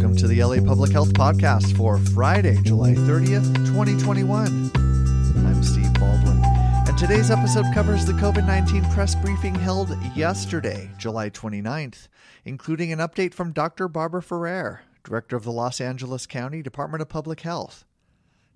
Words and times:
Welcome 0.00 0.16
to 0.16 0.28
the 0.28 0.42
LA 0.42 0.66
Public 0.66 0.92
Health 0.92 1.12
Podcast 1.12 1.76
for 1.76 1.98
Friday, 1.98 2.56
July 2.62 2.94
30th, 2.94 3.54
2021. 3.66 4.70
I'm 4.74 5.62
Steve 5.62 5.92
Baldwin, 5.92 6.42
and 6.88 6.96
today's 6.96 7.30
episode 7.30 7.66
covers 7.74 8.06
the 8.06 8.14
COVID 8.14 8.46
19 8.46 8.82
press 8.92 9.14
briefing 9.14 9.54
held 9.54 9.94
yesterday, 10.16 10.88
July 10.96 11.28
29th, 11.28 12.08
including 12.46 12.94
an 12.94 12.98
update 12.98 13.34
from 13.34 13.52
Dr. 13.52 13.88
Barbara 13.88 14.22
Ferrer, 14.22 14.80
Director 15.04 15.36
of 15.36 15.44
the 15.44 15.52
Los 15.52 15.82
Angeles 15.82 16.26
County 16.26 16.62
Department 16.62 17.02
of 17.02 17.10
Public 17.10 17.40
Health. 17.40 17.84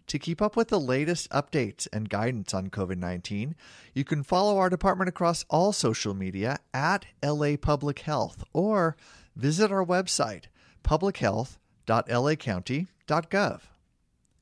To 0.07 0.19
keep 0.19 0.41
up 0.41 0.57
with 0.57 0.69
the 0.69 0.81
latest 0.81 1.29
updates 1.29 1.87
and 1.93 2.09
guidance 2.09 2.55
on 2.55 2.71
COVID 2.71 2.97
19, 2.97 3.55
you 3.93 4.05
can 4.05 4.23
follow 4.23 4.57
our 4.57 4.71
department 4.71 5.11
across 5.11 5.45
all 5.51 5.75
social 5.75 6.15
media 6.15 6.59
at 6.73 7.05
LA 7.23 7.57
Public 7.61 7.99
Health 7.99 8.45
or 8.55 8.97
visit 9.37 9.71
our 9.71 9.85
website, 9.85 10.45
publichealth.lacounty.gov. 10.85 13.61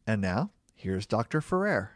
And 0.06 0.20
now, 0.20 0.50
here's 0.74 1.06
Dr. 1.06 1.40
Ferrer. 1.40 1.92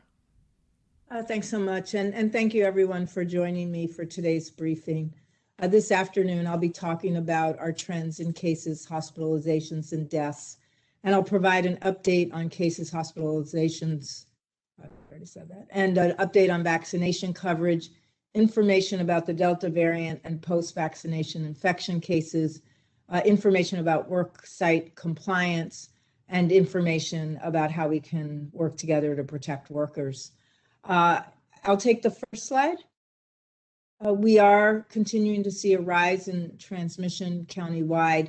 Uh, 1.10 1.22
thanks 1.22 1.48
so 1.48 1.58
much. 1.58 1.94
And, 1.94 2.14
and 2.14 2.32
thank 2.32 2.54
you, 2.54 2.64
everyone, 2.64 3.06
for 3.06 3.24
joining 3.24 3.70
me 3.70 3.86
for 3.86 4.04
today's 4.04 4.50
briefing. 4.50 5.12
Uh, 5.58 5.68
this 5.68 5.92
afternoon, 5.92 6.46
I'll 6.46 6.58
be 6.58 6.68
talking 6.68 7.16
about 7.16 7.58
our 7.58 7.72
trends 7.72 8.20
in 8.20 8.32
cases, 8.32 8.86
hospitalizations, 8.86 9.92
and 9.92 10.08
deaths. 10.08 10.58
And 11.04 11.14
I'll 11.14 11.22
provide 11.22 11.66
an 11.66 11.76
update 11.78 12.34
on 12.34 12.48
cases, 12.48 12.90
hospitalizations, 12.90 14.26
I 14.82 14.88
already 15.08 15.26
said 15.26 15.48
that, 15.48 15.68
and 15.70 15.96
an 15.96 16.16
update 16.16 16.52
on 16.52 16.62
vaccination 16.62 17.32
coverage, 17.32 17.90
information 18.34 19.00
about 19.00 19.24
the 19.24 19.32
Delta 19.32 19.70
variant 19.70 20.20
and 20.24 20.42
post 20.42 20.74
vaccination 20.74 21.44
infection 21.44 22.00
cases, 22.00 22.60
uh, 23.08 23.20
information 23.24 23.78
about 23.78 24.08
work 24.08 24.46
site 24.46 24.94
compliance, 24.94 25.90
and 26.28 26.50
information 26.50 27.38
about 27.42 27.70
how 27.70 27.86
we 27.88 28.00
can 28.00 28.50
work 28.52 28.76
together 28.76 29.14
to 29.14 29.22
protect 29.22 29.70
workers. 29.70 30.32
Uh, 30.84 31.20
I'll 31.64 31.76
take 31.76 32.02
the 32.02 32.10
first 32.10 32.46
slide. 32.46 32.78
Uh, 34.04 34.12
we 34.12 34.38
are 34.38 34.84
continuing 34.90 35.42
to 35.42 35.50
see 35.50 35.72
a 35.74 35.80
rise 35.80 36.28
in 36.28 36.56
transmission 36.58 37.46
countywide, 37.48 38.28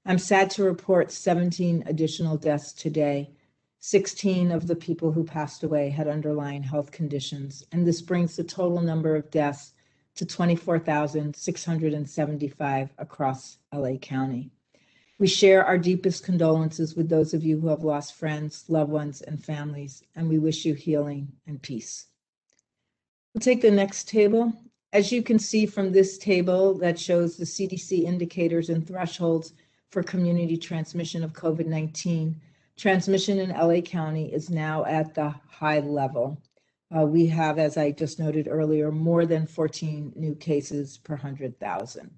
I'm 0.05 0.19
sad 0.19 0.49
to 0.51 0.63
report 0.63 1.11
17 1.11 1.85
additional 1.87 2.37
deaths 2.37 2.71
today. 2.73 3.31
16 3.79 4.51
of 4.51 4.67
the 4.67 4.75
people 4.75 5.13
who 5.13 5.23
passed 5.23 5.63
away 5.63 5.89
had 5.89 6.07
underlying 6.07 6.61
health 6.63 6.91
conditions, 6.91 7.65
and 7.71 7.87
this 7.87 8.01
brings 8.01 8.35
the 8.35 8.43
total 8.43 8.81
number 8.81 9.15
of 9.15 9.31
deaths 9.31 9.73
to 10.15 10.25
24,675 10.25 12.89
across 12.97 13.57
LA 13.73 13.95
County. 13.95 14.51
We 15.19 15.27
share 15.27 15.63
our 15.65 15.77
deepest 15.77 16.23
condolences 16.23 16.95
with 16.95 17.09
those 17.09 17.33
of 17.33 17.43
you 17.43 17.59
who 17.59 17.67
have 17.67 17.83
lost 17.83 18.15
friends, 18.15 18.63
loved 18.67 18.91
ones, 18.91 19.21
and 19.21 19.43
families, 19.43 20.03
and 20.15 20.29
we 20.29 20.39
wish 20.39 20.65
you 20.65 20.73
healing 20.73 21.33
and 21.47 21.61
peace. 21.61 22.07
We'll 23.33 23.41
take 23.41 23.61
the 23.61 23.71
next 23.71 24.07
table 24.07 24.53
as 24.93 25.11
you 25.11 25.23
can 25.23 25.39
see 25.39 25.65
from 25.65 25.91
this 25.91 26.17
table 26.19 26.75
that 26.75 26.99
shows 26.99 27.35
the 27.35 27.45
CDC 27.45 28.03
indicators 28.03 28.69
and 28.69 28.87
thresholds 28.87 29.53
for 29.89 30.03
community 30.03 30.55
transmission 30.55 31.23
of 31.23 31.33
COVID 31.33 31.65
19, 31.65 32.39
transmission 32.77 33.39
in 33.39 33.49
LA 33.49 33.81
County 33.81 34.31
is 34.31 34.49
now 34.51 34.85
at 34.85 35.15
the 35.15 35.33
high 35.49 35.79
level. 35.79 36.39
Uh, 36.95 37.05
we 37.05 37.25
have, 37.25 37.57
as 37.57 37.75
I 37.75 37.89
just 37.91 38.19
noted 38.19 38.47
earlier, 38.47 38.91
more 38.91 39.25
than 39.25 39.47
14 39.47 40.13
new 40.15 40.35
cases 40.35 40.99
per 40.99 41.15
100,000. 41.15 42.11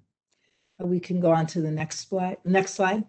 Uh, 0.82 0.86
we 0.86 1.00
can 1.00 1.18
go 1.18 1.32
on 1.32 1.46
to 1.46 1.62
the 1.62 1.70
next 1.70 2.08
slide. 2.08 2.36
Next 2.44 2.74
slide. 2.74 3.04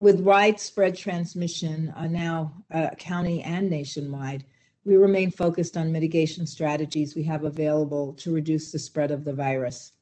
With 0.00 0.20
widespread 0.20 0.96
transmission 0.96 1.92
uh, 1.96 2.06
now 2.06 2.64
uh, 2.70 2.90
county 2.98 3.42
and 3.42 3.68
nationwide, 3.68 4.44
we 4.86 4.96
remain 4.96 5.32
focused 5.32 5.76
on 5.76 5.90
mitigation 5.90 6.46
strategies 6.46 7.16
we 7.16 7.24
have 7.24 7.42
available 7.42 8.12
to 8.12 8.32
reduce 8.32 8.70
the 8.70 8.78
spread 8.78 9.10
of 9.10 9.24
the 9.24 9.32
virus. 9.32 9.92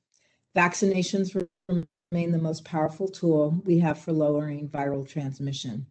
Vaccinations 0.55 1.35
remain 1.69 2.31
the 2.31 2.39
most 2.39 2.67
powerful 2.67 3.09
tool 3.09 3.63
we 3.65 3.79
have 3.79 3.99
for 3.99 4.13
lowering 4.13 4.69
viral 4.69 5.09
transmission. 5.09 5.87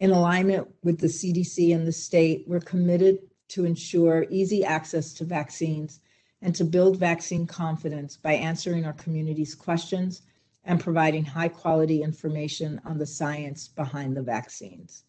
In 0.00 0.12
alignment 0.12 0.66
with 0.82 0.98
the 0.98 1.08
CDC 1.08 1.74
and 1.74 1.86
the 1.86 1.92
state, 1.92 2.44
we're 2.48 2.60
committed 2.60 3.18
to 3.48 3.66
ensure 3.66 4.24
easy 4.30 4.64
access 4.64 5.12
to 5.12 5.24
vaccines 5.24 6.00
and 6.40 6.54
to 6.54 6.64
build 6.64 6.96
vaccine 6.96 7.46
confidence 7.46 8.16
by 8.16 8.32
answering 8.32 8.86
our 8.86 8.94
community's 8.94 9.54
questions 9.54 10.22
and 10.64 10.80
providing 10.80 11.26
high 11.26 11.48
quality 11.48 12.02
information 12.02 12.80
on 12.86 12.96
the 12.96 13.06
science 13.06 13.68
behind 13.68 14.16
the 14.16 14.22
vaccines. 14.22 15.04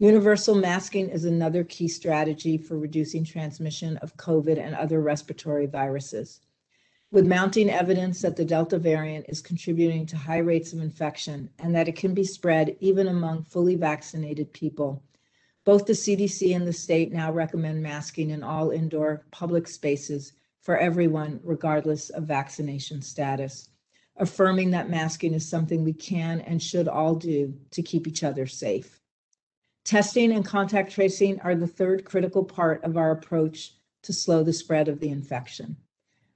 Universal 0.00 0.56
masking 0.56 1.08
is 1.08 1.24
another 1.24 1.62
key 1.62 1.86
strategy 1.86 2.58
for 2.58 2.76
reducing 2.76 3.22
transmission 3.22 3.96
of 3.98 4.16
COVID 4.16 4.58
and 4.58 4.74
other 4.74 5.00
respiratory 5.00 5.66
viruses. 5.66 6.40
With 7.12 7.28
mounting 7.28 7.70
evidence 7.70 8.20
that 8.22 8.34
the 8.34 8.44
Delta 8.44 8.76
variant 8.76 9.26
is 9.28 9.40
contributing 9.40 10.04
to 10.06 10.16
high 10.16 10.38
rates 10.38 10.72
of 10.72 10.80
infection 10.80 11.48
and 11.60 11.72
that 11.76 11.86
it 11.86 11.94
can 11.94 12.12
be 12.12 12.24
spread 12.24 12.76
even 12.80 13.06
among 13.06 13.44
fully 13.44 13.76
vaccinated 13.76 14.52
people, 14.52 15.00
both 15.64 15.86
the 15.86 15.92
CDC 15.92 16.56
and 16.56 16.66
the 16.66 16.72
state 16.72 17.12
now 17.12 17.30
recommend 17.30 17.80
masking 17.80 18.30
in 18.30 18.42
all 18.42 18.70
indoor 18.70 19.24
public 19.30 19.68
spaces 19.68 20.32
for 20.60 20.76
everyone, 20.76 21.38
regardless 21.44 22.10
of 22.10 22.24
vaccination 22.24 23.00
status, 23.00 23.68
affirming 24.16 24.72
that 24.72 24.90
masking 24.90 25.34
is 25.34 25.48
something 25.48 25.84
we 25.84 25.92
can 25.92 26.40
and 26.40 26.60
should 26.60 26.88
all 26.88 27.14
do 27.14 27.54
to 27.70 27.80
keep 27.80 28.08
each 28.08 28.24
other 28.24 28.48
safe. 28.48 29.00
Testing 29.84 30.32
and 30.32 30.46
contact 30.46 30.92
tracing 30.92 31.38
are 31.40 31.54
the 31.54 31.66
third 31.66 32.06
critical 32.06 32.42
part 32.42 32.82
of 32.84 32.96
our 32.96 33.10
approach 33.10 33.74
to 34.00 34.14
slow 34.14 34.42
the 34.42 34.52
spread 34.52 34.88
of 34.88 34.98
the 34.98 35.10
infection. 35.10 35.76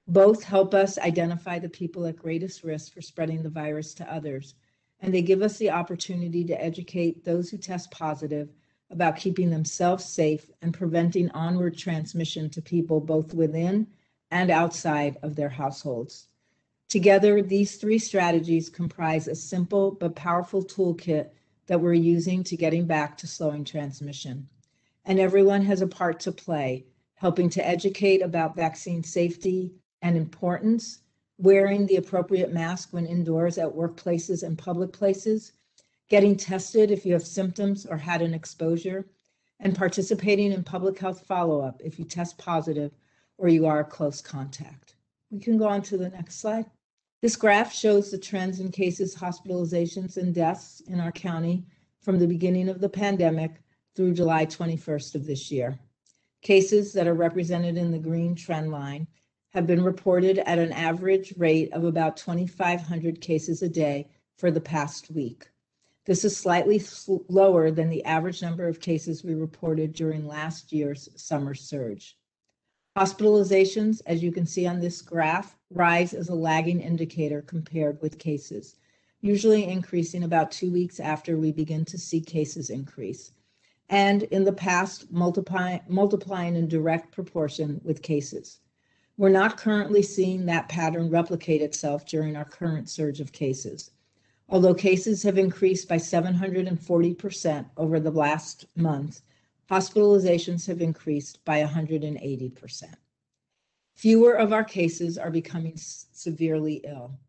Both 0.07 0.43
help 0.43 0.75
us 0.75 0.99
identify 0.99 1.57
the 1.57 1.67
people 1.67 2.05
at 2.05 2.15
greatest 2.15 2.63
risk 2.63 2.93
for 2.93 3.01
spreading 3.01 3.41
the 3.41 3.49
virus 3.49 3.95
to 3.95 4.13
others, 4.13 4.53
and 4.99 5.11
they 5.11 5.23
give 5.23 5.41
us 5.41 5.57
the 5.57 5.71
opportunity 5.71 6.43
to 6.43 6.63
educate 6.63 7.25
those 7.25 7.49
who 7.49 7.57
test 7.57 7.89
positive 7.89 8.53
about 8.91 9.17
keeping 9.17 9.49
themselves 9.49 10.05
safe 10.05 10.51
and 10.61 10.71
preventing 10.71 11.31
onward 11.31 11.75
transmission 11.75 12.51
to 12.51 12.61
people 12.61 12.99
both 12.99 13.33
within 13.33 13.87
and 14.29 14.51
outside 14.51 15.17
of 15.23 15.35
their 15.35 15.49
households. 15.49 16.27
Together, 16.87 17.41
these 17.41 17.77
three 17.77 17.99
strategies 17.99 18.69
comprise 18.69 19.27
a 19.27 19.35
simple 19.35 19.89
but 19.91 20.15
powerful 20.15 20.63
toolkit 20.63 21.31
that 21.69 21.79
we're 21.79 21.93
using 21.93 22.43
to 22.43 22.57
getting 22.57 22.85
back 22.87 23.15
to 23.15 23.27
slowing 23.27 23.63
transmission. 23.63 24.49
And 25.05 25.19
everyone 25.19 25.61
has 25.61 25.81
a 25.81 25.87
part 25.87 26.19
to 26.21 26.31
play, 26.31 26.83
helping 27.13 27.47
to 27.51 27.65
educate 27.65 28.23
about 28.23 28.55
vaccine 28.55 29.03
safety 29.03 29.75
and 30.01 30.17
importance, 30.17 31.01
wearing 31.37 31.85
the 31.85 31.97
appropriate 31.97 32.51
mask 32.51 32.89
when 32.91 33.05
indoors 33.05 33.59
at 33.59 33.69
workplaces 33.69 34.41
and 34.41 34.57
public 34.57 34.91
places, 34.91 35.51
getting 36.09 36.35
tested 36.35 36.89
if 36.89 37.05
you 37.05 37.13
have 37.13 37.25
symptoms 37.25 37.85
or 37.85 37.97
had 37.97 38.23
an 38.23 38.33
exposure, 38.33 39.05
and 39.59 39.77
participating 39.77 40.51
in 40.51 40.63
public 40.63 40.97
health 40.97 41.27
follow 41.27 41.61
up 41.61 41.79
if 41.83 41.99
you 41.99 42.05
test 42.05 42.35
positive 42.39 42.91
or 43.37 43.47
you 43.47 43.67
are 43.67 43.81
a 43.81 43.85
close 43.85 44.21
contact. 44.21 44.95
We 45.29 45.39
can 45.39 45.59
go 45.59 45.67
on 45.67 45.83
to 45.83 45.97
the 45.97 46.09
next 46.09 46.39
slide. 46.39 46.65
This 47.21 47.35
graph 47.35 47.73
shows 47.73 48.11
the 48.11 48.17
trends 48.17 48.61
in 48.61 48.71
cases, 48.71 49.13
hospitalizations, 49.13 50.15
and 50.15 50.33
deaths 50.33 50.81
in 50.87 51.01
our 51.01 51.11
county 51.11 51.65
from 51.99 52.17
the 52.17 52.27
beginning 52.27 52.69
of 52.69 52.79
the 52.79 52.87
pandemic 52.87 53.61
through 53.93 54.13
July 54.13 54.45
21st 54.45 55.15
of 55.15 55.25
this 55.25 55.51
year. 55.51 55.77
Cases 56.41 56.93
that 56.93 57.07
are 57.07 57.13
represented 57.13 57.77
in 57.77 57.91
the 57.91 57.99
green 57.99 58.35
trend 58.35 58.71
line 58.71 59.05
have 59.49 59.67
been 59.67 59.83
reported 59.83 60.39
at 60.39 60.59
an 60.59 60.71
average 60.71 61.33
rate 61.35 61.73
of 61.73 61.83
about 61.83 62.15
2,500 62.15 63.19
cases 63.19 63.61
a 63.61 63.67
day 63.67 64.07
for 64.37 64.49
the 64.49 64.61
past 64.61 65.11
week. 65.11 65.49
This 66.05 66.23
is 66.23 66.37
slightly 66.37 66.81
lower 67.27 67.69
than 67.69 67.89
the 67.89 68.05
average 68.05 68.41
number 68.41 68.65
of 68.65 68.79
cases 68.79 69.25
we 69.25 69.33
reported 69.33 69.91
during 69.91 70.25
last 70.25 70.71
year's 70.71 71.09
summer 71.17 71.53
surge. 71.53 72.17
Hospitalizations, 72.99 74.01
as 74.07 74.21
you 74.21 74.29
can 74.29 74.45
see 74.45 74.67
on 74.67 74.81
this 74.81 75.01
graph, 75.01 75.55
rise 75.71 76.13
as 76.13 76.27
a 76.27 76.35
lagging 76.35 76.81
indicator 76.81 77.41
compared 77.41 78.01
with 78.01 78.19
cases, 78.19 78.75
usually 79.21 79.63
increasing 79.63 80.21
about 80.25 80.51
two 80.51 80.69
weeks 80.69 80.99
after 80.99 81.37
we 81.37 81.53
begin 81.53 81.85
to 81.85 81.97
see 81.97 82.19
cases 82.19 82.69
increase, 82.69 83.31
and 83.87 84.23
in 84.23 84.43
the 84.43 84.51
past, 84.51 85.09
multiply, 85.13 85.77
multiplying 85.87 86.57
in 86.57 86.67
direct 86.67 87.09
proportion 87.13 87.79
with 87.85 88.01
cases. 88.01 88.59
We're 89.15 89.29
not 89.29 89.55
currently 89.55 90.01
seeing 90.01 90.45
that 90.47 90.67
pattern 90.67 91.09
replicate 91.09 91.61
itself 91.61 92.05
during 92.05 92.35
our 92.35 92.43
current 92.43 92.89
surge 92.89 93.21
of 93.21 93.31
cases. 93.31 93.91
Although 94.49 94.73
cases 94.73 95.23
have 95.23 95.37
increased 95.37 95.87
by 95.87 95.99
740% 95.99 97.65
over 97.77 97.97
the 98.01 98.11
last 98.11 98.65
month, 98.75 99.21
hospitalizations 99.69 100.65
have 100.65 100.81
increased 100.81 101.43
by 101.45 101.63
180%. 101.63 102.95
Fewer 103.93 104.33
of 104.33 104.51
our 104.51 104.63
cases 104.63 105.17
are 105.17 105.29
becoming 105.29 105.73
severely 105.75 106.81
ill. 106.85 107.19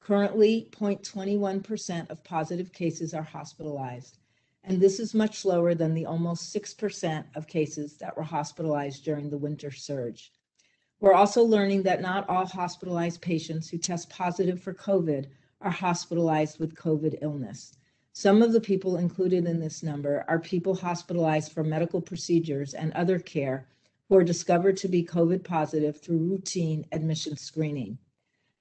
Currently, 0.00 0.68
0.21% 0.72 2.10
of 2.10 2.24
positive 2.24 2.72
cases 2.72 3.14
are 3.14 3.22
hospitalized, 3.22 4.18
and 4.64 4.80
this 4.80 4.98
is 4.98 5.14
much 5.14 5.44
lower 5.44 5.74
than 5.74 5.94
the 5.94 6.06
almost 6.06 6.54
6% 6.54 7.24
of 7.34 7.46
cases 7.46 7.96
that 7.98 8.16
were 8.16 8.24
hospitalized 8.24 9.04
during 9.04 9.30
the 9.30 9.38
winter 9.38 9.70
surge. 9.70 10.32
We're 11.00 11.14
also 11.14 11.42
learning 11.42 11.84
that 11.84 12.02
not 12.02 12.28
all 12.28 12.44
hospitalized 12.44 13.22
patients 13.22 13.70
who 13.70 13.78
test 13.78 14.10
positive 14.10 14.60
for 14.60 14.74
COVID 14.74 15.26
are 15.62 15.70
hospitalized 15.70 16.58
with 16.58 16.74
COVID 16.74 17.18
illness. 17.22 17.76
Some 18.12 18.42
of 18.42 18.52
the 18.52 18.60
people 18.60 18.96
included 18.96 19.46
in 19.46 19.60
this 19.60 19.82
number 19.82 20.24
are 20.26 20.40
people 20.40 20.74
hospitalized 20.74 21.52
for 21.52 21.62
medical 21.62 22.00
procedures 22.00 22.74
and 22.74 22.92
other 22.92 23.18
care 23.18 23.68
who 24.08 24.16
are 24.16 24.24
discovered 24.24 24.76
to 24.78 24.88
be 24.88 25.04
COVID 25.04 25.44
positive 25.44 26.00
through 26.00 26.18
routine 26.18 26.84
admission 26.90 27.36
screening. 27.36 27.98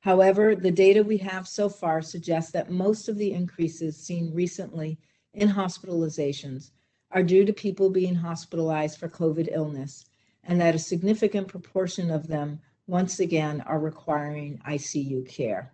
However, 0.01 0.55
the 0.55 0.71
data 0.71 1.03
we 1.03 1.17
have 1.17 1.47
so 1.47 1.67
far 1.67 2.01
suggests 2.01 2.51
that 2.51 2.69
most 2.69 3.09
of 3.09 3.17
the 3.17 3.33
increases 3.33 3.97
seen 3.97 4.33
recently 4.33 4.99
in 5.33 5.49
hospitalizations 5.49 6.69
are 7.11 7.23
due 7.23 7.43
to 7.43 7.51
people 7.51 7.89
being 7.89 8.15
hospitalized 8.15 8.99
for 8.99 9.09
COVID 9.09 9.49
illness, 9.51 10.05
and 10.43 10.61
that 10.61 10.75
a 10.75 10.79
significant 10.79 11.47
proportion 11.47 12.11
of 12.11 12.27
them, 12.27 12.61
once 12.85 13.19
again, 13.19 13.61
are 13.61 13.79
requiring 13.79 14.61
ICU 14.67 15.27
care. 15.27 15.73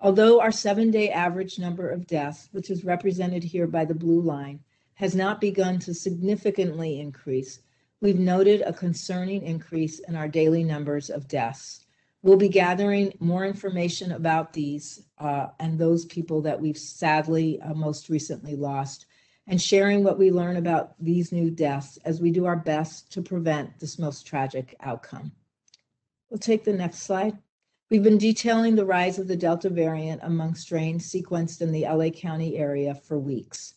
Although 0.00 0.40
our 0.40 0.52
seven 0.52 0.90
day 0.90 1.10
average 1.10 1.58
number 1.58 1.88
of 1.88 2.06
deaths, 2.06 2.48
which 2.52 2.70
is 2.70 2.84
represented 2.84 3.42
here 3.42 3.66
by 3.66 3.84
the 3.84 3.94
blue 3.94 4.20
line, 4.20 4.60
has 4.94 5.14
not 5.14 5.40
begun 5.40 5.78
to 5.80 5.94
significantly 5.94 7.00
increase, 7.00 7.60
we've 8.00 8.18
noted 8.18 8.62
a 8.62 8.72
concerning 8.72 9.42
increase 9.42 9.98
in 10.00 10.14
our 10.14 10.28
daily 10.28 10.64
numbers 10.64 11.08
of 11.08 11.28
deaths. 11.28 11.86
We'll 12.22 12.36
be 12.36 12.48
gathering 12.48 13.14
more 13.20 13.46
information 13.46 14.12
about 14.12 14.52
these 14.52 15.02
uh, 15.18 15.48
and 15.60 15.78
those 15.78 16.04
people 16.04 16.42
that 16.42 16.60
we've 16.60 16.78
sadly 16.78 17.60
uh, 17.60 17.72
most 17.72 18.08
recently 18.08 18.56
lost 18.56 19.06
and 19.46 19.62
sharing 19.62 20.02
what 20.02 20.18
we 20.18 20.30
learn 20.30 20.56
about 20.56 20.94
these 20.98 21.30
new 21.30 21.50
deaths 21.50 21.98
as 22.04 22.20
we 22.20 22.30
do 22.30 22.46
our 22.46 22.56
best 22.56 23.12
to 23.12 23.22
prevent 23.22 23.78
this 23.78 23.98
most 23.98 24.26
tragic 24.26 24.74
outcome. 24.80 25.32
We'll 26.28 26.38
take 26.38 26.64
the 26.64 26.72
next 26.72 27.00
slide. 27.00 27.38
We've 27.88 28.02
been 28.02 28.18
detailing 28.18 28.74
the 28.74 28.84
rise 28.84 29.20
of 29.20 29.28
the 29.28 29.36
Delta 29.36 29.70
variant 29.70 30.20
among 30.24 30.56
strains 30.56 31.08
sequenced 31.08 31.60
in 31.60 31.70
the 31.70 31.84
LA 31.84 32.10
County 32.10 32.56
area 32.56 32.96
for 32.96 33.16
weeks. 33.16 33.74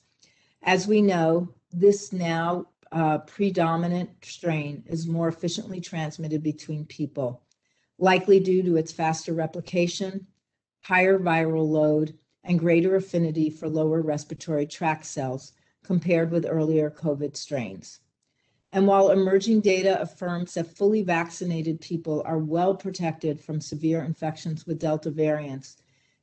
As 0.63 0.87
we 0.87 0.99
know, 0.99 1.53
this 1.71 2.11
now 2.11 2.65
uh, 2.91 3.19
predominant 3.19 4.09
strain 4.23 4.83
is 4.87 5.05
more 5.05 5.27
efficiently 5.27 5.79
transmitted 5.79 6.41
between 6.41 6.87
people, 6.87 7.43
likely 7.99 8.39
due 8.39 8.63
to 8.63 8.77
its 8.77 8.91
faster 8.91 9.35
replication, 9.35 10.25
higher 10.81 11.19
viral 11.19 11.69
load, 11.69 12.17
and 12.43 12.57
greater 12.57 12.95
affinity 12.95 13.51
for 13.51 13.69
lower 13.69 14.01
respiratory 14.01 14.65
tract 14.65 15.05
cells 15.05 15.53
compared 15.83 16.31
with 16.31 16.47
earlier 16.49 16.89
COVID 16.89 17.37
strains. 17.37 17.99
And 18.71 18.85
while 18.85 19.09
emerging 19.09 19.61
data 19.61 19.99
affirms 19.99 20.53
that 20.53 20.75
fully 20.75 21.01
vaccinated 21.01 21.81
people 21.81 22.21
are 22.25 22.37
well 22.37 22.75
protected 22.75 23.41
from 23.41 23.59
severe 23.59 24.03
infections 24.03 24.67
with 24.67 24.79
Delta 24.79 25.09
variants, 25.09 25.77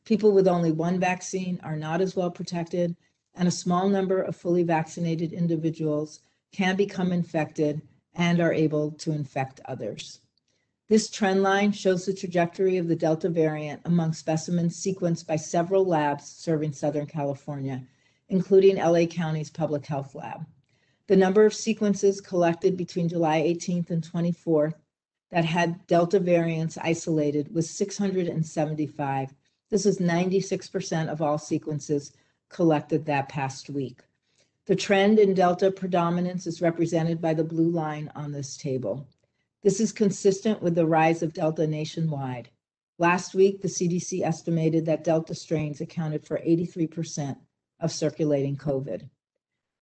people 0.04 0.30
with 0.30 0.46
only 0.46 0.70
one 0.70 1.00
vaccine 1.00 1.58
are 1.64 1.76
not 1.76 2.00
as 2.00 2.14
well 2.14 2.30
protected, 2.30 2.94
and 3.34 3.48
a 3.48 3.52
small 3.52 3.88
number 3.88 4.22
of 4.22 4.36
fully 4.36 4.62
vaccinated 4.62 5.32
individuals 5.32 6.20
can 6.52 6.76
become 6.76 7.10
infected 7.10 7.82
and 8.14 8.40
are 8.40 8.52
able 8.52 8.92
to 8.92 9.10
infect 9.10 9.60
others. 9.64 10.20
This 10.88 11.10
trend 11.10 11.42
line 11.42 11.72
shows 11.72 12.06
the 12.06 12.14
trajectory 12.14 12.76
of 12.76 12.86
the 12.86 12.94
Delta 12.94 13.28
variant 13.28 13.82
among 13.84 14.12
specimens 14.12 14.80
sequenced 14.80 15.26
by 15.26 15.34
several 15.34 15.84
labs 15.84 16.28
serving 16.28 16.72
Southern 16.72 17.06
California, 17.06 17.82
including 18.28 18.76
LA 18.76 19.06
County's 19.06 19.50
Public 19.50 19.84
Health 19.84 20.14
Lab. 20.14 20.46
The 21.08 21.16
number 21.16 21.46
of 21.46 21.54
sequences 21.54 22.20
collected 22.20 22.76
between 22.76 23.08
July 23.08 23.40
18th 23.42 23.90
and 23.90 24.02
24th 24.02 24.74
that 25.30 25.44
had 25.44 25.86
Delta 25.86 26.18
variants 26.18 26.76
isolated 26.78 27.54
was 27.54 27.70
675. 27.70 29.34
This 29.70 29.86
is 29.86 29.98
96% 29.98 31.08
of 31.08 31.22
all 31.22 31.38
sequences 31.38 32.12
collected 32.48 33.04
that 33.04 33.28
past 33.28 33.70
week. 33.70 34.02
The 34.66 34.74
trend 34.74 35.20
in 35.20 35.34
Delta 35.34 35.70
predominance 35.70 36.46
is 36.46 36.60
represented 36.60 37.20
by 37.20 37.34
the 37.34 37.44
blue 37.44 37.70
line 37.70 38.10
on 38.16 38.32
this 38.32 38.56
table. 38.56 39.06
This 39.62 39.78
is 39.78 39.92
consistent 39.92 40.60
with 40.60 40.74
the 40.74 40.86
rise 40.86 41.22
of 41.22 41.32
Delta 41.32 41.68
nationwide. 41.68 42.50
Last 42.98 43.32
week, 43.32 43.62
the 43.62 43.68
CDC 43.68 44.22
estimated 44.22 44.86
that 44.86 45.04
Delta 45.04 45.36
strains 45.36 45.80
accounted 45.80 46.26
for 46.26 46.38
83% 46.38 47.36
of 47.78 47.92
circulating 47.92 48.56
COVID. 48.56 49.08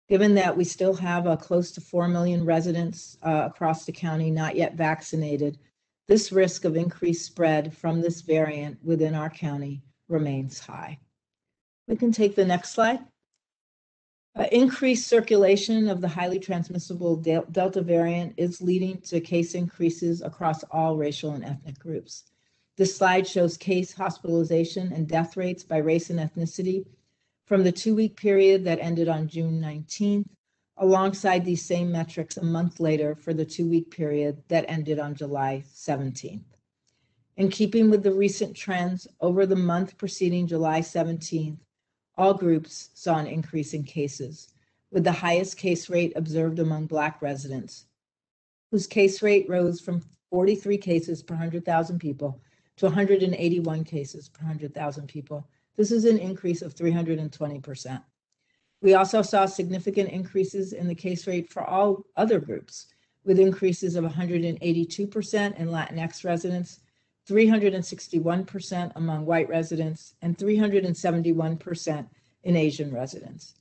Given 0.08 0.34
that 0.34 0.56
we 0.56 0.64
still 0.64 0.94
have 0.94 1.26
uh, 1.26 1.36
close 1.36 1.72
to 1.72 1.80
4 1.80 2.08
million 2.08 2.44
residents 2.44 3.16
uh, 3.22 3.48
across 3.50 3.84
the 3.84 3.92
county 3.92 4.30
not 4.30 4.54
yet 4.54 4.74
vaccinated, 4.74 5.58
this 6.08 6.30
risk 6.30 6.66
of 6.66 6.76
increased 6.76 7.24
spread 7.24 7.74
from 7.74 8.00
this 8.00 8.20
variant 8.20 8.84
within 8.84 9.14
our 9.14 9.30
county 9.30 9.82
remains 10.08 10.58
high. 10.58 10.98
We 11.88 11.96
can 11.96 12.12
take 12.12 12.34
the 12.34 12.44
next 12.44 12.70
slide. 12.72 13.00
Uh, 14.36 14.46
increased 14.52 15.06
circulation 15.06 15.88
of 15.88 16.00
the 16.00 16.08
highly 16.08 16.38
transmissible 16.38 17.16
del 17.16 17.46
Delta 17.52 17.80
variant 17.80 18.34
is 18.36 18.60
leading 18.60 19.00
to 19.02 19.20
case 19.20 19.54
increases 19.54 20.20
across 20.20 20.64
all 20.64 20.96
racial 20.96 21.30
and 21.32 21.44
ethnic 21.44 21.78
groups. 21.78 22.24
This 22.76 22.96
slide 22.96 23.26
shows 23.26 23.56
case 23.56 23.92
hospitalization 23.92 24.92
and 24.92 25.08
death 25.08 25.36
rates 25.36 25.62
by 25.62 25.76
race 25.78 26.10
and 26.10 26.18
ethnicity 26.18 26.84
from 27.46 27.62
the 27.62 27.72
two 27.72 27.94
week 27.94 28.16
period 28.16 28.64
that 28.64 28.78
ended 28.80 29.08
on 29.08 29.28
June 29.28 29.60
19th, 29.60 30.28
alongside 30.78 31.44
these 31.44 31.64
same 31.64 31.92
metrics 31.92 32.36
a 32.36 32.44
month 32.44 32.80
later 32.80 33.14
for 33.14 33.32
the 33.32 33.44
two 33.44 33.68
week 33.68 33.90
period 33.90 34.42
that 34.48 34.64
ended 34.68 34.98
on 34.98 35.14
July 35.14 35.62
17th. 35.72 36.42
In 37.36 37.50
keeping 37.50 37.90
with 37.90 38.02
the 38.02 38.12
recent 38.12 38.56
trends, 38.56 39.06
over 39.20 39.44
the 39.44 39.56
month 39.56 39.98
preceding 39.98 40.46
July 40.46 40.80
17th, 40.80 41.58
all 42.16 42.34
groups 42.34 42.90
saw 42.94 43.18
an 43.18 43.26
increase 43.26 43.74
in 43.74 43.82
cases, 43.82 44.54
with 44.92 45.04
the 45.04 45.12
highest 45.12 45.56
case 45.56 45.90
rate 45.90 46.12
observed 46.14 46.60
among 46.60 46.86
Black 46.86 47.20
residents, 47.20 47.86
whose 48.70 48.86
case 48.86 49.20
rate 49.22 49.48
rose 49.48 49.80
from 49.80 50.02
43 50.30 50.78
cases 50.78 51.22
per 51.22 51.34
100,000 51.34 51.98
people 51.98 52.40
to 52.76 52.86
181 52.86 53.84
cases 53.84 54.28
per 54.28 54.42
100,000 54.42 55.06
people. 55.08 55.48
This 55.76 55.90
is 55.90 56.04
an 56.04 56.18
increase 56.18 56.62
of 56.62 56.74
320%. 56.74 58.02
We 58.80 58.94
also 58.94 59.22
saw 59.22 59.46
significant 59.46 60.10
increases 60.10 60.72
in 60.72 60.86
the 60.86 60.94
case 60.94 61.26
rate 61.26 61.50
for 61.50 61.62
all 61.62 62.04
other 62.16 62.38
groups, 62.38 62.86
with 63.24 63.40
increases 63.40 63.96
of 63.96 64.04
182% 64.04 65.56
in 65.56 65.68
Latinx 65.68 66.24
residents, 66.24 66.80
361% 67.28 68.92
among 68.96 69.24
white 69.24 69.48
residents, 69.48 70.14
and 70.20 70.36
371% 70.36 72.08
in 72.42 72.56
Asian 72.56 72.92
residents. 72.92 73.54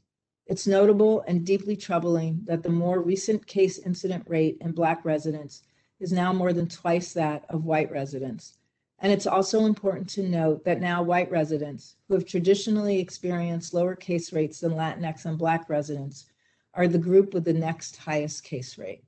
It's 0.46 0.68
notable 0.68 1.24
and 1.26 1.46
deeply 1.46 1.78
troubling 1.78 2.42
that 2.44 2.64
the 2.64 2.70
more 2.70 3.02
recent 3.02 3.48
case 3.48 3.80
incident 3.80 4.26
rate 4.28 4.58
in 4.60 4.74
Black 4.74 5.06
residents 5.06 5.64
is 6.02 6.12
now 6.12 6.34
more 6.34 6.52
than 6.52 6.68
twice 6.68 7.14
that 7.14 7.46
of 7.48 7.64
white 7.64 7.90
residents. 7.92 8.58
And 9.04 9.12
it's 9.12 9.28
also 9.28 9.66
important 9.66 10.08
to 10.12 10.24
note 10.24 10.64
that 10.64 10.80
now 10.80 11.04
white 11.04 11.30
residents, 11.30 11.98
who 12.08 12.14
have 12.14 12.26
traditionally 12.26 13.02
experienced 13.02 13.74
lower 13.74 13.98
case 13.98 14.32
rates 14.32 14.62
than 14.62 14.72
Latinx 14.72 15.26
and 15.26 15.38
Black 15.38 15.70
residents, 15.70 16.28
are 16.74 16.88
the 16.88 16.98
group 16.98 17.34
with 17.34 17.44
the 17.44 17.54
next 17.54 17.98
highest 17.98 18.46
case 18.46 18.78
rate. 18.78 19.04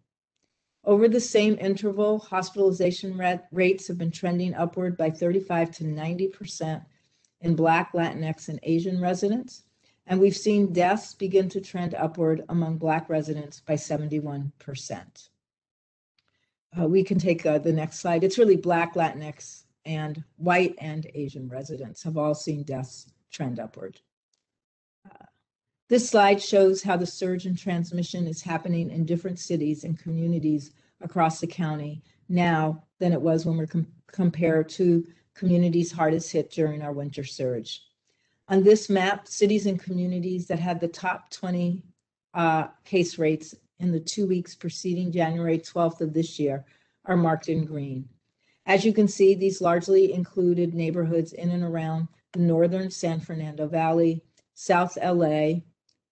Over 0.84 1.08
the 1.08 1.22
same 1.22 1.58
interval, 1.62 2.20
hospitalization 2.20 3.18
rates 3.54 3.88
have 3.88 3.98
been 3.98 4.12
trending 4.12 4.54
upward 4.54 4.98
by 4.98 5.10
35 5.10 5.72
to 5.78 5.86
90% 5.86 6.86
in 7.40 7.56
Black, 7.56 7.94
Latinx, 7.94 8.50
and 8.50 8.60
Asian 8.64 9.00
residents. 9.00 9.64
And 10.08 10.20
we've 10.20 10.36
seen 10.36 10.74
deaths 10.74 11.14
begin 11.14 11.48
to 11.50 11.62
trend 11.62 11.96
upward 11.96 12.44
among 12.50 12.80
Black 12.80 13.10
residents 13.10 13.62
by 13.62 13.75
71%. 13.75 15.30
Uh, 16.78 16.88
we 16.90 17.02
can 17.02 17.18
take 17.18 17.46
uh, 17.46 17.60
the 17.60 17.72
next 17.72 18.00
slide. 18.00 18.25
It's 18.25 18.38
really 18.38 18.58
Black, 18.58 18.96
Latinx, 18.96 19.64
and 19.86 20.24
white 20.38 20.75
and 20.80 21.10
Asian 21.13 21.48
residents 21.48 22.04
have 22.04 22.18
all 22.18 22.36
seen 22.36 22.63
deaths 22.63 23.08
trend 23.32 23.60
upward. 23.60 24.00
Uh, 25.10 25.25
this 25.89 26.10
slide 26.10 26.42
shows 26.42 26.82
how 26.82 26.98
the 26.98 27.06
surge 27.06 27.46
in 27.46 27.56
transmission 27.56 28.27
is 28.27 28.42
happening 28.42 28.89
in 28.89 29.06
different 29.06 29.39
cities 29.39 29.84
and 29.84 30.00
communities 30.00 30.72
across 31.01 31.39
the 31.39 31.48
county 31.48 32.01
now 32.30 32.84
than 33.00 33.13
it 33.13 33.22
was 33.22 33.46
when 33.46 33.58
we're 33.58 33.68
com- 33.68 33.88
compared 34.12 34.70
to 34.70 35.06
communities 35.36 35.92
hardest 35.92 36.32
hit 36.32 36.50
during 36.51 36.82
our 36.82 36.94
winter 36.94 37.24
surge. 37.24 37.84
On 38.48 38.63
this 38.63 38.89
map, 38.89 39.27
cities 39.27 39.65
and 39.65 39.80
communities 39.80 40.48
that 40.48 40.60
had 40.60 40.80
the 40.80 40.88
top 40.88 41.30
20 41.30 41.84
uh, 42.34 42.68
case 42.84 43.18
rates 43.18 43.56
in 43.80 43.92
the 43.92 44.00
two 44.00 44.27
weeks 44.27 44.56
preceding 44.56 45.12
January 45.12 45.60
12th 45.60 46.01
of 46.01 46.13
this 46.13 46.39
year 46.39 46.65
are 47.06 47.18
marked 47.18 47.50
in 47.50 47.65
green. 47.65 48.08
As 48.67 48.84
you 48.84 48.93
can 48.93 49.07
see, 49.07 49.36
these 49.36 49.62
largely 49.62 50.12
included 50.12 50.74
neighborhoods 50.74 51.34
in 51.34 51.51
and 51.51 51.63
around 51.63 52.07
the 52.34 52.39
northern 52.39 52.89
San 52.89 53.19
Fernando 53.19 53.67
Valley, 53.67 54.24
South 54.55 54.98
LA, 54.98 55.62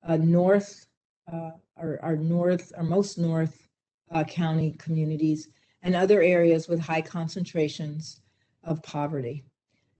uh, 0.04 0.18
north, 0.18 0.86
uh, 1.32 1.52
our, 1.78 2.00
our, 2.04 2.16
north, 2.16 2.72
our 2.78 2.84
most 2.84 3.18
north 3.18 3.68
uh, 4.12 4.24
county 4.24 4.76
communities, 4.78 5.50
and 5.82 5.96
other 5.96 6.22
areas 6.22 6.68
with 6.68 6.80
high 6.80 7.02
concentrations 7.02 8.22
of 8.64 8.84
poverty. 8.84 9.44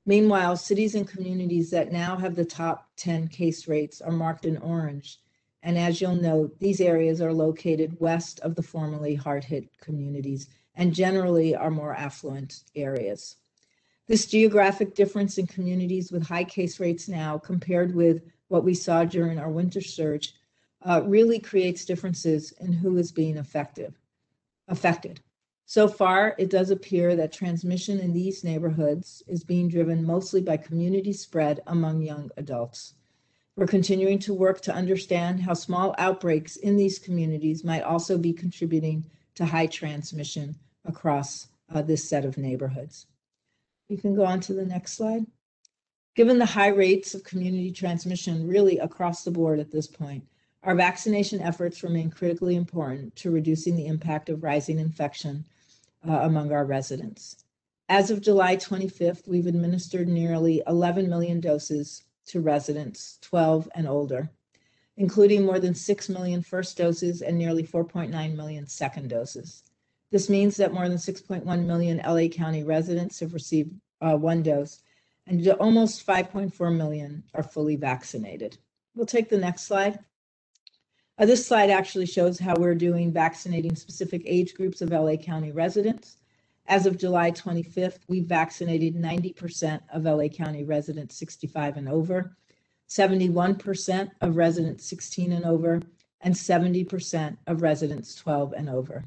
Meanwhile, 0.06 0.58
cities 0.58 0.96
and 0.96 1.08
communities 1.08 1.72
that 1.72 1.92
now 1.92 2.18
have 2.18 2.36
the 2.36 2.46
top 2.46 2.90
10 2.98 3.30
case 3.30 3.68
rates 3.68 4.00
are 4.00 4.12
marked 4.12 4.46
in 4.46 4.58
orange. 4.58 5.20
And 5.64 5.78
as 5.78 6.02
you'll 6.02 6.16
note, 6.16 6.60
these 6.60 6.82
areas 6.82 7.22
are 7.22 7.34
located 7.34 8.00
west 8.00 8.42
of 8.42 8.56
the 8.56 8.64
formerly 8.64 9.16
hard 9.16 9.46
hit 9.46 9.70
communities 9.80 10.50
and 10.76 10.94
generally 10.94 11.56
are 11.56 11.72
more 11.72 11.94
affluent 11.94 12.64
areas. 12.76 13.36
This 14.08 14.26
geographic 14.26 14.96
difference 14.96 15.38
in 15.38 15.48
communities 15.48 16.12
with 16.12 16.28
high 16.28 16.44
case 16.44 16.80
rates 16.80 17.08
now 17.08 17.38
compared 17.38 17.96
with 17.96 18.22
what 18.50 18.64
we 18.64 18.74
saw 18.74 19.06
during 19.06 19.40
our 19.40 19.50
winter 19.50 19.82
surge 19.82 20.34
uh, 20.82 21.02
really 21.06 21.40
creates 21.40 21.86
differences 21.86 22.52
in 22.60 22.74
who 22.74 22.98
is 22.98 23.12
being 23.12 23.38
affected. 23.38 23.94
So 25.66 25.88
far, 25.88 26.36
it 26.38 26.50
does 26.50 26.70
appear 26.70 27.16
that 27.16 27.32
transmission 27.32 28.00
in 28.00 28.14
these 28.14 28.44
neighborhoods 28.44 29.24
is 29.28 29.44
being 29.44 29.70
driven 29.70 30.06
mostly 30.06 30.42
by 30.42 30.58
community 30.58 31.14
spread 31.14 31.62
among 31.66 32.02
young 32.02 32.30
adults. 32.36 32.96
We're 33.56 33.68
continuing 33.68 34.20
to 34.20 34.34
work 34.34 34.62
to 34.62 34.74
understand 34.74 35.42
how 35.42 35.54
small 35.54 35.96
outbreaks 35.98 36.58
in 36.58 36.76
these 36.76 37.00
communities 37.00 37.64
might 37.64 37.84
also 37.84 38.18
be 38.18 38.34
contributing 38.34 39.06
to 39.36 39.46
high 39.46 39.68
transmission 39.68 40.56
across 40.86 41.48
uh, 41.74 41.82
this 41.82 42.08
set 42.08 42.26
of 42.26 42.38
neighborhoods. 42.38 43.08
You 43.90 43.98
can 43.98 44.16
go 44.16 44.26
on 44.26 44.40
to 44.42 44.54
the 44.54 44.66
next 44.66 44.94
slide. 44.94 45.26
Given 46.16 46.38
the 46.38 46.46
high 46.46 46.68
rates 46.68 47.16
of 47.16 47.24
community 47.24 47.72
transmission 47.72 48.48
really 48.48 48.78
across 48.78 49.24
the 49.24 49.32
board 49.32 49.60
at 49.60 49.72
this 49.72 49.88
point, 49.88 50.24
our 50.64 50.76
vaccination 50.76 51.42
efforts 51.42 51.84
remain 51.84 52.10
critically 52.10 52.56
important 52.56 53.16
to 53.18 53.32
reducing 53.32 53.76
the 53.76 53.88
impact 53.88 54.30
of 54.30 54.44
rising 54.44 54.80
infection 54.80 55.46
uh, 56.08 56.20
among 56.22 56.52
our 56.52 56.66
residents. 56.66 57.44
As 57.90 58.12
of 58.12 58.22
July 58.22 58.56
25th, 58.56 59.28
we've 59.28 59.48
administered 59.48 60.08
nearly 60.08 60.64
11 60.68 61.10
million 61.10 61.40
doses 61.40 62.04
to 62.28 62.40
residents 62.40 63.18
12 63.22 63.70
and 63.76 63.88
older, 63.88 64.30
including 64.98 65.46
more 65.46 65.60
than 65.60 65.74
6 65.74 66.10
million 66.10 66.42
first 66.42 66.78
doses 66.78 67.22
and 67.22 67.38
nearly 67.38 67.64
4.9 67.64 68.36
million 68.36 68.68
second 68.68 69.10
doses. 69.10 69.64
This 70.12 70.30
means 70.30 70.58
that 70.58 70.74
more 70.74 70.88
than 70.88 70.98
6.1 70.98 71.66
million 71.66 72.02
LA 72.06 72.28
County 72.28 72.64
residents 72.64 73.20
have 73.20 73.34
received 73.34 73.74
uh, 74.02 74.16
one 74.16 74.44
dose, 74.44 74.82
and 75.26 75.48
almost 75.60 76.06
5.4 76.06 76.76
million 76.76 77.24
are 77.34 77.42
fully 77.42 77.76
vaccinated. 77.76 78.58
We'll 78.96 79.08
take 79.08 79.30
the 79.30 79.38
next 79.38 79.64
slide. 79.64 79.98
Uh, 81.18 81.26
this 81.26 81.48
slide 81.48 81.70
actually 81.70 82.06
shows 82.06 82.38
how 82.38 82.56
we're 82.60 82.76
doing 82.76 83.12
vaccinating 83.12 83.76
specific 83.76 84.22
age 84.26 84.54
groups 84.54 84.82
of 84.82 84.92
LA 84.92 85.16
County 85.16 85.52
residents. 85.52 86.18
As 86.68 86.86
of 86.86 86.98
July 86.98 87.32
25th, 87.32 88.00
we 88.08 88.22
vaccinated 88.22 88.96
90% 88.96 89.82
of 89.92 90.04
LA 90.04 90.28
County 90.28 90.64
residents 90.64 91.18
65 91.18 91.78
and 91.78 91.90
over, 91.90 92.36
71% 92.90 94.12
of 94.22 94.38
residents 94.38 94.86
16 94.86 95.32
and 95.32 95.46
over, 95.46 95.82
and 96.22 96.34
70% 96.34 97.38
of 97.48 97.62
residents 97.62 98.16
12 98.16 98.54
and 98.54 98.70
over. 98.70 99.04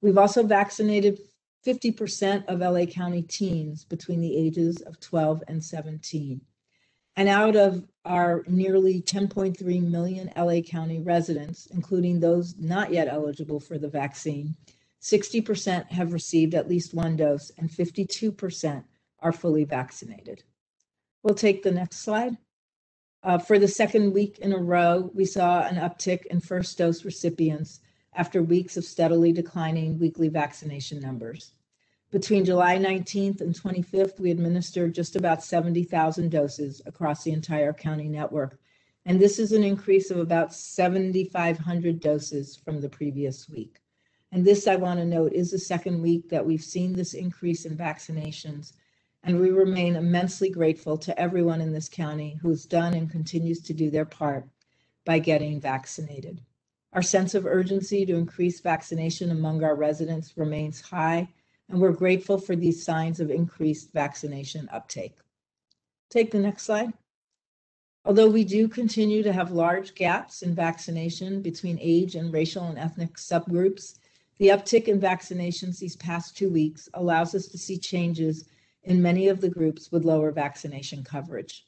We've 0.00 0.18
also 0.18 0.42
vaccinated 0.42 1.20
50% 1.66 2.44
of 2.46 2.60
LA 2.60 2.86
County 2.86 3.22
teens 3.22 3.84
between 3.84 4.20
the 4.20 4.36
ages 4.36 4.80
of 4.82 5.00
12 5.00 5.42
and 5.48 5.62
17. 5.62 6.40
And 7.16 7.28
out 7.28 7.56
of 7.56 7.84
our 8.04 8.44
nearly 8.46 9.00
10.3 9.00 9.82
million 9.82 10.30
LA 10.36 10.60
County 10.60 11.00
residents, 11.00 11.66
including 11.66 12.20
those 12.20 12.56
not 12.58 12.92
yet 12.92 13.08
eligible 13.08 13.58
for 13.58 13.78
the 13.78 13.88
vaccine, 13.88 14.54
60% 15.02 15.90
have 15.90 16.12
received 16.12 16.54
at 16.54 16.68
least 16.68 16.94
one 16.94 17.16
dose 17.16 17.50
and 17.58 17.70
52% 17.70 18.84
are 19.20 19.32
fully 19.32 19.64
vaccinated. 19.64 20.42
We'll 21.22 21.34
take 21.34 21.62
the 21.62 21.72
next 21.72 21.98
slide. 21.98 22.36
Uh, 23.26 23.36
for 23.36 23.58
the 23.58 23.66
second 23.66 24.14
week 24.14 24.38
in 24.38 24.52
a 24.52 24.56
row, 24.56 25.10
we 25.12 25.24
saw 25.24 25.62
an 25.62 25.74
uptick 25.74 26.26
in 26.26 26.38
first 26.38 26.78
dose 26.78 27.04
recipients 27.04 27.80
after 28.14 28.40
weeks 28.40 28.76
of 28.76 28.84
steadily 28.84 29.32
declining 29.32 29.98
weekly 29.98 30.28
vaccination 30.28 31.00
numbers. 31.00 31.50
Between 32.12 32.44
July 32.44 32.78
19th 32.78 33.40
and 33.40 33.52
25th, 33.52 34.20
we 34.20 34.30
administered 34.30 34.94
just 34.94 35.16
about 35.16 35.42
70,000 35.42 36.30
doses 36.30 36.80
across 36.86 37.24
the 37.24 37.32
entire 37.32 37.72
county 37.72 38.08
network. 38.08 38.60
And 39.04 39.18
this 39.18 39.40
is 39.40 39.50
an 39.50 39.64
increase 39.64 40.12
of 40.12 40.18
about 40.18 40.54
7,500 40.54 41.98
doses 41.98 42.54
from 42.54 42.80
the 42.80 42.88
previous 42.88 43.48
week. 43.48 43.80
And 44.30 44.44
this, 44.44 44.68
I 44.68 44.76
want 44.76 45.00
to 45.00 45.04
note, 45.04 45.32
is 45.32 45.50
the 45.50 45.58
second 45.58 46.00
week 46.00 46.28
that 46.28 46.46
we've 46.46 46.62
seen 46.62 46.92
this 46.92 47.12
increase 47.12 47.64
in 47.64 47.76
vaccinations. 47.76 48.74
And 49.26 49.40
we 49.40 49.50
remain 49.50 49.96
immensely 49.96 50.48
grateful 50.48 50.96
to 50.98 51.20
everyone 51.20 51.60
in 51.60 51.72
this 51.72 51.88
county 51.88 52.38
who's 52.40 52.64
done 52.64 52.94
and 52.94 53.10
continues 53.10 53.60
to 53.62 53.74
do 53.74 53.90
their 53.90 54.04
part 54.04 54.48
by 55.04 55.18
getting 55.18 55.60
vaccinated. 55.60 56.40
Our 56.92 57.02
sense 57.02 57.34
of 57.34 57.44
urgency 57.44 58.06
to 58.06 58.14
increase 58.14 58.60
vaccination 58.60 59.32
among 59.32 59.64
our 59.64 59.74
residents 59.74 60.36
remains 60.36 60.80
high, 60.80 61.28
and 61.68 61.80
we're 61.80 61.90
grateful 61.90 62.38
for 62.38 62.54
these 62.54 62.84
signs 62.84 63.18
of 63.18 63.32
increased 63.32 63.92
vaccination 63.92 64.68
uptake. 64.72 65.16
Take 66.08 66.30
the 66.30 66.38
next 66.38 66.62
slide. 66.62 66.92
Although 68.04 68.30
we 68.30 68.44
do 68.44 68.68
continue 68.68 69.24
to 69.24 69.32
have 69.32 69.50
large 69.50 69.96
gaps 69.96 70.42
in 70.42 70.54
vaccination 70.54 71.42
between 71.42 71.80
age 71.80 72.14
and 72.14 72.32
racial 72.32 72.68
and 72.68 72.78
ethnic 72.78 73.14
subgroups, 73.14 73.98
the 74.38 74.48
uptick 74.48 74.84
in 74.84 75.00
vaccinations 75.00 75.80
these 75.80 75.96
past 75.96 76.36
two 76.36 76.48
weeks 76.48 76.88
allows 76.94 77.34
us 77.34 77.48
to 77.48 77.58
see 77.58 77.76
changes 77.76 78.44
in 78.86 79.02
many 79.02 79.28
of 79.28 79.40
the 79.40 79.50
groups 79.50 79.92
with 79.92 80.04
lower 80.04 80.30
vaccination 80.30 81.04
coverage. 81.04 81.66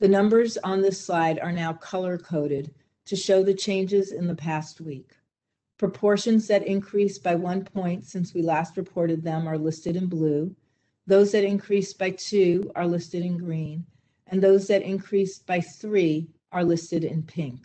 The 0.00 0.08
numbers 0.08 0.58
on 0.58 0.82
this 0.82 1.00
slide 1.00 1.38
are 1.38 1.52
now 1.52 1.72
color 1.72 2.18
coded 2.18 2.74
to 3.06 3.16
show 3.16 3.42
the 3.42 3.54
changes 3.54 4.12
in 4.12 4.26
the 4.26 4.34
past 4.34 4.80
week. 4.80 5.12
Proportions 5.78 6.48
that 6.48 6.66
increased 6.66 7.22
by 7.22 7.36
one 7.36 7.64
point 7.64 8.04
since 8.04 8.34
we 8.34 8.42
last 8.42 8.76
reported 8.76 9.22
them 9.22 9.46
are 9.48 9.56
listed 9.56 9.96
in 9.96 10.06
blue. 10.06 10.54
Those 11.06 11.32
that 11.32 11.44
increased 11.44 11.98
by 11.98 12.10
two 12.10 12.70
are 12.74 12.86
listed 12.86 13.24
in 13.24 13.38
green, 13.38 13.86
and 14.26 14.42
those 14.42 14.66
that 14.66 14.82
increased 14.82 15.46
by 15.46 15.60
three 15.60 16.28
are 16.52 16.64
listed 16.64 17.04
in 17.04 17.22
pink. 17.22 17.60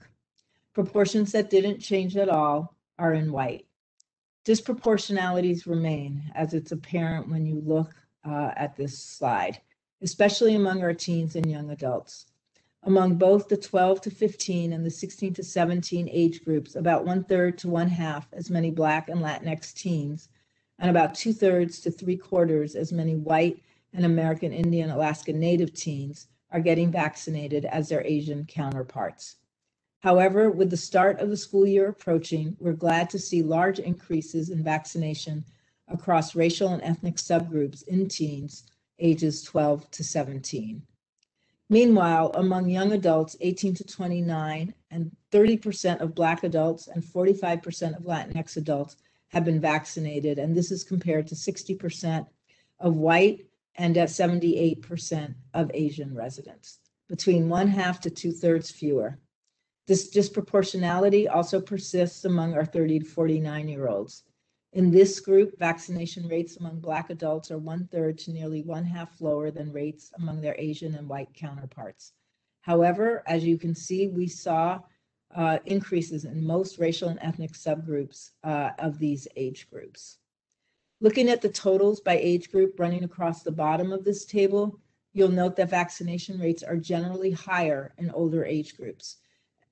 Proportions 0.74 1.32
that 1.32 1.50
didn't 1.50 1.80
change 1.80 2.16
at 2.16 2.30
all 2.30 2.76
are 3.00 3.14
in 3.14 3.32
white. 3.32 3.66
Disproportionalities 4.46 5.66
remain, 5.66 6.32
as 6.36 6.54
it's 6.54 6.72
apparent 6.72 7.30
when 7.30 7.46
you 7.46 7.62
look 7.66 7.94
uh, 8.26 8.52
at 8.56 8.76
this 8.76 8.98
slide, 8.98 9.60
especially 10.02 10.56
among 10.56 10.82
our 10.82 10.94
teens 10.94 11.36
and 11.36 11.46
young 11.50 11.70
adults. 11.70 12.26
Among 12.84 13.16
both 13.16 13.48
the 13.48 13.56
12 13.56 14.02
to 14.02 14.12
15 14.12 14.74
and 14.74 14.86
the 14.86 14.92
16 14.92 15.34
to 15.36 15.44
17 15.44 16.10
age 16.12 16.44
groups, 16.44 16.76
about 16.76 17.06
one 17.06 17.24
third 17.24 17.58
to 17.60 17.70
one 17.70 17.88
half 17.88 18.28
as 18.34 18.50
many 18.50 18.72
Black 18.72 19.08
and 19.08 19.22
Latinx 19.22 19.74
teens, 19.74 20.28
and 20.80 20.90
about 20.90 21.16
two 21.16 21.32
thirds 21.32 21.80
to 21.80 21.92
three 21.92 22.18
quarters 22.18 22.76
as 22.76 22.92
many 22.92 23.16
white 23.16 23.62
and 23.94 24.06
American 24.06 24.52
Indian 24.52 24.90
Alaska 24.90 25.32
Native 25.32 25.74
teens 25.74 26.28
are 26.52 26.60
getting 26.60 26.92
vaccinated 26.92 27.66
as 27.66 27.90
their 27.90 28.06
Asian 28.06 28.46
counterparts. 28.46 29.38
However, 30.00 30.52
with 30.52 30.70
the 30.70 30.78
start 30.78 31.22
of 31.22 31.30
the 31.30 31.38
school 31.38 31.66
year 31.66 31.88
approaching, 31.88 32.58
we're 32.60 32.74
glad 32.74 33.10
to 33.12 33.20
see 33.20 33.42
large 33.42 33.80
increases 33.80 34.50
in 34.50 34.62
vaccination 34.62 35.46
across 35.88 36.36
racial 36.36 36.70
and 36.70 36.82
ethnic 36.82 37.16
subgroups 37.16 37.88
in 37.88 38.08
teens 38.08 38.64
ages 39.00 39.44
12 39.44 39.90
to 39.92 40.04
17. 40.04 40.82
Meanwhile, 41.70 42.32
among 42.36 42.70
young 42.70 42.92
adults 42.92 43.36
18 43.42 43.76
to 43.76 43.84
29, 43.84 44.74
and 44.92 45.12
30% 45.32 46.02
of 46.02 46.14
Black 46.14 46.44
adults 46.44 46.88
and 46.88 47.04
45% 47.04 47.98
of 47.98 48.04
Latinx 48.04 48.58
adults 48.58 48.98
have 49.30 49.46
been 49.46 49.60
vaccinated, 49.60 50.38
and 50.38 50.56
this 50.56 50.72
is 50.72 50.84
compared 50.84 51.28
to 51.28 51.36
60% 51.36 52.28
of 52.80 52.96
white 52.96 53.48
and 53.76 53.98
at 53.98 54.10
78% 54.10 55.34
of 55.54 55.72
Asian 55.74 56.14
residents, 56.14 56.80
between 57.10 57.50
one 57.50 57.68
half 57.68 58.00
to 58.02 58.12
two 58.12 58.32
thirds 58.32 58.70
fewer. 58.70 59.18
This 59.88 60.14
disproportionality 60.16 61.28
also 61.34 61.60
persists 61.60 62.24
among 62.24 62.54
our 62.54 62.66
30 62.66 63.00
to 63.00 63.06
49 63.06 63.68
year 63.68 63.88
olds. 63.88 64.24
In 64.74 64.90
this 64.90 65.20
group, 65.20 65.60
vaccination 65.60 66.28
rates 66.28 66.58
among 66.58 66.80
Black 66.80 67.12
adults 67.12 67.52
are 67.52 67.60
one 67.60 67.88
third 67.92 68.18
to 68.20 68.32
nearly 68.32 68.64
one 68.64 68.84
half 68.84 69.22
lower 69.22 69.52
than 69.52 69.72
rates 69.72 70.12
among 70.18 70.42
their 70.42 70.56
Asian 70.58 70.96
and 70.96 71.08
white 71.08 71.32
counterparts. 71.36 72.14
However, 72.62 73.22
as 73.28 73.44
you 73.46 73.60
can 73.60 73.76
see, 73.76 74.08
we 74.08 74.28
saw 74.28 74.80
uh, 75.36 75.60
increases 75.66 76.26
in 76.26 76.44
most 76.44 76.80
racial 76.80 77.10
and 77.10 77.20
ethnic 77.22 77.52
subgroups 77.52 78.32
uh, 78.44 78.72
of 78.80 78.98
these 78.98 79.28
age 79.36 79.70
groups. 79.70 80.18
Looking 81.02 81.30
at 81.30 81.42
the 81.42 81.50
totals 81.50 82.00
by 82.00 82.18
age 82.18 82.50
group 82.52 82.80
running 82.80 83.04
across 83.04 83.44
the 83.44 83.52
bottom 83.52 83.94
of 83.94 84.04
this 84.04 84.26
table, 84.26 84.80
you'll 85.12 85.30
note 85.30 85.56
that 85.58 85.70
vaccination 85.70 86.40
rates 86.40 86.64
are 86.64 86.78
generally 86.78 87.32
higher 87.32 87.94
in 88.00 88.10
older 88.10 88.44
age 88.44 88.76
groups. 88.76 89.18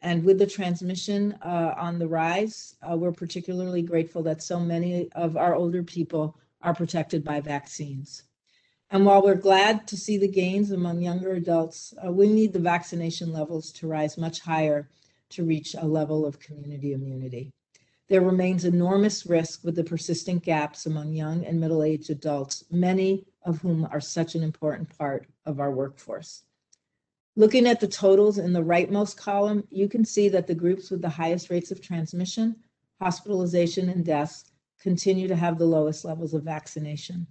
And 0.01 0.23
with 0.23 0.39
the 0.39 0.47
transmission 0.47 1.33
uh, 1.43 1.75
on 1.77 1.99
the 1.99 2.07
rise, 2.07 2.75
uh, 2.81 2.97
we're 2.97 3.11
particularly 3.11 3.83
grateful 3.83 4.23
that 4.23 4.41
so 4.41 4.59
many 4.59 5.11
of 5.11 5.37
our 5.37 5.53
older 5.53 5.83
people 5.83 6.37
are 6.61 6.73
protected 6.73 7.23
by 7.23 7.39
vaccines. 7.39 8.23
And 8.89 9.05
while 9.05 9.21
we're 9.21 9.35
glad 9.35 9.87
to 9.87 9.97
see 9.97 10.17
the 10.17 10.27
gains 10.27 10.71
among 10.71 11.01
younger 11.01 11.33
adults, 11.33 11.93
uh, 12.05 12.11
we 12.11 12.27
need 12.27 12.51
the 12.51 12.59
vaccination 12.59 13.31
levels 13.31 13.71
to 13.73 13.87
rise 13.87 14.17
much 14.17 14.39
higher 14.41 14.89
to 15.29 15.45
reach 15.45 15.75
a 15.75 15.85
level 15.85 16.25
of 16.25 16.39
community 16.39 16.93
immunity. 16.93 17.51
There 18.09 18.21
remains 18.21 18.65
enormous 18.65 19.25
risk 19.25 19.63
with 19.63 19.75
the 19.75 19.83
persistent 19.85 20.43
gaps 20.43 20.85
among 20.85 21.13
young 21.13 21.45
and 21.45 21.59
middle 21.59 21.83
aged 21.83 22.09
adults, 22.09 22.65
many 22.69 23.25
of 23.45 23.61
whom 23.61 23.87
are 23.89 24.01
such 24.01 24.35
an 24.35 24.43
important 24.43 24.89
part 24.97 25.27
of 25.45 25.61
our 25.61 25.71
workforce. 25.71 26.43
Looking 27.37 27.65
at 27.65 27.79
the 27.79 27.87
totals 27.87 28.37
in 28.37 28.51
the 28.51 28.63
rightmost 28.63 29.15
column, 29.15 29.65
you 29.69 29.87
can 29.87 30.03
see 30.03 30.27
that 30.29 30.47
the 30.47 30.55
groups 30.55 30.91
with 30.91 31.01
the 31.01 31.09
highest 31.09 31.49
rates 31.49 31.71
of 31.71 31.81
transmission, 31.81 32.57
hospitalization, 32.99 33.87
and 33.87 34.03
deaths 34.03 34.51
continue 34.81 35.29
to 35.29 35.35
have 35.35 35.57
the 35.57 35.65
lowest 35.65 36.03
levels 36.03 36.33
of 36.33 36.43
vaccination. 36.43 37.25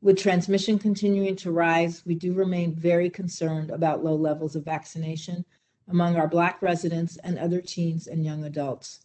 With 0.00 0.18
transmission 0.18 0.78
continuing 0.78 1.36
to 1.36 1.52
rise, 1.52 2.04
we 2.06 2.14
do 2.14 2.32
remain 2.32 2.74
very 2.74 3.10
concerned 3.10 3.70
about 3.70 4.02
low 4.02 4.14
levels 4.14 4.56
of 4.56 4.64
vaccination 4.64 5.44
among 5.88 6.16
our 6.16 6.28
Black 6.28 6.62
residents 6.62 7.18
and 7.18 7.38
other 7.38 7.60
teens 7.60 8.06
and 8.06 8.24
young 8.24 8.44
adults. 8.44 9.00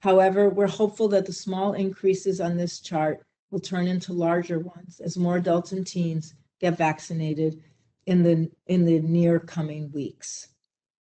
However, 0.00 0.48
we're 0.48 0.66
hopeful 0.66 1.08
that 1.08 1.26
the 1.26 1.32
small 1.32 1.74
increases 1.74 2.40
on 2.40 2.56
this 2.56 2.80
chart 2.80 3.26
will 3.50 3.60
turn 3.60 3.86
into 3.86 4.12
larger 4.12 4.60
ones 4.60 5.00
as 5.00 5.18
more 5.18 5.36
adults 5.36 5.72
and 5.72 5.86
teens 5.86 6.34
get 6.60 6.78
vaccinated 6.78 7.62
in 8.08 8.22
the, 8.22 8.50
in 8.68 8.86
the 8.86 9.00
near 9.00 9.38
coming 9.38 9.92
weeks. 9.92 10.48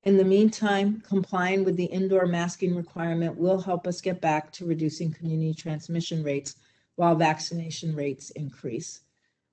In 0.03 0.17
the 0.17 0.25
meantime, 0.25 1.01
complying 1.07 1.63
with 1.63 1.77
the 1.77 1.85
indoor 1.85 2.27
masking 2.27 2.75
requirement 2.75 3.37
will 3.37 3.61
help 3.61 3.87
us 3.87 4.01
get 4.01 4.21
back 4.21 4.51
to 4.55 4.67
reducing 4.67 5.13
community 5.13 5.55
transmission 5.55 6.25
rates 6.25 6.57
while 6.97 7.15
vaccination 7.15 7.95
rates 7.95 8.31
increase. 8.31 9.03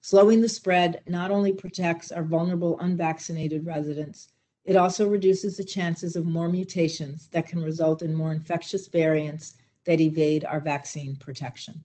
Slowing 0.01 0.41
the 0.41 0.49
spread 0.49 1.03
not 1.07 1.29
only 1.29 1.53
protects 1.53 2.11
our 2.11 2.23
vulnerable 2.23 2.79
unvaccinated 2.79 3.67
residents, 3.67 4.29
it 4.65 4.75
also 4.75 5.07
reduces 5.07 5.57
the 5.57 5.63
chances 5.63 6.15
of 6.15 6.25
more 6.25 6.49
mutations 6.49 7.27
that 7.27 7.47
can 7.47 7.61
result 7.61 8.01
in 8.01 8.15
more 8.15 8.31
infectious 8.31 8.87
variants 8.87 9.57
that 9.85 10.01
evade 10.01 10.43
our 10.43 10.59
vaccine 10.59 11.15
protection. 11.17 11.83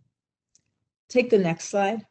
Take 1.10 1.28
the 1.28 1.36
next 1.36 1.66
slide. 1.66 2.06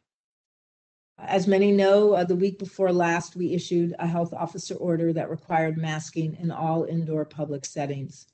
As 1.18 1.46
many 1.46 1.70
know, 1.70 2.14
uh, 2.14 2.24
the 2.24 2.36
week 2.36 2.58
before 2.58 2.92
last, 2.92 3.36
we 3.36 3.52
issued 3.52 3.94
a 3.98 4.06
health 4.06 4.32
officer 4.32 4.74
order 4.74 5.12
that 5.12 5.30
required 5.30 5.76
masking 5.76 6.36
in 6.36 6.50
all 6.50 6.84
indoor 6.84 7.24
public 7.24 7.64
settings. 7.64 8.26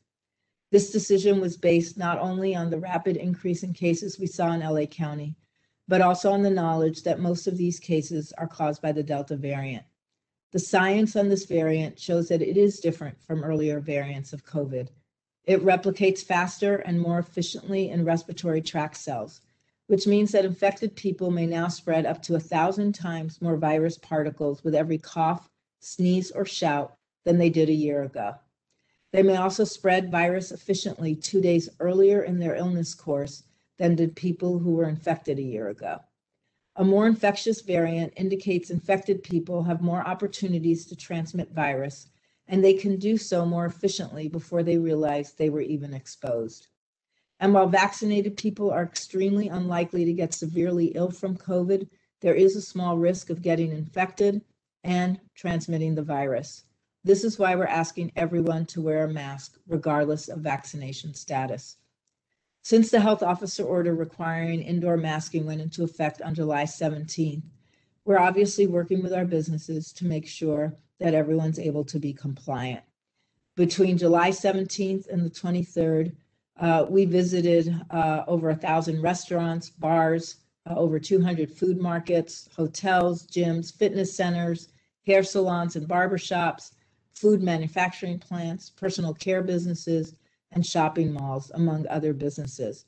This 0.71 0.91
decision 0.91 1.41
was 1.41 1.57
based 1.57 1.97
not 1.97 2.19
only 2.19 2.55
on 2.55 2.71
the 2.71 2.79
rapid 2.79 3.17
increase 3.17 3.63
in 3.63 3.73
cases 3.73 4.19
we 4.19 4.27
saw 4.27 4.53
in 4.53 4.61
LA 4.61 4.87
County, 4.87 5.37
but 5.87 6.03
also 6.03 6.31
on 6.33 6.43
the 6.43 6.51
knowledge 6.51 7.03
that 7.03 7.21
most 7.21 7.47
of 7.47 7.57
these 7.57 7.81
cases 7.81 8.33
are 8.37 8.47
caused 8.47 8.83
by 8.83 8.93
the 8.93 9.03
Delta 9.03 9.37
variant. 9.37 9.85
The 10.53 10.59
science 10.59 11.17
on 11.17 11.29
this 11.29 11.47
variant 11.47 11.99
shows 11.99 12.29
that 12.29 12.43
it 12.43 12.57
is 12.57 12.81
different 12.81 13.21
from 13.23 13.43
earlier 13.43 13.81
variants 13.81 14.33
of 14.33 14.45
COVID. 14.45 14.89
It 15.45 15.65
replicates 15.65 16.23
faster 16.23 16.77
and 16.77 17.01
more 17.01 17.19
efficiently 17.19 17.89
in 17.89 18.05
respiratory 18.05 18.61
tract 18.61 18.99
cells, 18.99 19.41
which 19.89 20.07
means 20.07 20.33
that 20.33 20.45
infected 20.45 20.95
people 20.95 21.31
may 21.31 21.47
now 21.47 21.67
spread 21.67 22.07
up 22.07 22.23
to 22.23 22.35
a 22.35 22.41
thousand 22.41 22.95
times 22.95 23.43
more 23.43 23.57
virus 23.57 23.99
particles 23.99 24.63
with 24.63 24.75
every 24.75 24.99
cough, 24.99 25.51
sneeze, 25.81 26.31
or 26.31 26.45
shout 26.45 26.95
than 27.25 27.39
they 27.39 27.51
did 27.51 27.69
a 27.69 27.75
year 27.75 28.03
ago. 28.03 28.35
They 29.13 29.23
may 29.23 29.37
also 29.37 29.65
spread 29.65 30.11
virus 30.11 30.53
efficiently 30.53 31.17
two 31.17 31.41
days 31.41 31.71
earlier 31.81 32.23
in 32.23 32.39
their 32.39 32.55
illness 32.55 32.95
course 32.95 33.45
than 33.79 33.95
did 33.95 34.15
people 34.15 34.59
who 34.59 34.73
were 34.73 34.89
infected 34.89 35.39
a 35.39 35.43
year 35.43 35.69
ago. 35.69 36.01
A 36.77 36.85
more 36.85 37.07
infectious 37.07 37.63
variant 37.63 38.13
indicates 38.17 38.71
infected 38.71 39.23
people 39.23 39.63
have 39.63 39.81
more 39.81 40.07
opportunities 40.07 40.85
to 40.87 40.97
transmit 40.97 41.51
virus, 41.53 42.09
and 42.47 42.63
they 42.63 42.75
can 42.75 42.99
do 42.99 43.17
so 43.17 43.47
more 43.47 43.65
efficiently 43.65 44.29
before 44.29 44.63
they 44.63 44.77
realize 44.77 45.33
they 45.33 45.49
were 45.49 45.63
even 45.63 45.95
exposed. 45.95 46.67
And 47.41 47.55
while 47.55 47.69
vaccinated 47.69 48.37
people 48.37 48.71
are 48.71 48.83
extremely 48.83 49.49
unlikely 49.49 50.05
to 50.05 50.13
get 50.13 50.35
severely 50.35 50.87
ill 50.87 51.11
from 51.11 51.37
COVID, 51.37 51.89
there 52.21 52.35
is 52.35 52.57
a 52.57 52.63
small 52.63 52.99
risk 52.99 53.31
of 53.31 53.43
getting 53.43 53.71
infected 53.71 54.43
and 54.83 55.21
transmitting 55.35 55.95
the 55.95 56.03
virus. 56.03 56.65
This 57.05 57.23
is 57.23 57.39
why 57.39 57.55
we're 57.55 57.67
asking 57.67 58.13
everyone 58.17 58.67
to 58.67 58.83
wear 58.83 59.05
a 59.05 59.13
mask, 59.13 59.59
regardless 59.69 60.29
of 60.29 60.41
vaccination 60.41 61.15
status. 61.15 61.77
Since 62.63 62.91
the 62.91 63.01
health 63.01 63.23
officer 63.23 63.63
order 63.63 63.95
requiring 63.95 64.61
indoor 64.61 64.97
masking 64.97 65.47
went 65.47 65.61
into 65.61 65.85
effect 65.85 66.21
on 66.21 66.35
July 66.35 66.65
17th, 66.65 67.45
we're 68.05 68.19
obviously 68.19 68.67
working 68.67 69.03
with 69.03 69.13
our 69.13 69.25
businesses 69.25 69.93
to 69.93 70.07
make 70.07 70.27
sure 70.27 70.75
that 70.99 71.15
everyone's 71.15 71.59
able 71.59 71.85
to 71.85 71.99
be 71.99 72.13
compliant. 72.13 72.83
Between 73.55 73.97
July 73.97 74.31
17th 74.31 75.09
and 75.09 75.25
the 75.25 75.31
23rd, 75.31 76.15
uh, 76.59 76.87
we 76.89 77.05
visited 77.05 77.75
uh, 77.91 78.25
over 78.27 78.51
a 78.51 78.57
thousand 78.57 79.01
restaurants, 79.01 79.71
bars, 79.71 80.37
uh, 80.69 80.75
over 80.75 80.99
200 80.99 81.51
food 81.51 81.79
markets, 81.79 82.49
hotels, 82.57 83.27
gyms, 83.27 83.73
fitness 83.75 84.15
centers, 84.15 84.69
hair 85.07 85.23
salons 85.23 85.77
and 85.77 85.89
barbershops, 85.89 86.73
food 87.13 87.43
manufacturing 87.43 88.19
plants, 88.19 88.71
personal 88.71 89.15
care 89.15 89.43
businesses, 89.43 90.15
and 90.53 90.65
shopping 90.65 91.13
malls, 91.13 91.51
among 91.55 91.87
other 91.89 92.13
businesses. 92.13 92.85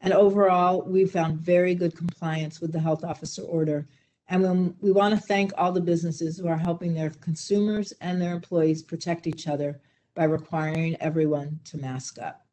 And 0.00 0.12
overall, 0.12 0.82
we 0.82 1.06
found 1.06 1.40
very 1.40 1.74
good 1.74 1.96
compliance 1.96 2.60
with 2.60 2.72
the 2.72 2.80
health 2.80 3.04
officer 3.04 3.42
order, 3.42 3.86
And 4.28 4.42
when, 4.42 4.76
we 4.80 4.90
want 4.92 5.14
to 5.14 5.20
thank 5.20 5.52
all 5.56 5.72
the 5.72 5.80
businesses 5.80 6.36
who 6.36 6.48
are 6.48 6.56
helping 6.56 6.94
their 6.94 7.10
consumers 7.10 7.92
and 8.00 8.20
their 8.20 8.34
employees 8.34 8.82
protect 8.82 9.26
each 9.26 9.46
other 9.46 9.80
by 10.14 10.24
requiring 10.24 10.96
everyone 11.00 11.60
to 11.64 11.78
mask 11.78 12.18
up. 12.18 12.45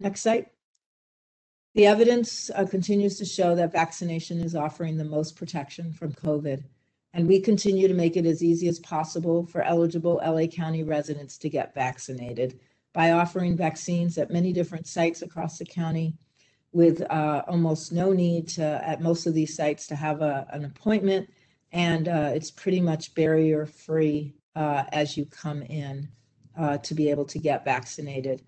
Next 0.00 0.22
slide. 0.22 0.46
The 1.74 1.86
evidence 1.86 2.50
uh, 2.54 2.64
continues 2.64 3.16
to 3.18 3.24
show 3.24 3.54
that 3.54 3.70
vaccination 3.70 4.40
is 4.40 4.56
offering 4.56 4.96
the 4.96 5.04
most 5.04 5.36
protection 5.36 5.92
from 5.92 6.12
COVID, 6.14 6.64
and 7.12 7.28
we 7.28 7.38
continue 7.38 7.86
to 7.86 7.94
make 7.94 8.16
it 8.16 8.26
as 8.26 8.42
easy 8.42 8.66
as 8.66 8.80
possible 8.80 9.46
for 9.46 9.62
eligible 9.62 10.20
LA 10.24 10.46
County 10.46 10.82
residents 10.82 11.36
to 11.38 11.50
get 11.50 11.74
vaccinated 11.74 12.58
by 12.92 13.12
offering 13.12 13.56
vaccines 13.56 14.18
at 14.18 14.32
many 14.32 14.52
different 14.52 14.86
sites 14.86 15.22
across 15.22 15.58
the 15.58 15.64
county 15.64 16.14
with 16.72 17.02
uh, 17.10 17.42
almost 17.46 17.92
no 17.92 18.12
need 18.12 18.48
to, 18.48 18.62
at 18.62 19.00
most 19.00 19.26
of 19.26 19.34
these 19.34 19.54
sites, 19.54 19.86
to 19.88 19.96
have 19.96 20.22
a, 20.22 20.46
an 20.52 20.64
appointment. 20.64 21.30
And 21.72 22.08
uh, 22.08 22.32
it's 22.34 22.50
pretty 22.50 22.80
much 22.80 23.14
barrier 23.14 23.66
free 23.66 24.34
uh, 24.56 24.84
as 24.92 25.16
you 25.16 25.26
come 25.26 25.62
in 25.62 26.08
uh, 26.58 26.78
to 26.78 26.94
be 26.94 27.10
able 27.10 27.26
to 27.26 27.38
get 27.38 27.64
vaccinated. 27.64 28.42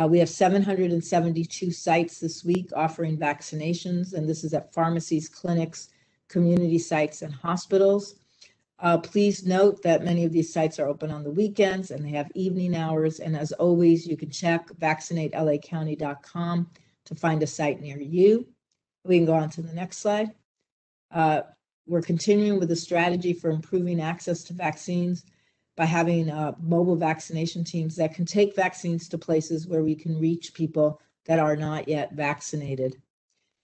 Uh, 0.00 0.06
we 0.06 0.18
have 0.18 0.28
772 0.28 1.70
sites 1.70 2.18
this 2.18 2.44
week 2.44 2.70
offering 2.74 3.18
vaccinations, 3.18 4.14
and 4.14 4.28
this 4.28 4.42
is 4.42 4.54
at 4.54 4.72
pharmacies, 4.72 5.28
clinics, 5.28 5.90
community 6.28 6.78
sites, 6.78 7.22
and 7.22 7.34
hospitals. 7.34 8.16
Uh, 8.78 8.98
please 8.98 9.46
note 9.46 9.80
that 9.82 10.04
many 10.04 10.24
of 10.24 10.32
these 10.32 10.52
sites 10.52 10.80
are 10.80 10.88
open 10.88 11.10
on 11.10 11.22
the 11.22 11.30
weekends 11.30 11.92
and 11.92 12.04
they 12.04 12.10
have 12.10 12.32
evening 12.34 12.74
hours. 12.74 13.20
And 13.20 13.36
as 13.36 13.52
always, 13.52 14.08
you 14.08 14.16
can 14.16 14.28
check 14.28 14.66
vaccinatelacounty.com 14.80 16.70
to 17.04 17.14
find 17.14 17.42
a 17.42 17.46
site 17.46 17.80
near 17.80 18.00
you. 18.00 18.48
We 19.04 19.18
can 19.18 19.26
go 19.26 19.34
on 19.34 19.50
to 19.50 19.62
the 19.62 19.72
next 19.72 19.98
slide. 19.98 20.32
Uh, 21.12 21.42
we're 21.86 22.02
continuing 22.02 22.58
with 22.58 22.70
the 22.70 22.76
strategy 22.76 23.32
for 23.32 23.50
improving 23.50 24.00
access 24.00 24.42
to 24.44 24.52
vaccines 24.52 25.24
by 25.82 25.86
having 25.86 26.30
uh, 26.30 26.54
mobile 26.60 26.94
vaccination 26.94 27.64
teams 27.64 27.96
that 27.96 28.14
can 28.14 28.24
take 28.24 28.54
vaccines 28.54 29.08
to 29.08 29.18
places 29.18 29.66
where 29.66 29.82
we 29.82 29.96
can 29.96 30.16
reach 30.16 30.54
people 30.54 31.00
that 31.24 31.40
are 31.40 31.56
not 31.56 31.88
yet 31.88 32.12
vaccinated. 32.12 33.02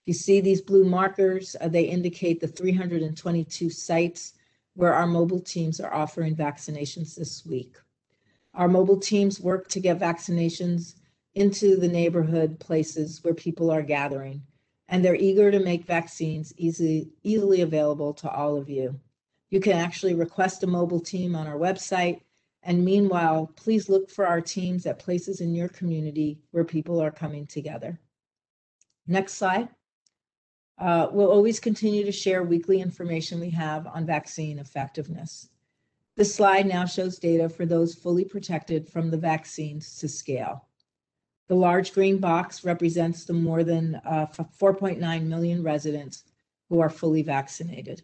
You 0.05 0.13
see 0.13 0.41
these 0.41 0.59
blue 0.59 0.83
markers, 0.83 1.55
uh, 1.61 1.69
they 1.69 1.83
indicate 1.83 2.41
the 2.41 2.47
322 2.49 3.69
sites 3.69 4.33
where 4.73 4.93
our 4.93 5.07
mobile 5.07 5.39
teams 5.39 5.79
are 5.79 5.93
offering 5.93 6.35
vaccinations 6.35 7.15
this 7.15 7.45
week. 7.45 7.77
Our 8.53 8.67
mobile 8.67 8.99
teams 8.99 9.39
work 9.39 9.69
to 9.69 9.79
get 9.79 9.97
vaccinations 9.97 10.95
into 11.35 11.77
the 11.77 11.87
neighborhood 11.87 12.59
places 12.59 13.23
where 13.23 13.33
people 13.33 13.71
are 13.71 13.81
gathering, 13.81 14.41
and 14.89 15.05
they're 15.05 15.15
eager 15.15 15.51
to 15.51 15.59
make 15.61 15.85
vaccines 15.85 16.53
easily, 16.57 17.11
easily 17.23 17.61
available 17.61 18.13
to 18.15 18.29
all 18.29 18.57
of 18.57 18.67
you. 18.69 18.99
You 19.49 19.59
can 19.59 19.73
actually 19.73 20.13
request 20.13 20.63
a 20.63 20.67
mobile 20.67 20.99
team 20.99 21.35
on 21.35 21.47
our 21.47 21.57
website. 21.57 22.21
And 22.63 22.83
meanwhile, 22.83 23.51
please 23.55 23.89
look 23.89 24.09
for 24.09 24.27
our 24.27 24.41
teams 24.41 24.85
at 24.85 24.99
places 24.99 25.41
in 25.41 25.55
your 25.55 25.69
community 25.69 26.39
where 26.51 26.65
people 26.65 27.01
are 27.01 27.11
coming 27.11 27.47
together. 27.47 27.99
Next 29.07 29.33
slide. 29.33 29.69
Uh, 30.77 31.07
we'll 31.11 31.31
always 31.31 31.59
continue 31.59 32.05
to 32.05 32.11
share 32.11 32.43
weekly 32.43 32.79
information 32.79 33.39
we 33.39 33.49
have 33.49 33.87
on 33.87 34.05
vaccine 34.05 34.59
effectiveness. 34.59 35.49
This 36.15 36.33
slide 36.33 36.67
now 36.67 36.85
shows 36.85 37.17
data 37.17 37.49
for 37.49 37.65
those 37.65 37.95
fully 37.95 38.25
protected 38.25 38.87
from 38.87 39.09
the 39.09 39.17
vaccines 39.17 39.97
to 39.99 40.07
scale. 40.07 40.67
The 41.47 41.55
large 41.55 41.93
green 41.93 42.19
box 42.19 42.63
represents 42.63 43.25
the 43.25 43.33
more 43.33 43.63
than 43.63 43.95
uh, 44.05 44.27
4.9 44.27 45.23
million 45.23 45.63
residents 45.63 46.23
who 46.69 46.79
are 46.79 46.89
fully 46.89 47.23
vaccinated. 47.23 48.03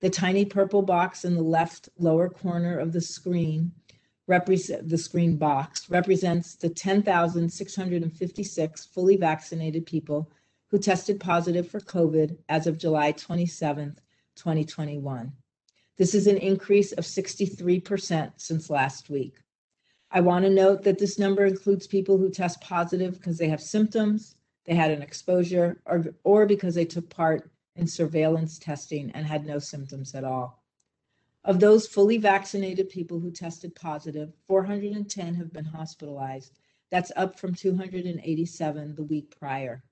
The 0.00 0.10
tiny 0.10 0.46
purple 0.46 0.82
box 0.82 1.24
in 1.24 1.34
the 1.34 1.42
left 1.42 1.88
lower 1.98 2.28
corner 2.28 2.78
of 2.78 2.92
the 2.92 3.00
screen 3.00 3.72
represent 4.26 4.88
the 4.88 4.96
screen 4.96 5.36
box 5.36 5.90
represents 5.90 6.54
the 6.54 6.70
10,656 6.70 8.84
fully 8.86 9.16
vaccinated 9.16 9.84
people 9.84 10.30
who 10.70 10.78
tested 10.78 11.20
positive 11.20 11.68
for 11.68 11.80
COVID 11.80 12.38
as 12.48 12.66
of 12.66 12.78
July 12.78 13.12
27th, 13.12 13.98
2021. 14.36 15.32
This 15.98 16.14
is 16.14 16.26
an 16.26 16.38
increase 16.38 16.92
of 16.92 17.04
63% 17.04 18.32
since 18.36 18.70
last 18.70 19.10
week. 19.10 19.34
I 20.10 20.20
want 20.20 20.44
to 20.44 20.50
note 20.50 20.82
that 20.84 20.98
this 20.98 21.18
number 21.18 21.44
includes 21.44 21.86
people 21.86 22.16
who 22.16 22.30
test 22.30 22.60
positive 22.60 23.14
because 23.14 23.36
they 23.36 23.48
have 23.48 23.60
symptoms, 23.60 24.36
they 24.64 24.74
had 24.74 24.90
an 24.90 25.02
exposure, 25.02 25.82
or, 25.84 26.06
or 26.24 26.46
because 26.46 26.74
they 26.74 26.86
took 26.86 27.10
part 27.10 27.50
in 27.76 27.86
surveillance 27.86 28.58
testing 28.58 29.10
and 29.12 29.26
had 29.26 29.46
no 29.46 29.58
symptoms 29.58 30.14
at 30.14 30.24
all. 30.24 30.62
Of 31.44 31.60
those 31.60 31.86
fully 31.86 32.18
vaccinated 32.18 32.90
people 32.90 33.18
who 33.18 33.30
tested 33.30 33.74
positive, 33.74 34.34
410 34.46 35.34
have 35.34 35.52
been 35.52 35.64
hospitalized. 35.64 36.58
That's 36.90 37.12
up 37.16 37.38
from 37.38 37.54
287 37.54 38.94
the 38.94 39.02
week 39.02 39.34
prior. 39.38 39.82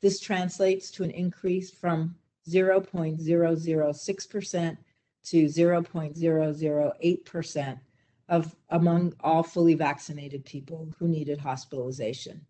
This 0.00 0.18
translates 0.18 0.90
to 0.92 1.04
an 1.04 1.10
increase 1.10 1.70
from 1.70 2.16
0.006% 2.48 4.78
to 5.22 5.44
0.008% 5.44 7.80
of 8.28 8.56
among 8.70 9.12
all 9.20 9.42
fully 9.42 9.74
vaccinated 9.74 10.42
people 10.44 10.88
who 10.98 11.08
needed 11.08 11.38
hospitalization. 11.38 12.46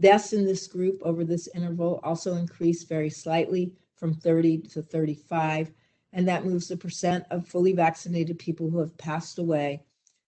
Deaths 0.00 0.32
in 0.32 0.44
this 0.44 0.68
group 0.68 1.00
over 1.02 1.24
this 1.24 1.48
interval 1.54 1.98
also 2.04 2.36
increased 2.36 2.88
very 2.88 3.10
slightly 3.10 3.74
from 3.98 4.14
30 4.14 4.58
to 4.58 4.82
35, 4.82 5.72
and 6.12 6.28
that 6.28 6.44
moves 6.44 6.68
the 6.68 6.76
percent 6.76 7.24
of 7.30 7.46
fully 7.46 7.72
vaccinated 7.72 8.38
people 8.38 8.68
who 8.70 8.78
have 8.78 8.96
passed 8.96 9.38
away 9.38 9.82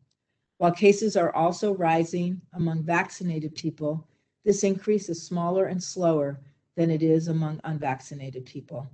While 0.58 0.71
cases 0.71 1.15
are 1.15 1.36
also 1.36 1.76
rising 1.76 2.41
among 2.54 2.82
vaccinated 2.82 3.54
people, 3.54 4.08
this 4.43 4.63
increase 4.63 5.10
is 5.10 5.21
smaller 5.21 5.67
and 5.67 5.84
slower 5.84 6.39
than 6.76 6.89
it 6.89 7.04
is 7.04 7.28
among 7.28 7.62
unvaccinated 7.65 8.48
people. 8.48 8.89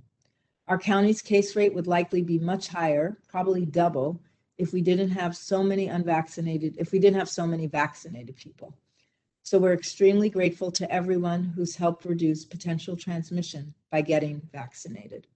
Our 0.68 0.78
county's 0.78 1.22
case 1.22 1.56
rate 1.56 1.72
would 1.72 1.86
likely 1.86 2.20
be 2.20 2.38
much 2.38 2.68
higher, 2.68 3.16
probably 3.26 3.64
double, 3.64 4.20
if 4.58 4.74
we 4.74 4.82
didn't 4.82 5.12
have 5.12 5.34
so 5.34 5.62
many 5.62 5.86
unvaccinated, 5.86 6.76
if 6.76 6.92
we 6.92 6.98
didn't 6.98 7.18
have 7.18 7.30
so 7.30 7.46
many 7.46 7.68
vaccinated 7.68 8.36
people. 8.36 8.76
So 9.44 9.58
we're 9.58 9.72
extremely 9.72 10.28
grateful 10.28 10.70
to 10.72 10.92
everyone 10.92 11.42
who's 11.42 11.74
helped 11.74 12.04
reduce 12.04 12.44
potential 12.44 12.98
transmission 12.98 13.72
by 13.90 14.02
getting 14.02 14.42
vaccinated. 14.52 15.26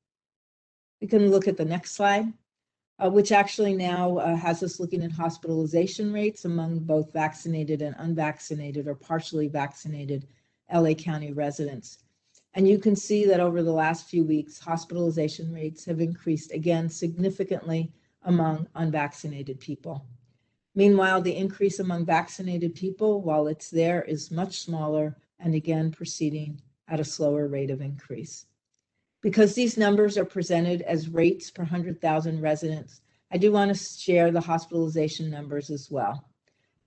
We 1.01 1.07
can 1.07 1.31
look 1.31 1.47
at 1.47 1.57
the 1.57 1.65
next 1.65 1.93
slide, 1.93 2.33
uh, 2.99 3.11
which 3.11 3.33
actually 3.33 3.75
now 3.75 4.19
uh, 4.19 4.37
has 4.37 4.63
us 4.63 4.81
looking 4.81 5.03
at 5.03 5.13
hospitalization 5.13 6.13
rates 6.13 6.45
among 6.45 6.81
both 6.81 7.13
vaccinated 7.13 7.83
and 7.83 7.95
unvaccinated 7.99 8.87
or 8.89 8.95
partially 8.95 9.49
vaccinated 9.49 10.27
LA 10.73 10.95
County 10.95 11.33
residents. 11.33 11.99
And 12.55 12.67
you 12.67 12.79
can 12.79 12.97
see 12.97 13.27
that 13.27 13.41
over 13.41 13.63
the 13.63 13.73
last 13.73 14.09
few 14.09 14.25
weeks, 14.25 14.59
hospitalization 14.59 15.53
rates 15.53 15.85
have 15.85 16.01
increased 16.01 16.53
again 16.53 16.89
significantly 16.89 17.93
among 18.23 18.67
unvaccinated 18.75 19.61
people. 19.61 20.07
Meanwhile, 20.75 21.21
the 21.23 21.37
increase 21.37 21.79
among 21.79 22.07
vaccinated 22.07 22.75
people, 22.75 23.21
while 23.21 23.47
it's 23.47 23.71
there, 23.71 24.03
is 24.03 24.31
much 24.31 24.61
smaller 24.61 25.17
and 25.39 25.55
again 25.55 25.91
proceeding 25.91 26.61
at 26.89 27.01
a 27.01 27.05
slower 27.05 27.47
rate 27.47 27.71
of 27.71 27.81
increase. 27.81 28.47
Because 29.23 29.55
these 29.55 29.77
numbers 29.77 30.19
are 30.19 30.25
presented 30.25 30.83
as 30.83 31.09
rates 31.09 31.51
per 31.51 31.63
100,000 31.63 32.41
residents, 32.41 33.01
I 33.31 33.39
do 33.39 33.53
want 33.53 33.75
to 33.75 33.83
share 33.83 34.31
the 34.31 34.41
hospitalization 34.41 35.31
numbers 35.31 35.71
as 35.71 35.91
well. 35.91 36.29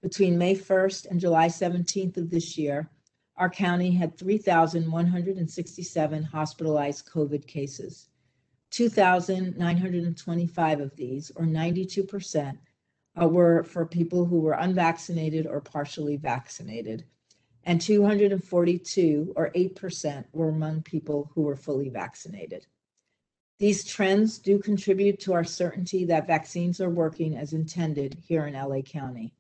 Between 0.02 0.38
May 0.38 0.56
1st 0.56 1.12
and 1.12 1.20
July 1.20 1.48
17th 1.48 2.16
of 2.18 2.30
this 2.30 2.58
year, 2.58 2.90
our 3.36 3.50
county 3.50 3.92
had 3.92 4.18
3,167 4.18 6.24
hospitalized 6.24 7.06
COVID 7.08 7.46
cases. 7.48 8.08
2,925 8.72 10.80
of 10.80 10.96
these, 10.96 11.32
or 11.36 11.46
92%, 11.46 12.58
uh, 13.22 13.28
were 13.28 13.64
for 13.64 13.86
people 13.86 14.24
who 14.26 14.40
were 14.40 14.54
unvaccinated 14.54 15.46
or 15.48 15.60
partially 15.60 16.16
vaccinated, 16.18 17.04
and 17.70 17.80
242, 17.80 19.34
or 19.36 19.52
8%, 19.52 20.26
were 20.34 20.50
among 20.50 20.82
people 20.82 21.30
who 21.36 21.44
were 21.44 21.56
fully 21.56 21.90
vaccinated. 21.90 22.66
These 23.60 23.84
trends 23.84 24.40
do 24.40 24.58
contribute 24.58 25.20
to 25.20 25.34
our 25.34 25.44
certainty 25.44 26.04
that 26.06 26.26
vaccines 26.26 26.82
are 26.82 26.90
working 26.90 27.38
as 27.38 27.54
intended 27.54 28.18
here 28.28 28.48
in 28.48 28.56
LA 28.56 28.82
County. 28.82 29.36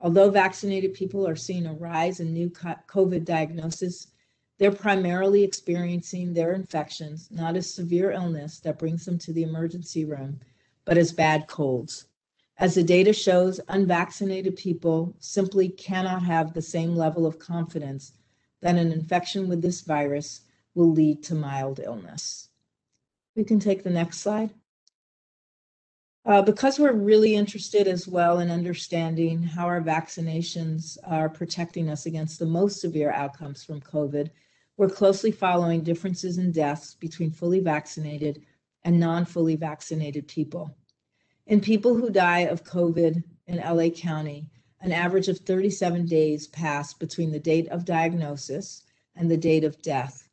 Although 0.00 0.30
vaccinated 0.30 0.94
people 0.94 1.24
are 1.24 1.36
seeing 1.36 1.66
a 1.66 1.72
rise 1.72 2.18
in 2.18 2.32
new 2.32 2.50
COVID 2.50 3.24
diagnosis, 3.24 4.08
they're 4.58 4.72
primarily 4.72 5.44
experiencing 5.44 6.34
their 6.34 6.54
infections 6.54 7.28
not 7.30 7.54
as 7.56 7.72
severe 7.72 8.10
illness 8.10 8.58
that 8.58 8.80
brings 8.80 9.04
them 9.04 9.18
to 9.18 9.32
the 9.32 9.44
emergency 9.44 10.04
room, 10.04 10.40
but 10.84 10.98
as 10.98 11.12
bad 11.12 11.46
colds. 11.46 12.06
As 12.62 12.76
the 12.76 12.84
data 12.84 13.12
shows, 13.12 13.60
unvaccinated 13.66 14.54
people 14.54 15.16
simply 15.18 15.68
cannot 15.68 16.22
have 16.22 16.52
the 16.52 16.62
same 16.62 16.94
level 16.94 17.26
of 17.26 17.40
confidence 17.40 18.12
that 18.60 18.76
an 18.76 18.92
infection 18.92 19.48
with 19.48 19.60
this 19.60 19.80
virus 19.80 20.42
will 20.76 20.92
lead 20.92 21.24
to 21.24 21.34
mild 21.34 21.80
illness. 21.80 22.50
We 23.34 23.42
can 23.42 23.58
take 23.58 23.82
the 23.82 23.90
next 23.90 24.20
slide. 24.20 24.50
Uh, 26.24 26.42
because 26.42 26.78
we're 26.78 26.92
really 26.92 27.34
interested 27.34 27.88
as 27.88 28.06
well 28.06 28.38
in 28.38 28.48
understanding 28.48 29.42
how 29.42 29.66
our 29.66 29.82
vaccinations 29.82 30.96
are 31.02 31.28
protecting 31.28 31.88
us 31.88 32.06
against 32.06 32.38
the 32.38 32.46
most 32.46 32.80
severe 32.80 33.10
outcomes 33.10 33.64
from 33.64 33.80
COVID, 33.80 34.30
we're 34.76 34.88
closely 34.88 35.32
following 35.32 35.82
differences 35.82 36.38
in 36.38 36.52
deaths 36.52 36.94
between 36.94 37.32
fully 37.32 37.58
vaccinated 37.58 38.46
and 38.84 39.00
non 39.00 39.24
fully 39.24 39.56
vaccinated 39.56 40.28
people. 40.28 40.72
In 41.46 41.60
people 41.60 41.96
who 41.96 42.08
die 42.08 42.40
of 42.40 42.62
COVID 42.62 43.24
in 43.48 43.56
LA 43.56 43.88
County, 43.90 44.46
an 44.80 44.92
average 44.92 45.28
of 45.28 45.38
37 45.38 46.06
days 46.06 46.46
pass 46.46 46.94
between 46.94 47.32
the 47.32 47.40
date 47.40 47.68
of 47.68 47.84
diagnosis 47.84 48.82
and 49.16 49.30
the 49.30 49.36
date 49.36 49.64
of 49.64 49.82
death. 49.82 50.28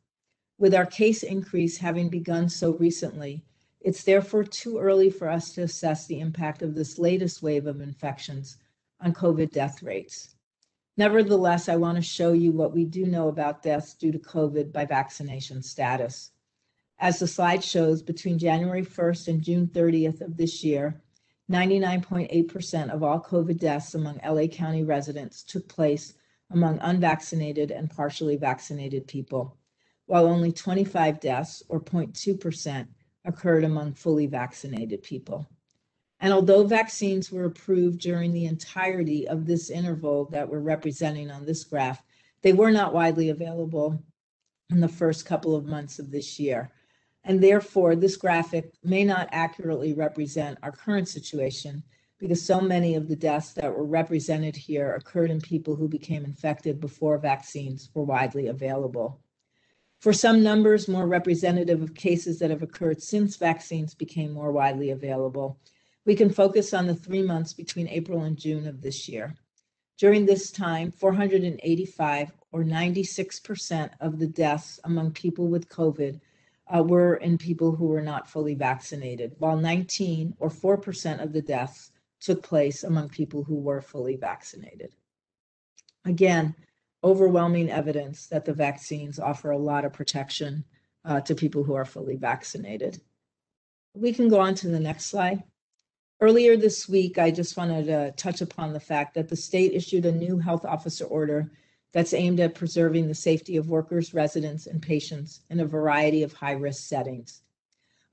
With 0.56 0.72
our 0.72 0.86
case 0.86 1.22
increase 1.22 1.78
having 1.78 2.10
begun 2.10 2.48
so 2.48 2.74
recently, 2.74 3.44
it's 3.80 4.04
therefore 4.04 4.44
too 4.44 4.78
early 4.78 5.10
for 5.10 5.28
us 5.28 5.52
to 5.54 5.62
assess 5.62 6.06
the 6.06 6.20
impact 6.20 6.62
of 6.62 6.74
this 6.74 6.98
latest 6.98 7.42
wave 7.42 7.66
of 7.66 7.80
infections 7.80 8.56
on 9.00 9.12
COVID 9.12 9.50
death 9.50 9.82
rates. 9.82 10.36
Nevertheless, 10.96 11.68
I 11.68 11.76
want 11.76 11.96
to 11.96 12.02
show 12.02 12.32
you 12.32 12.52
what 12.52 12.72
we 12.72 12.84
do 12.84 13.06
know 13.06 13.28
about 13.28 13.62
deaths 13.62 13.94
due 13.94 14.12
to 14.12 14.18
COVID 14.18 14.72
by 14.72 14.84
vaccination 14.84 15.62
status. 15.62 16.30
As 17.02 17.18
the 17.18 17.26
slide 17.26 17.64
shows, 17.64 18.02
between 18.02 18.38
January 18.38 18.84
1st 18.84 19.28
and 19.28 19.42
June 19.42 19.66
30th 19.68 20.20
of 20.20 20.36
this 20.36 20.62
year, 20.62 21.00
99.8% 21.50 22.90
of 22.90 23.02
all 23.02 23.18
COVID 23.18 23.58
deaths 23.58 23.94
among 23.94 24.20
LA 24.22 24.46
County 24.48 24.84
residents 24.84 25.42
took 25.42 25.66
place 25.66 26.12
among 26.50 26.78
unvaccinated 26.80 27.70
and 27.70 27.88
partially 27.88 28.36
vaccinated 28.36 29.06
people, 29.06 29.56
while 30.04 30.26
only 30.26 30.52
25 30.52 31.20
deaths, 31.20 31.62
or 31.70 31.80
0.2%, 31.80 32.86
occurred 33.24 33.64
among 33.64 33.94
fully 33.94 34.26
vaccinated 34.26 35.02
people. 35.02 35.48
And 36.20 36.34
although 36.34 36.64
vaccines 36.64 37.32
were 37.32 37.46
approved 37.46 38.00
during 38.00 38.30
the 38.30 38.44
entirety 38.44 39.26
of 39.26 39.46
this 39.46 39.70
interval 39.70 40.26
that 40.32 40.50
we're 40.50 40.60
representing 40.60 41.30
on 41.30 41.46
this 41.46 41.64
graph, 41.64 42.02
they 42.42 42.52
were 42.52 42.70
not 42.70 42.92
widely 42.92 43.30
available 43.30 44.04
in 44.68 44.80
the 44.80 44.88
first 44.88 45.24
couple 45.24 45.56
of 45.56 45.64
months 45.64 45.98
of 45.98 46.10
this 46.10 46.38
year. 46.38 46.70
And 47.24 47.42
therefore, 47.42 47.96
this 47.96 48.16
graphic 48.16 48.72
may 48.82 49.04
not 49.04 49.28
accurately 49.30 49.92
represent 49.92 50.58
our 50.62 50.72
current 50.72 51.08
situation 51.08 51.82
because 52.18 52.44
so 52.44 52.60
many 52.60 52.94
of 52.94 53.08
the 53.08 53.16
deaths 53.16 53.52
that 53.54 53.74
were 53.74 53.84
represented 53.84 54.54
here 54.54 54.94
occurred 54.94 55.30
in 55.30 55.40
people 55.40 55.74
who 55.74 55.88
became 55.88 56.24
infected 56.24 56.80
before 56.80 57.18
vaccines 57.18 57.90
were 57.94 58.04
widely 58.04 58.46
available. 58.46 59.20
For 60.00 60.12
some 60.12 60.42
numbers 60.42 60.88
more 60.88 61.06
representative 61.06 61.82
of 61.82 61.94
cases 61.94 62.38
that 62.38 62.50
have 62.50 62.62
occurred 62.62 63.02
since 63.02 63.36
vaccines 63.36 63.94
became 63.94 64.32
more 64.32 64.50
widely 64.52 64.90
available, 64.90 65.58
we 66.06 66.14
can 66.14 66.30
focus 66.30 66.72
on 66.72 66.86
the 66.86 66.94
three 66.94 67.22
months 67.22 67.52
between 67.52 67.88
April 67.88 68.22
and 68.22 68.38
June 68.38 68.66
of 68.66 68.80
this 68.80 69.08
year. 69.08 69.34
During 69.98 70.24
this 70.24 70.50
time, 70.50 70.90
485 70.90 72.32
or 72.52 72.64
96% 72.64 73.90
of 74.00 74.18
the 74.18 74.26
deaths 74.26 74.80
among 74.84 75.12
people 75.12 75.48
with 75.48 75.68
COVID 75.68 76.18
uh, 76.74 76.82
were 76.82 77.16
in 77.16 77.38
people 77.38 77.74
who 77.74 77.86
were 77.86 78.02
not 78.02 78.28
fully 78.28 78.54
vaccinated, 78.54 79.34
while 79.38 79.56
19 79.56 80.34
or 80.38 80.48
4% 80.48 81.22
of 81.22 81.32
the 81.32 81.42
deaths 81.42 81.92
took 82.20 82.42
place 82.42 82.84
among 82.84 83.08
people 83.08 83.42
who 83.42 83.56
were 83.56 83.80
fully 83.80 84.16
vaccinated. 84.16 84.94
Again, 86.04 86.54
overwhelming 87.02 87.70
evidence 87.70 88.26
that 88.26 88.44
the 88.44 88.52
vaccines 88.52 89.18
offer 89.18 89.50
a 89.50 89.58
lot 89.58 89.84
of 89.84 89.92
protection 89.92 90.64
uh, 91.04 91.20
to 91.22 91.34
people 91.34 91.64
who 91.64 91.74
are 91.74 91.84
fully 91.84 92.16
vaccinated. 92.16 93.00
We 93.94 94.12
can 94.12 94.28
go 94.28 94.40
on 94.40 94.54
to 94.56 94.68
the 94.68 94.80
next 94.80 95.06
slide. 95.06 95.42
Earlier 96.20 96.56
this 96.56 96.88
week, 96.88 97.18
I 97.18 97.30
just 97.30 97.56
wanted 97.56 97.86
to 97.86 98.12
touch 98.12 98.42
upon 98.42 98.72
the 98.72 98.80
fact 98.80 99.14
that 99.14 99.28
the 99.28 99.36
state 99.36 99.72
issued 99.72 100.04
a 100.04 100.12
new 100.12 100.38
health 100.38 100.66
officer 100.66 101.06
order 101.06 101.50
that's 101.92 102.14
aimed 102.14 102.40
at 102.40 102.54
preserving 102.54 103.08
the 103.08 103.14
safety 103.14 103.56
of 103.56 103.68
workers, 103.70 104.14
residents, 104.14 104.66
and 104.66 104.80
patients 104.80 105.40
in 105.50 105.60
a 105.60 105.66
variety 105.66 106.22
of 106.22 106.32
high 106.32 106.52
risk 106.52 106.88
settings. 106.88 107.42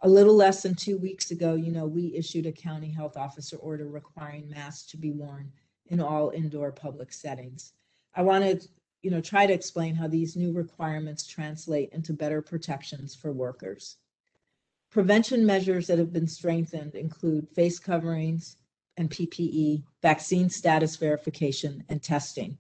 A 0.02 0.10
little 0.10 0.36
less 0.36 0.62
than 0.62 0.76
two 0.76 0.98
weeks 0.98 1.32
ago, 1.32 1.56
you 1.56 1.72
know, 1.72 1.86
we 1.86 2.16
issued 2.16 2.46
a 2.46 2.52
county 2.52 2.90
health 2.90 3.18
officer 3.18 3.58
order 3.58 3.88
requiring 3.88 4.50
masks 4.50 4.90
to 4.92 4.98
be 4.98 5.12
worn 5.12 5.52
in 5.88 6.00
all 6.00 6.30
indoor 6.32 6.72
public 6.72 7.12
settings. 7.14 7.74
I 8.16 8.22
wanted 8.22 8.68
you 9.02 9.12
know, 9.12 9.22
try 9.22 9.46
to 9.46 9.54
explain 9.54 9.96
how 9.96 10.08
these 10.08 10.36
new 10.36 10.52
requirements 10.52 11.26
translate 11.26 11.90
into 11.94 12.14
better 12.14 12.42
protections 12.42 13.16
for 13.16 13.32
workers. 13.32 13.98
Prevention 14.90 15.46
measures 15.46 15.88
that 15.88 16.00
have 16.00 16.12
been 16.12 16.28
strengthened 16.28 16.96
include 16.96 17.48
face 17.50 17.78
coverings 17.80 18.58
and 18.98 19.10
PPE, 19.10 19.84
vaccine 20.02 20.50
status 20.50 20.96
verification, 20.96 21.84
and 21.90 22.02
testing. 22.02 22.58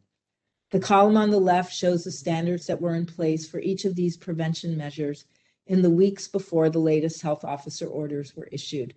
The 0.71 0.79
column 0.79 1.15
on 1.15 1.29
the 1.29 1.39
left 1.39 1.73
shows 1.73 2.03
the 2.03 2.11
standards 2.11 2.67
that 2.67 2.81
were 2.81 2.93
in 2.93 3.05
place 3.05 3.47
for 3.47 3.59
each 3.59 3.85
of 3.85 3.95
these 3.95 4.17
prevention 4.17 4.75
measures 4.75 5.25
in 5.65 5.81
the 5.81 5.89
weeks 5.89 6.27
before 6.27 6.69
the 6.69 6.79
latest 6.79 7.21
health 7.21 7.45
officer 7.45 7.87
orders 7.87 8.35
were 8.35 8.49
issued. 8.51 8.93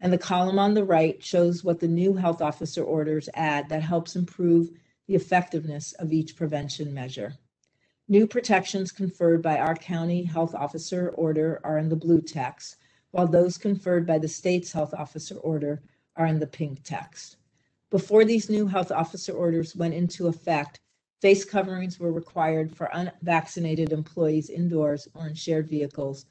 And 0.00 0.12
the 0.12 0.18
column 0.18 0.58
on 0.58 0.74
the 0.74 0.84
right 0.84 1.22
shows 1.22 1.62
what 1.62 1.78
the 1.78 1.86
new 1.86 2.14
health 2.14 2.42
officer 2.42 2.82
orders 2.82 3.28
add 3.34 3.68
that 3.68 3.82
helps 3.82 4.16
improve 4.16 4.70
the 5.06 5.14
effectiveness 5.14 5.92
of 5.92 6.12
each 6.12 6.34
prevention 6.34 6.92
measure. 6.92 7.34
New 8.08 8.26
protections 8.26 8.90
conferred 8.90 9.42
by 9.42 9.58
our 9.58 9.76
county 9.76 10.24
health 10.24 10.56
officer 10.56 11.10
order 11.10 11.60
are 11.62 11.78
in 11.78 11.88
the 11.88 11.94
blue 11.94 12.20
text, 12.20 12.76
while 13.12 13.28
those 13.28 13.58
conferred 13.58 14.08
by 14.08 14.18
the 14.18 14.26
state's 14.26 14.72
health 14.72 14.92
officer 14.92 15.36
order 15.36 15.82
are 16.16 16.26
in 16.26 16.40
the 16.40 16.46
pink 16.48 16.82
text. 16.82 17.36
Before 17.90 18.24
these 18.24 18.50
new 18.50 18.66
health 18.66 18.90
officer 18.90 19.32
orders 19.32 19.76
went 19.76 19.94
into 19.94 20.26
effect, 20.26 20.80
face 21.22 21.44
coverings 21.44 22.00
were 22.00 22.10
required 22.10 22.76
for 22.76 22.90
unvaccinated 22.92 23.92
employees 23.92 24.50
indoors 24.50 25.06
or 25.14 25.28
in 25.28 25.34
shared 25.34 25.68
vehicles, 25.68 26.26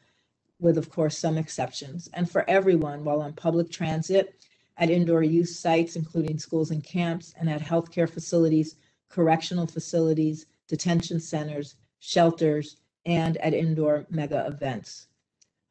with, 0.59 0.77
of 0.77 0.89
course, 0.89 1.17
some 1.17 1.37
exceptions, 1.37 2.09
and 2.13 2.29
for 2.29 2.47
everyone 2.49 3.05
while 3.05 3.21
on 3.21 3.31
public 3.31 3.71
transit 3.71 4.35
at 4.75 4.89
indoor 4.89 5.23
use 5.23 5.57
sites, 5.57 5.95
including 5.95 6.37
schools 6.37 6.71
and 6.71 6.83
camps, 6.83 7.33
and 7.39 7.49
at 7.49 7.61
healthcare 7.61 8.09
facilities, 8.09 8.75
correctional 9.07 9.65
facilities, 9.65 10.45
detention 10.67 11.21
centers, 11.21 11.77
shelters, 11.99 12.75
and 13.05 13.37
at 13.37 13.53
indoor 13.53 14.05
mega 14.09 14.45
events. 14.45 15.07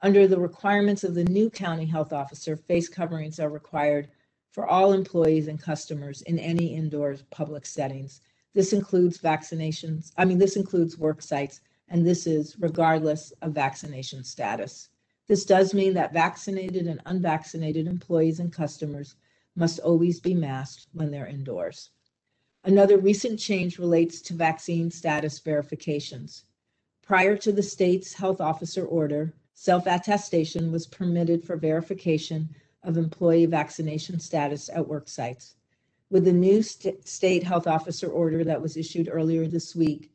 Under 0.00 0.26
the 0.26 0.40
requirements 0.40 1.04
of 1.04 1.14
the 1.14 1.24
new 1.24 1.50
county 1.50 1.84
health 1.84 2.14
officer, 2.14 2.56
face 2.56 2.88
coverings 2.88 3.38
are 3.38 3.50
required 3.50 4.08
for 4.50 4.66
all 4.66 4.94
employees 4.94 5.46
and 5.46 5.60
customers 5.60 6.22
in 6.22 6.38
any 6.38 6.74
indoor 6.74 7.16
public 7.30 7.66
settings. 7.66 8.22
This 8.52 8.72
includes 8.72 9.18
vaccinations, 9.18 10.12
I 10.16 10.24
mean, 10.24 10.38
this 10.38 10.56
includes 10.56 10.98
work 10.98 11.22
sites, 11.22 11.60
and 11.88 12.06
this 12.06 12.26
is 12.26 12.58
regardless 12.58 13.30
of 13.42 13.52
vaccination 13.52 14.24
status. 14.24 14.88
This 15.26 15.44
does 15.44 15.72
mean 15.72 15.94
that 15.94 16.12
vaccinated 16.12 16.88
and 16.88 17.00
unvaccinated 17.06 17.86
employees 17.86 18.40
and 18.40 18.52
customers 18.52 19.14
must 19.54 19.78
always 19.78 20.18
be 20.18 20.34
masked 20.34 20.88
when 20.92 21.10
they're 21.10 21.26
indoors. 21.26 21.90
Another 22.64 22.98
recent 22.98 23.38
change 23.38 23.78
relates 23.78 24.20
to 24.22 24.34
vaccine 24.34 24.90
status 24.90 25.38
verifications. 25.38 26.44
Prior 27.02 27.36
to 27.36 27.52
the 27.52 27.62
state's 27.62 28.14
health 28.14 28.40
officer 28.40 28.84
order, 28.84 29.32
self 29.54 29.86
attestation 29.86 30.72
was 30.72 30.86
permitted 30.86 31.44
for 31.44 31.56
verification 31.56 32.48
of 32.82 32.96
employee 32.96 33.46
vaccination 33.46 34.18
status 34.18 34.68
at 34.68 34.88
work 34.88 35.08
sites. 35.08 35.54
With 36.10 36.24
the 36.24 36.32
new 36.32 36.60
st- 36.60 37.06
state 37.06 37.44
health 37.44 37.68
officer 37.68 38.08
order 38.08 38.42
that 38.42 38.60
was 38.60 38.76
issued 38.76 39.08
earlier 39.10 39.46
this 39.46 39.76
week, 39.76 40.10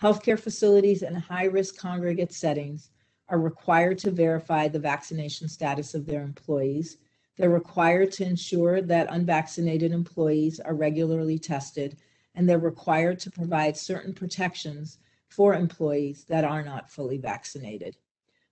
healthcare 0.00 0.38
facilities 0.38 1.02
and 1.02 1.18
high 1.18 1.46
risk 1.46 1.76
congregate 1.76 2.32
settings 2.32 2.90
are 3.28 3.40
required 3.40 3.98
to 3.98 4.12
verify 4.12 4.68
the 4.68 4.78
vaccination 4.78 5.48
status 5.48 5.92
of 5.92 6.06
their 6.06 6.22
employees. 6.22 6.98
They're 7.36 7.50
required 7.50 8.12
to 8.12 8.24
ensure 8.24 8.80
that 8.82 9.10
unvaccinated 9.10 9.90
employees 9.90 10.60
are 10.60 10.74
regularly 10.74 11.38
tested, 11.38 11.96
and 12.36 12.48
they're 12.48 12.58
required 12.60 13.18
to 13.20 13.30
provide 13.30 13.76
certain 13.76 14.14
protections 14.14 14.98
for 15.26 15.54
employees 15.54 16.24
that 16.24 16.44
are 16.44 16.62
not 16.62 16.92
fully 16.92 17.18
vaccinated. 17.18 17.96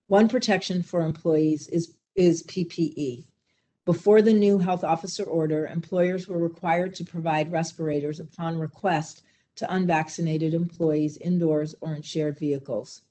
One 0.07 0.27
protection 0.27 0.83
for 0.83 1.01
employees 1.01 1.69
is, 1.69 1.95
is 2.15 2.43
PPE. 2.43 3.25
Before 3.89 4.21
the 4.21 4.33
new 4.33 4.59
health 4.59 4.83
officer 4.83 5.23
order, 5.23 5.65
employers 5.65 6.27
were 6.27 6.37
required 6.37 6.93
to 6.93 7.03
provide 7.03 7.51
respirators 7.51 8.19
upon 8.19 8.59
request 8.59 9.23
to 9.55 9.73
unvaccinated 9.73 10.53
employees 10.53 11.17
indoors 11.17 11.73
or 11.81 11.95
in 11.95 12.03
shared 12.03 12.37
vehicles. 12.37 13.01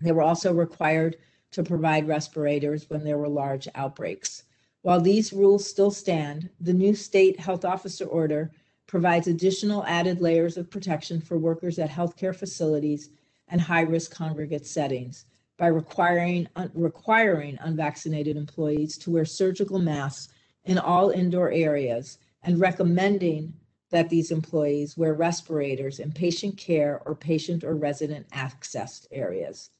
They 0.00 0.10
were 0.10 0.24
also 0.24 0.52
required 0.52 1.18
to 1.52 1.62
provide 1.62 2.08
respirators 2.08 2.90
when 2.90 3.04
there 3.04 3.18
were 3.18 3.28
large 3.28 3.68
outbreaks. 3.76 4.42
While 4.82 5.00
these 5.00 5.32
rules 5.32 5.64
still 5.64 5.92
stand, 5.92 6.50
the 6.60 6.74
new 6.74 6.96
state 6.96 7.38
health 7.38 7.64
officer 7.64 8.04
order 8.04 8.50
provides 8.88 9.28
additional 9.28 9.84
added 9.84 10.20
layers 10.20 10.56
of 10.56 10.70
protection 10.70 11.20
for 11.20 11.38
workers 11.38 11.78
at 11.78 11.90
healthcare 11.90 12.34
facilities 12.34 13.10
and 13.46 13.60
high 13.60 13.82
risk 13.82 14.12
congregate 14.12 14.66
settings 14.66 15.24
by 15.56 15.66
requiring, 15.68 16.48
un, 16.56 16.70
requiring 16.74 17.58
unvaccinated 17.60 18.36
employees 18.36 18.98
to 18.98 19.10
wear 19.10 19.24
surgical 19.24 19.78
masks 19.78 20.32
in 20.64 20.78
all 20.78 21.10
indoor 21.10 21.50
areas 21.50 22.18
and 22.42 22.60
recommending 22.60 23.52
that 23.90 24.08
these 24.08 24.30
employees 24.30 24.96
wear 24.96 25.14
respirators 25.14 26.00
in 26.00 26.10
patient 26.10 26.56
care 26.56 27.00
or 27.06 27.14
patient 27.14 27.62
or 27.62 27.76
resident 27.76 28.28
accessed 28.30 29.06
areas. 29.12 29.70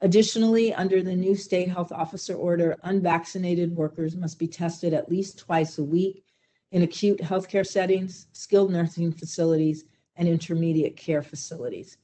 Additionally, 0.00 0.74
under 0.74 1.02
the 1.02 1.14
new 1.14 1.34
state 1.34 1.68
health 1.68 1.92
officer 1.92 2.34
order, 2.34 2.76
unvaccinated 2.82 3.74
workers 3.74 4.16
must 4.16 4.38
be 4.38 4.48
tested 4.48 4.92
at 4.92 5.08
least 5.08 5.38
twice 5.38 5.78
a 5.78 5.84
week 5.84 6.24
in 6.72 6.82
acute 6.82 7.18
healthcare 7.20 7.66
settings, 7.66 8.26
skilled 8.32 8.72
nursing 8.72 9.12
facilities, 9.12 9.84
and 10.16 10.28
intermediate 10.28 10.96
care 10.96 11.22
facilities. 11.22 11.96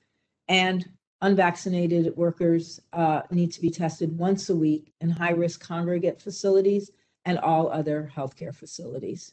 And 0.48 0.88
unvaccinated 1.22 2.16
workers 2.16 2.80
uh, 2.92 3.22
need 3.30 3.52
to 3.52 3.60
be 3.60 3.70
tested 3.70 4.18
once 4.18 4.50
a 4.50 4.56
week 4.56 4.92
in 5.00 5.08
high 5.08 5.30
risk 5.30 5.64
congregate 5.64 6.20
facilities 6.20 6.90
and 7.24 7.38
all 7.38 7.70
other 7.70 8.10
healthcare 8.14 8.54
facilities. 8.54 9.32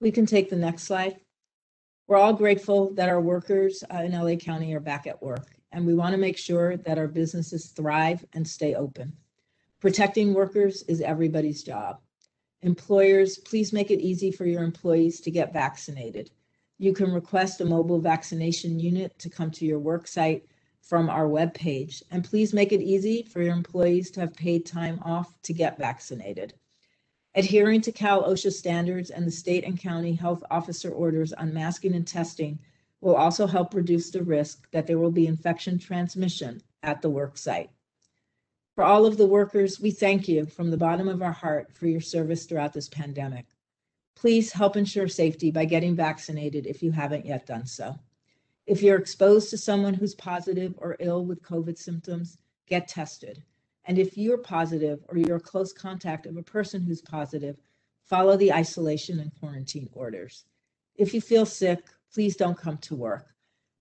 We 0.00 0.12
can 0.12 0.24
take 0.24 0.48
the 0.48 0.56
next 0.56 0.84
slide. 0.84 1.16
We're 2.06 2.18
all 2.18 2.32
grateful 2.32 2.94
that 2.94 3.08
our 3.08 3.20
workers 3.20 3.82
uh, 3.92 3.98
in 3.98 4.12
LA 4.12 4.36
County 4.36 4.72
are 4.74 4.80
back 4.80 5.08
at 5.08 5.20
work, 5.20 5.56
and 5.72 5.84
we 5.84 5.94
want 5.94 6.12
to 6.12 6.18
make 6.18 6.38
sure 6.38 6.76
that 6.76 6.98
our 6.98 7.08
businesses 7.08 7.66
thrive 7.66 8.24
and 8.32 8.46
stay 8.46 8.74
open. 8.74 9.12
Protecting 9.80 10.32
workers 10.32 10.84
is 10.84 11.00
everybody's 11.00 11.64
job. 11.64 11.98
Employers, 12.62 13.38
please 13.38 13.72
make 13.72 13.90
it 13.90 14.00
easy 14.00 14.30
for 14.30 14.46
your 14.46 14.62
employees 14.62 15.20
to 15.22 15.32
get 15.32 15.52
vaccinated. 15.52 16.30
You 16.78 16.92
can 16.92 17.12
request 17.12 17.60
a 17.60 17.64
mobile 17.64 18.00
vaccination 18.00 18.78
unit 18.78 19.18
to 19.18 19.28
come 19.28 19.50
to 19.52 19.64
your 19.64 19.80
work 19.80 20.06
site 20.06 20.44
from 20.88 21.10
our 21.10 21.26
webpage. 21.26 22.02
And 22.10 22.22
please 22.22 22.54
make 22.54 22.72
it 22.72 22.80
easy 22.80 23.22
for 23.22 23.42
your 23.42 23.54
employees 23.54 24.10
to 24.12 24.20
have 24.20 24.34
paid 24.34 24.64
time 24.64 25.00
off 25.02 25.40
to 25.42 25.52
get 25.52 25.78
vaccinated. 25.78 26.54
Adhering 27.34 27.82
to 27.82 27.92
Cal 27.92 28.22
OSHA 28.22 28.52
standards 28.52 29.10
and 29.10 29.26
the 29.26 29.30
state 29.30 29.64
and 29.64 29.78
county 29.78 30.14
health 30.14 30.42
officer 30.50 30.90
orders 30.90 31.32
on 31.32 31.52
masking 31.52 31.94
and 31.94 32.06
testing 32.06 32.58
will 33.00 33.16
also 33.16 33.46
help 33.46 33.74
reduce 33.74 34.10
the 34.10 34.22
risk 34.22 34.70
that 34.70 34.86
there 34.86 34.98
will 34.98 35.10
be 35.10 35.26
infection 35.26 35.78
transmission 35.78 36.62
at 36.82 37.02
the 37.02 37.10
work 37.10 37.36
site. 37.36 37.70
For 38.74 38.84
all 38.84 39.06
of 39.06 39.16
the 39.16 39.26
workers, 39.26 39.80
we 39.80 39.90
thank 39.90 40.28
you 40.28 40.46
from 40.46 40.70
the 40.70 40.76
bottom 40.76 41.08
of 41.08 41.20
our 41.20 41.32
heart 41.32 41.72
for 41.74 41.86
your 41.86 42.00
service 42.00 42.46
throughout 42.46 42.72
this 42.72 42.88
pandemic. 42.88 43.46
Please 44.14 44.52
help 44.52 44.76
ensure 44.76 45.08
safety 45.08 45.50
by 45.50 45.64
getting 45.64 45.96
vaccinated 45.96 46.66
if 46.66 46.82
you 46.82 46.92
haven't 46.92 47.26
yet 47.26 47.46
done 47.46 47.66
so. 47.66 47.98
If 48.66 48.82
you're 48.82 48.98
exposed 48.98 49.50
to 49.50 49.58
someone 49.58 49.94
who's 49.94 50.16
positive 50.16 50.74
or 50.78 50.96
ill 50.98 51.24
with 51.24 51.42
COVID 51.42 51.78
symptoms, 51.78 52.38
get 52.66 52.88
tested. 52.88 53.42
And 53.84 53.96
if 53.96 54.18
you're 54.18 54.38
positive 54.38 55.04
or 55.08 55.16
you're 55.16 55.36
a 55.36 55.40
close 55.40 55.72
contact 55.72 56.26
of 56.26 56.36
a 56.36 56.42
person 56.42 56.82
who's 56.82 57.00
positive, 57.00 57.56
follow 58.02 58.36
the 58.36 58.52
isolation 58.52 59.20
and 59.20 59.32
quarantine 59.38 59.88
orders. 59.92 60.44
If 60.96 61.14
you 61.14 61.20
feel 61.20 61.46
sick, 61.46 61.84
please 62.12 62.34
don't 62.34 62.58
come 62.58 62.78
to 62.78 62.96
work. 62.96 63.28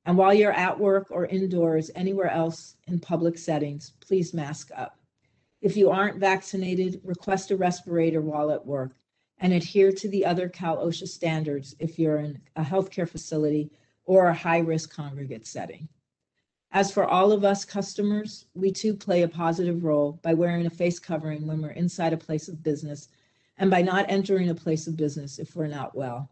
And 0.06 0.18
while 0.18 0.36
you're 0.36 0.52
at 0.52 0.80
work 0.80 1.08
or 1.10 1.26
indoors, 1.26 1.90
anywhere 1.96 2.30
else 2.30 2.76
in 2.86 3.00
public 3.00 3.40
settings, 3.40 3.94
please 4.02 4.36
mask 4.36 4.70
up. 4.76 5.00
If 5.62 5.76
you 5.76 5.90
aren't 5.90 6.20
vaccinated, 6.20 7.02
request 7.04 7.50
a 7.50 7.56
respirator 7.56 8.22
while 8.22 8.52
at 8.52 8.68
work 8.68 8.92
and 9.40 9.52
adhere 9.52 9.92
to 9.94 10.10
the 10.10 10.26
other 10.26 10.48
Cal 10.48 10.78
OSHA 10.78 11.08
standards 11.08 11.76
if 11.80 11.98
you're 11.98 12.18
in 12.18 12.40
a 12.56 12.62
healthcare 12.62 13.10
facility 13.10 13.72
or 14.06 14.28
a 14.28 14.34
high 14.34 14.60
risk 14.60 14.94
congregate 14.94 15.46
setting. 15.46 15.88
As 16.72 16.92
for 16.92 17.06
all 17.06 17.32
of 17.32 17.46
us 17.46 17.64
customers, 17.64 18.46
we 18.54 18.72
too 18.72 18.94
play 18.94 19.22
a 19.22 19.28
positive 19.28 19.84
role 19.84 20.20
by 20.22 20.34
wearing 20.34 20.66
a 20.66 20.70
face 20.70 21.00
covering 21.00 21.48
when 21.48 21.62
we're 21.62 21.70
inside 21.70 22.14
a 22.14 22.18
place 22.18 22.48
of 22.48 22.64
business 22.64 23.08
and 23.58 23.72
by 23.72 23.82
not 23.82 24.06
entering 24.10 24.50
a 24.50 24.56
place 24.56 24.86
of 24.86 24.98
business 24.98 25.40
if 25.40 25.56
we're 25.56 25.68
not 25.68 25.96
well. 25.96 26.30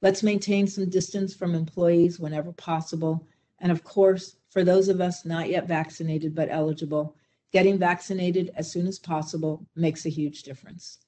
Let's 0.00 0.22
maintain 0.22 0.66
some 0.66 0.88
distance 0.88 1.34
from 1.34 1.54
employees 1.54 2.18
whenever 2.18 2.52
possible. 2.52 3.26
And 3.60 3.70
of 3.70 3.84
course, 3.84 4.36
for 4.48 4.64
those 4.64 4.88
of 4.88 5.00
us 5.00 5.24
not 5.24 5.48
yet 5.48 5.68
vaccinated 5.68 6.34
but 6.34 6.48
eligible, 6.50 7.16
getting 7.52 7.78
vaccinated 7.78 8.50
as 8.56 8.70
soon 8.72 8.86
as 8.86 8.98
possible 8.98 9.66
makes 9.76 10.06
a 10.06 10.10
huge 10.10 10.42
difference. 10.42 10.98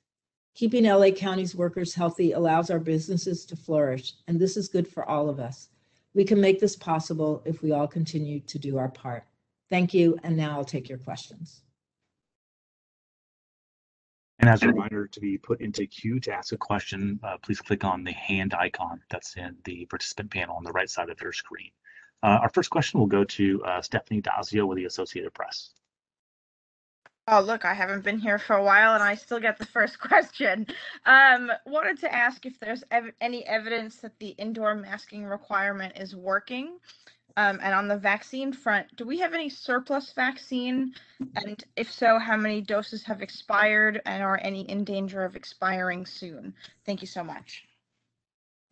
Keeping 0.54 0.84
LA 0.84 1.10
County's 1.10 1.54
workers 1.54 1.94
healthy 1.94 2.32
allows 2.32 2.70
our 2.70 2.78
businesses 2.78 3.44
to 3.46 3.56
flourish, 3.56 4.14
and 4.26 4.38
this 4.38 4.56
is 4.56 4.68
good 4.68 4.88
for 4.88 5.08
all 5.08 5.28
of 5.28 5.40
us. 5.40 5.68
We 6.16 6.24
can 6.24 6.40
make 6.40 6.60
this 6.60 6.74
possible 6.74 7.42
if 7.44 7.60
we 7.60 7.72
all 7.72 7.86
continue 7.86 8.40
to 8.40 8.58
do 8.58 8.78
our 8.78 8.88
part. 8.88 9.24
Thank 9.68 9.92
you. 9.92 10.18
And 10.22 10.34
now 10.34 10.56
I'll 10.56 10.64
take 10.64 10.88
your 10.88 10.96
questions. 10.96 11.60
And 14.38 14.48
as 14.48 14.62
a 14.62 14.68
reminder 14.68 15.06
to 15.08 15.20
be 15.20 15.36
put 15.36 15.60
into 15.60 15.86
queue 15.86 16.18
to 16.20 16.32
ask 16.32 16.52
a 16.52 16.56
question, 16.56 17.20
uh, 17.22 17.36
please 17.42 17.60
click 17.60 17.84
on 17.84 18.02
the 18.02 18.12
hand 18.12 18.54
icon 18.54 19.02
that's 19.10 19.36
in 19.36 19.56
the 19.64 19.84
participant 19.86 20.30
panel 20.30 20.56
on 20.56 20.64
the 20.64 20.72
right 20.72 20.88
side 20.88 21.10
of 21.10 21.20
your 21.20 21.32
screen. 21.34 21.70
Uh, 22.22 22.38
our 22.40 22.48
first 22.48 22.70
question 22.70 22.98
will 22.98 23.06
go 23.06 23.22
to 23.24 23.62
uh, 23.64 23.82
Stephanie 23.82 24.22
Dazio 24.22 24.66
with 24.66 24.78
the 24.78 24.86
Associated 24.86 25.34
Press. 25.34 25.74
Oh, 27.28 27.40
look, 27.40 27.64
I 27.64 27.74
haven't 27.74 28.04
been 28.04 28.20
here 28.20 28.38
for 28.38 28.54
a 28.54 28.62
while 28.62 28.94
and 28.94 29.02
I 29.02 29.16
still 29.16 29.40
get 29.40 29.58
the 29.58 29.66
first 29.66 29.98
question. 30.00 30.66
Um, 31.06 31.50
wanted 31.66 31.98
to 32.00 32.14
ask 32.14 32.46
if 32.46 32.60
there's 32.60 32.84
ev- 32.92 33.12
any 33.20 33.44
evidence 33.46 33.96
that 33.96 34.16
the 34.20 34.28
indoor 34.38 34.76
masking 34.76 35.24
requirement 35.24 35.94
is 35.98 36.14
working. 36.14 36.78
Um, 37.36 37.58
and 37.62 37.74
on 37.74 37.88
the 37.88 37.98
vaccine 37.98 38.52
front, 38.52 38.94
do 38.96 39.04
we 39.04 39.18
have 39.18 39.34
any 39.34 39.48
surplus 39.48 40.12
vaccine? 40.12 40.94
And 41.34 41.62
if 41.74 41.92
so, 41.92 42.18
how 42.18 42.36
many 42.36 42.62
doses 42.62 43.02
have 43.04 43.20
expired 43.20 44.00
and 44.06 44.22
are 44.22 44.38
any 44.42 44.62
in 44.70 44.84
danger 44.84 45.24
of 45.24 45.34
expiring 45.36 46.06
soon? 46.06 46.54
Thank 46.86 47.02
you 47.02 47.08
so 47.08 47.24
much. 47.24 47.64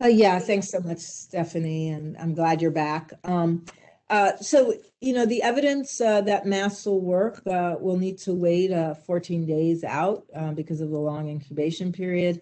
Uh, 0.03 0.07
yeah, 0.07 0.39
thanks 0.39 0.69
so 0.69 0.79
much, 0.79 0.99
Stephanie, 0.99 1.89
and 1.89 2.17
I'm 2.17 2.33
glad 2.33 2.61
you're 2.61 2.71
back. 2.71 3.11
Um, 3.23 3.65
uh, 4.09 4.37
so, 4.37 4.73
you 5.01 5.13
know, 5.13 5.25
the 5.25 5.41
evidence 5.41 5.99
uh, 5.99 6.21
that 6.21 6.45
masks 6.45 6.85
will 6.85 7.01
work 7.01 7.41
uh, 7.47 7.75
will 7.79 7.97
need 7.97 8.19
to 8.19 8.33
wait 8.33 8.71
uh, 8.71 8.93
14 8.93 9.45
days 9.45 9.83
out 9.83 10.25
uh, 10.35 10.51
because 10.51 10.79
of 10.79 10.91
the 10.91 10.97
long 10.97 11.27
incubation 11.27 11.91
period 11.91 12.41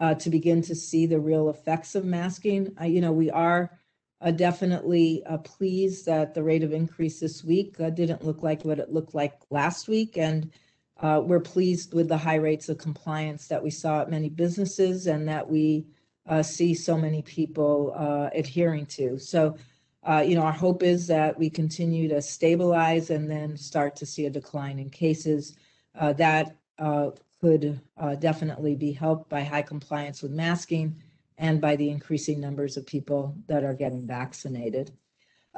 uh, 0.00 0.14
to 0.14 0.30
begin 0.30 0.62
to 0.62 0.74
see 0.74 1.06
the 1.06 1.20
real 1.20 1.48
effects 1.48 1.94
of 1.94 2.04
masking. 2.04 2.74
you 2.84 3.00
know, 3.00 3.12
we 3.12 3.30
are 3.30 3.70
definitely 4.34 5.22
pleased 5.44 6.06
that 6.06 6.34
the 6.34 6.42
rate 6.42 6.64
of 6.64 6.72
increase 6.72 7.20
this 7.20 7.44
week 7.44 7.76
didn't 7.94 8.24
look 8.24 8.42
like 8.42 8.64
what 8.64 8.80
it 8.80 8.92
looked 8.92 9.14
like 9.14 9.34
last 9.50 9.86
week. 9.86 10.18
And 10.18 10.50
we're 11.00 11.38
pleased 11.38 11.94
with 11.94 12.08
the 12.08 12.18
high 12.18 12.36
rates 12.36 12.68
of 12.68 12.78
compliance 12.78 13.46
that 13.46 13.62
we 13.62 13.70
saw 13.70 14.00
at 14.00 14.10
many 14.10 14.28
businesses 14.28 15.06
and 15.06 15.28
that 15.28 15.48
we 15.48 15.86
see 16.42 16.74
so 16.74 16.98
many 16.98 17.22
people 17.22 17.94
adhering 18.34 18.86
to. 18.86 19.18
So, 19.18 19.56
uh, 20.06 20.24
you 20.26 20.36
know, 20.36 20.42
our 20.42 20.52
hope 20.52 20.82
is 20.82 21.06
that 21.08 21.38
we 21.38 21.50
continue 21.50 22.08
to 22.08 22.22
stabilize 22.22 23.10
and 23.10 23.30
then 23.30 23.56
start 23.56 23.96
to 23.96 24.06
see 24.06 24.26
a 24.26 24.30
decline 24.30 24.78
in 24.78 24.88
cases. 24.88 25.56
Uh, 25.98 26.12
that 26.12 26.56
uh, 26.78 27.10
could 27.40 27.80
uh, 27.98 28.14
definitely 28.14 28.76
be 28.76 28.92
helped 28.92 29.28
by 29.28 29.42
high 29.42 29.62
compliance 29.62 30.22
with 30.22 30.30
masking 30.30 30.94
and 31.38 31.60
by 31.60 31.76
the 31.76 31.90
increasing 31.90 32.40
numbers 32.40 32.76
of 32.76 32.86
people 32.86 33.36
that 33.48 33.64
are 33.64 33.74
getting 33.74 34.06
vaccinated. 34.06 34.92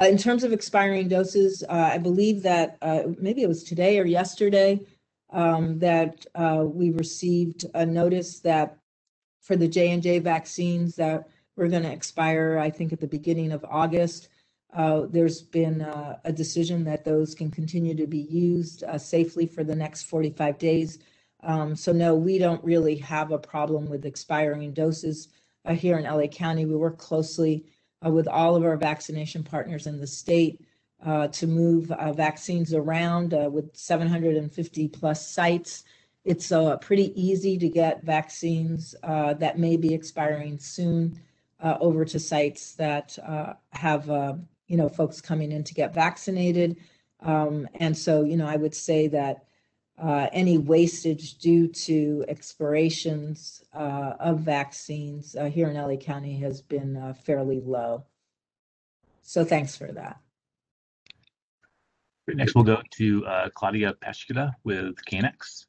Uh, 0.01 0.07
in 0.07 0.17
terms 0.17 0.45
of 0.45 0.53
expiring 0.53 1.09
doses, 1.09 1.63
I 1.69 1.99
believe 1.99 2.43
that 2.45 2.79
maybe 3.21 3.43
it 3.43 3.49
was 3.49 3.65
today 3.65 3.99
or 3.99 4.07
yesterday 4.07 4.81
um, 5.31 5.79
that 5.81 6.25
we 6.75 6.91
received 6.91 7.67
a 7.75 7.85
notice 7.85 8.41
that 8.41 8.79
for 9.41 9.57
the 9.57 9.69
J 9.69 9.91
and 9.91 10.03
J 10.03 10.21
vaccines 10.21 10.97
that 10.97 11.29
were 11.57 11.69
going 11.69 11.83
to 11.83 11.93
expire, 11.93 12.59
I 12.59 12.71
think, 12.71 12.93
at 12.93 13.01
the 13.01 13.09
beginning 13.09 13.53
of 13.53 13.65
August. 13.69 14.29
Uh, 14.79 15.07
there's 15.11 15.43
been 15.43 15.83
uh, 15.83 16.17
a 16.25 16.33
decision 16.33 16.85
that 16.85 17.05
those 17.05 17.35
can 17.35 17.51
continue 17.51 17.97
to 17.97 18.07
be 18.07 18.29
used 18.31 18.85
uh, 18.85 18.97
safely 18.97 19.45
for 19.45 19.65
the 19.65 19.75
next 19.75 20.05
45 20.05 20.57
days. 20.57 21.01
Um, 21.43 21.75
so 21.75 21.93
no, 21.93 22.15
we 22.15 22.39
don't 22.39 22.63
really 22.63 22.95
have 22.99 23.33
a 23.33 23.39
problem 23.39 23.89
with 23.89 24.07
expiring 24.07 24.73
doses 24.73 25.31
uh, 25.65 25.75
here 25.75 25.99
in 25.99 26.05
LA 26.05 26.29
County. 26.29 26.65
We 26.65 26.77
work 26.77 26.97
closely 26.97 27.67
uh, 28.07 28.11
with 28.11 28.29
all 28.29 28.55
of 28.55 28.63
our 28.63 28.77
vaccination 28.77 29.43
partners 29.43 29.89
in 29.89 29.99
the 29.99 30.07
state 30.07 30.65
to 31.33 31.47
move 31.47 31.93
vaccines 32.15 32.75
around 32.75 33.33
with 33.53 33.77
750 33.77 34.89
plus 34.89 35.29
sites. 35.29 35.85
It's 36.25 36.53
pretty 36.81 37.13
easy 37.21 37.57
to 37.57 37.69
get 37.69 38.03
vaccines 38.03 38.97
that 39.03 39.59
may 39.59 39.77
be 39.77 39.95
expiring 39.95 40.59
soon 40.59 41.21
over 41.63 42.05
to 42.05 42.19
sites 42.19 42.75
that 42.75 43.17
have, 43.71 44.09
you 44.69 44.77
know, 44.77 44.89
folks 44.89 45.21
coming 45.21 45.51
in 45.51 45.65
to 45.65 45.75
get 45.75 45.95
vaccinated. 45.95 46.77
Um, 47.21 47.67
and 47.75 47.97
so, 47.97 48.23
you 48.23 48.37
know, 48.37 48.47
I 48.47 48.57
would 48.57 48.75
say 48.75 49.09
that 49.09 49.45
uh, 50.01 50.29
any 50.33 50.59
wastage 50.59 51.39
due 51.39 51.67
to 51.67 52.25
expirations 52.29 53.65
uh, 53.75 54.13
of 54.21 54.41
vaccines 54.41 55.35
uh, 55.35 55.47
here 55.47 55.69
in 55.69 55.77
LA 55.77 55.97
County 55.97 56.39
has 56.39 56.63
been 56.63 56.97
uh, 56.97 57.15
fairly 57.15 57.61
low. 57.61 58.05
So 59.23 59.45
thanks 59.45 59.77
for 59.77 59.91
that. 59.93 60.21
Next, 62.29 62.55
we'll 62.55 62.65
go 62.65 62.83
to 62.93 63.27
uh, 63.27 63.49
Claudia 63.55 63.95
Peschiutta 63.95 64.53
with 64.63 64.97
KNX. 65.11 65.67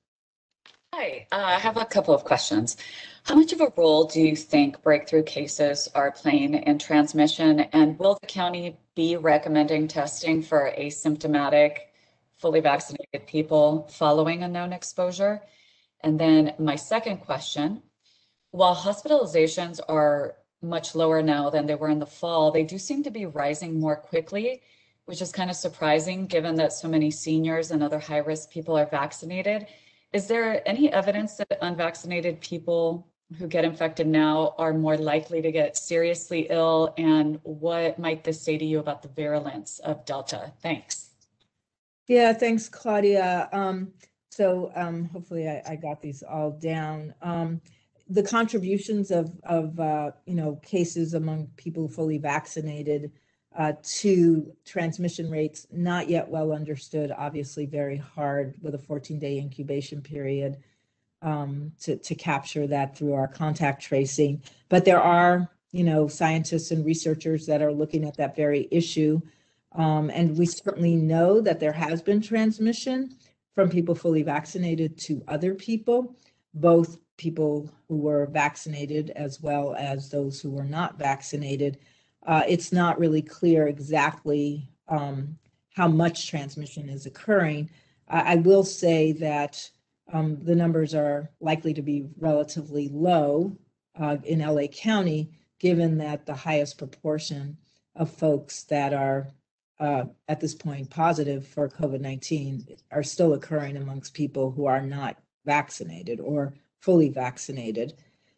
Hi, 1.00 1.26
uh, 1.32 1.38
I 1.38 1.60
have 1.60 1.78
a 1.78 1.86
couple 1.86 2.14
of 2.14 2.26
questions. 2.26 2.76
How 3.24 3.34
much 3.34 3.54
of 3.54 3.62
a 3.62 3.72
role 3.78 4.04
do 4.04 4.20
you 4.20 4.36
think 4.36 4.84
breakthrough 4.84 5.24
cases 5.24 5.88
are 5.95 6.12
playing 6.12 6.56
in 6.56 6.78
transmission? 6.78 7.62
And 7.72 7.97
will 7.97 8.18
the 8.20 8.28
county 8.28 8.78
be 8.95 9.16
recommending 9.16 9.88
testing 9.88 10.41
for 10.41 10.74
asymptomatic 10.78 11.78
fully 12.36 12.60
vaccinated 12.60 13.28
people 13.28 13.88
following 13.89 14.43
a 14.43 14.50
known 14.50 14.74
exposure? 14.74 15.41
And 16.02 16.20
then 16.20 16.54
my 16.60 16.76
second 16.76 17.20
question, 17.20 17.82
while 18.52 18.76
hospitalizations 18.76 19.80
are 19.88 20.36
much 20.62 20.95
lower 20.95 21.24
now 21.24 21.50
than 21.50 21.66
they 21.66 21.76
were 21.76 21.89
in 21.89 22.00
the 22.00 22.06
fall, 22.06 22.52
they 22.52 22.64
do 22.64 22.78
seem 22.78 23.04
to 23.04 23.10
be 23.10 23.26
rising 23.26 23.80
more 23.80 23.95
quickly, 23.95 24.64
which 25.06 25.22
is 25.22 25.32
kind 25.32 25.50
of 25.50 25.56
surprising 25.56 26.26
given 26.26 26.56
that 26.56 26.74
so 26.74 26.89
many 26.89 27.10
seniors 27.10 27.72
and 27.72 27.82
other 27.82 28.00
high 28.00 28.18
risk 28.18 28.52
people 28.52 28.78
are 28.78 28.86
vaccinated. 28.86 29.66
Is 30.12 30.28
there 30.28 30.68
any 30.68 30.91
evidence 30.91 31.36
that 31.36 31.57
unvaccinated 31.62 32.41
people 32.41 33.07
who 33.38 33.47
get 33.47 33.64
infected 33.64 34.07
now 34.07 34.55
are 34.57 34.74
more 34.74 34.97
likely 34.97 35.41
to 35.41 35.51
get 35.51 35.78
seriously 35.78 36.47
ill? 36.49 36.93
And 36.97 37.39
what 37.43 37.99
might 37.99 38.24
this 38.24 38.41
say 38.41 38.57
to 38.57 38.66
you 38.66 38.80
about 38.80 39.03
the 39.03 39.10
virulence 39.10 39.80
of 39.80 40.05
Delta? 40.05 40.51
Thanks. 40.64 41.12
Yeah, 42.07 42.34
thanks, 42.34 42.68
Claudia. 42.68 43.49
Um, 43.53 43.93
so 44.32 44.72
um, 44.76 45.05
hopefully 45.05 45.47
I, 45.47 45.62
I, 45.68 45.76
got 45.76 46.01
these 46.01 46.24
all 46.24 46.51
down. 46.51 47.14
Um, 47.22 47.62
the 48.07 48.24
contributions 48.24 49.12
of, 49.12 49.32
of 49.43 49.80
uh, 49.80 50.12
you 50.26 50.34
know, 50.34 50.55
cases 50.64 51.14
among 51.14 51.47
people 51.55 51.88
fully 51.88 52.18
vaccinated 52.18 53.12
uh, 53.58 53.74
to 53.84 54.54
transmission 54.66 55.30
rates, 55.30 55.68
not 55.72 56.10
yet 56.10 56.30
well 56.30 56.52
understood, 56.54 57.12
obviously 57.18 57.66
very 57.66 57.97
hard 57.97 58.54
with 58.62 58.76
a 58.76 58.78
14-day 58.78 59.38
incubation 59.38 60.02
period 60.02 60.58
um, 61.22 61.72
to, 61.82 61.97
to 61.97 62.16
capture 62.16 62.68
that 62.68 62.95
through 62.95 63.14
our 63.14 63.28
contact 63.28 63.82
tracing. 63.82 64.41
But 64.70 64.86
there 64.86 65.02
are, 65.02 65.50
you 65.72 65.84
know, 65.84 66.08
scientists 66.08 66.72
and 66.72 66.86
researchers 66.86 67.45
that 67.47 67.62
are 67.62 67.74
looking 67.74 68.06
at 68.06 68.18
that 68.18 68.36
very 68.36 68.68
issue. 68.72 69.20
Um, 69.74 70.10
and 70.10 70.38
we 70.38 70.45
certainly 70.45 70.95
know 70.95 71.41
that 71.41 71.60
there 71.60 71.74
has 71.74 72.02
been 72.02 72.22
transmission 72.22 73.16
from 73.56 73.70
people 73.70 73.95
fully 73.95 74.24
vaccinated 74.24 74.97
to 75.00 75.24
other 75.28 75.54
people, 75.54 76.16
both 76.54 76.97
people 77.18 77.70
who 77.88 77.97
were 77.97 78.28
vaccinated 78.28 79.12
as 79.12 79.41
well 79.41 79.76
as 79.76 80.10
those 80.10 80.39
who 80.39 80.50
were 80.50 80.64
not 80.64 80.97
vaccinated. 80.97 81.78
Uh, 82.26 82.44
it's 82.48 82.72
not 82.72 83.00
really 83.00 83.22
clear 83.22 83.68
exactly 83.68 84.70
um, 84.88 85.38
how 85.76 85.88
much 85.88 86.28
transmission 86.28 86.90
is 86.90 87.06
occurring. 87.06 87.70
I, 88.08 88.34
I 88.34 88.36
will 88.36 88.64
say 88.64 89.14
that 89.14 89.70
um, 90.12 90.38
the 90.44 90.56
numbers 90.56 90.94
are 90.94 91.30
likely 91.40 91.74
to 91.74 91.82
be 91.82 92.08
relatively 92.18 92.90
low 92.90 93.58
uh, 94.00 94.18
in 94.24 94.40
LA 94.40 94.68
County, 94.68 95.32
given 95.60 95.98
that 95.98 96.26
the 96.26 96.36
highest 96.36 96.78
proportion 96.78 97.58
of 97.96 98.10
folks 98.10 98.64
that 98.64 98.94
are 98.94 99.28
uh, 99.80 100.06
at 100.28 100.40
this 100.40 100.56
point 100.56 100.90
positive 100.90 101.48
for 101.48 101.70
COVID 101.70 102.02
19 102.02 102.68
are 102.92 103.04
still 103.04 103.34
occurring 103.34 103.78
amongst 103.78 104.14
people 104.14 104.52
who 104.52 104.66
are 104.66 104.82
not 104.82 105.18
vaccinated 105.46 106.20
or 106.20 106.54
fully 106.80 107.10
vaccinated. 107.10 107.94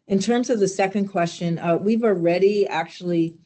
In 0.08 0.18
terms 0.18 0.50
of 0.50 0.60
the 0.60 0.68
second 0.68 1.08
question, 1.08 1.58
uh, 1.58 1.76
we've 1.76 2.04
already 2.04 2.66
actually 2.66 3.36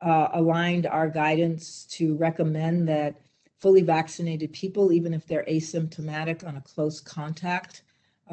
uh, 0.00 0.28
aligned 0.32 0.86
our 0.86 1.08
guidance 1.08 1.84
to 1.90 2.16
recommend 2.16 2.88
that 2.88 3.20
fully 3.58 3.82
vaccinated 3.82 4.52
people, 4.52 4.92
even 4.92 5.12
if 5.12 5.26
they're 5.26 5.44
asymptomatic 5.48 6.46
on 6.46 6.56
a 6.56 6.60
close 6.60 7.00
contact 7.00 7.82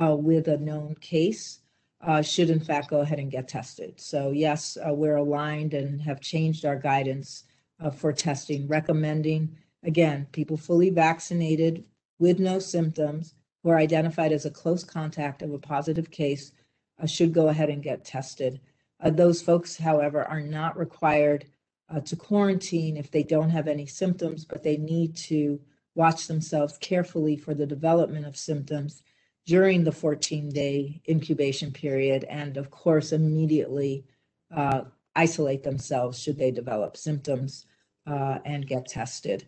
uh, 0.01 0.15
with 0.15 0.47
a 0.47 0.57
known 0.57 0.95
case, 1.01 1.59
uh, 2.01 2.21
should 2.21 2.49
in 2.49 2.59
fact 2.59 2.89
go 2.89 3.01
ahead 3.01 3.19
and 3.19 3.31
get 3.31 3.47
tested. 3.47 3.99
So, 3.99 4.31
yes, 4.31 4.77
uh, 4.87 4.93
we're 4.93 5.15
aligned 5.15 5.73
and 5.73 5.99
have 6.01 6.21
changed 6.21 6.65
our 6.65 6.75
guidance 6.75 7.45
uh, 7.79 7.89
for 7.89 8.13
testing, 8.13 8.67
recommending, 8.67 9.57
again, 9.83 10.27
people 10.31 10.57
fully 10.57 10.91
vaccinated 10.91 11.85
with 12.19 12.39
no 12.39 12.59
symptoms 12.59 13.33
who 13.63 13.69
are 13.69 13.77
identified 13.77 14.31
as 14.31 14.45
a 14.45 14.51
close 14.51 14.83
contact 14.83 15.41
of 15.41 15.51
a 15.51 15.59
positive 15.59 16.11
case 16.11 16.51
uh, 17.01 17.07
should 17.07 17.33
go 17.33 17.49
ahead 17.49 17.69
and 17.69 17.81
get 17.81 18.05
tested. 18.05 18.61
Uh, 18.99 19.09
those 19.09 19.41
folks, 19.41 19.75
however, 19.75 20.23
are 20.25 20.41
not 20.41 20.77
required 20.77 21.45
uh, 21.89 21.99
to 22.01 22.15
quarantine 22.15 22.97
if 22.97 23.11
they 23.11 23.23
don't 23.23 23.49
have 23.49 23.67
any 23.67 23.85
symptoms, 23.85 24.45
but 24.45 24.63
they 24.63 24.77
need 24.77 25.15
to 25.15 25.59
watch 25.93 26.27
themselves 26.27 26.77
carefully 26.79 27.37
for 27.37 27.53
the 27.53 27.65
development 27.65 28.25
of 28.25 28.35
symptoms 28.35 29.01
during 29.45 29.83
the 29.83 29.91
14 29.91 30.49
day 30.49 31.01
incubation 31.07 31.71
period, 31.71 32.23
and 32.25 32.57
of 32.57 32.71
course, 32.71 33.11
immediately 33.11 34.03
uh, 34.55 34.81
isolate 35.15 35.63
themselves 35.63 36.19
should 36.19 36.37
they 36.37 36.51
develop 36.51 36.97
symptoms 36.97 37.65
uh, 38.07 38.39
and 38.43 38.67
get 38.67 38.87
tested. 38.87 39.47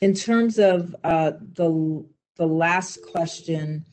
In 0.00 0.14
terms 0.14 0.58
of 0.58 0.94
uh, 1.04 1.32
the, 1.54 2.04
the 2.36 2.46
last 2.46 2.98
question, 3.12 3.84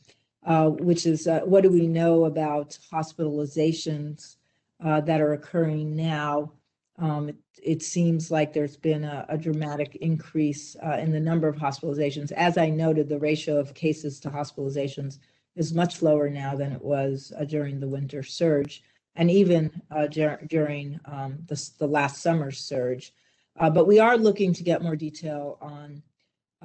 uh, 0.44 0.68
which 0.68 1.06
is 1.06 1.26
uh, 1.26 1.40
what 1.44 1.62
do 1.62 1.70
we 1.70 1.86
know 1.86 2.24
about 2.24 2.78
hospitalizations 2.92 4.36
that 4.80 5.20
are 5.20 5.32
occurring 5.32 5.96
now? 5.96 6.52
Um, 6.98 7.28
it, 7.28 7.36
it, 7.62 7.82
seems 7.82 8.30
like 8.30 8.52
there's 8.52 8.76
been 8.76 9.02
a, 9.02 9.26
a 9.28 9.36
dramatic 9.36 9.96
increase 9.96 10.76
uh, 10.84 10.98
in 10.98 11.10
the 11.10 11.18
number 11.18 11.48
of 11.48 11.56
hospitalizations. 11.56 12.30
As 12.32 12.56
I 12.56 12.70
noted, 12.70 13.08
the 13.08 13.18
ratio 13.18 13.58
of 13.58 13.74
cases 13.74 14.20
to 14.20 14.30
hospitalizations 14.30 15.18
is 15.56 15.74
much 15.74 16.02
lower 16.02 16.30
now 16.30 16.54
than 16.54 16.72
it 16.72 16.82
was 16.82 17.32
during 17.48 17.80
the 17.80 17.88
winter 17.88 18.22
surge 18.22 18.82
and 19.16 19.30
even 19.30 19.70
uh, 19.90 20.06
dur- 20.06 20.40
during 20.48 20.98
um, 21.04 21.38
the, 21.46 21.70
the 21.78 21.86
last 21.86 22.22
summer's 22.22 22.58
surge. 22.58 23.12
Uh, 23.58 23.70
but 23.70 23.86
we 23.86 23.98
are 23.98 24.16
looking 24.16 24.52
to 24.52 24.64
get 24.64 24.82
more 24.82 24.96
detail 24.96 25.58
on 25.60 26.02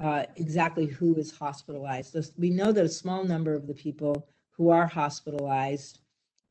uh, 0.02 0.24
exactly 0.36 0.86
who 0.86 1.14
is 1.16 1.30
hospitalized. 1.30 2.16
we 2.38 2.50
know 2.50 2.72
that 2.72 2.84
a 2.84 2.88
small 2.88 3.22
number 3.22 3.54
of 3.54 3.66
the 3.66 3.74
people 3.74 4.26
who 4.50 4.70
are 4.70 4.86
hospitalized 4.86 6.00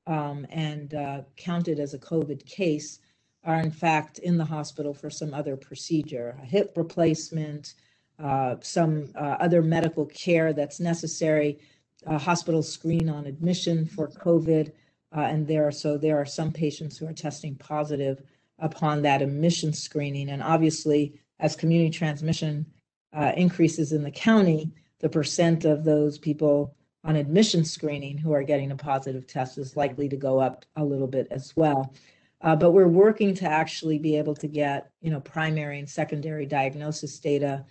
um, 0.07 0.45
and 0.49 0.93
uh, 0.93 1.21
counted 1.35 1.79
as 1.79 1.93
a 1.93 1.99
COVID 1.99 2.45
case 2.45 2.99
are 3.43 3.59
in 3.59 3.71
fact 3.71 4.19
in 4.19 4.37
the 4.37 4.45
hospital 4.45 4.93
for 4.93 5.09
some 5.09 5.33
other 5.33 5.55
procedure, 5.55 6.37
a 6.41 6.45
hip 6.45 6.73
replacement, 6.75 7.73
uh, 8.19 8.55
some 8.61 9.09
uh, 9.15 9.37
other 9.39 9.61
medical 9.61 10.05
care 10.07 10.51
that's 10.51 10.79
necessary, 10.79 11.59
a 12.05 12.17
hospital 12.17 12.61
screen 12.61 13.09
on 13.09 13.25
admission 13.25 13.85
for 13.85 14.09
COVID. 14.09 14.71
Uh, 15.15 15.21
and 15.21 15.47
there 15.47 15.67
are 15.67 15.71
so 15.71 15.97
there 15.97 16.17
are 16.17 16.25
some 16.25 16.51
patients 16.51 16.97
who 16.97 17.07
are 17.07 17.13
testing 17.13 17.55
positive 17.55 18.21
upon 18.59 19.01
that 19.01 19.21
admission 19.21 19.73
screening. 19.73 20.29
And 20.29 20.43
obviously, 20.43 21.19
as 21.39 21.55
community 21.55 21.89
transmission 21.89 22.65
uh, 23.13 23.31
increases 23.35 23.91
in 23.91 24.03
the 24.03 24.11
county, 24.11 24.71
the 24.99 25.09
percent 25.09 25.65
of 25.65 25.83
those 25.83 26.17
people 26.17 26.75
on 27.03 27.15
admission 27.15 27.63
screening 27.63 28.17
who 28.17 28.33
are 28.33 28.43
getting 28.43 28.71
a 28.71 28.75
positive 28.75 29.25
test 29.25 29.57
is 29.57 29.77
likely 29.77 30.09
to 30.09 30.17
go 30.17 30.39
up 30.39 30.65
a 30.75 30.83
little 30.83 31.07
bit 31.07 31.27
as 31.31 31.55
well. 31.55 31.93
Uh, 32.41 32.55
but 32.55 32.71
we're 32.71 32.87
working 32.87 33.33
to 33.35 33.45
actually 33.45 33.99
be 33.99 34.17
able 34.17 34.35
to 34.35 34.47
get, 34.47 34.91
you 35.01 35.11
know, 35.11 35.19
primary 35.19 35.79
and 35.79 35.89
secondary 35.89 36.45
diagnosis 36.45 37.19
data 37.19 37.65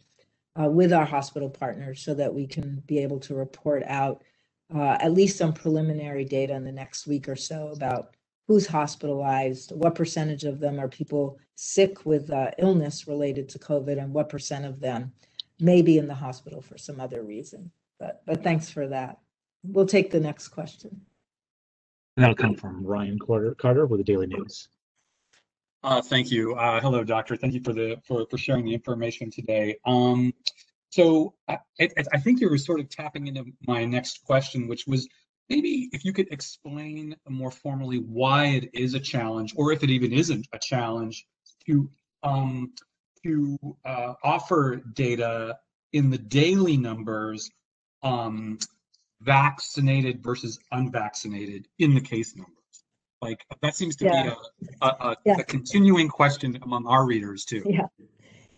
uh, 0.60 0.68
with 0.68 0.92
our 0.92 1.06
hospital 1.06 1.48
partners 1.48 2.02
so 2.02 2.12
that 2.14 2.32
we 2.32 2.46
can 2.46 2.82
be 2.86 2.98
able 2.98 3.18
to 3.18 3.34
report 3.34 3.82
out 3.86 4.22
uh, 4.74 4.98
at 5.00 5.14
least 5.14 5.38
some 5.38 5.52
preliminary 5.52 6.24
data 6.24 6.54
in 6.54 6.64
the 6.64 6.72
next 6.72 7.06
week 7.06 7.28
or 7.28 7.36
so 7.36 7.68
about 7.68 8.14
who's 8.46 8.66
hospitalized, 8.66 9.72
what 9.72 9.94
percentage 9.94 10.44
of 10.44 10.58
them 10.58 10.78
are 10.80 10.88
people 10.88 11.38
sick 11.54 12.04
with 12.04 12.30
uh, 12.30 12.50
illness 12.58 13.06
related 13.06 13.48
to 13.48 13.58
COVID, 13.58 14.00
and 14.00 14.12
what 14.12 14.28
percent 14.28 14.64
of 14.64 14.80
them 14.80 15.12
may 15.60 15.82
be 15.82 15.98
in 15.98 16.06
the 16.06 16.14
hospital 16.14 16.60
for 16.60 16.78
some 16.78 17.00
other 17.00 17.22
reason. 17.22 17.70
But 17.98 18.22
but 18.26 18.42
thanks 18.42 18.70
for 18.70 18.86
that. 18.88 19.18
We'll 19.62 19.86
take 19.86 20.10
the 20.10 20.20
next 20.20 20.48
question. 20.48 21.02
And 22.18 22.24
that'll 22.24 22.34
come 22.34 22.56
from 22.56 22.84
Ryan 22.84 23.16
Carter, 23.16 23.54
Carter 23.54 23.86
with 23.86 24.00
the 24.00 24.04
Daily 24.04 24.26
News. 24.26 24.66
Uh, 25.84 26.02
thank 26.02 26.32
you. 26.32 26.56
Uh, 26.56 26.80
hello, 26.80 27.04
doctor. 27.04 27.36
Thank 27.36 27.54
you 27.54 27.60
for 27.62 27.72
the 27.72 27.96
for, 28.04 28.26
for 28.28 28.36
sharing 28.36 28.64
the 28.64 28.74
information 28.74 29.30
today. 29.30 29.76
Um, 29.86 30.34
so 30.90 31.34
I, 31.46 31.58
I 31.78 32.18
think 32.18 32.40
you 32.40 32.50
were 32.50 32.58
sort 32.58 32.80
of 32.80 32.88
tapping 32.88 33.28
into 33.28 33.44
my 33.68 33.84
next 33.84 34.24
question, 34.24 34.66
which 34.66 34.84
was 34.88 35.06
maybe 35.48 35.90
if 35.92 36.04
you 36.04 36.12
could 36.12 36.26
explain 36.32 37.14
more 37.28 37.52
formally 37.52 37.98
why 37.98 38.46
it 38.46 38.70
is 38.74 38.94
a 38.94 39.00
challenge, 39.00 39.54
or 39.56 39.70
if 39.70 39.84
it 39.84 39.90
even 39.90 40.12
isn't 40.12 40.48
a 40.52 40.58
challenge, 40.58 41.24
to 41.68 41.88
um, 42.24 42.72
to 43.22 43.56
uh, 43.84 44.14
offer 44.24 44.82
data 44.94 45.56
in 45.92 46.10
the 46.10 46.18
daily 46.18 46.76
numbers, 46.76 47.48
um, 48.02 48.58
vaccinated 49.20 50.22
versus 50.22 50.58
unvaccinated 50.72 51.68
in 51.78 51.94
the 51.94 52.00
case 52.00 52.36
numbers. 52.36 52.54
Like 53.20 53.44
that 53.62 53.74
seems 53.74 53.96
to 53.96 54.04
Yeah. 54.04 54.22
be 54.22 54.28
a, 54.80 54.86
a, 54.86 54.88
a, 55.10 55.16
Yeah. 55.24 55.36
a 55.38 55.44
continuing 55.44 56.08
question 56.08 56.58
among 56.62 56.86
our 56.86 57.04
readers 57.04 57.44
too. 57.44 57.62
Yeah. 57.66 57.86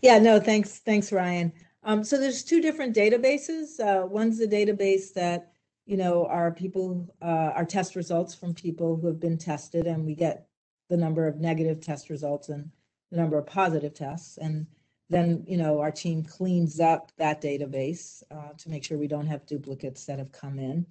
Yeah, 0.01 0.17
no, 0.17 0.39
thanks, 0.39 0.79
thanks, 0.79 1.11
Ryan. 1.11 1.53
Um, 1.83 2.03
so 2.03 2.19
there's 2.19 2.43
two 2.43 2.61
different 2.61 2.95
databases. 2.95 3.79
Uh, 3.79 4.05
one's 4.05 4.37
the 4.37 4.47
database 4.47 5.13
that, 5.13 5.53
you 5.85 5.97
know, 5.97 6.25
our 6.27 6.51
people, 6.51 7.13
uh, 7.21 7.51
our 7.55 7.65
test 7.65 7.95
results 7.95 8.33
from 8.33 8.53
people 8.53 8.97
who 8.97 9.07
have 9.07 9.19
been 9.19 9.37
tested, 9.37 9.87
and 9.87 10.05
we 10.05 10.15
get 10.15 10.47
the 10.89 10.97
number 10.97 11.27
of 11.27 11.39
negative 11.39 11.81
test 11.81 12.09
results 12.09 12.49
and 12.49 12.69
the 13.11 13.17
number 13.17 13.37
of 13.37 13.45
positive 13.45 13.93
tests. 13.93 14.37
And 14.37 14.67
then, 15.11 15.43
you 15.45 15.57
know, 15.57 15.79
our 15.81 15.91
team 15.91 16.23
cleans 16.23 16.79
up 16.79 17.11
that 17.17 17.41
database 17.41 18.23
uh, 18.31 18.53
to 18.57 18.69
make 18.69 18.83
sure 18.83 18.97
we 18.97 19.07
don't 19.07 19.27
have 19.27 19.45
duplicates 19.45 20.05
that 20.05 20.19
have 20.19 20.31
come 20.31 20.57
in. 20.57 20.85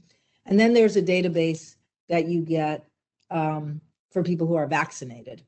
And 0.45 0.61
then 0.61 0.75
there's 0.75 0.97
a 0.97 1.03
database 1.03 1.77
that 2.09 2.27
you 2.27 2.43
get 2.43 2.87
um, 3.31 3.81
for 4.11 4.23
people 4.23 4.47
who 4.47 4.57
are 4.57 4.67
vaccinated 4.67 5.43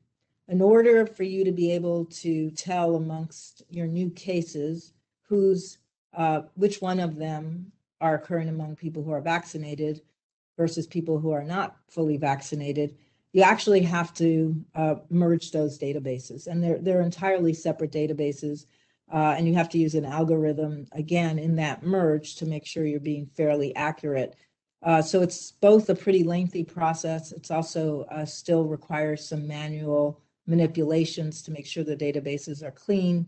in 0.47 0.61
order 0.61 1.05
for 1.05 1.23
you 1.23 1.43
to 1.45 1.51
be 1.51 1.71
able 1.71 2.05
to 2.05 2.49
tell 2.51 2.95
amongst 2.95 3.63
your 3.69 3.85
new 3.85 4.09
cases 4.09 4.93
who's 5.21 5.77
uh, 6.15 6.41
which 6.55 6.81
one 6.81 6.99
of 6.99 7.15
them 7.15 7.71
are 8.01 8.15
occurring 8.15 8.49
among 8.49 8.75
people 8.75 9.03
who 9.03 9.11
are 9.11 9.21
vaccinated 9.21 10.01
versus 10.57 10.87
people 10.87 11.19
who 11.19 11.31
are 11.31 11.43
not 11.43 11.77
fully 11.89 12.17
vaccinated 12.17 12.95
you 13.33 13.41
actually 13.41 13.81
have 13.81 14.13
to 14.13 14.55
uh, 14.75 14.95
merge 15.09 15.51
those 15.51 15.77
databases 15.77 16.47
and 16.47 16.63
they're 16.63 16.79
they're 16.79 17.01
entirely 17.01 17.53
separate 17.53 17.91
databases 17.91 18.65
uh, 19.13 19.35
and 19.37 19.47
you 19.47 19.53
have 19.53 19.69
to 19.69 19.77
use 19.77 19.95
an 19.95 20.05
algorithm 20.05 20.87
again 20.93 21.37
in 21.37 21.55
that 21.55 21.83
merge 21.83 22.35
to 22.35 22.45
make 22.45 22.65
sure 22.65 22.85
you're 22.85 22.99
being 22.99 23.25
fairly 23.25 23.75
accurate 23.75 24.35
uh, 24.83 25.01
so 25.01 25.21
it's 25.21 25.51
both 25.51 25.89
a 25.89 25.95
pretty 25.95 26.23
lengthy 26.23 26.63
process 26.63 27.31
it's 27.31 27.51
also 27.51 28.05
uh, 28.11 28.25
still 28.25 28.63
requires 28.65 29.27
some 29.27 29.47
manual 29.47 30.21
manipulations 30.47 31.41
to 31.43 31.51
make 31.51 31.65
sure 31.65 31.83
the 31.83 31.95
databases 31.95 32.63
are 32.63 32.71
clean. 32.71 33.27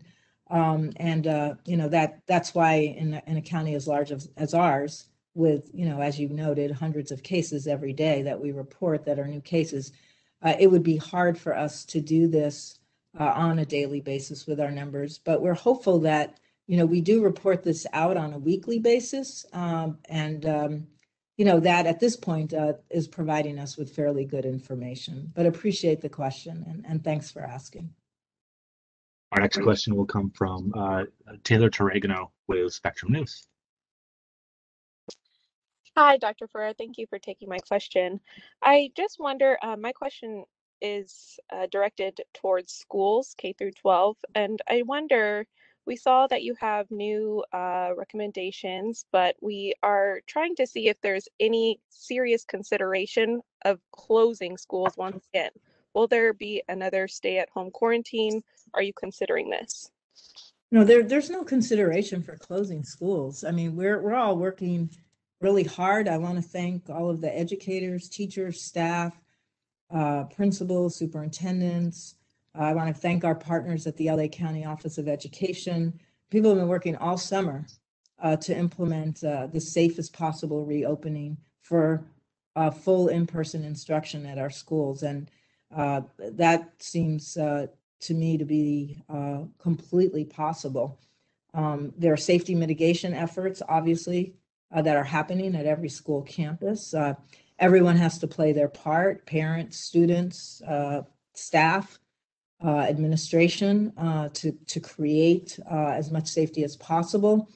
Um, 0.50 0.92
and 0.96 1.26
uh, 1.26 1.54
you 1.64 1.76
know 1.76 1.88
that 1.88 2.20
that's 2.26 2.54
why 2.54 2.74
in, 2.74 3.20
in 3.26 3.36
a 3.36 3.42
county 3.42 3.74
as 3.74 3.88
large 3.88 4.12
as, 4.12 4.28
as 4.36 4.54
ours, 4.54 5.08
with 5.36 5.70
you 5.72 5.86
know 5.86 6.00
as 6.00 6.18
you 6.18 6.28
noted, 6.30 6.70
hundreds 6.70 7.12
of 7.12 7.22
cases 7.22 7.66
every 7.66 7.92
day 7.92 8.22
that 8.22 8.40
we 8.40 8.50
report 8.52 9.04
that 9.04 9.18
are 9.18 9.28
new 9.28 9.42
cases, 9.42 9.92
uh, 10.42 10.54
it 10.58 10.68
would 10.68 10.82
be 10.82 10.96
hard 10.96 11.38
for 11.38 11.56
us 11.56 11.84
to 11.84 12.00
do 12.00 12.26
this 12.26 12.80
uh, 13.20 13.32
on 13.36 13.58
a 13.58 13.66
daily 13.66 14.00
basis 14.00 14.46
with 14.46 14.60
our 14.60 14.70
numbers. 14.70 15.18
But 15.18 15.42
we're 15.42 15.54
hopeful 15.54 16.00
that 16.00 16.40
you 16.66 16.78
know 16.78 16.86
we 16.86 17.02
do 17.02 17.22
report 17.22 17.62
this 17.62 17.86
out 17.92 18.16
on 18.16 18.32
a 18.32 18.38
weekly 18.38 18.78
basis, 18.78 19.44
um, 19.52 19.98
and 20.08 20.46
um, 20.46 20.86
you 21.36 21.44
know 21.44 21.60
that 21.60 21.86
at 21.86 22.00
this 22.00 22.16
point 22.16 22.54
uh, 22.54 22.72
is 22.90 23.06
providing 23.06 23.58
us 23.58 23.76
with 23.76 23.94
fairly 23.94 24.24
good 24.24 24.46
information. 24.46 25.30
But 25.34 25.46
appreciate 25.46 26.00
the 26.00 26.08
question 26.08 26.64
and, 26.66 26.84
and 26.88 27.04
thanks 27.04 27.30
for 27.30 27.42
asking. 27.42 27.90
Our 29.32 29.42
next 29.42 29.60
question 29.60 29.96
will 29.96 30.06
come 30.06 30.30
from 30.30 30.72
uh, 30.74 31.02
Taylor 31.44 31.68
Torregano 31.68 32.30
with 32.46 32.72
Spectrum 32.72 33.12
News. 33.12 33.46
Hi, 35.98 36.18
Dr. 36.18 36.46
Ferrer. 36.46 36.74
Thank 36.74 36.98
you 36.98 37.06
for 37.06 37.18
taking 37.18 37.48
my 37.48 37.56
question. 37.56 38.20
I 38.62 38.90
just 38.94 39.18
wonder, 39.18 39.56
uh, 39.62 39.76
my 39.78 39.92
question 39.92 40.44
is 40.82 41.40
uh, 41.50 41.68
directed 41.70 42.20
towards 42.34 42.74
schools 42.74 43.34
K 43.38 43.54
through 43.54 43.72
12, 43.80 44.18
and 44.34 44.60
I 44.68 44.82
wonder, 44.82 45.46
we 45.86 45.96
saw 45.96 46.26
that 46.26 46.42
you 46.42 46.54
have 46.60 46.90
new 46.90 47.42
uh, 47.50 47.92
recommendations, 47.96 49.06
but 49.10 49.36
we 49.40 49.72
are 49.82 50.20
trying 50.26 50.54
to 50.56 50.66
see 50.66 50.88
if 50.88 51.00
there's 51.00 51.28
any 51.40 51.80
serious 51.88 52.44
consideration 52.44 53.40
of 53.64 53.80
closing 53.90 54.58
schools 54.58 54.92
once 54.98 55.26
again. 55.32 55.52
Will 55.94 56.08
there 56.08 56.34
be 56.34 56.62
another 56.68 57.08
stay-at-home 57.08 57.70
quarantine? 57.70 58.42
Are 58.74 58.82
you 58.82 58.92
considering 58.92 59.48
this? 59.48 59.90
No, 60.70 60.84
there, 60.84 61.02
there's 61.04 61.30
no 61.30 61.42
consideration 61.42 62.22
for 62.22 62.36
closing 62.36 62.84
schools. 62.84 63.44
I 63.44 63.50
mean, 63.50 63.74
we're, 63.74 64.02
we're 64.02 64.14
all 64.14 64.36
working 64.36 64.90
really 65.40 65.64
hard. 65.64 66.08
I 66.08 66.18
want 66.18 66.36
to 66.36 66.42
thank 66.42 66.88
all 66.88 67.10
of 67.10 67.20
the 67.20 67.36
educators, 67.36 68.08
teachers, 68.08 68.60
staff, 68.60 69.18
uh, 69.90 70.24
principals, 70.24 70.96
superintendents. 70.96 72.14
I 72.54 72.72
want 72.72 72.94
to 72.94 73.00
thank 73.00 73.24
our 73.24 73.34
partners 73.34 73.86
at 73.86 73.96
the 73.96 74.10
LA 74.10 74.28
County 74.28 74.64
Office 74.64 74.98
of 74.98 75.08
Education. 75.08 75.98
People 76.30 76.50
have 76.50 76.58
been 76.58 76.68
working 76.68 76.96
all 76.96 77.18
summer 77.18 77.66
uh, 78.22 78.36
to 78.36 78.56
implement 78.56 79.22
uh, 79.22 79.46
the 79.48 79.60
safest 79.60 80.12
possible 80.12 80.64
reopening 80.64 81.36
for 81.60 82.04
uh, 82.56 82.70
full 82.70 83.08
in-person 83.08 83.62
instruction 83.64 84.24
at 84.24 84.38
our 84.38 84.48
schools. 84.48 85.02
And 85.02 85.30
uh, 85.74 86.02
that 86.18 86.72
seems 86.78 87.36
uh, 87.36 87.66
to 88.00 88.14
me 88.14 88.38
to 88.38 88.44
be 88.44 89.02
uh, 89.08 89.40
completely 89.58 90.24
possible. 90.24 90.98
Um, 91.52 91.92
there 91.96 92.12
are 92.12 92.18
safety 92.18 92.54
mitigation 92.54 93.12
efforts, 93.12 93.62
obviously, 93.68 94.34
uh, 94.74 94.82
that 94.82 94.96
are 94.96 95.04
happening 95.04 95.54
at 95.54 95.66
every 95.66 95.88
school 95.88 96.22
campus. 96.22 96.94
Uh, 96.94 97.14
everyone 97.58 97.96
has 97.96 98.18
to 98.18 98.26
play 98.26 98.52
their 98.52 98.68
part 98.68 99.26
parents, 99.26 99.78
students, 99.78 100.62
uh, 100.62 101.02
staff, 101.34 101.98
uh, 102.64 102.80
administration 102.80 103.92
uh, 103.98 104.30
to, 104.30 104.52
to 104.66 104.80
create 104.80 105.58
uh, 105.70 105.88
as 105.90 106.10
much 106.10 106.26
safety 106.26 106.64
as 106.64 106.76
possible. 106.76 107.50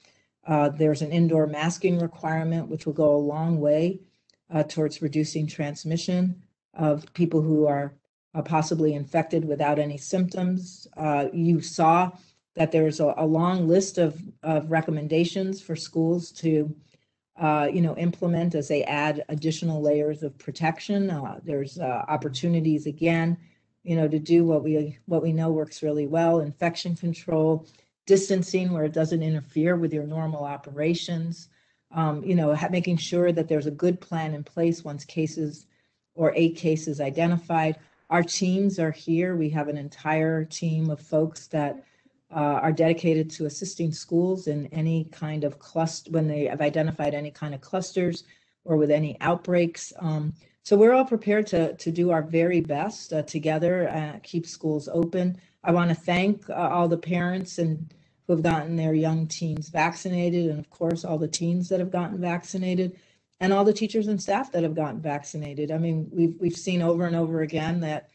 there's 0.76 1.02
an 1.02 1.10
indoor 1.10 1.46
masking 1.46 1.98
requirement, 1.98 2.68
which 2.68 2.84
will 2.84 2.92
go 2.92 3.14
a 3.14 3.26
long 3.34 3.60
way 3.60 3.98
towards 4.68 5.00
reducing 5.00 5.46
transmission 5.46 6.42
of 6.74 7.10
people 7.14 7.40
who 7.40 7.66
are 7.66 7.94
possibly 8.44 8.94
infected 8.94 9.44
without 9.44 9.78
any 9.78 9.96
symptoms. 9.96 10.86
you 11.32 11.62
saw 11.62 12.10
that 12.56 12.72
there's 12.72 13.00
a, 13.00 13.14
a 13.16 13.24
long 13.24 13.66
list 13.66 13.96
of, 13.96 14.20
of 14.42 14.70
recommendations 14.70 15.62
for 15.62 15.76
schools 15.76 16.30
to 16.32 16.74
uh, 17.40 17.66
you 17.72 17.80
know, 17.80 17.96
implement 17.96 18.54
as 18.54 18.68
they 18.68 18.84
add 18.84 19.24
additional 19.30 19.80
layers 19.80 20.22
of 20.22 20.36
protection. 20.36 21.10
Uh, 21.10 21.40
there's 21.42 21.78
uh, 21.78 22.04
opportunities 22.06 22.86
again, 22.86 23.36
you 23.82 23.96
know, 23.96 24.06
to 24.06 24.18
do 24.18 24.44
what 24.44 24.62
we 24.62 24.98
what 25.06 25.22
we 25.22 25.32
know 25.32 25.50
works 25.50 25.82
really 25.82 26.06
well: 26.06 26.40
infection 26.40 26.94
control, 26.94 27.66
distancing 28.06 28.72
where 28.72 28.84
it 28.84 28.92
doesn't 28.92 29.22
interfere 29.22 29.76
with 29.76 29.92
your 29.92 30.06
normal 30.06 30.44
operations. 30.44 31.48
Um, 31.92 32.22
you 32.22 32.34
know, 32.34 32.56
making 32.70 32.98
sure 32.98 33.32
that 33.32 33.48
there's 33.48 33.66
a 33.66 33.72
good 33.72 34.00
plan 34.00 34.34
in 34.34 34.44
place 34.44 34.84
once 34.84 35.04
cases 35.04 35.66
or 36.14 36.32
a 36.36 36.50
case 36.50 36.86
is 36.86 37.00
identified. 37.00 37.78
Our 38.10 38.22
teams 38.22 38.78
are 38.78 38.90
here. 38.90 39.34
We 39.34 39.48
have 39.50 39.68
an 39.68 39.78
entire 39.78 40.44
team 40.44 40.90
of 40.90 41.00
folks 41.00 41.46
that 41.48 41.84
uh, 42.32 42.60
are 42.62 42.72
dedicated 42.72 43.30
to 43.30 43.46
assisting 43.46 43.92
schools 43.92 44.46
in 44.46 44.66
any 44.68 45.04
kind 45.04 45.44
of 45.44 45.58
cluster 45.58 46.10
when 46.10 46.28
they 46.28 46.44
have 46.44 46.60
identified 46.60 47.14
any 47.14 47.30
kind 47.30 47.54
of 47.54 47.60
clusters 47.60 48.24
or 48.64 48.76
with 48.76 48.90
any 48.90 49.16
outbreaks. 49.20 49.92
Um, 49.98 50.32
so 50.62 50.76
we're 50.76 50.92
all 50.92 51.04
prepared 51.04 51.46
to 51.48 51.74
to 51.74 51.90
do 51.90 52.10
our 52.10 52.22
very 52.22 52.60
best 52.60 53.12
uh, 53.12 53.22
together, 53.22 53.88
uh, 53.88 54.18
keep 54.22 54.46
schools 54.46 54.88
open. 54.92 55.40
I 55.64 55.72
want 55.72 55.90
to 55.90 55.94
thank 55.96 56.48
uh, 56.48 56.54
all 56.54 56.88
the 56.88 56.98
parents 56.98 57.58
and 57.58 57.92
who 58.26 58.34
have 58.34 58.42
gotten 58.42 58.76
their 58.76 58.94
young 58.94 59.26
teens 59.26 59.68
vaccinated, 59.68 60.46
and 60.50 60.58
of 60.58 60.70
course 60.70 61.04
all 61.04 61.18
the 61.18 61.28
teens 61.28 61.68
that 61.68 61.80
have 61.80 61.90
gotten 61.90 62.20
vaccinated, 62.20 62.98
and 63.40 63.52
all 63.52 63.64
the 63.64 63.72
teachers 63.72 64.06
and 64.06 64.22
staff 64.22 64.52
that 64.52 64.62
have 64.62 64.74
gotten 64.74 65.00
vaccinated. 65.00 65.70
I 65.70 65.78
mean, 65.78 66.08
we've 66.12 66.36
we've 66.38 66.56
seen 66.56 66.82
over 66.82 67.06
and 67.06 67.16
over 67.16 67.40
again 67.40 67.80
that 67.80 68.10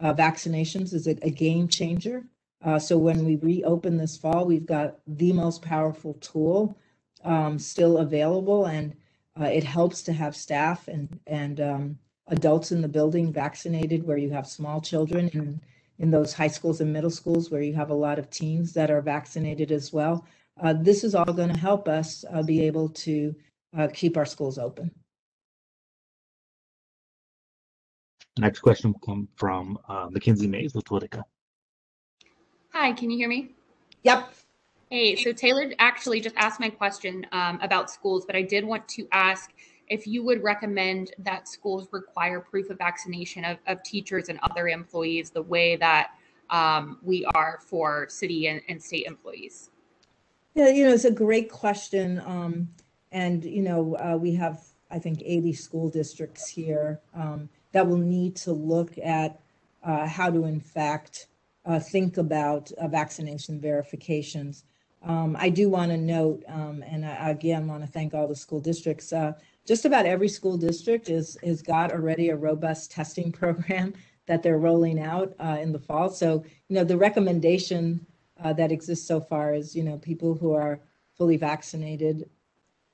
uh, 0.00 0.14
vaccinations 0.14 0.94
is 0.94 1.06
a, 1.06 1.16
a 1.22 1.30
game 1.30 1.68
changer. 1.68 2.24
Uh, 2.64 2.78
so 2.78 2.98
when 2.98 3.24
we 3.24 3.36
reopen 3.36 3.96
this 3.96 4.16
fall, 4.16 4.44
we've 4.44 4.66
got 4.66 4.98
the 5.06 5.32
most 5.32 5.62
powerful 5.62 6.14
tool 6.14 6.76
um, 7.24 7.58
still 7.58 7.98
available, 7.98 8.66
and 8.66 8.94
uh, 9.40 9.44
it 9.44 9.64
helps 9.64 10.02
to 10.02 10.12
have 10.12 10.34
staff 10.34 10.88
and 10.88 11.20
and 11.26 11.60
um, 11.60 11.98
adults 12.28 12.72
in 12.72 12.82
the 12.82 12.88
building 12.88 13.32
vaccinated, 13.32 14.04
where 14.04 14.18
you 14.18 14.30
have 14.30 14.46
small 14.46 14.80
children 14.80 15.28
in, 15.28 15.60
in 15.98 16.10
those 16.10 16.32
high 16.32 16.48
schools 16.48 16.80
and 16.80 16.92
middle 16.92 17.10
schools 17.10 17.50
where 17.50 17.62
you 17.62 17.74
have 17.74 17.90
a 17.90 17.94
lot 17.94 18.18
of 18.18 18.28
teens 18.30 18.72
that 18.72 18.90
are 18.90 19.00
vaccinated 19.00 19.70
as 19.72 19.92
well. 19.92 20.26
Uh, 20.60 20.72
this 20.72 21.04
is 21.04 21.14
all 21.14 21.32
going 21.32 21.52
to 21.52 21.58
help 21.58 21.88
us 21.88 22.24
uh, 22.32 22.42
be 22.42 22.62
able 22.62 22.88
to 22.88 23.34
uh, 23.76 23.88
keep 23.92 24.16
our 24.16 24.26
schools 24.26 24.58
open. 24.58 24.90
Next 28.38 28.60
question 28.60 28.92
will 28.92 29.00
come 29.00 29.28
from 29.36 29.78
uh, 29.88 30.08
Mackenzie 30.10 30.46
Mays 30.46 30.74
with 30.74 30.84
Politico. 30.84 31.22
Hi, 32.80 32.92
can 32.92 33.10
you 33.10 33.18
hear 33.18 33.28
me? 33.28 33.50
Yep. 34.04 34.34
Hey, 34.88 35.16
so 35.16 35.32
Taylor 35.32 35.72
actually 35.80 36.20
just 36.20 36.36
asked 36.36 36.60
my 36.60 36.70
question 36.70 37.26
um, 37.32 37.58
about 37.60 37.90
schools, 37.90 38.24
but 38.24 38.36
I 38.36 38.42
did 38.42 38.64
want 38.64 38.86
to 38.90 39.08
ask 39.10 39.52
if 39.88 40.06
you 40.06 40.22
would 40.22 40.44
recommend 40.44 41.10
that 41.18 41.48
schools 41.48 41.88
require 41.90 42.38
proof 42.38 42.70
of 42.70 42.78
vaccination 42.78 43.44
of, 43.44 43.56
of 43.66 43.82
teachers 43.82 44.28
and 44.28 44.38
other 44.48 44.68
employees 44.68 45.30
the 45.30 45.42
way 45.42 45.74
that 45.74 46.10
um, 46.50 47.00
we 47.02 47.24
are 47.34 47.58
for 47.66 48.06
city 48.08 48.46
and, 48.46 48.62
and, 48.68 48.80
state 48.80 49.06
employees. 49.06 49.70
Yeah, 50.54 50.68
you 50.68 50.84
know, 50.84 50.92
it's 50.92 51.04
a 51.04 51.10
great 51.10 51.50
question. 51.50 52.22
Um, 52.24 52.68
and, 53.10 53.44
you 53.44 53.62
know, 53.62 53.96
uh, 53.96 54.16
we 54.16 54.36
have, 54.36 54.62
I 54.88 55.00
think, 55.00 55.20
80 55.24 55.52
school 55.54 55.90
districts 55.90 56.48
here 56.48 57.00
um, 57.12 57.48
that 57.72 57.88
will 57.88 57.96
need 57.96 58.36
to 58.36 58.52
look 58.52 58.96
at 58.98 59.40
uh, 59.82 60.06
how 60.06 60.30
to, 60.30 60.44
in 60.44 60.60
fact, 60.60 61.26
uh, 61.68 61.78
think 61.78 62.16
about 62.16 62.72
uh, 62.72 62.88
vaccination 62.88 63.60
verifications. 63.60 64.64
Um, 65.02 65.36
I 65.38 65.50
do 65.50 65.68
want 65.68 65.92
to 65.92 65.98
note, 65.98 66.42
um, 66.48 66.82
and 66.82 67.04
I 67.06 67.30
again 67.30 67.68
want 67.68 67.84
to 67.84 67.86
thank 67.86 68.14
all 68.14 68.26
the 68.26 68.34
school 68.34 68.58
districts. 68.58 69.12
Uh, 69.12 69.34
just 69.66 69.84
about 69.84 70.06
every 70.06 70.28
school 70.28 70.56
district 70.56 71.10
is 71.10 71.36
has 71.44 71.62
got 71.62 71.92
already 71.92 72.30
a 72.30 72.36
robust 72.36 72.90
testing 72.90 73.30
program 73.42 73.92
that 74.26 74.42
they're 74.42 74.58
rolling 74.58 74.98
out 74.98 75.34
uh, 75.38 75.58
in 75.60 75.72
the 75.72 75.78
fall. 75.78 76.08
So 76.08 76.42
you 76.68 76.74
know 76.74 76.84
the 76.84 76.96
recommendation 76.96 78.04
uh, 78.42 78.54
that 78.54 78.72
exists 78.72 79.06
so 79.06 79.20
far 79.20 79.54
is 79.54 79.76
you 79.76 79.84
know 79.84 79.98
people 79.98 80.34
who 80.34 80.54
are 80.54 80.80
fully 81.16 81.36
vaccinated 81.36 82.30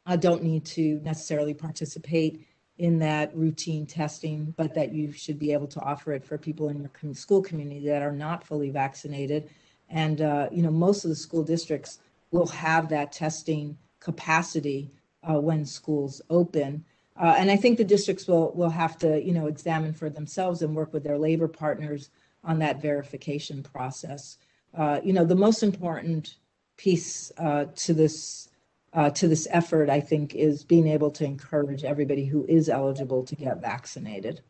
uh, 0.07 0.17
don't 0.17 0.43
need 0.43 0.67
to 0.67 1.01
necessarily 1.05 1.55
participate 1.55 2.45
in 2.79 2.99
that 2.99 3.35
routine 3.37 3.87
testing, 3.87 4.53
but 4.57 4.75
that 4.75 4.93
you 4.93 5.13
should 5.13 5.39
be 5.39 5.53
able 5.53 5.69
to 5.69 5.81
offer 5.81 6.13
it 6.13 6.25
for 6.25 6.37
people 6.37 6.69
in 6.69 6.81
your 6.81 7.15
school 7.15 7.41
community 7.41 7.87
that 7.87 8.03
are 8.03 8.13
not 8.13 8.45
fully 8.45 8.71
vaccinated. 8.71 9.49
And 9.89 10.21
uh, 10.21 10.49
you 10.51 10.63
know, 10.63 10.71
most 10.71 11.05
of 11.05 11.11
the 11.11 11.17
school 11.17 11.45
districts 11.45 12.01
will 12.31 12.49
have 12.49 12.89
that 12.89 13.13
testing 13.13 13.79
capacity 14.01 14.91
uh, 15.23 15.41
when 15.41 15.65
schools 15.65 16.21
open. 16.31 16.85
Uh, 17.17 17.35
and 17.39 17.51
I 17.51 17.57
think 17.57 17.79
the 17.79 17.85
districts 17.85 18.27
will 18.27 18.53
will 18.55 18.71
have 18.71 18.99
to 18.99 19.23
you 19.23 19.33
know 19.33 19.47
examine 19.47 19.93
for 19.93 20.11
themselves 20.11 20.63
and 20.63 20.75
work 20.75 20.93
with 20.93 21.05
their 21.05 21.19
labor 21.19 21.49
partners 21.49 22.11
on 22.43 22.59
that 22.59 22.83
verification 22.83 23.63
process. 23.63 24.39
Uh, 24.77 25.01
you 25.05 25.13
know, 25.13 25.25
the 25.25 25.37
most 25.37 25.63
important 25.63 26.35
piece 26.77 27.31
uh, 27.39 27.67
to 27.77 27.95
this 27.95 28.49
uh, 28.95 29.11
to 29.11 29.29
this 29.29 29.49
effort, 29.51 29.91
I 29.91 30.01
think, 30.01 30.35
is 30.35 30.65
being 30.65 30.87
able 30.87 31.11
to 31.13 31.25
encourage 31.25 31.85
everybody 31.85 32.25
who 32.25 32.45
is 32.49 32.69
eligible 32.69 33.25
to 33.25 33.35
get 33.35 33.61
vaccinated. 33.61 34.41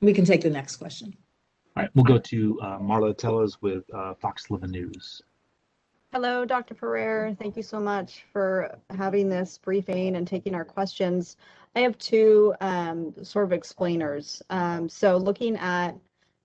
We 0.00 0.12
can 0.12 0.24
take 0.24 0.40
the 0.40 0.50
next 0.50 0.76
question. 0.76 1.14
All 1.76 1.82
right, 1.82 1.90
we'll 1.94 2.04
go 2.04 2.18
to 2.18 2.60
uh, 2.60 2.78
Marla 2.78 3.16
Tellez 3.16 3.60
with 3.60 3.84
uh, 3.92 4.14
Fox 4.14 4.46
11 4.50 4.70
News. 4.70 5.22
Hello, 6.12 6.44
Dr. 6.44 6.74
Pereira. 6.74 7.34
Thank 7.34 7.56
you 7.56 7.62
so 7.62 7.80
much 7.80 8.24
for 8.32 8.78
having 8.90 9.28
this 9.28 9.58
briefing 9.58 10.16
and 10.16 10.26
taking 10.26 10.54
our 10.54 10.64
questions. 10.64 11.36
I 11.74 11.80
have 11.80 11.98
two 11.98 12.54
um, 12.60 13.12
sort 13.22 13.46
of 13.46 13.52
explainers. 13.52 14.40
Um, 14.48 14.88
so 14.88 15.16
looking 15.16 15.56
at 15.56 15.96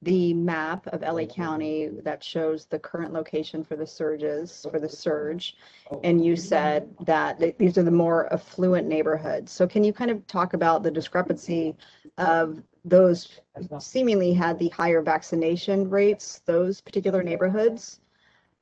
the 0.02 0.34
map 0.34 0.88
of 0.88 1.02
LA 1.02 1.26
County 1.26 1.90
that 2.04 2.24
shows 2.24 2.66
the 2.66 2.80
current 2.80 3.12
location 3.12 3.64
for 3.64 3.76
the 3.76 3.86
surges, 3.86 4.66
for 4.72 4.80
the 4.80 4.88
surge. 4.88 5.58
And 6.04 6.24
you 6.24 6.38
said 6.38 6.96
that 7.06 7.58
these 7.58 7.78
are 7.78 7.84
the 7.84 7.92
more 7.92 8.32
affluent 8.32 8.88
neighborhoods. 8.88 9.52
So 9.52 9.68
can 9.68 9.84
you 9.84 9.92
kind 9.92 10.10
of 10.10 10.26
talk 10.28 10.54
about 10.54 10.84
the 10.84 10.92
discrepancy 10.92 11.76
of 12.18 12.64
those 12.86 13.40
seemingly 13.80 14.34
had 14.34 14.58
the 14.58 14.70
higher 14.70 15.02
vaccination 15.02 15.90
rates, 15.90 16.42
those 16.46 16.80
particular 16.80 17.22
neighborhoods? 17.22 18.00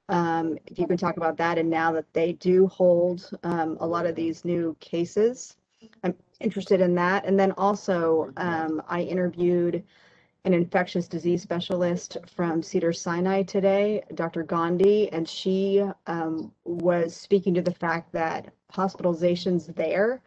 Um, 0.09 0.57
if 0.65 0.79
you 0.79 0.87
can 0.87 0.97
talk 0.97 1.17
about 1.17 1.37
that, 1.37 1.57
and 1.57 1.69
now 1.69 1.91
that 1.91 2.11
they 2.13 2.33
do 2.33 2.67
hold 2.67 3.29
um, 3.43 3.77
a 3.79 3.85
lot 3.85 4.05
of 4.05 4.15
these 4.15 4.45
new 4.45 4.75
cases, 4.79 5.57
I'm 6.03 6.15
interested 6.39 6.81
in 6.81 6.95
that. 6.95 7.25
And 7.25 7.39
then 7.39 7.51
also, 7.53 8.31
um, 8.37 8.81
I 8.87 9.01
interviewed 9.01 9.83
an 10.47 10.53
infectious 10.53 11.09
disease 11.09 11.41
specialist 11.41 12.15
from 12.33 12.63
Cedars-Sinai 12.63 13.43
today, 13.43 14.01
Dr. 14.15 14.43
Gandhi, 14.43 15.11
and 15.11 15.27
she 15.27 15.83
um, 16.07 16.53
was 16.63 17.13
speaking 17.13 17.53
to 17.53 17.61
the 17.61 17.73
fact 17.73 18.13
that 18.13 18.53
hospitalizations 18.71 19.75
there, 19.75 20.21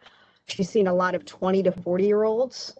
she's 0.45 0.69
seen 0.69 0.85
a 0.85 0.93
lot 0.93 1.15
of 1.15 1.25
20 1.25 1.63
to 1.63 1.71
40 1.71 2.05
year 2.05 2.23
olds. 2.23 2.77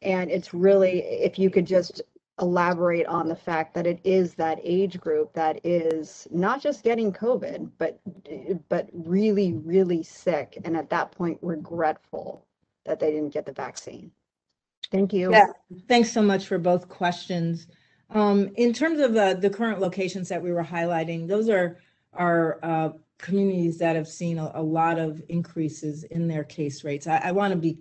And 0.00 0.30
it's 0.30 0.54
really, 0.54 1.00
if 1.00 1.38
you 1.38 1.50
could 1.50 1.66
just 1.66 2.00
elaborate 2.40 3.06
on 3.06 3.28
the 3.28 3.36
fact 3.36 3.74
that 3.74 3.86
it 3.86 4.00
is 4.02 4.32
that 4.34 4.58
age 4.62 4.98
group 4.98 5.34
that 5.34 5.60
is 5.62 6.26
not 6.30 6.62
just 6.62 6.82
getting 6.82 7.12
COVID, 7.12 7.70
but 7.76 8.00
but 8.70 8.88
really, 8.92 9.52
really 9.52 10.02
sick, 10.02 10.58
and 10.64 10.76
at 10.76 10.90
that 10.90 11.12
point 11.12 11.38
regretful 11.42 12.46
that 12.84 13.00
they 13.00 13.10
didn't 13.10 13.32
get 13.32 13.46
the 13.46 13.52
vaccine. 13.52 14.10
Thank 14.90 15.12
you. 15.12 15.30
Yeah, 15.30 15.46
thanks 15.88 16.12
so 16.12 16.22
much 16.22 16.46
for 16.46 16.58
both 16.58 16.88
questions. 16.88 17.66
Um, 18.10 18.50
in 18.56 18.72
terms 18.72 19.00
of 19.00 19.16
uh, 19.16 19.34
the 19.34 19.50
current 19.50 19.80
locations 19.80 20.28
that 20.28 20.42
we 20.42 20.52
were 20.52 20.64
highlighting, 20.64 21.26
those 21.26 21.48
are 21.48 21.78
are 22.12 22.58
uh, 22.62 22.90
communities 23.18 23.78
that 23.78 23.96
have 23.96 24.08
seen 24.08 24.38
a, 24.38 24.50
a, 24.54 24.62
lot 24.62 24.98
of 24.98 25.22
increases 25.28 26.04
in 26.04 26.26
their 26.28 26.44
case 26.44 26.82
rates. 26.84 27.06
I, 27.06 27.20
I 27.24 27.32
want 27.32 27.52
to 27.52 27.58
be 27.58 27.78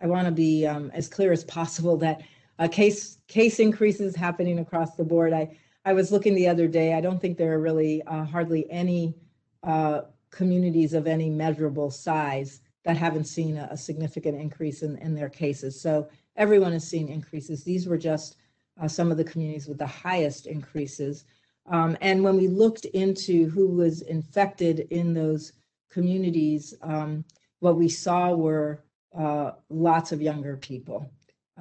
I 0.00 0.06
want 0.06 0.26
to 0.26 0.32
be 0.32 0.66
um, 0.66 0.90
as 0.92 1.08
clear 1.08 1.32
as 1.32 1.44
possible 1.44 1.96
that 1.98 2.22
uh, 2.58 2.68
case 2.68 3.18
case 3.26 3.58
increases 3.58 4.14
happening 4.14 4.58
across 4.58 4.96
the 4.96 5.04
board. 5.04 5.32
I 5.32 5.56
I 5.84 5.92
was 5.92 6.12
looking 6.12 6.34
the 6.34 6.48
other 6.48 6.68
day. 6.68 6.94
I 6.94 7.00
don't 7.00 7.20
think 7.20 7.38
there 7.38 7.52
are 7.52 7.60
really 7.60 8.02
uh, 8.02 8.24
hardly 8.24 8.70
any 8.70 9.14
uh, 9.62 10.02
communities 10.30 10.92
of 10.92 11.06
any 11.06 11.30
measurable 11.30 11.90
size 11.90 12.60
that 12.84 12.96
haven't 12.98 13.24
seen 13.24 13.56
a, 13.56 13.68
a 13.70 13.76
significant 13.76 14.38
increase 14.38 14.82
in, 14.82 14.98
in 14.98 15.14
their 15.14 15.30
cases. 15.30 15.80
So 15.80 16.08
everyone 16.36 16.72
has 16.72 16.86
seen 16.86 17.08
increases. 17.08 17.64
These 17.64 17.86
were 17.86 17.98
just 17.98 18.36
uh, 18.80 18.88
some 18.88 19.10
of 19.10 19.16
the 19.16 19.24
communities 19.24 19.68
with 19.68 19.78
the 19.78 19.86
highest 19.86 20.46
increases. 20.46 21.24
Um, 21.66 21.96
and 22.00 22.22
when 22.22 22.36
we 22.36 22.48
looked 22.48 22.84
into 22.86 23.48
who 23.48 23.68
was 23.68 24.02
infected 24.02 24.80
in 24.90 25.14
those 25.14 25.52
communities, 25.90 26.74
um, 26.82 27.24
what 27.60 27.76
we 27.76 27.88
saw 27.88 28.34
were 28.34 28.82
uh, 29.16 29.52
lots 29.70 30.12
of 30.12 30.20
younger 30.20 30.56
people 30.56 31.10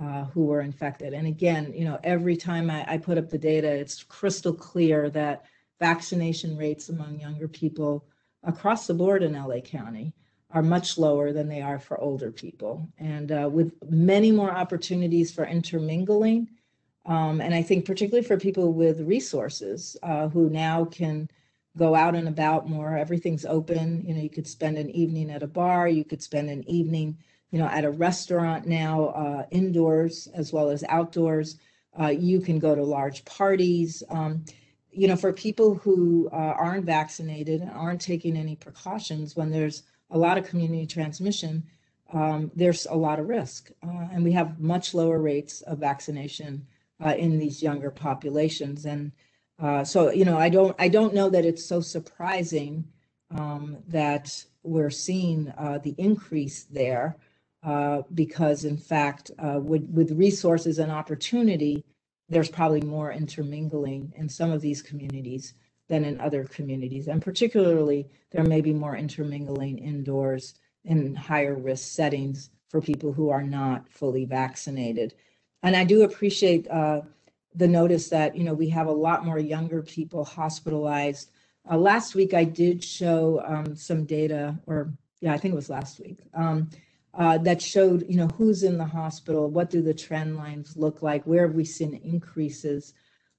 uh, 0.01 0.25
who 0.25 0.45
were 0.45 0.61
infected. 0.61 1.13
And 1.13 1.27
again, 1.27 1.71
you 1.75 1.85
know, 1.85 1.99
every 2.03 2.35
time 2.35 2.69
I, 2.69 2.85
I 2.87 2.97
put 2.97 3.17
up 3.17 3.29
the 3.29 3.37
data, 3.37 3.71
it's 3.71 4.03
crystal 4.03 4.53
clear 4.53 5.09
that 5.11 5.45
vaccination 5.79 6.57
rates 6.57 6.89
among 6.89 7.19
younger 7.19 7.47
people 7.47 8.05
across 8.43 8.87
the 8.87 8.93
board 8.93 9.23
in 9.23 9.33
LA 9.33 9.59
County 9.59 10.13
are 10.53 10.63
much 10.63 10.97
lower 10.97 11.33
than 11.33 11.47
they 11.49 11.61
are 11.61 11.79
for 11.79 11.99
older 11.99 12.31
people, 12.31 12.87
and 12.99 13.31
uh, 13.31 13.49
with 13.51 13.73
many 13.89 14.31
more 14.31 14.51
opportunities 14.51 15.31
for 15.31 15.45
intermingling. 15.45 16.47
Um, 17.05 17.41
and 17.41 17.53
I 17.53 17.61
think 17.61 17.85
particularly 17.85 18.25
for 18.25 18.37
people 18.37 18.71
with 18.71 19.01
resources 19.01 19.97
uh, 20.03 20.29
who 20.29 20.49
now 20.49 20.85
can 20.85 21.27
go 21.77 21.95
out 21.95 22.15
and 22.15 22.27
about 22.27 22.69
more. 22.69 22.95
Everything's 22.95 23.45
open. 23.45 24.03
You 24.05 24.13
know, 24.13 24.21
you 24.21 24.29
could 24.29 24.47
spend 24.47 24.77
an 24.77 24.89
evening 24.91 25.31
at 25.31 25.43
a 25.43 25.47
bar. 25.47 25.87
You 25.87 26.03
could 26.05 26.21
spend 26.21 26.49
an 26.49 26.67
evening, 26.69 27.17
you 27.51 27.59
know, 27.59 27.65
at 27.65 27.85
a 27.85 27.91
restaurant 27.91 28.67
now, 28.67 29.05
uh, 29.07 29.45
indoors 29.51 30.27
as 30.35 30.53
well 30.53 30.69
as 30.69 30.83
outdoors. 30.87 31.57
Uh, 31.99 32.07
you 32.07 32.39
can 32.39 32.59
go 32.59 32.75
to 32.75 32.83
large 32.83 33.25
parties. 33.25 34.03
Um, 34.09 34.45
you 34.91 35.07
know, 35.07 35.15
for 35.15 35.33
people 35.33 35.73
who 35.75 36.29
uh, 36.31 36.35
aren't 36.35 36.85
vaccinated 36.85 37.61
and 37.61 37.71
aren't 37.71 38.01
taking 38.01 38.37
any 38.37 38.55
precautions 38.55 39.35
when 39.35 39.49
there's 39.49 39.83
a 40.13 40.17
lot 40.17 40.37
of 40.37 40.47
community 40.47 40.85
transmission, 40.85 41.63
um, 42.13 42.51
there's 42.55 42.85
a 42.85 42.95
lot 42.95 43.19
of 43.19 43.27
risk. 43.27 43.71
Uh, 43.85 44.07
and 44.13 44.23
we 44.23 44.31
have 44.31 44.59
much 44.59 44.93
lower 44.93 45.19
rates 45.19 45.61
of 45.61 45.79
vaccination 45.79 46.65
uh, 47.03 47.15
in 47.17 47.39
these 47.39 47.61
younger 47.61 47.89
populations. 47.89 48.85
And 48.85 49.11
uh, 49.59 49.83
so, 49.83 50.11
you 50.11 50.23
know, 50.23 50.37
I 50.37 50.49
don't, 50.49 50.75
I 50.79 50.87
don't 50.87 51.15
know 51.15 51.29
that 51.29 51.45
it's 51.45 51.65
so 51.65 51.81
surprising 51.81 52.85
um, 53.35 53.77
that 53.87 54.45
we're 54.61 54.91
seeing 54.91 55.51
uh, 55.57 55.79
the 55.79 55.95
increase 55.97 56.63
there 56.65 57.17
uh, 57.63 58.03
because, 58.13 58.65
in 58.65 58.77
fact, 58.77 59.31
uh, 59.39 59.59
with, 59.59 59.83
with 59.89 60.11
resources 60.11 60.77
and 60.77 60.91
opportunity, 60.91 61.83
there's 62.29 62.49
probably 62.49 62.81
more 62.81 63.11
intermingling 63.11 64.13
in 64.15 64.29
some 64.29 64.51
of 64.51 64.61
these 64.61 64.81
communities 64.81 65.53
than 65.89 66.05
in 66.05 66.19
other 66.19 66.45
communities. 66.45 67.07
And 67.07 67.21
particularly, 67.21 68.07
there 68.31 68.43
may 68.43 68.61
be 68.61 68.73
more 68.73 68.95
intermingling 68.95 69.77
indoors 69.77 70.55
in 70.85 71.15
higher 71.15 71.55
risk 71.55 71.91
settings 71.91 72.49
for 72.69 72.81
people 72.81 73.13
who 73.13 73.29
are 73.29 73.43
not 73.43 73.87
fully 73.89 74.25
vaccinated. 74.25 75.13
And 75.61 75.75
I 75.75 75.83
do 75.83 76.03
appreciate 76.03 76.67
uh, 76.69 77.01
the 77.55 77.67
notice 77.67 78.09
that 78.09 78.35
you 78.35 78.43
know 78.43 78.53
we 78.53 78.69
have 78.69 78.87
a 78.87 78.91
lot 78.91 79.25
more 79.25 79.39
younger 79.39 79.81
people 79.81 80.25
hospitalized. 80.25 81.31
Uh, 81.69 81.77
last 81.77 82.15
week 82.15 82.33
I 82.33 82.43
did 82.43 82.83
show 82.83 83.41
um, 83.45 83.75
some 83.75 84.05
data, 84.05 84.57
or 84.65 84.91
yeah, 85.21 85.33
I 85.33 85.37
think 85.37 85.53
it 85.53 85.55
was 85.55 85.69
last 85.69 85.99
week, 85.99 86.19
um, 86.33 86.69
uh, 87.13 87.37
that 87.39 87.61
showed 87.61 88.05
you 88.09 88.17
know 88.17 88.27
who's 88.27 88.63
in 88.63 88.77
the 88.77 88.85
hospital, 88.85 89.49
what 89.49 89.69
do 89.69 89.81
the 89.81 89.93
trend 89.93 90.35
lines 90.35 90.75
look 90.75 91.01
like, 91.01 91.23
where 91.25 91.47
have 91.47 91.55
we 91.55 91.65
seen 91.65 91.93
increases 92.03 92.93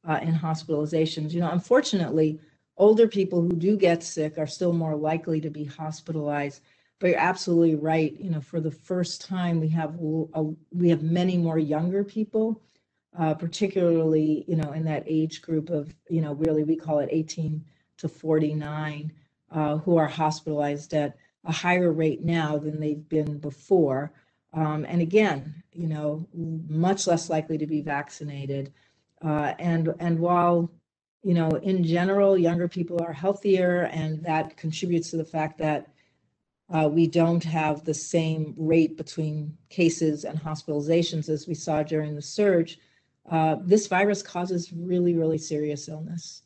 uh, 0.06 0.20
in 0.22 0.34
hospitalizations. 0.34 1.32
You 1.32 1.40
know, 1.40 1.50
unfortunately, 1.50 2.40
older 2.76 3.08
people 3.08 3.42
who 3.42 3.52
do 3.52 3.76
get 3.76 4.02
sick 4.02 4.38
are 4.38 4.46
still 4.46 4.72
more 4.72 4.96
likely 4.96 5.40
to 5.40 5.50
be 5.50 5.64
hospitalized 5.64 6.60
but 7.04 7.10
you're 7.10 7.20
absolutely 7.20 7.74
right. 7.74 8.18
You 8.18 8.30
know, 8.30 8.40
for 8.40 8.60
the 8.60 8.70
first 8.70 9.20
time, 9.20 9.60
we 9.60 9.68
have 9.68 9.94
a, 10.00 10.44
we 10.72 10.88
have 10.88 11.02
many 11.02 11.36
more 11.36 11.58
younger 11.58 12.02
people, 12.04 12.62
uh, 13.18 13.34
particularly 13.34 14.44
you 14.48 14.56
know 14.56 14.72
in 14.72 14.84
that 14.84 15.04
age 15.06 15.42
group 15.42 15.68
of 15.68 15.94
you 16.08 16.22
know 16.22 16.32
really 16.34 16.64
we 16.64 16.76
call 16.76 17.00
it 17.00 17.08
18 17.12 17.62
to 17.98 18.08
49, 18.08 19.12
uh, 19.50 19.76
who 19.76 19.98
are 19.98 20.06
hospitalized 20.06 20.94
at 20.94 21.16
a 21.44 21.52
higher 21.52 21.92
rate 21.92 22.24
now 22.24 22.56
than 22.56 22.80
they've 22.80 23.06
been 23.08 23.38
before. 23.38 24.10
Um, 24.54 24.86
and 24.88 25.02
again, 25.02 25.62
you 25.72 25.88
know, 25.88 26.26
much 26.32 27.06
less 27.06 27.28
likely 27.28 27.58
to 27.58 27.66
be 27.66 27.82
vaccinated. 27.82 28.72
Uh, 29.24 29.54
and 29.58 29.94
and 30.00 30.18
while 30.18 30.70
you 31.24 31.32
know, 31.32 31.48
in 31.48 31.82
general, 31.82 32.36
younger 32.36 32.68
people 32.68 33.02
are 33.02 33.12
healthier, 33.12 33.88
and 33.92 34.22
that 34.24 34.58
contributes 34.58 35.10
to 35.10 35.16
the 35.16 35.24
fact 35.24 35.56
that 35.58 35.88
uh, 36.70 36.88
we 36.90 37.06
don't 37.06 37.42
have 37.44 37.82
the 37.84 37.94
same 37.94 38.54
rate 38.58 38.96
between 38.96 39.56
cases 39.70 40.24
and 40.24 40.38
hospitalizations 40.38 41.30
as 41.30 41.48
we 41.48 41.54
saw 41.54 41.82
during 41.82 42.14
the 42.14 42.22
surge. 42.22 42.78
Uh, 43.30 43.56
this 43.62 43.86
virus 43.86 44.22
causes 44.22 44.70
really, 44.74 45.14
really 45.14 45.38
serious 45.38 45.88
illness 45.88 46.42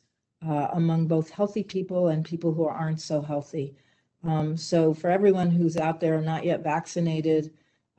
uh, 0.47 0.69
among 0.73 1.07
both 1.07 1.29
healthy 1.29 1.63
people 1.63 2.07
and 2.07 2.23
people 2.23 2.53
who 2.53 2.65
aren't 2.65 3.01
so 3.01 3.21
healthy. 3.21 3.75
Um, 4.23 4.55
so, 4.55 4.93
for 4.93 5.09
everyone 5.09 5.51
who's 5.51 5.75
out 5.75 5.99
there 5.99 6.21
not 6.21 6.45
yet 6.45 6.63
vaccinated, 6.63 7.51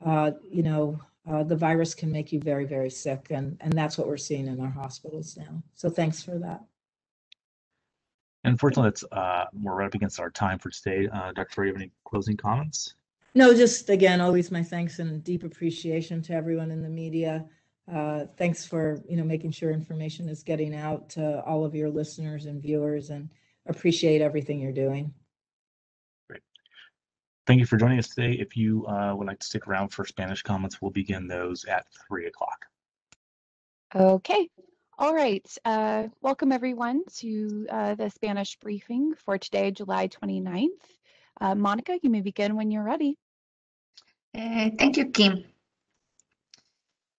uh, 0.03 0.31
you 0.49 0.63
know, 0.63 0.99
uh, 1.29 1.43
the 1.43 1.55
virus 1.55 1.93
can 1.93 2.11
make 2.11 2.31
you 2.31 2.39
very, 2.39 2.65
very 2.65 2.89
sick, 2.89 3.27
and, 3.29 3.57
and 3.61 3.73
that's 3.73 3.97
what 3.97 4.07
we're 4.07 4.17
seeing 4.17 4.47
in 4.47 4.59
our 4.59 4.69
hospitals 4.69 5.37
now. 5.37 5.61
So, 5.75 5.89
thanks 5.89 6.23
for 6.23 6.39
that. 6.39 6.63
Unfortunately, 8.43 8.89
it's 8.89 9.03
uh, 9.11 9.45
we're 9.53 9.75
right 9.75 9.85
up 9.85 9.93
against 9.93 10.19
our 10.19 10.31
time 10.31 10.57
for 10.57 10.71
today. 10.71 11.07
Uh, 11.13 11.31
Dr. 11.31 11.49
Ferrer, 11.51 11.67
you 11.67 11.73
have 11.73 11.81
any 11.81 11.91
closing 12.05 12.35
comments? 12.35 12.95
No, 13.35 13.53
just 13.53 13.89
again, 13.89 14.19
always 14.19 14.51
my 14.51 14.63
thanks 14.63 14.99
and 14.99 15.23
deep 15.23 15.43
appreciation 15.43 16.21
to 16.23 16.33
everyone 16.33 16.71
in 16.71 16.81
the 16.81 16.89
media. 16.89 17.45
Uh, 17.91 18.25
thanks 18.37 18.65
for 18.65 19.01
you 19.07 19.15
know 19.15 19.23
making 19.23 19.51
sure 19.51 19.71
information 19.71 20.27
is 20.27 20.41
getting 20.43 20.75
out 20.75 21.09
to 21.09 21.41
all 21.45 21.63
of 21.63 21.75
your 21.75 21.89
listeners 21.89 22.47
and 22.47 22.61
viewers, 22.61 23.11
and 23.11 23.29
appreciate 23.67 24.21
everything 24.21 24.59
you're 24.59 24.71
doing. 24.71 25.13
Great. 27.41 27.47
Thank 27.47 27.59
you 27.59 27.65
for 27.65 27.77
joining 27.77 27.99
us 27.99 28.09
today. 28.09 28.33
If 28.33 28.55
you 28.55 28.85
uh, 28.87 29.13
would 29.15 29.27
like 29.27 29.39
to 29.39 29.45
stick 29.45 29.67
around 29.67 29.89
for 29.89 30.05
Spanish 30.05 30.41
comments, 30.41 30.81
we'll 30.81 30.91
begin 30.91 31.27
those 31.27 31.65
at 31.65 31.85
three 32.07 32.27
o'clock. 32.27 32.65
Okay. 33.95 34.49
All 34.97 35.13
right. 35.13 35.45
Uh, 35.65 36.07
welcome 36.21 36.51
everyone 36.51 37.03
to 37.17 37.67
uh, 37.69 37.95
the 37.95 38.09
Spanish 38.09 38.57
briefing 38.57 39.13
for 39.25 39.37
today, 39.37 39.71
July 39.71 40.07
29th. 40.07 40.67
Uh, 41.39 41.55
Monica, 41.55 41.97
you 42.01 42.09
may 42.09 42.21
begin 42.21 42.55
when 42.55 42.69
you're 42.71 42.83
ready. 42.83 43.17
Uh, 44.37 44.69
thank 44.77 44.97
you, 44.97 45.09
Kim. 45.09 45.43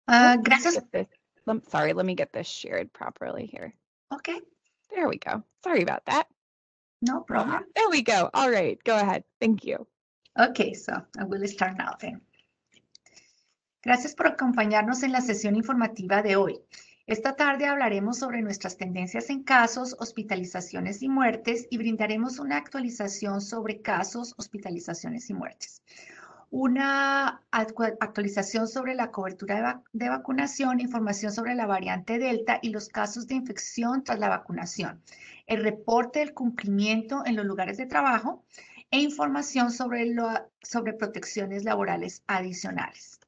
Uh, 0.07 0.37
gracias. 0.37 0.79
This, 0.93 1.07
let, 1.47 1.69
sorry, 1.71 1.93
let 1.93 2.07
me 2.07 2.15
get 2.15 2.33
this 2.33 2.47
shared 2.47 2.93
properly 2.93 3.47
here. 3.47 3.75
Okay. 4.15 4.39
There 4.95 5.09
we 5.09 5.19
go. 5.19 5.43
Sorry 5.65 5.83
about 5.83 6.05
that. 6.07 6.29
No 7.03 7.21
problem. 7.21 7.65
There 7.75 7.91
we 7.91 8.03
go. 8.03 8.31
All 8.33 8.51
right. 8.51 8.79
Go 8.85 8.97
ahead. 8.97 9.25
Thank 9.41 9.65
you. 9.65 9.87
Okay, 10.35 10.75
so 10.75 10.95
I 11.19 11.25
will 11.25 11.47
start 11.47 11.77
now 11.77 11.95
then. 12.01 12.23
Gracias 13.83 14.15
por 14.15 14.29
acompañarnos 14.29 15.03
en 15.03 15.13
la 15.13 15.21
sesión 15.21 15.57
informativa 15.57 16.23
de 16.23 16.37
hoy. 16.37 16.61
Esta 17.07 17.37
tarde 17.37 17.67
hablaremos 17.67 18.19
sobre 18.19 18.41
nuestras 18.41 18.79
tendencias 18.79 19.29
en 19.29 19.43
casos, 19.43 19.95
hospitalizaciones 19.99 21.03
y 21.03 21.09
muertes 21.09 21.67
y 21.69 21.77
brindaremos 21.77 22.39
una 22.39 22.57
actualización 22.57 23.43
sobre 23.43 23.83
casos, 23.83 24.35
hospitalizaciones 24.39 25.29
y 25.29 25.35
muertes. 25.35 25.83
Una 26.51 27.43
actualización 27.51 28.69
sobre 28.69 28.95
la 28.95 29.11
cobertura 29.11 29.83
de, 29.93 30.09
vacunación, 30.09 30.81
información 30.81 31.33
sobre 31.33 31.55
la 31.55 31.67
variante 31.67 32.19
Delta 32.19 32.59
y 32.63 32.71
los 32.71 32.89
casos 32.89 33.27
de 33.27 33.35
infección 33.35 34.05
tras 34.05 34.19
la 34.19 34.29
vacunación, 34.29 35.03
el 35.47 35.63
reporte 35.63 36.21
del 36.21 36.33
cumplimiento 36.33 37.23
en 37.27 37.37
los 37.37 37.45
lugares 37.45 37.77
de 37.77 37.87
trabajo 37.87 38.45
e 38.93 39.01
información 39.01 39.73
sobre, 39.73 40.15
sobre 40.63 40.93
protecciones 40.93 41.65
laborales 41.65 42.23
adicionales. 42.29 43.19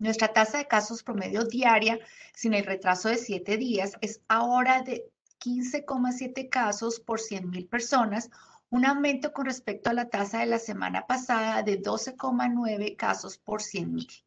Nuestra 0.00 0.32
tasa 0.32 0.58
de 0.58 0.66
casos 0.66 1.04
promedio 1.04 1.44
diaria, 1.44 2.00
sin 2.34 2.52
el 2.52 2.66
retraso 2.66 3.08
de 3.08 3.16
7 3.16 3.58
días, 3.58 3.92
es 4.00 4.22
ahora 4.26 4.82
de 4.82 5.08
15,7 5.40 6.48
casos 6.48 7.00
por 7.00 7.20
100.000 7.20 7.68
personas, 7.68 8.30
un 8.70 8.84
aumento 8.84 9.32
con 9.32 9.46
respecto 9.46 9.90
a 9.90 9.94
la 9.94 10.08
tasa 10.08 10.40
de 10.40 10.46
la 10.46 10.58
semana 10.58 11.06
pasada 11.06 11.62
de 11.62 11.80
12,9 11.80 12.96
casos 12.96 13.38
por 13.38 13.62
100.000. 13.62 14.24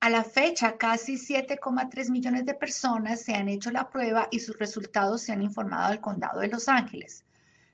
A 0.00 0.10
la 0.10 0.22
fecha, 0.22 0.76
casi 0.76 1.14
7,3 1.14 2.10
millones 2.10 2.44
de 2.44 2.52
personas 2.52 3.22
se 3.22 3.34
han 3.34 3.48
hecho 3.48 3.70
la 3.70 3.88
prueba 3.88 4.28
y 4.30 4.40
sus 4.40 4.58
resultados 4.58 5.22
se 5.22 5.32
han 5.32 5.40
informado 5.40 5.86
al 5.86 6.02
condado 6.02 6.40
de 6.40 6.48
Los 6.48 6.68
Ángeles. 6.68 7.24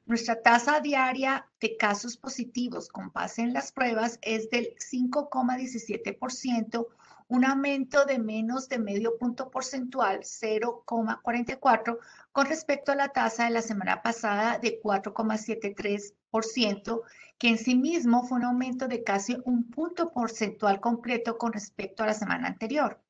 Nuestra 0.07 0.41
tasa 0.41 0.79
diaria 0.81 1.49
de 1.61 1.77
casos 1.77 2.17
positivos 2.17 2.89
con 2.89 3.11
base 3.13 3.43
en 3.43 3.53
las 3.53 3.73
pruebas 3.73 4.21
es 4.23 4.49
del 4.51 4.77
5,17%, 4.77 6.87
un 7.31 7.45
aumento 7.45 8.05
de 8.05 8.19
menos 8.19 8.69
de 8.69 8.79
medio 8.79 9.17
punto 9.17 9.51
porcentual, 9.51 10.25
0,44, 10.25 11.99
con 12.33 12.47
respecto 12.47 12.91
a 12.91 12.97
la 12.97 13.11
tasa 13.11 13.45
de 13.45 13.51
la 13.51 13.63
semana 13.63 14.03
pasada 14.03 14.59
de 14.59 14.83
4,73%, 14.83 17.03
que 17.39 17.49
en 17.49 17.59
sí 17.59 17.77
mismo 17.77 18.25
fue 18.25 18.39
un 18.39 18.45
aumento 18.45 18.89
de 18.89 19.05
casi 19.05 19.37
un 19.45 19.71
punto 19.71 20.11
porcentual 20.11 20.81
completo 20.81 21.39
con 21.39 21.53
respecto 21.53 22.03
a 22.03 22.07
la 22.07 22.15
semana 22.15 22.49
anterior. 22.49 23.01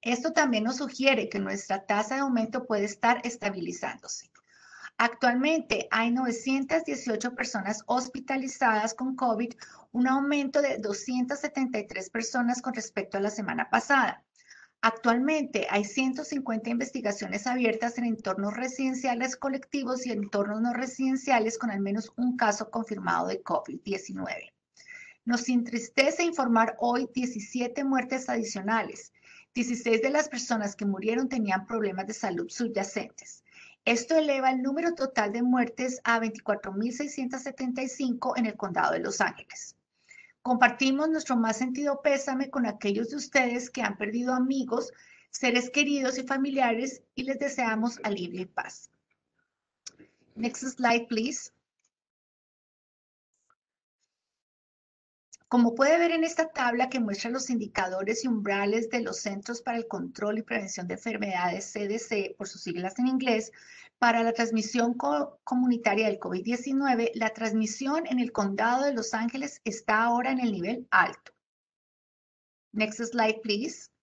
Esto 0.00 0.32
también 0.32 0.62
nos 0.62 0.76
sugiere 0.76 1.28
que 1.28 1.40
nuestra 1.40 1.86
tasa 1.86 2.14
de 2.14 2.20
aumento 2.20 2.66
puede 2.66 2.84
estar 2.84 3.20
estabilizándose. 3.24 4.30
Actualmente 4.96 5.88
hay 5.90 6.12
918 6.12 7.34
personas 7.34 7.82
hospitalizadas 7.86 8.94
con 8.94 9.16
COVID, 9.16 9.52
un 9.90 10.06
aumento 10.08 10.62
de 10.62 10.78
273 10.78 12.10
personas 12.10 12.62
con 12.62 12.74
respecto 12.74 13.18
a 13.18 13.20
la 13.20 13.30
semana 13.30 13.70
pasada. 13.70 14.22
Actualmente 14.82 15.66
hay 15.70 15.84
150 15.84 16.70
investigaciones 16.70 17.46
abiertas 17.46 17.98
en 17.98 18.04
entornos 18.04 18.54
residenciales 18.54 19.36
colectivos 19.36 20.06
y 20.06 20.12
entornos 20.12 20.60
no 20.60 20.72
residenciales 20.74 21.58
con 21.58 21.70
al 21.70 21.80
menos 21.80 22.12
un 22.16 22.36
caso 22.36 22.70
confirmado 22.70 23.28
de 23.28 23.42
COVID-19. 23.42 24.52
Nos 25.24 25.48
entristece 25.48 26.22
informar 26.22 26.76
hoy 26.78 27.08
17 27.14 27.82
muertes 27.82 28.28
adicionales. 28.28 29.12
16 29.54 30.02
de 30.02 30.10
las 30.10 30.28
personas 30.28 30.76
que 30.76 30.84
murieron 30.84 31.28
tenían 31.28 31.66
problemas 31.66 32.06
de 32.06 32.12
salud 32.12 32.50
subyacentes. 32.50 33.43
Esto 33.84 34.16
eleva 34.16 34.50
el 34.50 34.62
número 34.62 34.94
total 34.94 35.32
de 35.32 35.42
muertes 35.42 36.00
a 36.04 36.18
24.675 36.18 38.32
en 38.36 38.46
el 38.46 38.56
condado 38.56 38.92
de 38.92 39.00
Los 39.00 39.20
Ángeles. 39.20 39.76
Compartimos 40.40 41.10
nuestro 41.10 41.36
más 41.36 41.58
sentido 41.58 42.00
pésame 42.02 42.48
con 42.50 42.64
aquellos 42.66 43.10
de 43.10 43.16
ustedes 43.16 43.68
que 43.68 43.82
han 43.82 43.98
perdido 43.98 44.32
amigos, 44.32 44.90
seres 45.30 45.68
queridos 45.68 46.16
y 46.18 46.22
familiares 46.22 47.02
y 47.14 47.24
les 47.24 47.38
deseamos 47.38 48.00
alivio 48.04 48.40
y 48.40 48.46
paz. 48.46 48.88
Next 50.34 50.62
slide, 50.62 51.08
please. 51.08 51.50
Como 55.54 55.76
puede 55.76 55.98
ver 55.98 56.10
en 56.10 56.24
esta 56.24 56.48
tabla 56.48 56.88
que 56.88 56.98
muestra 56.98 57.30
los 57.30 57.48
indicadores 57.48 58.24
y 58.24 58.26
umbrales 58.26 58.90
de 58.90 59.02
los 59.02 59.18
Centros 59.18 59.62
para 59.62 59.78
el 59.78 59.86
Control 59.86 60.38
y 60.38 60.42
Prevención 60.42 60.88
de 60.88 60.94
Enfermedades, 60.94 61.72
CDC, 61.72 62.34
por 62.36 62.48
sus 62.48 62.62
siglas 62.62 62.98
en 62.98 63.06
inglés, 63.06 63.52
para 64.00 64.24
la 64.24 64.32
transmisión 64.32 64.94
comunitaria 65.44 66.08
del 66.08 66.18
COVID-19, 66.18 67.12
la 67.14 67.30
transmisión 67.30 68.04
en 68.08 68.18
el 68.18 68.32
condado 68.32 68.82
de 68.82 68.94
Los 68.94 69.14
Ángeles 69.14 69.60
está 69.62 70.02
ahora 70.02 70.32
en 70.32 70.40
el 70.40 70.50
nivel 70.50 70.88
alto. 70.90 71.30
Next 72.72 73.00
slide, 73.04 73.40
please. 73.40 73.93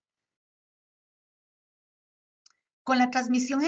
Con 2.84 2.98
la 2.98 3.12
transmisión 3.12 3.62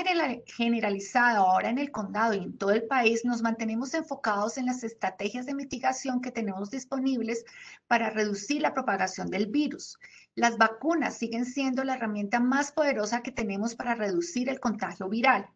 generalizada 0.47 1.37
ahora 1.37 1.69
en 1.69 1.77
el 1.77 1.91
condado 1.91 2.33
y 2.33 2.39
en 2.39 2.57
todo 2.57 2.71
el 2.71 2.87
país, 2.87 3.23
nos 3.23 3.43
mantenemos 3.43 3.93
enfocados 3.93 4.57
en 4.57 4.65
las 4.65 4.83
estrategias 4.83 5.45
de 5.45 5.53
mitigación 5.53 6.19
que 6.19 6.31
tenemos 6.31 6.71
disponibles 6.71 7.45
para 7.87 8.09
reducir 8.09 8.63
la 8.63 8.73
propagación 8.73 9.29
del 9.29 9.45
virus. 9.45 9.99
Las 10.33 10.57
vacunas 10.57 11.15
siguen 11.15 11.45
siendo 11.45 11.83
la 11.83 11.93
herramienta 11.93 12.39
más 12.39 12.71
poderosa 12.71 13.21
que 13.21 13.31
tenemos 13.31 13.75
para 13.75 13.93
reducir 13.93 14.49
el 14.49 14.59
contagio 14.59 15.07
viral. 15.07 15.47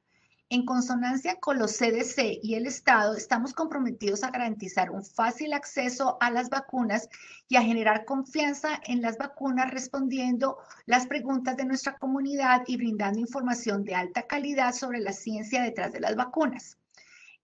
En 0.49 0.63
consonancia 0.63 1.35
con 1.41 1.59
los 1.59 1.77
CDC 1.77 2.39
y 2.41 2.55
el 2.55 2.67
Estado, 2.67 3.17
estamos 3.17 3.51
comprometidos 3.53 4.23
a 4.23 4.31
garantizar 4.31 4.91
un 4.91 5.03
fácil 5.03 5.51
acceso 5.51 6.17
a 6.21 6.31
las 6.31 6.49
vacunas 6.49 7.09
y 7.49 7.57
a 7.57 7.63
generar 7.63 8.05
confianza 8.05 8.79
en 8.85 9.01
las 9.01 9.17
vacunas 9.17 9.69
respondiendo 9.71 10.57
las 10.85 11.05
preguntas 11.05 11.57
de 11.57 11.65
nuestra 11.65 11.97
comunidad 11.97 12.63
y 12.65 12.77
brindando 12.77 13.19
información 13.19 13.83
de 13.83 13.95
alta 13.95 14.25
calidad 14.25 14.73
sobre 14.73 15.01
la 15.01 15.11
ciencia 15.11 15.61
detrás 15.61 15.91
de 15.91 15.99
las 15.99 16.15
vacunas. 16.15 16.77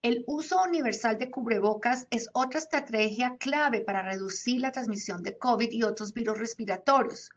El 0.01 0.24
uso 0.26 0.64
universal 0.64 1.18
de 1.18 1.30
cubrebocas 1.30 2.08
es 2.10 2.30
otra 2.32 2.60
estrategia 2.60 3.36
clave 3.38 3.82
para 3.82 4.01
reducir 4.01 4.62
la 4.62 4.72
transmisión 4.72 5.24
de 5.24 5.38
COVID 5.38 5.72
y 5.72 5.84
otros 5.84 6.14
virus 6.14 6.39
respiratorios. 6.39 7.30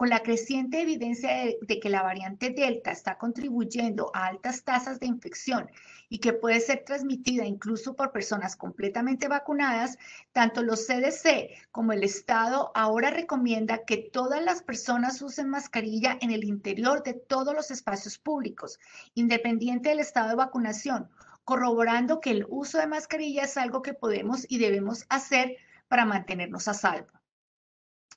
Con 0.00 0.08
la 0.08 0.22
creciente 0.22 0.80
evidencia 0.80 1.28
de, 1.60 1.78
que 1.78 1.90
la 1.90 2.02
variante 2.02 2.48
Delta 2.48 2.90
está 2.90 3.18
contribuyendo 3.18 4.10
a 4.14 4.28
altas 4.28 4.64
tasas 4.64 4.98
de 4.98 5.04
infección 5.04 5.70
y 6.08 6.20
que 6.20 6.32
puede 6.32 6.58
ser 6.60 6.84
transmitida 6.86 7.44
incluso 7.44 7.94
por 7.94 8.10
personas 8.10 8.56
completamente 8.56 9.28
vacunadas, 9.28 9.98
tanto 10.32 10.62
los 10.62 10.86
CDC 10.86 11.50
como 11.70 11.92
el 11.92 12.02
Estado 12.02 12.72
ahora 12.74 13.10
recomienda 13.10 13.84
que 13.84 13.98
todas 13.98 14.42
las 14.42 14.62
personas 14.62 15.20
usen 15.20 15.50
mascarilla 15.50 16.16
en 16.22 16.30
el 16.30 16.44
interior 16.44 17.02
de 17.02 17.12
todos 17.12 17.54
los 17.54 17.70
espacios 17.70 18.16
públicos, 18.16 18.78
independiente 19.12 19.90
del 19.90 20.00
estado 20.00 20.30
de 20.30 20.36
vacunación, 20.36 21.10
corroborando 21.44 22.20
que 22.20 22.30
el 22.30 22.46
uso 22.48 22.78
de 22.78 22.86
mascarilla 22.86 23.42
es 23.42 23.58
algo 23.58 23.82
que 23.82 23.92
podemos 23.92 24.46
y 24.48 24.56
debemos 24.56 25.04
hacer 25.10 25.58
para 25.88 26.06
mantenernos 26.06 26.68
a 26.68 26.72
salvo. 26.72 27.19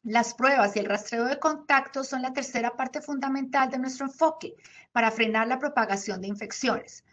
Las 0.05 0.33
pruebas 0.33 0.75
y 0.75 0.79
el 0.79 0.85
rastreo 0.85 1.23
de 1.23 1.39
contactos 1.39 2.09
son 2.09 2.23
la 2.23 2.33
tercera 2.33 2.75
parte 2.75 2.99
fundamental 2.99 3.69
de 3.69 3.79
nuestro 3.79 4.05
enfoque 4.05 4.53
para 4.91 5.11
frenar 5.11 5.47
la 5.47 5.59
propagación 5.59 6.19
de 6.19 6.27
infecciones. 6.27 7.05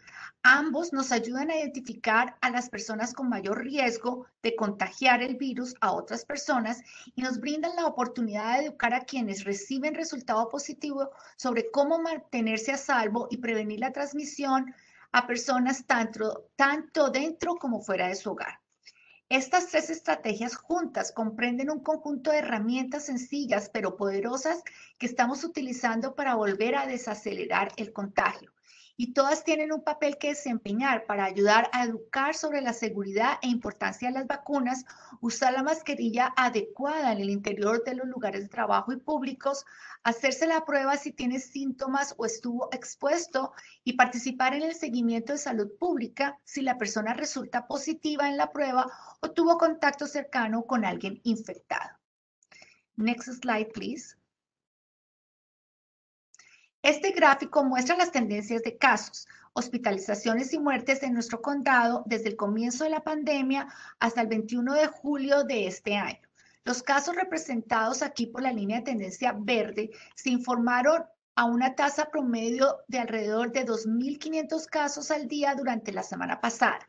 Ambos 0.43 0.91
nos 0.91 1.13
ayudan 1.13 1.51
a 1.51 1.55
identificar 1.55 2.35
a 2.41 2.49
las 2.49 2.69
personas 2.69 3.13
con 3.13 3.29
mayor 3.29 3.63
riesgo 3.63 4.25
de 4.43 4.57
contagiar 4.57 5.23
el 5.23 5.37
virus 5.37 5.73
a 5.79 5.93
otras 5.93 6.25
personas 6.25 6.81
y 7.15 7.21
nos 7.21 7.39
brindan 7.39 7.77
la 7.77 7.85
oportunidad 7.85 8.57
de 8.57 8.65
educar 8.65 8.93
a 8.93 9.05
quienes 9.05 9.45
reciben 9.45 9.95
resultado 9.95 10.49
positivo 10.49 11.11
sobre 11.37 11.71
cómo 11.71 12.01
mantenerse 12.01 12.73
a 12.73 12.77
salvo 12.77 13.29
y 13.31 13.37
prevenir 13.37 13.79
la 13.79 13.93
transmisión 13.93 14.75
a 15.13 15.27
personas 15.27 15.85
tanto, 15.85 16.49
tanto 16.57 17.09
dentro 17.09 17.55
como 17.55 17.79
fuera 17.79 18.09
de 18.09 18.15
su 18.15 18.31
hogar. 18.31 18.60
Estas 19.33 19.67
tres 19.67 19.89
estrategias 19.89 20.57
juntas 20.57 21.13
comprenden 21.13 21.69
un 21.69 21.79
conjunto 21.79 22.31
de 22.31 22.39
herramientas 22.39 23.05
sencillas 23.05 23.69
pero 23.69 23.95
poderosas 23.95 24.61
que 24.97 25.05
estamos 25.05 25.45
utilizando 25.45 26.15
para 26.15 26.35
volver 26.35 26.75
a 26.75 26.85
desacelerar 26.85 27.71
el 27.77 27.93
contagio 27.93 28.51
y 29.01 29.13
todas 29.13 29.43
tienen 29.43 29.73
un 29.73 29.83
papel 29.83 30.19
que 30.19 30.27
desempeñar 30.27 31.07
para 31.07 31.25
ayudar 31.25 31.71
a 31.73 31.85
educar 31.85 32.35
sobre 32.35 32.61
la 32.61 32.71
seguridad 32.71 33.39
e 33.41 33.47
importancia 33.47 34.09
de 34.09 34.13
las 34.13 34.27
vacunas, 34.27 34.85
usar 35.21 35.53
la 35.53 35.63
mascarilla 35.63 36.31
adecuada 36.37 37.11
en 37.11 37.19
el 37.19 37.31
interior 37.31 37.83
de 37.83 37.95
los 37.95 38.05
lugares 38.05 38.43
de 38.43 38.49
trabajo 38.49 38.93
y 38.93 38.97
públicos, 38.97 39.65
hacerse 40.03 40.45
la 40.45 40.65
prueba 40.65 40.97
si 40.97 41.11
tiene 41.11 41.39
síntomas 41.39 42.13
o 42.15 42.27
estuvo 42.27 42.69
expuesto 42.71 43.53
y 43.83 43.93
participar 43.93 44.53
en 44.53 44.61
el 44.61 44.75
seguimiento 44.75 45.33
de 45.33 45.39
salud 45.39 45.71
pública 45.79 46.37
si 46.43 46.61
la 46.61 46.77
persona 46.77 47.15
resulta 47.15 47.65
positiva 47.65 48.29
en 48.29 48.37
la 48.37 48.51
prueba 48.51 48.85
o 49.19 49.31
tuvo 49.31 49.57
contacto 49.57 50.05
cercano 50.05 50.67
con 50.67 50.85
alguien 50.85 51.19
infectado. 51.23 51.97
Next 52.97 53.29
slide, 53.41 53.71
please. 53.73 54.20
Este 56.83 57.11
gráfico 57.11 57.63
muestra 57.63 57.95
las 57.95 58.11
tendencias 58.11 58.63
de 58.63 58.75
casos, 58.75 59.27
hospitalizaciones 59.53 60.51
y 60.51 60.57
muertes 60.57 61.03
en 61.03 61.13
nuestro 61.13 61.39
condado 61.39 62.01
desde 62.07 62.29
el 62.29 62.35
comienzo 62.35 62.85
de 62.85 62.89
la 62.89 63.03
pandemia 63.03 63.67
hasta 63.99 64.21
el 64.21 64.27
21 64.27 64.73
de 64.73 64.87
julio 64.87 65.43
de 65.43 65.67
este 65.67 65.95
año. 65.95 66.17
Los 66.63 66.81
casos 66.81 67.15
representados 67.15 68.01
aquí 68.01 68.25
por 68.25 68.41
la 68.41 68.51
línea 68.51 68.77
de 68.77 68.85
tendencia 68.85 69.31
verde 69.37 69.91
se 70.15 70.31
informaron 70.31 71.05
a 71.35 71.45
una 71.45 71.75
tasa 71.75 72.09
promedio 72.09 72.77
de 72.87 72.97
alrededor 72.97 73.51
de 73.51 73.63
2.500 73.63 74.65
casos 74.65 75.11
al 75.11 75.27
día 75.27 75.53
durante 75.53 75.91
la 75.91 76.01
semana 76.01 76.41
pasada. 76.41 76.79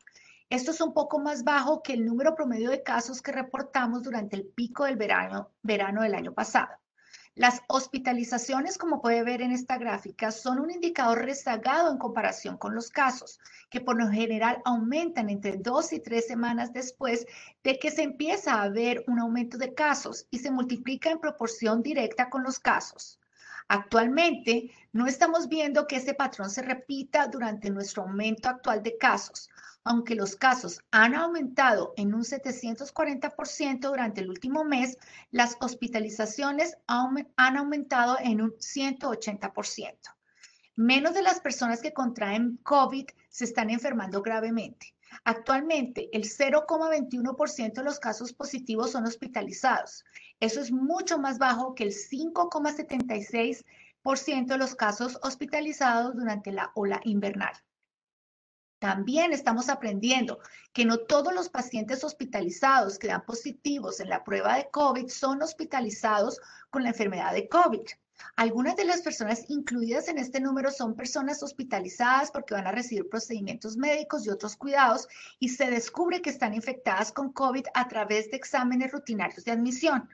Esto 0.49 0.71
es 0.71 0.81
un 0.81 0.95
poco 0.95 1.19
más 1.19 1.43
bajo 1.43 1.83
que 1.83 1.93
el 1.93 2.03
número 2.03 2.33
promedio 2.33 2.71
de 2.71 2.81
casos 2.81 3.21
que 3.21 3.31
reportamos 3.31 4.01
durante 4.01 4.35
el 4.35 4.45
pico 4.45 4.85
del 4.85 4.95
verano, 4.95 5.51
verano 5.61 6.01
del 6.01 6.15
año 6.15 6.33
pasado. 6.33 6.69
Las 7.35 7.63
hospitalizaciones, 7.67 8.77
como 8.77 9.01
puede 9.01 9.23
ver 9.23 9.41
en 9.41 9.51
esta 9.51 9.79
gráfica, 9.79 10.31
son 10.31 10.59
un 10.59 10.69
indicador 10.69 11.25
rezagado 11.25 11.91
en 11.91 11.97
comparación 11.97 12.57
con 12.57 12.75
los 12.75 12.91
casos, 12.91 13.39
que 13.71 13.81
por 13.81 13.97
lo 13.97 14.07
general 14.07 14.61
aumentan 14.65 15.31
entre 15.31 15.57
dos 15.57 15.93
y 15.93 15.99
tres 15.99 16.27
semanas 16.27 16.73
después 16.73 17.25
de 17.63 17.79
que 17.79 17.89
se 17.89 18.03
empieza 18.03 18.61
a 18.61 18.69
ver 18.69 19.03
un 19.07 19.17
aumento 19.17 19.57
de 19.57 19.73
casos 19.73 20.27
y 20.29 20.37
se 20.37 20.51
multiplica 20.51 21.09
en 21.09 21.19
proporción 21.19 21.81
directa 21.81 22.29
con 22.29 22.43
los 22.43 22.59
casos. 22.59 23.19
Actualmente, 23.67 24.69
no 24.91 25.07
estamos 25.07 25.49
viendo 25.49 25.87
que 25.87 25.95
ese 25.95 26.13
patrón 26.13 26.51
se 26.51 26.61
repita 26.61 27.25
durante 27.25 27.71
nuestro 27.71 28.03
aumento 28.03 28.47
actual 28.47 28.83
de 28.83 28.95
casos, 28.99 29.49
aunque 29.85 30.15
los 30.15 30.35
casos 30.35 30.81
han 30.91 31.13
aumentado 31.13 31.93
en 31.97 32.13
un 32.13 32.23
740% 32.23 33.79
durante 33.79 34.21
el 34.21 34.29
último 34.29 34.63
mes, 34.63 34.97
las 35.31 35.57
hospitalizaciones 35.59 36.77
han 36.87 37.57
aumentado 37.57 38.17
en 38.19 38.41
un 38.41 38.51
180%. 38.53 39.97
Menos 40.75 41.13
de 41.13 41.21
las 41.21 41.39
personas 41.39 41.81
que 41.81 41.93
contraen 41.93 42.57
COVID 42.63 43.05
se 43.29 43.45
están 43.45 43.69
enfermando 43.69 44.21
gravemente. 44.21 44.95
Actualmente, 45.25 46.09
el 46.13 46.23
0,21% 46.23 47.73
de 47.73 47.83
los 47.83 47.99
casos 47.99 48.33
positivos 48.33 48.91
son 48.91 49.05
hospitalizados. 49.05 50.03
Eso 50.39 50.61
es 50.61 50.71
mucho 50.71 51.19
más 51.19 51.37
bajo 51.37 51.75
que 51.75 51.83
el 51.83 51.91
5,76% 51.91 54.47
de 54.47 54.57
los 54.57 54.75
casos 54.75 55.19
hospitalizados 55.21 56.15
durante 56.15 56.51
la 56.51 56.71
ola 56.73 56.99
invernal. 57.03 57.53
También 58.83 59.31
estamos 59.31 59.69
aprendiendo 59.69 60.39
que 60.73 60.83
no 60.83 60.97
todos 60.97 61.33
los 61.33 61.47
pacientes 61.47 62.03
hospitalizados 62.03 62.99
que 62.99 63.07
dan 63.07 63.25
positivos 63.25 64.01
en 64.01 64.09
la 64.09 64.25
prueba 64.25 64.57
de 64.57 64.69
COVID 64.71 65.07
son 65.07 65.41
hospitalizados 65.41 66.41
con 66.69 66.83
la 66.83 66.89
enfermedad 66.89 67.31
de 67.31 67.47
COVID. 67.47 67.79
Algunas 68.35 68.75
de 68.75 68.83
las 68.83 69.01
personas 69.01 69.45
incluidas 69.47 70.09
en 70.09 70.17
este 70.17 70.41
número 70.41 70.69
son 70.69 70.97
personas 70.97 71.41
hospitalizadas 71.43 72.29
porque 72.29 72.55
van 72.55 72.67
a 72.67 72.73
recibir 72.73 73.07
procedimientos 73.07 73.77
médicos 73.77 74.25
y 74.25 74.31
otros 74.31 74.57
cuidados 74.57 75.07
y 75.39 75.47
se 75.47 75.71
descubre 75.71 76.21
que 76.21 76.31
están 76.31 76.53
infectadas 76.53 77.13
con 77.13 77.31
COVID 77.31 77.67
a 77.73 77.87
través 77.87 78.31
de 78.31 78.35
exámenes 78.35 78.91
rutinarios 78.91 79.45
de 79.45 79.53
admisión. 79.53 80.09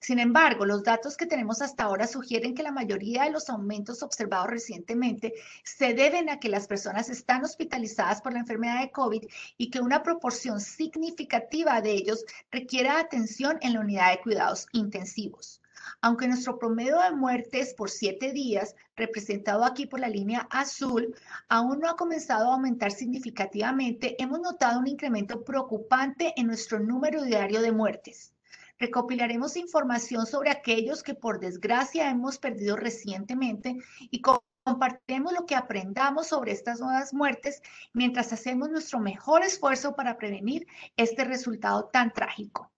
Sin 0.00 0.18
embargo, 0.18 0.66
los 0.66 0.82
datos 0.82 1.16
que 1.16 1.26
tenemos 1.26 1.62
hasta 1.62 1.84
ahora 1.84 2.06
sugieren 2.06 2.54
que 2.54 2.62
la 2.62 2.72
mayoría 2.72 3.24
de 3.24 3.30
los 3.30 3.48
aumentos 3.48 4.02
observados 4.02 4.48
recientemente 4.48 5.34
se 5.64 5.94
deben 5.94 6.28
a 6.28 6.38
que 6.38 6.48
las 6.48 6.66
personas 6.66 7.08
están 7.08 7.42
hospitalizadas 7.42 8.20
por 8.20 8.32
la 8.32 8.40
enfermedad 8.40 8.80
de 8.80 8.90
COVID 8.90 9.24
y 9.56 9.70
que 9.70 9.80
una 9.80 10.02
proporción 10.02 10.60
significativa 10.60 11.80
de 11.80 11.92
ellos 11.92 12.24
requiere 12.50 12.90
atención 12.90 13.58
en 13.62 13.72
la 13.72 13.80
unidad 13.80 14.10
de 14.10 14.20
cuidados 14.20 14.66
intensivos. 14.72 15.62
Aunque 16.02 16.28
nuestro 16.28 16.58
promedio 16.58 17.00
de 17.00 17.12
muertes 17.12 17.72
por 17.72 17.90
siete 17.90 18.32
días, 18.32 18.76
representado 18.96 19.64
aquí 19.64 19.86
por 19.86 20.00
la 20.00 20.08
línea 20.08 20.46
azul, 20.50 21.14
aún 21.48 21.80
no 21.80 21.88
ha 21.88 21.96
comenzado 21.96 22.50
a 22.50 22.54
aumentar 22.54 22.92
significativamente, 22.92 24.22
hemos 24.22 24.40
notado 24.40 24.80
un 24.80 24.86
incremento 24.86 25.44
preocupante 25.44 26.34
en 26.36 26.46
nuestro 26.46 26.78
número 26.78 27.22
diario 27.22 27.62
de 27.62 27.72
muertes. 27.72 28.33
Recopilaremos 28.78 29.56
información 29.56 30.26
sobre 30.26 30.50
aquellos 30.50 31.02
que 31.02 31.14
por 31.14 31.38
desgracia 31.38 32.10
hemos 32.10 32.38
perdido 32.38 32.76
recientemente 32.76 33.76
y 34.00 34.20
compartiremos 34.64 35.32
lo 35.32 35.46
que 35.46 35.54
aprendamos 35.54 36.28
sobre 36.28 36.52
estas 36.52 36.80
nuevas 36.80 37.14
muertes 37.14 37.62
mientras 37.92 38.32
hacemos 38.32 38.70
nuestro 38.70 38.98
mejor 38.98 39.42
esfuerzo 39.44 39.94
para 39.94 40.16
prevenir 40.16 40.66
este 40.96 41.24
resultado 41.24 41.84
tan 41.92 42.12
trágico. 42.12 42.72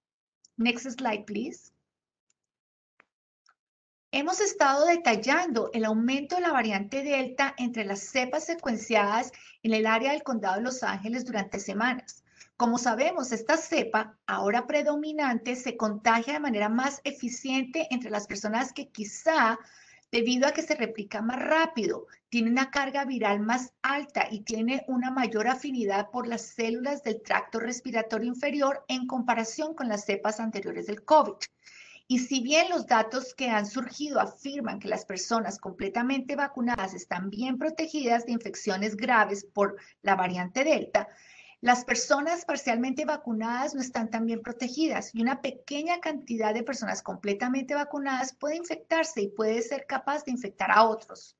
Next 0.57 0.87
slide, 0.91 1.25
please. 1.25 1.73
Hemos 4.11 4.41
estado 4.41 4.87
detallando 4.87 5.71
el 5.73 5.85
aumento 5.85 6.37
de 6.37 6.41
la 6.41 6.53
variante 6.53 7.03
Delta 7.03 7.55
entre 7.59 7.85
las 7.85 8.01
cepas 8.01 8.45
secuenciadas 8.45 9.33
en 9.63 9.75
el 9.75 9.87
área 9.87 10.13
del 10.13 10.23
condado 10.23 10.57
de 10.57 10.63
Los 10.63 10.83
Ángeles 10.83 11.25
durante 11.25 11.59
semanas. 11.59 12.25
Como 12.57 12.79
sabemos, 12.79 13.33
esta 13.33 13.59
cepa, 13.59 14.19
ahora 14.27 14.67
predominante, 14.67 15.57
se 15.57 15.77
contagia 15.77 16.33
de 16.33 16.41
manera 16.41 16.71
más 16.71 17.03
eficiente 17.05 17.87
entre 17.91 18.09
las 18.09 18.27
personas 18.27 18.73
que 18.73 18.89
quizá, 18.89 19.59
debido 20.11 20.49
a 20.49 20.53
que 20.53 20.63
se 20.63 20.75
replica 20.75 21.21
más 21.21 21.39
rápido, 21.39 22.07
tiene 22.31 22.51
una 22.51 22.71
carga 22.71 23.05
viral 23.05 23.41
más 23.41 23.75
alta 23.83 24.29
y 24.31 24.41
tiene 24.41 24.87
una 24.89 25.11
mayor 25.11 25.49
afinidad 25.49 26.11
por 26.11 26.27
las 26.27 26.47
células 26.47 27.03
del 27.03 27.21
tracto 27.21 27.61
respiratorio 27.61 28.29
inferior 28.29 28.87
en 28.89 29.07
comparación 29.07 29.75
con 29.75 29.89
las 29.89 30.07
cepas 30.07 30.41
anteriores 30.41 30.87
del 30.87 31.05
COVID. 31.05 31.35
Y 32.09 32.21
si 32.21 32.41
bien 32.41 32.71
los 32.71 32.87
datos 32.87 33.35
que 33.35 33.51
han 33.51 33.67
surgido 33.67 34.19
afirman 34.19 34.79
que 34.79 34.89
las 34.89 35.05
personas 35.05 35.59
completamente 35.59 36.37
vacunadas 36.37 36.95
están 36.95 37.29
bien 37.29 37.59
protegidas 37.59 38.25
de 38.25 38.33
infecciones 38.33 38.97
graves 38.97 39.45
por 39.45 39.77
la 40.01 40.15
variante 40.15 40.65
Delta, 40.65 41.09
las 41.67 41.85
personas 41.85 42.45
parcialmente 42.45 43.05
vacunadas 43.05 43.75
no 43.75 43.81
están 43.81 44.09
tan 44.09 44.25
bien 44.25 44.41
protegidas 44.41 45.13
y 45.13 45.21
una 45.21 45.43
pequeña 45.43 45.99
cantidad 45.99 46.55
de 46.55 46.63
personas 46.63 47.03
completamente 47.03 47.75
vacunadas 47.75 48.33
puede 48.35 48.55
infectarse 48.55 49.23
y 49.23 49.31
puede 49.31 49.61
ser 49.63 49.85
capaz 49.85 50.25
de 50.25 50.31
infectar 50.31 50.71
a 50.71 50.85
otros. 50.85 51.37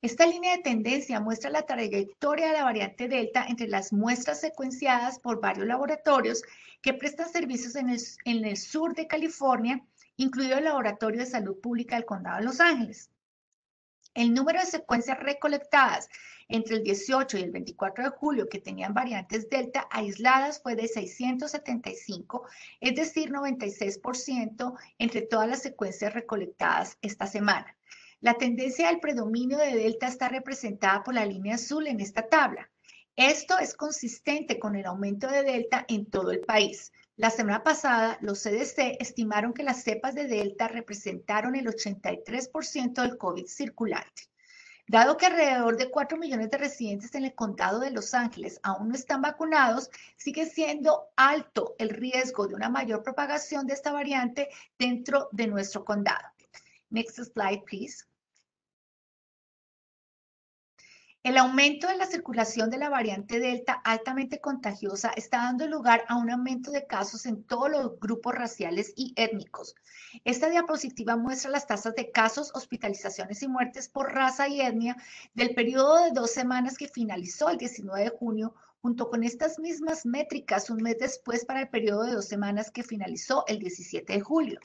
Esta 0.00 0.26
línea 0.26 0.56
de 0.56 0.62
tendencia 0.62 1.18
muestra 1.18 1.50
la 1.50 1.66
trayectoria 1.66 2.46
de 2.46 2.52
la 2.52 2.62
variante 2.62 3.08
Delta 3.08 3.44
entre 3.48 3.66
las 3.66 3.92
muestras 3.92 4.38
secuenciadas 4.38 5.18
por 5.18 5.40
varios 5.40 5.66
laboratorios 5.66 6.44
que 6.80 6.94
prestan 6.94 7.28
servicios 7.28 7.74
en 7.74 7.88
el, 8.44 8.56
sur 8.56 8.94
de 8.94 9.08
California, 9.08 9.84
incluido 10.18 10.58
el 10.58 10.66
Laboratorio 10.66 11.18
de 11.18 11.26
Salud 11.26 11.60
Pública 11.60 11.96
del 11.96 12.04
Condado 12.04 12.38
de 12.38 12.44
Los 12.44 12.60
Ángeles. 12.60 13.10
El 14.14 14.34
número 14.34 14.60
de 14.60 14.66
secuencias 14.66 15.18
recolectadas 15.20 16.08
entre 16.48 16.76
el 16.76 16.82
18 16.82 17.38
y 17.38 17.42
el 17.42 17.50
24 17.50 18.04
de 18.04 18.10
julio 18.10 18.48
que 18.48 18.60
tenían 18.60 18.92
variantes 18.92 19.48
Delta 19.48 19.88
aisladas 19.90 20.60
fue 20.60 20.76
de 20.76 20.86
675, 20.86 22.46
es 22.80 22.94
decir, 22.94 23.30
96% 23.30 24.74
entre 24.98 25.22
todas 25.22 25.48
las 25.48 25.62
secuencias 25.62 26.12
recolectadas 26.12 26.98
esta 27.00 27.26
semana. 27.26 27.74
La 28.20 28.34
tendencia 28.34 28.88
del 28.88 29.00
predominio 29.00 29.56
de 29.56 29.74
Delta 29.74 30.08
está 30.08 30.28
representada 30.28 31.02
por 31.02 31.14
la 31.14 31.24
línea 31.24 31.54
azul 31.54 31.86
en 31.86 32.00
esta 32.00 32.28
tabla. 32.28 32.70
Esto 33.16 33.58
es 33.58 33.74
consistente 33.74 34.58
con 34.58 34.76
el 34.76 34.86
aumento 34.86 35.26
de 35.28 35.42
Delta 35.42 35.84
en 35.88 36.06
todo 36.06 36.30
el 36.30 36.40
país. 36.40 36.92
La 37.16 37.28
semana 37.28 37.62
pasada, 37.62 38.16
los 38.22 38.42
CDC 38.42 38.96
estimaron 38.98 39.52
que 39.52 39.62
las 39.62 39.82
cepas 39.82 40.14
de 40.14 40.26
Delta 40.26 40.66
representaron 40.66 41.54
el 41.56 41.66
83% 41.66 43.02
del 43.02 43.18
COVID 43.18 43.46
circulante. 43.46 44.30
Dado 44.88 45.18
que 45.18 45.26
alrededor 45.26 45.76
de 45.76 45.90
4 45.90 46.16
millones 46.16 46.50
de 46.50 46.56
residentes 46.56 47.14
en 47.14 47.24
el 47.24 47.34
condado 47.34 47.80
de 47.80 47.90
Los 47.90 48.14
Ángeles 48.14 48.58
aún 48.62 48.88
no 48.88 48.94
están 48.94 49.20
vacunados, 49.20 49.90
sigue 50.16 50.46
siendo 50.46 51.10
alto 51.14 51.74
el 51.78 51.90
riesgo 51.90 52.46
de 52.46 52.54
una 52.54 52.70
mayor 52.70 53.02
propagación 53.02 53.66
de 53.66 53.74
esta 53.74 53.92
variante 53.92 54.48
dentro 54.78 55.28
de 55.32 55.46
nuestro 55.48 55.84
condado. 55.84 56.26
Next 56.88 57.18
slide, 57.18 57.62
please. 57.64 58.06
El 61.24 61.38
aumento 61.38 61.86
de 61.86 61.96
la 61.96 62.06
circulación 62.06 62.68
de 62.68 62.78
la 62.78 62.88
variante 62.88 63.38
Delta 63.38 63.74
altamente 63.84 64.40
contagiosa 64.40 65.12
está 65.14 65.36
dando 65.36 65.68
lugar 65.68 66.04
a 66.08 66.16
un 66.16 66.28
aumento 66.30 66.72
de 66.72 66.84
casos 66.88 67.26
en 67.26 67.44
todos 67.44 67.70
los 67.70 68.00
grupos 68.00 68.34
raciales 68.34 68.92
y 68.96 69.12
étnicos. 69.14 69.76
Esta 70.24 70.50
diapositiva 70.50 71.16
muestra 71.16 71.52
las 71.52 71.68
tasas 71.68 71.94
de 71.94 72.10
casos, 72.10 72.50
hospitalizaciones 72.56 73.40
y 73.40 73.46
muertes 73.46 73.88
por 73.88 74.12
raza 74.12 74.48
y 74.48 74.62
etnia 74.62 74.96
del 75.32 75.54
periodo 75.54 76.02
de 76.02 76.10
dos 76.10 76.32
semanas 76.32 76.76
que 76.76 76.88
finalizó 76.88 77.50
el 77.50 77.56
19 77.56 78.02
de 78.02 78.10
junio, 78.10 78.56
junto 78.80 79.08
con 79.08 79.22
estas 79.22 79.60
mismas 79.60 80.04
métricas 80.04 80.70
un 80.70 80.82
mes 80.82 80.98
después 80.98 81.44
para 81.44 81.60
el 81.60 81.68
periodo 81.68 82.02
de 82.02 82.14
dos 82.14 82.26
semanas 82.26 82.72
que 82.72 82.82
finalizó 82.82 83.44
el 83.46 83.60
17 83.60 84.12
de 84.12 84.20
julio. 84.20 84.58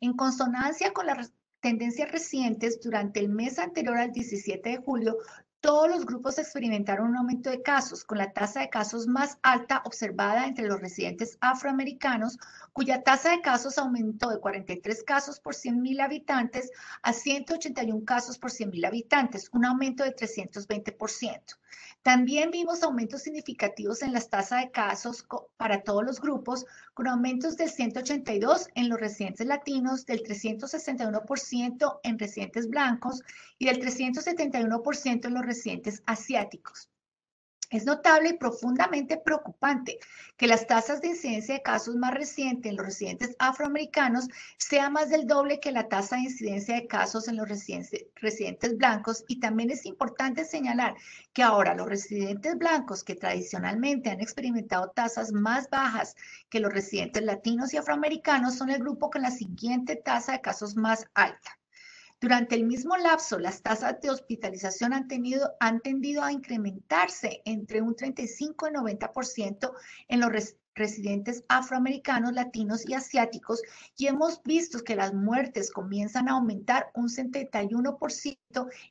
En 0.00 0.14
consonancia 0.14 0.92
con 0.92 1.06
las 1.06 1.32
tendencias 1.60 2.10
recientes, 2.10 2.80
durante 2.80 3.20
el 3.20 3.28
mes 3.28 3.60
anterior 3.60 3.96
al 3.96 4.10
17 4.10 4.70
de 4.70 4.76
julio, 4.78 5.16
todos 5.60 5.90
los 5.90 6.06
grupos 6.06 6.38
experimentaron 6.38 7.10
un 7.10 7.16
aumento 7.16 7.50
de 7.50 7.62
casos, 7.62 8.04
con 8.04 8.18
la 8.18 8.32
tasa 8.32 8.60
de 8.60 8.70
casos 8.70 9.06
más 9.06 9.38
alta 9.42 9.82
observada 9.84 10.46
entre 10.46 10.66
los 10.66 10.80
residentes 10.80 11.36
afroamericanos, 11.40 12.38
cuya 12.72 13.02
tasa 13.02 13.30
de 13.30 13.42
casos 13.42 13.76
aumentó 13.76 14.30
de 14.30 14.40
43 14.40 15.02
casos 15.02 15.38
por 15.38 15.54
100.000 15.54 16.02
habitantes 16.02 16.70
a 17.02 17.12
181 17.12 18.04
casos 18.04 18.38
por 18.38 18.50
100.000 18.50 18.86
habitantes, 18.86 19.50
un 19.52 19.66
aumento 19.66 20.02
de 20.02 20.14
320%. 20.16 21.56
También 22.02 22.50
vimos 22.50 22.82
aumentos 22.82 23.22
significativos 23.22 24.02
en 24.02 24.12
las 24.12 24.28
tasas 24.30 24.62
de 24.62 24.70
casos 24.70 25.26
para 25.56 25.82
todos 25.82 26.04
los 26.04 26.20
grupos, 26.20 26.66
con 26.94 27.06
aumentos 27.06 27.56
del 27.56 27.70
182 27.70 28.68
en 28.74 28.88
los 28.88 28.98
residentes 28.98 29.46
latinos, 29.46 30.06
del 30.06 30.22
361% 30.22 32.00
en 32.02 32.18
residentes 32.18 32.68
blancos 32.68 33.22
y 33.58 33.66
del 33.66 33.80
371% 33.80 35.26
en 35.26 35.34
los 35.34 35.46
residentes 35.46 36.02
asiáticos. 36.06 36.90
Es 37.70 37.84
notable 37.84 38.30
y 38.30 38.36
profundamente 38.36 39.16
preocupante 39.16 40.00
que 40.36 40.48
las 40.48 40.66
tasas 40.66 41.00
de 41.00 41.08
incidencia 41.08 41.54
de 41.54 41.62
casos 41.62 41.94
más 41.94 42.12
recientes 42.12 42.68
en 42.68 42.76
los 42.76 42.84
residentes 42.84 43.36
afroamericanos 43.38 44.26
sea 44.58 44.90
más 44.90 45.08
del 45.08 45.28
doble 45.28 45.60
que 45.60 45.70
la 45.70 45.88
tasa 45.88 46.16
de 46.16 46.22
incidencia 46.22 46.74
de 46.74 46.88
casos 46.88 47.28
en 47.28 47.36
los 47.36 47.48
residentes, 47.48 48.76
blancos 48.76 49.24
y 49.28 49.38
también 49.38 49.70
es 49.70 49.86
importante 49.86 50.44
señalar 50.44 50.96
que 51.32 51.44
ahora 51.44 51.76
los 51.76 51.88
residentes 51.88 52.58
blancos 52.58 53.04
que 53.04 53.14
tradicionalmente 53.14 54.10
han 54.10 54.20
experimentado 54.20 54.90
tasas 54.90 55.30
más 55.30 55.70
bajas 55.70 56.16
que 56.48 56.58
los 56.58 56.72
residentes 56.72 57.22
latinos 57.22 57.72
y 57.72 57.76
afroamericanos 57.76 58.56
son 58.56 58.70
el 58.70 58.80
grupo 58.80 59.10
con 59.10 59.22
la 59.22 59.30
siguiente 59.30 59.94
tasa 59.94 60.32
de 60.32 60.40
casos 60.40 60.74
más 60.74 61.06
alta. 61.14 61.59
Durante 62.20 62.54
el 62.54 62.66
mismo 62.66 62.98
lapso, 62.98 63.38
las 63.38 63.62
tasas 63.62 63.98
de 64.02 64.10
hospitalización 64.10 64.92
han, 64.92 65.08
tenido, 65.08 65.56
han 65.58 65.80
tendido 65.80 66.22
a 66.22 66.30
incrementarse 66.30 67.40
entre 67.46 67.80
un 67.80 67.96
35 67.96 68.68
y 68.68 68.72
90% 68.72 69.72
en 70.08 70.20
los 70.20 70.30
residentes 70.74 71.44
afroamericanos, 71.48 72.34
latinos 72.34 72.86
y 72.86 72.92
asiáticos 72.92 73.62
y 73.96 74.08
hemos 74.08 74.42
visto 74.42 74.80
que 74.80 74.96
las 74.96 75.14
muertes 75.14 75.72
comienzan 75.72 76.28
a 76.28 76.32
aumentar 76.32 76.90
un 76.94 77.08
71% 77.08 78.36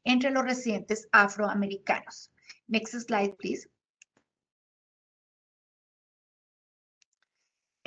entre 0.05 0.31
los 0.31 0.43
residentes 0.43 1.07
afroamericanos. 1.11 2.31
Next 2.67 2.95
slide, 2.95 3.35
please. 3.37 3.69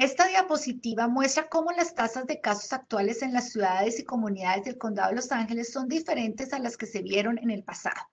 Esta 0.03 0.27
diapositiva 0.27 1.07
muestra 1.07 1.49
cómo 1.49 1.71
las 1.71 1.95
tasas 1.95 2.27
de 2.27 2.41
casos 2.41 2.73
actuales 2.73 3.23
en 3.23 3.33
las 3.33 3.53
ciudades 3.53 4.01
y 4.01 4.05
comunidades 4.05 4.65
del 4.65 4.77
condado 4.77 5.11
de 5.11 5.15
Los 5.15 5.31
Ángeles 5.31 5.73
son 5.73 5.89
diferentes 5.89 6.53
a 6.53 6.59
las 6.59 6.77
que 6.77 6.87
se 6.87 7.03
vieron 7.03 7.39
en 7.39 7.53
el 7.53 7.63
pasado. 7.63 8.11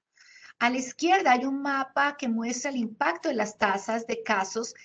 A 0.59 0.69
la 0.69 0.77
izquierda 0.77 1.31
hay 1.31 1.45
un 1.45 1.63
mapa 1.63 2.15
que 2.15 2.29
muestra 2.29 2.69
el 2.69 2.77
impacto 2.77 3.29
de 3.29 3.33
las 3.33 3.57
tasas 3.57 4.05
de 4.05 4.21
casos 4.21 4.75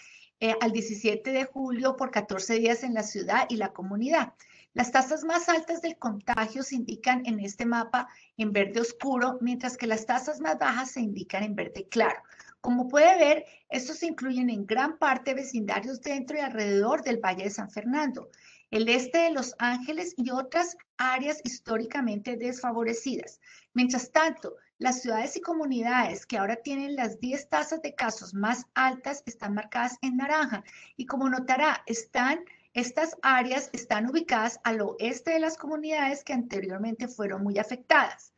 eh, 0.40 0.55
al 0.62 0.72
17 0.72 1.30
de 1.30 1.44
julio 1.44 1.94
por 1.94 2.11
14 2.11 2.55
días 2.55 2.82
en 2.84 2.94
la 2.94 3.02
ciudad 3.02 3.44
y 3.50 3.57
la 3.57 3.74
comunidad. 3.74 4.32
Las 4.72 4.90
tasas 4.90 5.24
más 5.24 5.50
altas 5.50 5.82
del 5.82 5.98
contagio 5.98 6.62
se 6.62 6.76
indican 6.76 7.26
en 7.26 7.38
este 7.38 7.66
mapa 7.66 8.09
en 8.38 8.50
verde 8.50 8.80
oscuro, 8.80 9.36
mientras 9.42 9.76
que 9.76 9.86
las 9.86 10.07
tasas 10.07 10.40
más 10.40 10.59
bajas 10.59 10.92
se 10.92 11.02
indican 11.02 11.42
en 11.42 11.55
verde 11.55 11.86
claro. 11.86 12.22
Como 12.64 12.88
puede 12.88 13.18
ver, 13.18 13.44
estos 13.68 14.02
incluyen 14.02 14.48
en 14.48 14.64
gran 14.64 14.96
parte 14.96 15.34
vecindarios 15.34 16.00
dentro 16.00 16.38
y 16.38 16.40
alrededor 16.40 17.02
del 17.02 17.18
Valle 17.18 17.44
de 17.44 17.50
San 17.50 17.70
Fernando, 17.70 18.30
el 18.70 18.88
este 18.88 19.18
de 19.18 19.32
Los 19.32 19.54
Ángeles 19.58 20.14
y 20.16 20.30
otras 20.30 20.78
áreas 20.96 21.42
históricamente 21.44 22.38
desfavorecidas. 22.38 23.38
Mientras 23.74 24.10
tanto, 24.12 24.56
las 24.78 25.02
ciudades 25.02 25.36
y 25.36 25.42
comunidades 25.42 26.24
que 26.24 26.38
ahora 26.38 26.56
tienen 26.56 26.96
las 26.96 27.20
10 27.20 27.50
tasas 27.50 27.82
de 27.82 27.94
casos 27.94 28.32
más 28.32 28.64
altas 28.72 29.22
están 29.26 29.52
marcadas 29.52 29.98
en 30.00 30.16
naranja 30.16 30.64
y 30.96 31.04
como 31.04 31.28
notará, 31.28 31.84
estas 31.84 33.14
áreas 33.20 33.68
están 33.74 34.08
ubicadas 34.08 34.58
al 34.64 34.80
oeste 34.80 35.32
de 35.32 35.40
las 35.40 35.58
comunidades 35.58 36.24
que 36.24 36.32
anteriormente 36.32 37.08
fueron 37.08 37.42
muy 37.42 37.58
afectadas. 37.58 38.32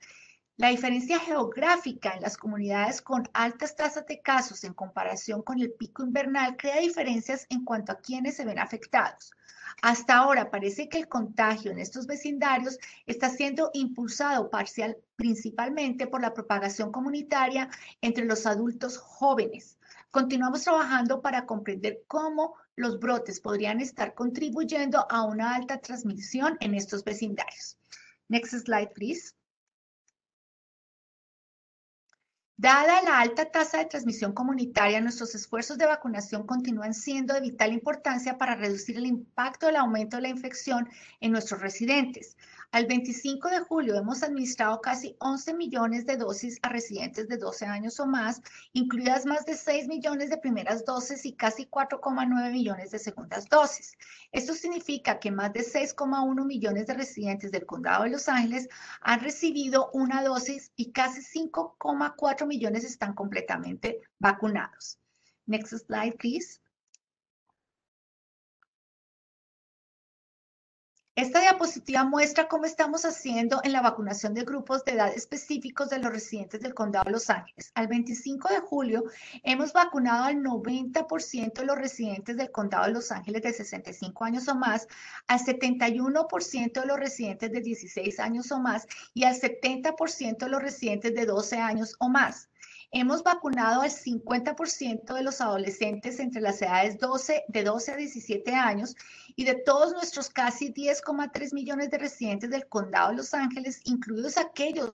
La 0.58 0.68
diferencia 0.68 1.18
geográfica 1.18 2.14
en 2.14 2.22
las 2.22 2.38
comunidades 2.38 3.02
con 3.02 3.28
altas 3.34 3.76
tasas 3.76 4.06
de 4.06 4.22
casos 4.22 4.64
en 4.64 4.72
comparación 4.72 5.42
con 5.42 5.60
el 5.60 5.70
pico 5.74 6.02
invernal 6.02 6.56
crea 6.56 6.80
diferencias 6.80 7.46
en 7.50 7.62
cuanto 7.62 7.92
a 7.92 7.98
quienes 7.98 8.36
se 8.36 8.46
ven 8.46 8.58
afectados. 8.58 9.32
Hasta 9.82 10.16
ahora 10.16 10.50
parece 10.50 10.88
que 10.88 10.96
el 10.96 11.08
contagio 11.08 11.70
en 11.70 11.78
estos 11.78 12.06
vecindarios 12.06 12.78
está 13.04 13.28
siendo 13.28 13.70
impulsado 13.74 14.48
parcial, 14.48 14.96
principalmente 15.16 16.06
por 16.06 16.22
la 16.22 16.32
propagación 16.32 16.90
comunitaria 16.90 17.68
entre 18.00 18.24
los 18.24 18.46
adultos 18.46 18.96
jóvenes. 18.96 19.76
Continuamos 20.10 20.62
trabajando 20.62 21.20
para 21.20 21.44
comprender 21.44 22.04
cómo 22.06 22.54
los 22.76 22.98
brotes 22.98 23.40
podrían 23.40 23.82
estar 23.82 24.14
contribuyendo 24.14 25.06
a 25.10 25.24
una 25.24 25.54
alta 25.54 25.82
transmisión 25.82 26.56
en 26.60 26.74
estos 26.74 27.04
vecindarios. 27.04 27.76
Next 28.30 28.54
slide, 28.54 28.94
please. 28.94 29.35
Dada 32.58 33.02
la 33.02 33.20
alta 33.20 33.50
tasa 33.50 33.76
de 33.76 33.84
transmisión 33.84 34.32
comunitaria, 34.32 35.02
nuestros 35.02 35.34
esfuerzos 35.34 35.76
de 35.76 35.84
vacunación 35.84 36.46
continúan 36.46 36.94
siendo 36.94 37.34
de 37.34 37.42
vital 37.42 37.74
importancia 37.74 38.38
para 38.38 38.54
reducir 38.54 38.96
el 38.96 39.04
impacto 39.04 39.66
del 39.66 39.76
aumento 39.76 40.16
de 40.16 40.22
la 40.22 40.28
infección 40.28 40.88
en 41.20 41.32
nuestros 41.32 41.60
residentes. 41.60 42.38
Al 42.72 42.86
25 42.86 43.48
de 43.48 43.60
julio 43.60 43.94
hemos 43.94 44.22
administrado 44.22 44.80
casi 44.80 45.16
11 45.20 45.54
millones 45.54 46.04
de 46.04 46.16
dosis 46.16 46.58
a 46.62 46.68
residentes 46.68 47.28
de 47.28 47.38
12 47.38 47.64
años 47.64 48.00
o 48.00 48.06
más, 48.06 48.42
incluidas 48.72 49.24
más 49.24 49.46
de 49.46 49.54
6 49.54 49.86
millones 49.88 50.30
de 50.30 50.38
primeras 50.38 50.84
dosis 50.84 51.24
y 51.24 51.34
casi 51.34 51.66
4,9 51.66 52.50
millones 52.50 52.90
de 52.90 52.98
segundas 52.98 53.48
dosis. 53.48 53.96
Esto 54.32 54.52
significa 54.52 55.18
que 55.18 55.30
más 55.30 55.52
de 55.52 55.60
6,1 55.60 56.44
millones 56.44 56.86
de 56.86 56.94
residentes 56.94 57.52
del 57.52 57.66
condado 57.66 58.04
de 58.04 58.10
Los 58.10 58.28
Ángeles 58.28 58.68
han 59.00 59.20
recibido 59.20 59.90
una 59.92 60.22
dosis 60.22 60.72
y 60.76 60.92
casi 60.92 61.22
5,4 61.22 62.46
millones 62.46 62.84
están 62.84 63.14
completamente 63.14 64.00
vacunados. 64.18 64.98
Next 65.46 65.72
slide, 65.72 66.16
please. 66.18 66.60
Esta 71.16 71.40
diapositiva 71.40 72.04
muestra 72.04 72.46
cómo 72.46 72.66
estamos 72.66 73.06
haciendo 73.06 73.62
en 73.64 73.72
la 73.72 73.80
vacunación 73.80 74.34
de 74.34 74.44
grupos 74.44 74.84
de 74.84 74.92
edad 74.92 75.14
específicos 75.14 75.88
de 75.88 75.98
los 75.98 76.12
residentes 76.12 76.60
del 76.60 76.74
condado 76.74 77.06
de 77.06 77.12
Los 77.12 77.30
Ángeles. 77.30 77.72
Al 77.74 77.86
25 77.86 78.50
de 78.50 78.60
julio 78.60 79.02
hemos 79.42 79.72
vacunado 79.72 80.24
al 80.24 80.42
90% 80.42 81.54
de 81.54 81.64
los 81.64 81.78
residentes 81.78 82.36
del 82.36 82.50
condado 82.50 82.84
de 82.84 82.92
Los 82.92 83.10
Ángeles 83.12 83.40
de 83.40 83.54
65 83.54 84.24
años 84.24 84.46
o 84.48 84.56
más, 84.56 84.88
al 85.26 85.40
71% 85.40 86.80
de 86.82 86.86
los 86.86 86.98
residentes 86.98 87.50
de 87.50 87.62
16 87.62 88.20
años 88.20 88.52
o 88.52 88.60
más 88.60 88.86
y 89.14 89.24
al 89.24 89.40
70% 89.40 90.36
de 90.36 90.48
los 90.50 90.60
residentes 90.60 91.14
de 91.14 91.24
12 91.24 91.56
años 91.56 91.96
o 91.98 92.10
más. 92.10 92.50
Hemos 92.92 93.22
vacunado 93.22 93.82
al 93.82 93.90
50% 93.90 95.14
de 95.14 95.22
los 95.22 95.40
adolescentes 95.40 96.20
entre 96.20 96.40
las 96.40 96.62
edades 96.62 96.98
12, 96.98 97.44
de 97.48 97.64
12 97.64 97.92
a 97.92 97.96
17 97.96 98.54
años 98.54 98.94
y 99.34 99.44
de 99.44 99.54
todos 99.54 99.92
nuestros 99.92 100.30
casi 100.30 100.72
10,3 100.72 101.52
millones 101.52 101.90
de 101.90 101.98
residentes 101.98 102.50
del 102.50 102.68
condado 102.68 103.10
de 103.10 103.16
Los 103.16 103.34
Ángeles, 103.34 103.80
incluidos 103.84 104.38
aquellos 104.38 104.92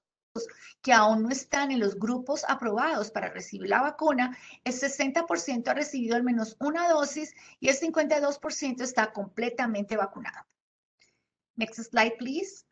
que 0.80 0.93
aún 0.93 1.22
no 1.22 1.28
están 1.28 1.70
en 1.70 1.80
los 1.80 1.99
grupos 1.99 2.45
aprobados 2.49 3.11
para 3.11 3.28
recibir 3.28 3.68
la 3.68 3.82
vacuna, 3.82 4.36
el 4.64 4.72
60% 4.72 5.68
ha 5.68 5.74
recibido 5.74 6.16
al 6.16 6.22
menos 6.22 6.57
una 6.59 6.88
dosis 6.88 7.34
y 7.61 7.68
el 7.68 7.78
52% 7.78 8.80
está 8.80 9.12
completamente 9.12 9.97
vacunado. 9.97 10.47
Next 11.57 11.78
slide, 11.82 12.16
please. 12.18 12.64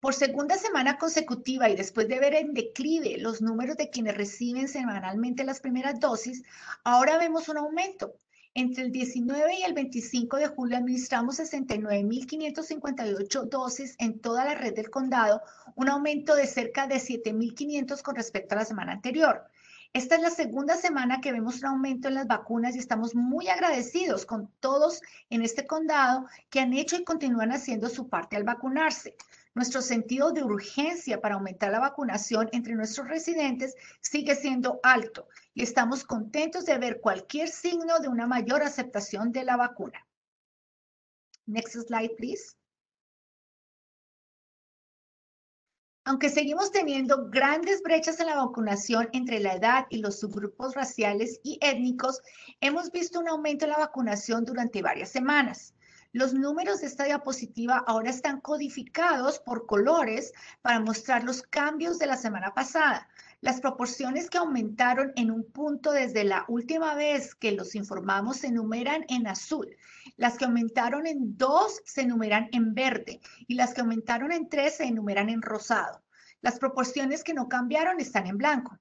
Por 0.00 0.14
segunda 0.14 0.56
semana 0.56 0.96
consecutiva 0.96 1.68
y 1.68 1.74
después 1.74 2.06
de 2.06 2.20
ver 2.20 2.34
en 2.34 2.54
declive 2.54 3.18
los 3.18 3.42
números 3.42 3.76
de 3.76 3.90
quienes 3.90 4.16
reciben 4.16 4.68
semanalmente 4.68 5.42
las 5.42 5.58
primeras 5.58 5.98
dosis, 5.98 6.44
ahora 6.84 7.18
vemos 7.18 7.48
un 7.48 7.58
aumento. 7.58 8.14
Entre 8.54 8.84
el 8.84 8.92
19 8.92 9.58
y 9.58 9.64
el 9.64 9.72
25 9.72 10.36
de 10.36 10.46
julio 10.46 10.76
administramos 10.76 11.40
69.558 11.40 13.48
dosis 13.48 13.96
en 13.98 14.20
toda 14.20 14.44
la 14.44 14.54
red 14.54 14.72
del 14.72 14.88
condado, 14.88 15.42
un 15.74 15.88
aumento 15.88 16.36
de 16.36 16.46
cerca 16.46 16.86
de 16.86 17.00
7.500 17.00 18.00
con 18.00 18.14
respecto 18.14 18.54
a 18.54 18.58
la 18.58 18.64
semana 18.64 18.92
anterior. 18.92 19.48
Esta 19.92 20.14
es 20.14 20.22
la 20.22 20.30
segunda 20.30 20.76
semana 20.76 21.20
que 21.20 21.32
vemos 21.32 21.58
un 21.58 21.66
aumento 21.66 22.06
en 22.06 22.14
las 22.14 22.28
vacunas 22.28 22.76
y 22.76 22.78
estamos 22.78 23.16
muy 23.16 23.48
agradecidos 23.48 24.26
con 24.26 24.48
todos 24.60 25.02
en 25.28 25.42
este 25.42 25.66
condado 25.66 26.26
que 26.50 26.60
han 26.60 26.72
hecho 26.72 26.94
y 26.94 27.04
continúan 27.04 27.50
haciendo 27.50 27.88
su 27.88 28.08
parte 28.08 28.36
al 28.36 28.44
vacunarse. 28.44 29.16
Nuestro 29.58 29.82
sentido 29.82 30.30
de 30.30 30.44
urgencia 30.44 31.20
para 31.20 31.34
aumentar 31.34 31.72
la 31.72 31.80
vacunación 31.80 32.48
entre 32.52 32.76
nuestros 32.76 33.08
residentes 33.08 33.74
sigue 34.00 34.36
siendo 34.36 34.78
alto 34.84 35.26
y 35.52 35.64
estamos 35.64 36.04
contentos 36.04 36.64
de 36.64 36.78
ver 36.78 37.00
cualquier 37.00 37.48
signo 37.48 37.98
de 37.98 38.06
una 38.06 38.28
mayor 38.28 38.62
aceptación 38.62 39.32
de 39.32 39.42
la 39.42 39.56
vacuna. 39.56 40.06
Next 41.46 41.72
slide, 41.74 42.14
please. 42.16 42.54
Aunque 46.04 46.30
seguimos 46.30 46.70
teniendo 46.70 47.28
grandes 47.28 47.82
brechas 47.82 48.20
en 48.20 48.26
la 48.26 48.36
vacunación 48.36 49.08
entre 49.12 49.40
la 49.40 49.54
edad 49.54 49.86
y 49.90 49.98
los 49.98 50.20
subgrupos 50.20 50.76
raciales 50.76 51.40
y 51.42 51.58
étnicos, 51.60 52.22
hemos 52.60 52.92
visto 52.92 53.18
un 53.18 53.26
aumento 53.26 53.64
en 53.64 53.72
la 53.72 53.78
vacunación 53.78 54.44
durante 54.44 54.82
varias 54.82 55.08
semanas. 55.08 55.74
Los 56.12 56.32
números 56.32 56.80
de 56.80 56.86
esta 56.86 57.04
diapositiva 57.04 57.84
ahora 57.86 58.08
están 58.08 58.40
codificados 58.40 59.40
por 59.40 59.66
colores 59.66 60.32
para 60.62 60.80
mostrar 60.80 61.22
los 61.22 61.42
cambios 61.42 61.98
de 61.98 62.06
la 62.06 62.16
semana 62.16 62.54
pasada. 62.54 63.08
Las 63.42 63.60
proporciones 63.60 64.30
que 64.30 64.38
aumentaron 64.38 65.12
en 65.16 65.30
un 65.30 65.44
punto 65.44 65.92
desde 65.92 66.24
la 66.24 66.46
última 66.48 66.94
vez 66.94 67.34
que 67.34 67.52
los 67.52 67.74
informamos 67.74 68.38
se 68.38 68.46
enumeran 68.46 69.04
en 69.10 69.26
azul. 69.26 69.76
Las 70.16 70.38
que 70.38 70.46
aumentaron 70.46 71.06
en 71.06 71.36
dos 71.36 71.82
se 71.84 72.00
enumeran 72.00 72.48
en 72.52 72.72
verde 72.72 73.20
y 73.46 73.54
las 73.54 73.74
que 73.74 73.82
aumentaron 73.82 74.32
en 74.32 74.48
tres 74.48 74.78
se 74.78 74.84
enumeran 74.84 75.28
en 75.28 75.42
rosado. 75.42 76.02
Las 76.40 76.58
proporciones 76.58 77.22
que 77.22 77.34
no 77.34 77.50
cambiaron 77.50 78.00
están 78.00 78.26
en 78.26 78.38
blanco. 78.38 78.78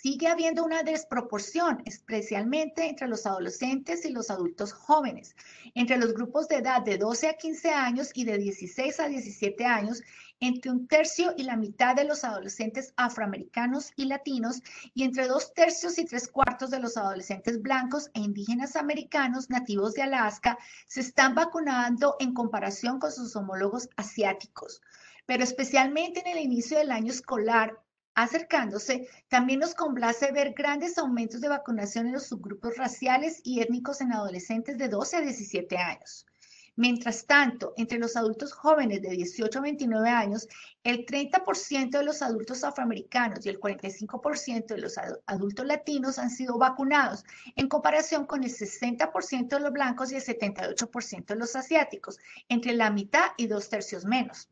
Sigue 0.00 0.26
habiendo 0.26 0.64
una 0.64 0.82
desproporción, 0.82 1.82
especialmente 1.84 2.88
entre 2.88 3.06
los 3.08 3.26
adolescentes 3.26 4.06
y 4.06 4.10
los 4.10 4.30
adultos 4.30 4.72
jóvenes, 4.72 5.36
entre 5.74 5.98
los 5.98 6.14
grupos 6.14 6.48
de 6.48 6.56
edad 6.56 6.80
de 6.80 6.96
12 6.96 7.28
a 7.28 7.36
15 7.36 7.70
años 7.72 8.10
y 8.14 8.24
de 8.24 8.38
16 8.38 8.98
a 9.00 9.08
17 9.08 9.66
años, 9.66 10.02
entre 10.40 10.70
un 10.70 10.88
tercio 10.88 11.34
y 11.36 11.42
la 11.42 11.56
mitad 11.58 11.94
de 11.94 12.04
los 12.04 12.24
adolescentes 12.24 12.94
afroamericanos 12.96 13.92
y 13.94 14.06
latinos, 14.06 14.62
y 14.94 15.04
entre 15.04 15.28
dos 15.28 15.52
tercios 15.52 15.98
y 15.98 16.06
tres 16.06 16.26
cuartos 16.26 16.70
de 16.70 16.80
los 16.80 16.96
adolescentes 16.96 17.60
blancos 17.60 18.10
e 18.14 18.20
indígenas 18.20 18.76
americanos 18.76 19.50
nativos 19.50 19.92
de 19.92 20.04
Alaska 20.04 20.56
se 20.86 21.00
están 21.00 21.34
vacunando 21.34 22.16
en 22.18 22.32
comparación 22.32 22.98
con 22.98 23.12
sus 23.12 23.36
homólogos 23.36 23.90
asiáticos. 23.96 24.80
Pero 25.26 25.44
especialmente 25.44 26.20
en 26.20 26.38
el 26.38 26.42
inicio 26.42 26.78
del 26.78 26.92
año 26.92 27.12
escolar, 27.12 27.78
acercándose, 28.14 29.08
también 29.28 29.60
nos 29.60 29.74
complace 29.74 30.32
ver 30.32 30.52
grandes 30.52 30.98
aumentos 30.98 31.40
de 31.40 31.48
vacunación 31.48 32.06
en 32.06 32.12
los 32.12 32.26
subgrupos 32.26 32.76
raciales 32.76 33.40
y 33.44 33.60
étnicos 33.60 34.00
en 34.00 34.12
adolescentes 34.12 34.78
de 34.78 34.88
12 34.88 35.16
a 35.16 35.20
17 35.20 35.78
años. 35.78 36.26
Mientras 36.74 37.26
tanto, 37.26 37.74
entre 37.76 37.98
los 37.98 38.16
adultos 38.16 38.54
jóvenes 38.54 39.02
de 39.02 39.10
18 39.10 39.58
a 39.58 39.62
29 39.62 40.08
años, 40.08 40.48
el 40.82 41.04
30% 41.04 41.90
de 41.90 42.02
los 42.02 42.22
adultos 42.22 42.64
afroamericanos 42.64 43.44
y 43.44 43.50
el 43.50 43.60
45% 43.60 44.66
de 44.68 44.78
los 44.78 44.96
adultos 45.26 45.66
latinos 45.66 46.18
han 46.18 46.30
sido 46.30 46.56
vacunados, 46.56 47.24
en 47.56 47.68
comparación 47.68 48.24
con 48.24 48.42
el 48.42 48.50
60% 48.50 49.48
de 49.48 49.60
los 49.60 49.72
blancos 49.72 50.12
y 50.12 50.16
el 50.16 50.24
78% 50.24 51.26
de 51.26 51.36
los 51.36 51.56
asiáticos, 51.56 52.18
entre 52.48 52.72
la 52.72 52.90
mitad 52.90 53.32
y 53.36 53.48
dos 53.48 53.68
tercios 53.68 54.06
menos. 54.06 54.48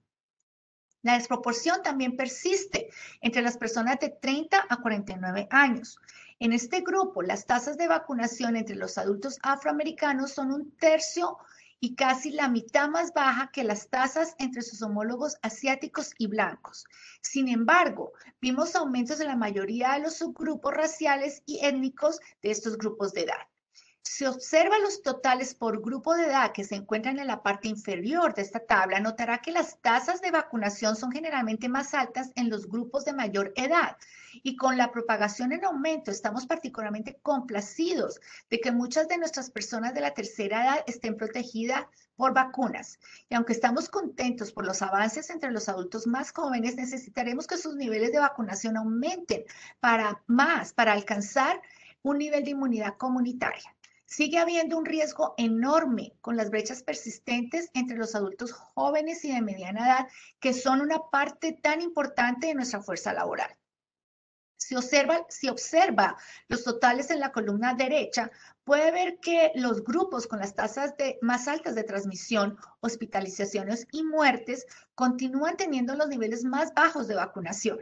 La 1.03 1.15
desproporción 1.15 1.83
también 1.83 2.17
persiste 2.17 2.91
entre 3.21 3.43
las 3.43 3.57
personas 3.57 3.99
de 4.01 4.11
30 4.11 4.67
a 4.69 4.77
49 4.77 5.49
años. 5.51 5.99
En 6.39 6.53
este 6.53 6.81
grupo, 6.81 7.23
las 7.23 7.47
tasas 7.47 7.77
de 7.77 7.89
vacunación 7.89 8.57
entre 8.57 8.77
los 8.77 8.99
adultos 8.99 9.39
afroamericanos 9.43 10.33
son 10.33 10.53
un 10.53 10.71
tercio 10.77 11.39
y 11.81 11.95
casi 11.95 12.31
la 12.31 12.49
mitad 12.49 12.89
más 12.91 13.15
baja 13.15 13.51
que 13.51 13.65
las 13.65 13.89
tasas 13.89 14.35
entre 14.39 14.61
sus 14.61 14.83
homólogos 14.83 15.37
asiáticos 15.41 16.13
y 16.19 16.27
blancos. 16.27 16.85
Sin 17.23 17.49
embargo, 17.49 18.13
vimos 18.41 18.77
aumentos 18.77 19.21
en 19.21 19.29
la 19.29 19.37
mayoría 19.37 19.93
de 19.93 20.01
los 20.01 20.17
subgrupos 20.17 20.75
raciales 20.75 21.43
y 21.47 21.65
étnicos 21.65 22.21
de 22.43 22.51
estos 22.51 22.77
grupos 22.77 23.15
de 23.15 23.23
edad. 23.23 23.49
Si 24.03 24.25
observa 24.25 24.79
los 24.79 25.03
totales 25.03 25.55
por 25.55 25.83
grupo 25.83 26.15
de 26.15 26.25
edad 26.25 26.53
que 26.53 26.65
se 26.65 26.75
encuentran 26.75 27.19
en 27.19 27.27
la 27.27 27.43
parte 27.43 27.69
inferior 27.69 28.33
de 28.35 28.41
esta 28.41 28.61
tabla, 28.61 28.99
notará 28.99 29.39
que 29.43 29.53
las 29.53 29.79
tasas 29.83 30.23
de 30.23 30.31
vacunación 30.31 30.97
son 30.97 31.13
generalmente 31.13 31.69
más 31.69 31.93
altas 31.93 32.33
en 32.35 32.49
los 32.49 32.67
grupos 32.67 33.05
de 33.05 33.13
mayor 33.13 33.53
edad. 33.57 33.99
Y 34.43 34.57
con 34.57 34.79
la 34.79 34.91
propagación 34.91 35.53
en 35.53 35.67
aumento, 35.67 36.11
estamos 36.11 36.47
particularmente 36.47 37.19
complacidos 37.23 38.21
de 38.49 38.59
que 38.59 38.73
muchas 38.73 39.07
de 39.07 39.19
nuestras 39.19 39.51
personas 39.51 39.93
de 39.93 40.01
la 40.01 40.15
tercera 40.15 40.65
edad 40.65 40.85
estén 40.87 41.17
protegidas 41.19 41.85
por 42.17 42.33
vacunas. 42.33 42.99
Y 43.29 43.35
aunque 43.35 43.53
estamos 43.53 43.91
contentos 43.91 44.51
por 44.51 44.65
los 44.65 44.81
avances 44.81 45.29
entre 45.29 45.51
los 45.51 45.69
adultos 45.69 46.07
más 46.07 46.33
jóvenes, 46.33 46.75
necesitaremos 46.77 47.47
que 47.47 47.59
sus 47.59 47.77
niveles 47.77 48.13
de 48.13 48.19
vacunación 48.19 48.79
aumenten 48.79 49.45
para 49.79 50.23
más, 50.27 50.73
para 50.73 50.93
alcanzar 50.93 51.61
un 52.03 52.17
nivel 52.17 52.45
de 52.45 52.53
inmunidad 52.53 52.97
comunitaria. 52.97 53.75
Sigue 54.11 54.39
habiendo 54.39 54.77
un 54.77 54.87
riesgo 54.87 55.35
enorme 55.39 56.17
con 56.21 56.37
las 56.37 56.51
brechas 56.51 56.83
persistentes 56.83 57.71
entre 57.75 57.97
los 57.97 58.17
adultos 58.17 58.51
jóvenes 58.51 59.25
y 59.25 59.33
de 59.33 59.41
mediana 59.41 59.87
edad, 59.87 60.09
que 60.41 60.53
son 60.53 60.81
una 60.81 60.99
parte 61.13 61.53
tan 61.53 61.81
importante 61.81 62.49
de 62.49 62.55
nuestra 62.57 62.83
fuerza 62.83 63.13
laboral. 63.13 63.57
Si 64.57 64.75
observa, 64.75 65.25
observa 65.49 66.17
los 66.49 66.65
totales 66.65 67.13
en 67.13 67.21
la 67.21 67.31
columna 67.31 67.75
derecha, 67.75 68.33
puede 68.65 68.91
ver 68.91 69.21
que 69.21 69.53
los 69.55 69.85
grupos 69.85 70.27
con 70.27 70.41
las 70.41 70.57
tasas 70.57 70.97
de, 70.97 71.17
más 71.23 71.47
altas 71.47 71.77
de 71.77 71.85
transmisión, 71.85 72.59
hospitalizaciones 72.81 73.87
y 73.93 74.03
muertes 74.03 74.67
continúan 74.97 75.57
teniendo 75.57 75.95
los 75.95 76.09
niveles 76.09 76.43
más 76.43 76.75
bajos 76.75 77.07
de 77.07 77.15
vacunación. 77.15 77.79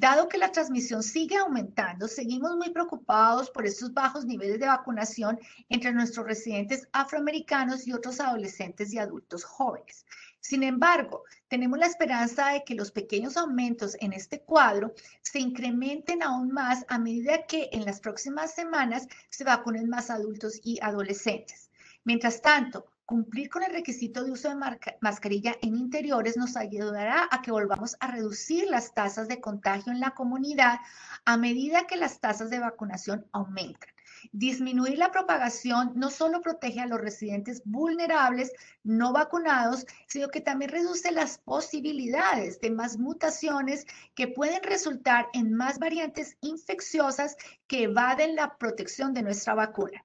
Dado 0.00 0.30
que 0.30 0.38
la 0.38 0.50
transmisión 0.50 1.02
sigue 1.02 1.36
aumentando, 1.36 2.08
seguimos 2.08 2.56
muy 2.56 2.70
preocupados 2.70 3.50
por 3.50 3.66
estos 3.66 3.92
bajos 3.92 4.24
niveles 4.24 4.58
de 4.58 4.66
vacunación 4.66 5.38
entre 5.68 5.92
nuestros 5.92 6.24
residentes 6.24 6.88
afroamericanos 6.90 7.86
y 7.86 7.92
otros 7.92 8.18
adolescentes 8.18 8.94
y 8.94 8.98
adultos 8.98 9.44
jóvenes. 9.44 10.06
Sin 10.40 10.62
embargo, 10.62 11.24
tenemos 11.48 11.78
la 11.78 11.84
esperanza 11.84 12.48
de 12.48 12.64
que 12.64 12.74
los 12.74 12.92
pequeños 12.92 13.36
aumentos 13.36 13.94
en 14.00 14.14
este 14.14 14.40
cuadro 14.40 14.94
se 15.20 15.38
incrementen 15.38 16.22
aún 16.22 16.50
más 16.50 16.86
a 16.88 16.98
medida 16.98 17.44
que 17.46 17.68
en 17.70 17.84
las 17.84 18.00
próximas 18.00 18.54
semanas 18.54 19.06
se 19.28 19.44
vacunen 19.44 19.90
más 19.90 20.08
adultos 20.08 20.58
y 20.64 20.78
adolescentes. 20.80 21.68
Mientras 22.04 22.40
tanto, 22.40 22.86
cumplir 23.10 23.50
con 23.50 23.64
el 23.64 23.72
requisito 23.72 24.22
de 24.22 24.30
uso 24.30 24.50
de 24.50 24.78
mascarilla 25.00 25.56
en 25.62 25.74
interiores 25.74 26.36
nos 26.36 26.56
ayudará 26.56 27.26
a 27.32 27.42
que 27.42 27.50
volvamos 27.50 27.96
a 27.98 28.06
reducir 28.06 28.70
las 28.70 28.94
tasas 28.94 29.26
de 29.26 29.40
contagio 29.40 29.90
en 29.90 29.98
la 29.98 30.12
comunidad 30.12 30.78
a 31.24 31.36
medida 31.36 31.88
que 31.88 31.96
las 31.96 32.20
tasas 32.20 32.50
de 32.50 32.60
vacunación 32.60 33.26
aumentan. 33.32 33.90
Disminuir 34.30 34.96
la 34.96 35.10
propagación 35.10 35.90
no 35.96 36.08
solo 36.08 36.40
protege 36.40 36.78
a 36.78 36.86
los 36.86 37.00
residentes 37.00 37.62
vulnerables 37.64 38.52
no 38.84 39.12
vacunados, 39.12 39.86
sino 40.06 40.28
que 40.28 40.40
también 40.40 40.70
reduce 40.70 41.10
las 41.10 41.38
posibilidades 41.38 42.60
de 42.60 42.70
más 42.70 42.96
mutaciones 42.96 43.88
que 44.14 44.28
pueden 44.28 44.62
resultar 44.62 45.26
en 45.32 45.52
más 45.52 45.80
variantes 45.80 46.36
infecciosas 46.42 47.36
que 47.66 47.82
evaden 47.82 48.36
la 48.36 48.56
protección 48.56 49.14
de 49.14 49.22
nuestra 49.24 49.54
vacuna. 49.54 50.04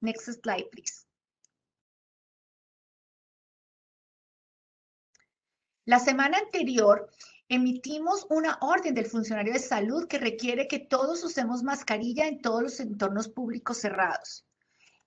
Next 0.00 0.24
slide, 0.24 0.70
please. 0.70 1.04
La 5.86 5.98
semana 5.98 6.38
anterior 6.38 7.10
emitimos 7.50 8.26
una 8.30 8.56
orden 8.62 8.94
del 8.94 9.04
funcionario 9.04 9.52
de 9.52 9.58
salud 9.58 10.08
que 10.08 10.16
requiere 10.16 10.66
que 10.66 10.78
todos 10.78 11.22
usemos 11.22 11.62
mascarilla 11.62 12.26
en 12.26 12.40
todos 12.40 12.62
los 12.62 12.80
entornos 12.80 13.28
públicos 13.28 13.78
cerrados. 13.78 14.46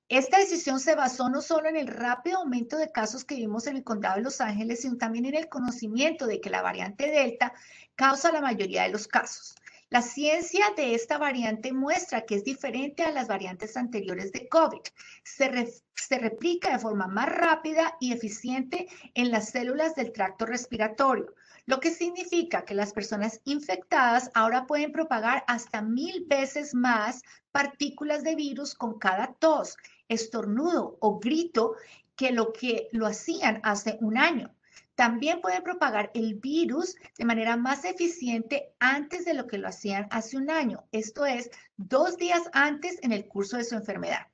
Esta 0.08 0.38
decisión 0.38 0.80
se 0.80 0.94
basó 0.94 1.30
no 1.30 1.42
solo 1.42 1.68
en 1.68 1.78
el 1.78 1.88
rápido 1.88 2.38
aumento 2.38 2.78
de 2.78 2.92
casos 2.92 3.26
que 3.26 3.36
vimos 3.36 3.66
en 3.66 3.78
el 3.78 3.84
condado 3.84 4.18
de 4.18 4.22
Los 4.22 4.40
Ángeles, 4.40 4.82
sino 4.82 4.98
también 4.98 5.26
en 5.26 5.34
el 5.34 5.50
conocimiento 5.50 6.28
de 6.28 6.40
que 6.40 6.52
la 6.52 6.62
variante 6.62 7.10
Delta 7.10 7.54
causa 7.96 8.32
la 8.32 8.40
mayoría 8.40 8.84
de 8.84 8.90
los 8.90 9.08
casos. 9.08 9.56
La 9.90 10.02
ciencia 10.02 10.66
de 10.76 10.96
esta 10.96 11.18
variante 11.18 11.72
muestra 11.72 12.26
que 12.26 12.36
es 12.36 12.44
diferente 12.44 13.04
a 13.04 13.12
las 13.12 13.30
variantes 13.30 13.78
anteriores 13.78 14.34
de 14.34 14.50
COVID. 14.50 14.82
Se, 15.24 16.20
replica 16.20 16.74
de 16.74 16.80
forma 16.80 17.08
más 17.08 17.30
rápida 17.30 17.96
y 18.02 18.12
eficiente 18.12 18.90
en 19.14 19.32
las 19.32 19.52
células 19.52 19.96
del 19.96 20.12
tracto 20.12 20.46
respiratorio, 20.46 21.34
lo 21.66 21.80
que 21.80 21.92
significa 21.92 22.66
que 22.66 22.76
las 22.76 22.92
personas 22.92 23.40
infectadas 23.46 24.30
ahora 24.34 24.68
pueden 24.68 24.92
propagar 24.92 25.46
hasta 25.48 25.82
mil 25.82 26.26
veces 26.26 26.74
más 26.74 27.22
partículas 27.54 28.26
de 28.26 28.36
virus 28.36 28.76
con 28.76 29.00
cada 29.00 29.36
tos, 29.36 29.78
estornudo 30.10 30.98
o 31.00 31.18
grito 31.18 31.76
que 32.18 32.32
lo 32.32 32.52
que 32.52 32.90
lo 32.92 33.08
hacían 33.08 33.62
hace 33.64 33.98
un 34.02 34.18
año. 34.18 34.54
También 34.98 35.42
pueden 35.42 35.62
propagar 35.62 36.10
el 36.16 36.40
virus 36.40 36.96
de 37.20 37.26
manera 37.26 37.56
más 37.56 37.86
eficiente 37.86 38.74
antes 38.80 39.26
de 39.26 39.36
lo 39.36 39.46
que 39.46 39.60
lo 39.60 39.68
hacían 39.68 40.08
hace 40.10 40.38
un 40.38 40.50
año, 40.50 40.86
esto 40.92 41.24
es, 41.28 41.52
dos 41.76 42.18
días 42.18 42.42
antes 42.52 42.98
en 43.04 43.12
el 43.12 43.28
curso 43.28 43.58
de 43.58 43.64
su 43.64 43.76
enfermedad. 43.76 44.26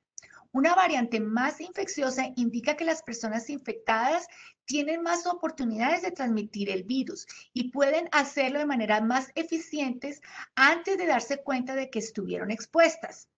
Una 0.52 0.74
variante 0.74 1.20
más 1.20 1.60
infecciosa 1.60 2.32
indica 2.36 2.78
que 2.78 2.86
las 2.86 3.02
personas 3.02 3.50
infectadas 3.50 4.26
tienen 4.64 5.02
más 5.02 5.26
oportunidades 5.26 6.00
de 6.00 6.12
transmitir 6.12 6.70
el 6.70 6.84
virus 6.84 7.26
y 7.52 7.70
pueden 7.70 8.08
hacerlo 8.10 8.58
de 8.58 8.64
manera 8.64 9.02
más 9.02 9.32
eficientes 9.34 10.22
antes 10.54 10.96
de 10.96 11.06
darse 11.06 11.42
cuenta 11.42 11.74
de 11.74 11.90
que 11.90 11.98
estuvieron 11.98 12.50
expuestas. 12.50 13.28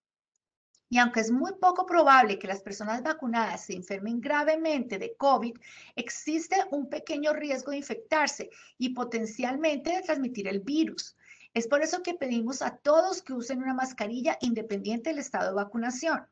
Y 0.89 0.99
aunque 0.99 1.19
es 1.19 1.31
muy 1.31 1.53
poco 1.53 1.85
probable 1.85 2.39
que 2.39 2.47
las 2.47 2.61
personas 2.61 3.03
vacunadas 3.03 3.65
se 3.65 3.73
enfermen 3.73 4.21
gravemente 4.21 4.97
de 4.97 5.15
COVID, 5.17 5.57
existe 5.95 6.55
un 6.71 6.89
pequeño 6.89 7.33
riesgo 7.33 7.71
de 7.71 7.77
infectarse 7.77 8.49
y 8.77 8.89
potencialmente 8.89 9.91
de 9.91 10.01
transmitir 10.01 10.47
el 10.47 10.61
virus. 10.61 11.17
Es 11.53 11.67
por 11.67 11.81
eso 11.81 12.03
que 12.03 12.13
pedimos 12.13 12.61
a 12.61 12.77
todos 12.77 13.21
que 13.21 13.33
usen 13.33 13.61
una 13.63 13.73
mascarilla 13.73 14.37
independiente 14.41 15.09
del 15.09 15.19
estado 15.19 15.49
de 15.49 15.55
vacunación. 15.55 16.25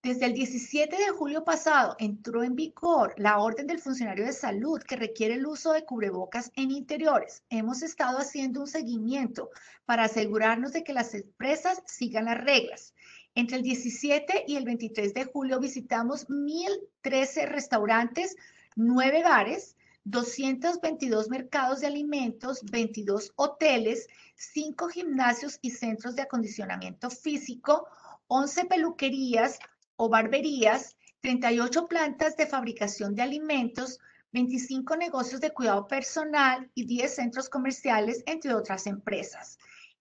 Desde 0.00 0.26
el 0.26 0.32
17 0.32 0.96
de 0.96 1.08
julio 1.10 1.44
pasado 1.44 1.96
entró 1.98 2.44
en 2.44 2.54
vigor 2.54 3.14
la 3.16 3.40
orden 3.40 3.66
del 3.66 3.80
funcionario 3.80 4.24
de 4.24 4.32
salud 4.32 4.80
que 4.80 4.94
requiere 4.94 5.34
el 5.34 5.46
uso 5.46 5.72
de 5.72 5.84
cubrebocas 5.84 6.52
en 6.54 6.70
interiores. 6.70 7.42
Hemos 7.50 7.82
estado 7.82 8.18
haciendo 8.18 8.60
un 8.60 8.68
seguimiento 8.68 9.50
para 9.84 10.04
asegurarnos 10.04 10.72
de 10.72 10.84
que 10.84 10.92
las 10.92 11.14
empresas 11.14 11.82
sigan 11.86 12.26
las 12.26 12.38
reglas. 12.38 12.94
Entre 13.38 13.58
el 13.58 13.62
17 13.62 14.46
y 14.48 14.56
el 14.56 14.64
23 14.64 15.14
de 15.14 15.24
julio 15.26 15.60
visitamos 15.60 16.26
1.013 16.26 17.46
restaurantes, 17.46 18.34
9 18.74 19.22
bares, 19.22 19.76
222 20.02 21.30
mercados 21.30 21.78
de 21.78 21.86
alimentos, 21.86 22.64
22 22.64 23.34
hoteles, 23.36 24.08
5 24.34 24.88
gimnasios 24.88 25.60
y 25.62 25.70
centros 25.70 26.16
de 26.16 26.22
acondicionamiento 26.22 27.10
físico, 27.10 27.86
11 28.26 28.64
peluquerías, 28.64 29.60
o 29.94 30.08
barberías, 30.08 30.96
38 31.20 31.86
plantas 31.86 32.36
de 32.36 32.48
fabricación 32.48 33.14
de 33.14 33.22
alimentos, 33.22 34.00
25 34.32 34.96
negocios 34.96 35.40
de 35.40 35.52
cuidado 35.52 35.86
personal 35.86 36.68
y 36.74 36.86
10 36.86 37.14
centros 37.14 37.48
comerciales, 37.48 38.24
entre 38.26 38.52
otras 38.52 38.88
empresas. 38.88 39.58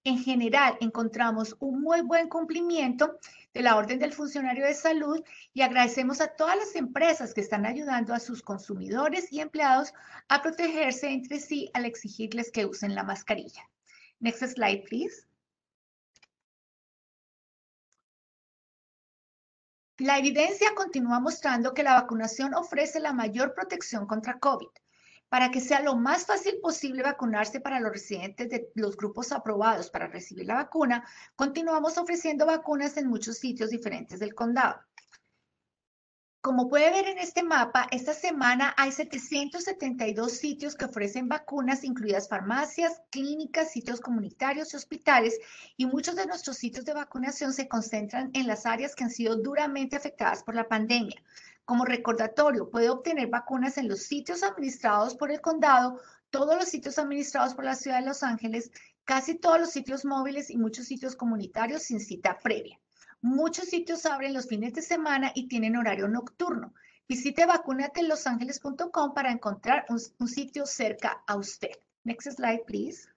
En 0.08 0.20
general, 0.20 0.78
encontramos 0.80 1.58
un 1.60 1.82
muy 1.82 2.00
buen 2.00 2.30
cumplimiento 2.30 3.20
de 3.54 3.62
la 3.62 3.76
orden 3.76 4.00
del 4.00 4.14
funcionario 4.14 4.66
de 4.66 4.74
salud 4.74 5.22
y 5.54 5.64
agradecemos 5.64 6.22
a 6.22 6.34
todas 6.34 6.56
las 6.56 6.78
empresas 6.78 7.34
que 7.34 7.42
están 7.42 7.66
ayudando 7.66 8.14
a 8.14 8.22
sus 8.22 8.42
consumidores 8.42 9.34
y 9.34 9.42
empleados 9.42 9.94
a 10.30 10.42
protegerse 10.42 11.10
entre 11.10 11.42
sí 11.42 11.70
al 11.74 11.84
exigirles 11.84 12.52
que 12.52 12.66
usen 12.66 12.96
la 12.96 13.04
mascarilla. 13.04 13.70
Next 14.22 14.44
slide, 14.44 14.86
please. 14.88 15.28
La 19.98 20.20
evidencia 20.20 20.74
continúa 20.74 21.20
mostrando 21.20 21.74
que 21.74 21.84
la 21.84 22.00
vacunación 22.00 22.54
ofrece 22.54 23.02
la 23.02 23.12
mayor 23.12 23.54
protección 23.54 24.08
contra 24.08 24.40
COVID. 24.40 24.70
Para 25.30 25.52
que 25.52 25.60
sea 25.60 25.82
lo 25.82 25.96
más 25.96 26.26
fácil 26.26 26.60
posible 26.62 27.04
vacunarse 27.04 27.60
para 27.60 27.80
los 27.80 27.92
residentes 27.92 28.50
de 28.50 28.70
los 28.76 28.96
grupos 28.96 29.32
aprobados 29.32 29.90
para 29.90 30.08
recibir 30.08 30.46
la 30.46 30.56
vacuna, 30.56 31.06
continuamos 31.36 31.98
ofreciendo 31.98 32.46
vacunas 32.46 32.96
en 32.98 33.08
muchos 33.08 33.38
sitios 33.38 33.70
diferentes 33.70 34.20
del 34.20 34.34
condado. 34.34 34.80
Como 36.48 36.70
puede 36.70 36.92
ver 36.92 37.08
en 37.08 37.18
este 37.18 37.44
mapa, 37.44 37.88
esta 37.92 38.14
semana 38.14 38.74
hay 38.78 38.94
772 38.94 40.32
sitios 40.32 40.76
que 40.76 40.86
ofrecen 40.86 41.28
vacunas, 41.28 41.84
incluidas 41.84 42.30
farmacias, 42.30 43.02
clínicas, 43.10 43.72
sitios 43.72 44.00
comunitarios 44.00 44.72
y 44.72 44.78
hospitales, 44.78 45.38
y 45.76 45.88
muchos 45.88 46.16
de 46.16 46.26
nuestros 46.26 46.56
sitios 46.56 46.86
de 46.86 46.94
vacunación 46.94 47.52
se 47.52 47.68
concentran 47.68 48.30
en 48.34 48.48
las 48.48 48.66
áreas 48.66 48.96
que 48.96 49.04
han 49.04 49.10
sido 49.10 49.36
duramente 49.36 49.98
afectadas 49.98 50.42
por 50.42 50.56
la 50.56 50.70
pandemia. 50.70 51.22
Como 51.68 51.84
recordatorio, 51.84 52.70
puede 52.70 52.90
obtener 52.90 53.28
vacunas 53.28 53.78
en 53.78 53.90
los 53.90 54.04
sitios 54.04 54.42
administrados 54.42 55.16
por 55.16 55.32
el 55.32 55.42
condado, 55.42 56.00
todos 56.30 56.56
los 56.56 56.70
sitios 56.70 56.98
administrados 56.98 57.56
por 57.56 57.66
la 57.66 57.76
ciudad 57.76 58.00
de 58.00 58.06
Los 58.06 58.24
Ángeles, 58.24 58.72
casi 59.04 59.36
todos 59.36 59.60
los 59.60 59.72
sitios 59.72 60.06
móviles 60.06 60.50
y 60.50 60.58
muchos 60.58 60.86
sitios 60.86 61.18
comunitarios 61.18 61.84
sin 61.84 62.00
cita 62.00 62.38
previa. 62.42 62.80
Muchos 63.20 63.66
sitios 63.66 64.06
abren 64.06 64.34
los 64.34 64.48
fines 64.48 64.76
de 64.76 64.82
semana 64.82 65.34
y 65.36 65.50
tienen 65.50 65.76
horario 65.76 66.08
nocturno. 66.08 66.74
Visite 67.06 67.46
vacunatelosangeles.com 67.46 69.14
para 69.14 69.34
encontrar 69.34 69.86
un, 69.90 70.00
un, 70.20 70.28
sitio 70.30 70.66
cerca 70.66 71.22
a 71.28 71.36
usted. 71.36 71.72
Next 72.06 72.32
slide, 72.32 72.64
please. 72.66 73.10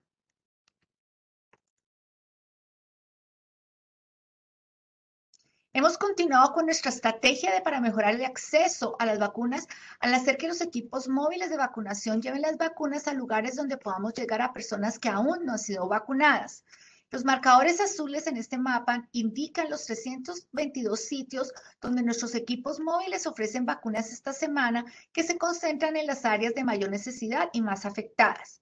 Hemos 5.73 5.99
continuado 5.99 6.53
con 6.53 6.67
nuestra 6.67 6.91
estrategia 6.91 7.55
de, 7.55 7.61
para 7.61 7.81
mejorar 7.81 8.17
el 8.17 8.25
acceso 8.25 8.97
a 8.99 9.07
las 9.07 9.21
vacunas 9.21 9.69
al 10.01 10.13
hacer 10.15 10.37
que 10.37 10.49
los 10.49 10.61
equipos 10.61 11.09
móviles 11.09 11.49
de 11.49 11.57
vacunación 11.57 12.21
lleven 12.21 12.43
las 12.43 12.59
vacunas 12.59 13.07
a 13.07 13.15
lugares 13.15 13.55
donde 13.55 13.77
podamos 13.77 14.15
llegar 14.15 14.43
a 14.43 14.53
personas 14.53 14.99
que 14.99 15.09
aún 15.09 15.47
no 15.47 15.53
han 15.53 15.61
sido 15.61 15.87
vacunadas. 15.87 16.65
Los 17.13 17.25
marcadores 17.25 17.81
azules 17.81 18.27
en 18.27 18.37
este 18.37 18.59
mapa 18.59 19.09
indican 19.13 19.71
los 19.71 19.85
322 19.85 20.99
sitios 20.99 21.53
donde 21.81 22.03
nuestros 22.03 22.35
equipos 22.35 22.81
móviles 22.81 23.29
ofrecen 23.29 23.65
vacunas 23.65 24.11
esta 24.11 24.33
semana 24.33 24.85
que 25.13 25.23
se 25.23 25.39
concentran 25.39 25.97
en 25.97 26.07
las 26.09 26.25
áreas 26.25 26.53
de 26.57 26.65
mayor 26.65 26.91
necesidad 26.91 27.49
y 27.53 27.63
más 27.63 27.87
afectadas. 27.87 28.61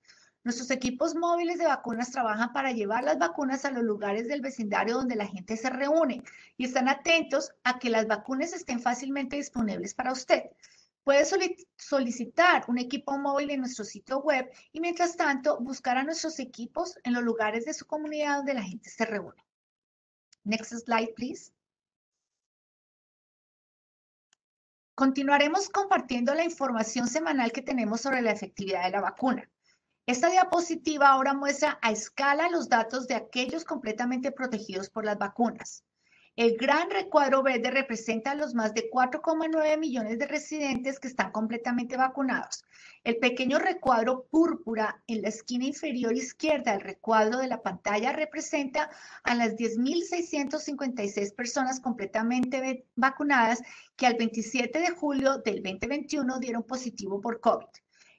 Nuestros 0.49 0.71
equipos 0.71 1.15
móviles 1.15 1.59
de 1.59 1.67
vacunas 1.67 2.11
trabajan 2.11 2.55
para 2.55 2.73
llevar 2.73 3.05
las 3.05 3.19
vacunas 3.19 3.67
a 3.67 3.71
los 3.71 3.85
lugares 3.85 4.29
del 4.29 4.41
vecindario 4.41 4.95
donde 4.95 5.15
la 5.15 5.27
gente 5.27 5.59
se 5.59 5.69
reúne 5.69 6.23
y 6.57 6.65
están 6.65 6.89
atentos 6.89 7.53
a 7.65 7.79
que 7.79 7.91
las 7.91 8.07
vacunas 8.07 8.55
estén 8.55 8.81
fácilmente 8.81 9.37
disponibles 9.37 9.93
para 9.93 10.11
usted. 10.11 10.45
Puede 11.05 11.27
solicitar 11.77 12.65
un 12.67 12.79
equipo 12.79 13.19
móvil 13.19 13.51
en 13.51 13.61
nuestro 13.61 13.85
sitio 13.85 14.21
web 14.21 14.51
y 14.73 14.81
mientras 14.81 15.19
tanto 15.19 15.61
buscar 15.61 15.99
a 15.99 16.03
nuestros 16.03 16.39
equipos 16.39 16.99
en 17.05 17.13
los 17.13 17.23
lugares 17.23 17.67
de 17.67 17.75
su 17.75 17.85
comunidad 17.85 18.39
donde 18.39 18.55
la 18.55 18.63
gente 18.63 18.89
se 18.89 19.05
reúne. 19.05 19.45
Next 20.45 20.73
slide, 20.73 21.13
please. 21.15 21.53
Continuaremos 24.95 25.69
compartiendo 25.69 26.35
la 26.35 26.45
información 26.45 27.07
semanal 27.07 27.53
que 27.53 27.61
tenemos 27.61 28.01
sobre 28.01 28.23
la 28.23 28.33
efectividad 28.33 28.85
de 28.85 28.93
la 28.93 29.03
vacuna. 29.03 29.47
Esta 30.09 30.31
diapositiva 30.31 31.09
ahora 31.09 31.35
muestra 31.35 31.79
a 31.83 31.91
escala 31.91 32.49
los 32.49 32.71
datos 32.71 33.09
de 33.09 33.15
aquellos 33.15 33.67
completamente 33.67 34.33
protegidos 34.33 34.89
por 34.89 35.05
las 35.05 35.19
vacunas. 35.19 35.85
El 36.35 36.57
gran 36.57 36.89
recuadro 36.89 37.43
verde 37.43 37.71
representa 37.71 38.31
a 38.31 38.35
los 38.35 38.55
más 38.55 38.73
de 38.73 38.89
4,9 38.89 39.79
millones 39.79 40.19
de 40.19 40.27
residentes 40.27 40.99
que 40.99 41.09
están 41.09 41.31
completamente 41.31 41.99
vacunados. 41.99 42.65
El 43.05 43.19
pequeño 43.19 43.59
recuadro 43.59 44.27
púrpura 44.31 45.03
en 45.09 45.21
la 45.21 45.29
esquina 45.29 45.67
inferior 45.67 46.15
izquierda 46.15 46.73
del 46.73 46.81
recuadro 46.81 47.37
de 47.37 47.49
la 47.49 47.61
pantalla 47.61 48.11
representa 48.11 48.89
a 49.25 49.35
las 49.35 49.57
10.656 49.57 51.35
personas 51.35 51.81
completamente 51.81 52.87
vacunadas 52.97 53.61
que 53.95 54.07
al 54.07 54.15
27 54.15 54.79
de 54.79 54.89
julio 54.89 55.37
del 55.37 55.63
2021 55.63 56.39
dieron 56.39 56.63
positivo 56.63 57.21
por 57.21 57.41
COVID. 57.41 57.67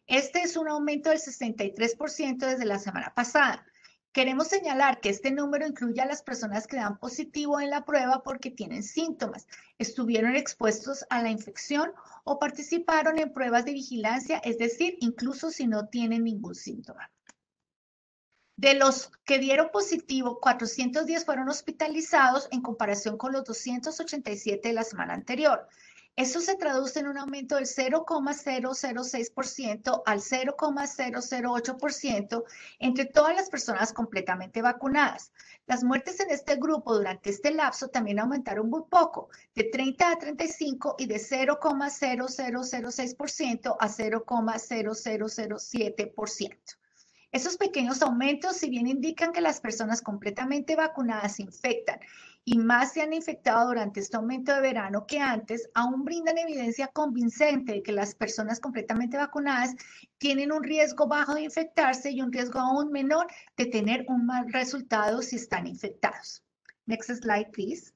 Este 0.09 0.41
es 0.41 0.57
un 0.57 0.67
aumento 0.67 1.11
del 1.11 1.19
63% 1.19 2.37
desde 2.39 2.65
la 2.65 2.79
semana 2.79 3.13
pasada. 3.13 3.63
Queremos 4.11 4.47
señalar 4.47 5.01
que 5.01 5.09
este 5.09 5.29
número 5.29 5.67
incluye 5.67 6.01
a 6.01 6.07
las 6.07 6.23
personas 6.23 6.65
que 6.65 6.77
dan 6.77 6.97
positivo 6.97 7.61
en 7.61 7.69
la 7.69 7.85
prueba 7.85 8.23
porque 8.23 8.49
tienen 8.49 8.81
síntomas, 8.81 9.47
estuvieron 9.77 10.35
expuestos 10.35 11.05
a 11.11 11.21
la 11.21 11.29
infección 11.29 11.91
o 12.23 12.39
participaron 12.39 13.19
en 13.19 13.31
pruebas 13.31 13.65
de 13.65 13.73
vigilancia, 13.73 14.39
es 14.39 14.57
decir, 14.57 14.97
incluso 14.99 15.51
si 15.51 15.67
no 15.67 15.89
tienen 15.89 16.23
ningún 16.23 16.55
síntoma. 16.55 17.11
De 18.55 18.73
los 18.73 19.11
que 19.25 19.37
dieron 19.37 19.69
positivo, 19.71 20.39
410 20.41 21.23
fueron 21.23 21.49
hospitalizados 21.49 22.47
en 22.51 22.61
comparación 22.63 23.15
con 23.15 23.31
los 23.31 23.43
287 23.43 24.67
de 24.67 24.73
la 24.73 24.83
semana 24.83 25.13
anterior. 25.13 25.67
Eso 26.19 26.41
se 26.41 26.57
traduce 26.57 26.99
en 26.99 27.07
un 27.07 27.17
aumento 27.17 27.55
del 27.55 27.65
0,006% 27.65 30.03
al 30.05 30.19
0,008% 30.19 32.43
entre 32.79 33.05
todas 33.05 33.33
las 33.33 33.49
personas 33.49 33.93
completamente 33.93 34.61
vacunadas. 34.61 35.31
Las 35.65 35.81
muertes 35.81 36.19
en 36.19 36.29
este 36.29 36.57
grupo 36.57 36.93
durante 36.93 37.29
este 37.29 37.51
lapso 37.51 37.87
también 37.87 38.19
aumentaron 38.19 38.69
muy 38.69 38.81
poco, 38.89 39.29
de 39.55 39.63
30 39.63 40.11
a 40.11 40.17
35 40.17 40.95
y 40.97 41.05
de 41.05 41.15
0,0006% 41.15 43.77
a 43.79 43.87
0,0007%. 43.87 46.57
Esos 47.31 47.55
pequeños 47.55 48.01
aumentos, 48.01 48.57
si 48.57 48.69
bien 48.69 48.87
indican 48.87 49.31
que 49.31 49.39
las 49.39 49.61
personas 49.61 50.01
completamente 50.01 50.75
vacunadas 50.75 51.35
se 51.35 51.43
infectan 51.43 52.01
y 52.45 52.57
más 52.57 52.93
se 52.93 53.01
han 53.01 53.13
infectado 53.13 53.67
durante 53.67 53.99
este 53.99 54.17
aumento 54.17 54.53
de 54.53 54.61
verano 54.61 55.05
que 55.05 55.19
antes, 55.19 55.69
aún 55.73 56.03
brindan 56.03 56.37
evidencia 56.37 56.87
convincente 56.87 57.73
de 57.73 57.83
que 57.83 57.91
las 57.91 58.15
personas 58.15 58.59
completamente 58.59 59.17
vacunadas 59.17 59.75
tienen 60.17 60.51
un 60.51 60.63
riesgo 60.63 61.07
bajo 61.07 61.35
de 61.35 61.41
infectarse 61.41 62.11
y 62.11 62.21
un 62.21 62.31
riesgo 62.31 62.59
aún 62.59 62.91
menor 62.91 63.27
de 63.55 63.65
tener 63.65 64.05
un 64.07 64.25
mal 64.25 64.51
resultado 64.51 65.21
si 65.21 65.35
están 65.35 65.67
infectados. 65.67 66.43
Next 66.85 67.11
slide, 67.11 67.51
please. 67.51 67.93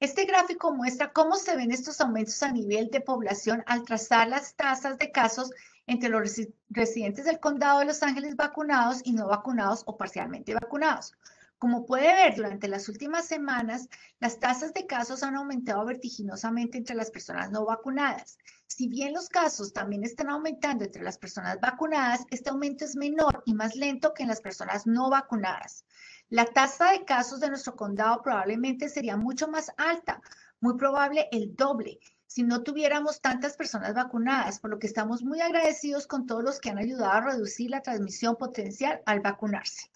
Este 0.00 0.24
gráfico 0.24 0.72
muestra 0.72 1.12
cómo 1.12 1.36
se 1.36 1.54
ven 1.56 1.72
estos 1.72 2.00
aumentos 2.00 2.42
a 2.42 2.50
nivel 2.50 2.88
de 2.90 3.02
población 3.02 3.62
al 3.66 3.84
trazar 3.84 4.28
las 4.28 4.56
tasas 4.56 4.98
de 4.98 5.12
casos 5.12 5.50
entre 5.86 6.08
los 6.08 6.36
residentes 6.70 7.26
del 7.26 7.38
condado 7.38 7.80
de 7.80 7.84
Los 7.84 8.02
Ángeles 8.02 8.34
vacunados 8.34 9.02
y 9.04 9.12
no 9.12 9.28
vacunados 9.28 9.82
o 9.86 9.98
parcialmente 9.98 10.54
vacunados. 10.54 11.14
Como 11.60 11.84
puede 11.84 12.14
ver, 12.14 12.36
durante 12.36 12.68
las 12.68 12.88
últimas 12.88 13.26
semanas, 13.26 13.90
las 14.18 14.40
tasas 14.40 14.72
de 14.72 14.86
casos 14.86 15.22
han 15.22 15.36
aumentado 15.36 15.84
vertiginosamente 15.84 16.78
entre 16.78 16.96
las 16.96 17.10
personas 17.10 17.50
no 17.50 17.66
vacunadas. 17.66 18.38
Si 18.66 18.88
bien 18.88 19.12
los 19.12 19.28
casos 19.28 19.74
también 19.74 20.02
están 20.02 20.30
aumentando 20.30 20.86
entre 20.86 21.02
las 21.02 21.18
personas 21.18 21.60
vacunadas, 21.60 22.24
este 22.30 22.48
aumento 22.48 22.86
es 22.86 22.96
menor 22.96 23.42
y 23.44 23.52
más 23.52 23.76
lento 23.76 24.14
que 24.14 24.22
en 24.22 24.30
las 24.30 24.40
personas 24.40 24.86
no 24.86 25.10
vacunadas. 25.10 25.84
La 26.30 26.46
tasa 26.46 26.92
de 26.92 27.04
casos 27.04 27.40
de 27.40 27.50
nuestro 27.50 27.76
condado 27.76 28.22
probablemente 28.22 28.88
sería 28.88 29.18
mucho 29.18 29.46
más 29.46 29.70
alta, 29.76 30.22
muy 30.60 30.78
probable 30.78 31.28
el 31.30 31.54
doble, 31.56 32.00
si 32.26 32.42
no 32.42 32.62
tuviéramos 32.62 33.20
tantas 33.20 33.58
personas 33.58 33.92
vacunadas, 33.92 34.60
por 34.60 34.70
lo 34.70 34.78
que 34.78 34.86
estamos 34.86 35.22
muy 35.22 35.42
agradecidos 35.42 36.06
con 36.06 36.24
todos 36.24 36.42
los 36.42 36.58
que 36.58 36.70
han 36.70 36.78
ayudado 36.78 37.12
a 37.12 37.20
reducir 37.20 37.68
la 37.68 37.82
transmisión 37.82 38.36
potencial 38.36 39.02
al 39.04 39.20
vacunarse. 39.20 39.90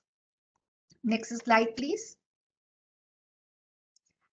Next 1.06 1.36
slide, 1.36 1.74
please. 1.76 2.16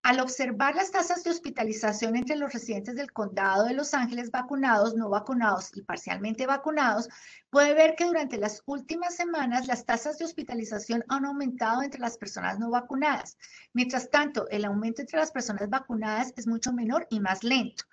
Al 0.03 0.21
observar 0.21 0.73
las 0.73 0.89
tasas 0.89 1.21
de 1.21 1.29
hospitalización 1.29 2.15
entre 2.15 2.37
los 2.37 2.53
residentes 2.53 2.95
del 2.95 3.11
condado 3.11 3.65
de 3.65 3.73
Los 3.73 3.93
Ángeles 3.93 4.31
vacunados, 4.31 4.95
no 4.95 5.09
vacunados 5.09 5.69
y 5.75 5.81
parcialmente 5.81 6.47
vacunados, 6.47 7.09
puede 7.49 7.73
ver 7.73 7.95
que 7.95 8.05
durante 8.05 8.37
las 8.37 8.63
últimas 8.65 9.15
semanas 9.15 9.67
las 9.67 9.85
tasas 9.85 10.17
de 10.17 10.23
hospitalización 10.23 11.03
han 11.09 11.25
aumentado 11.25 11.83
entre 11.83 11.99
las 11.99 12.17
personas 12.17 12.57
no 12.57 12.69
vacunadas. 12.69 13.37
Mientras 13.73 14.09
tanto, 14.09 14.47
el 14.47 14.63
aumento 14.63 15.01
entre 15.01 15.19
las 15.19 15.31
personas 15.31 15.69
vacunadas 15.69 16.33
es 16.37 16.47
mucho 16.47 16.71
menor 16.71 17.05
y 17.09 17.19
más 17.19 17.43
lento. 17.43 17.83